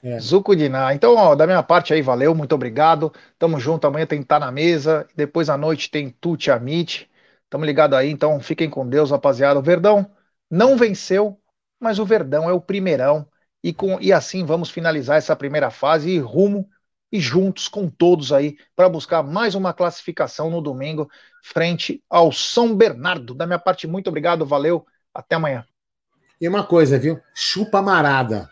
É. 0.07 0.21
Zuco 0.21 0.55
de 0.55 0.69
Ná. 0.69 0.95
Então, 0.95 1.17
ó, 1.17 1.35
da 1.35 1.47
minha 1.47 1.65
parte 1.65 1.93
aí, 1.93 2.01
valeu, 2.01 2.33
muito 2.33 2.55
obrigado. 2.55 3.13
Tamo 3.37 3.59
junto, 3.59 3.89
amanhã 3.89 4.07
tem 4.07 4.21
estar 4.21 4.39
na 4.39 4.53
mesa. 4.53 5.05
Depois 5.17 5.51
à 5.51 5.57
noite 5.57 5.91
tem 5.91 6.11
Tuti 6.11 6.49
Amit. 6.49 7.11
Tamo 7.51 7.65
ligado 7.65 7.97
aí, 7.97 8.09
então 8.09 8.39
fiquem 8.39 8.71
com 8.71 8.89
Deus, 8.89 9.11
rapaziada. 9.11 9.59
O 9.59 9.63
Verdão 9.63 10.09
não 10.49 10.77
venceu, 10.77 11.37
mas 11.81 11.99
o 11.99 12.05
Verdão 12.07 12.49
é 12.49 12.53
o 12.53 12.61
primeirão. 12.61 13.27
E, 13.65 13.73
com, 13.73 14.01
e 14.01 14.13
assim 14.13 14.45
vamos 14.45 14.71
finalizar 14.71 15.17
essa 15.19 15.35
primeira 15.35 15.73
fase 15.73 16.09
e 16.09 16.21
rumo 16.21 16.69
e 17.11 17.19
juntos 17.19 17.67
com 17.67 17.89
todos 17.89 18.33
aí 18.33 18.57
para 18.77 18.89
buscar 18.89 19.25
mais 19.25 19.57
uma 19.57 19.73
classificação 19.73 20.51
no 20.51 20.61
domingo 20.61 21.11
frente 21.43 22.01
ao 22.09 22.31
São 22.31 22.77
Bernardo. 22.77 23.35
Da 23.35 23.45
minha 23.45 23.59
parte, 23.59 23.89
muito 23.89 24.07
obrigado, 24.07 24.47
valeu, 24.47 24.87
até 25.13 25.35
amanhã. 25.35 25.67
E 26.41 26.47
uma 26.47 26.65
coisa, 26.65 26.97
viu? 26.97 27.21
Chupa 27.35 27.83
marada. 27.83 28.49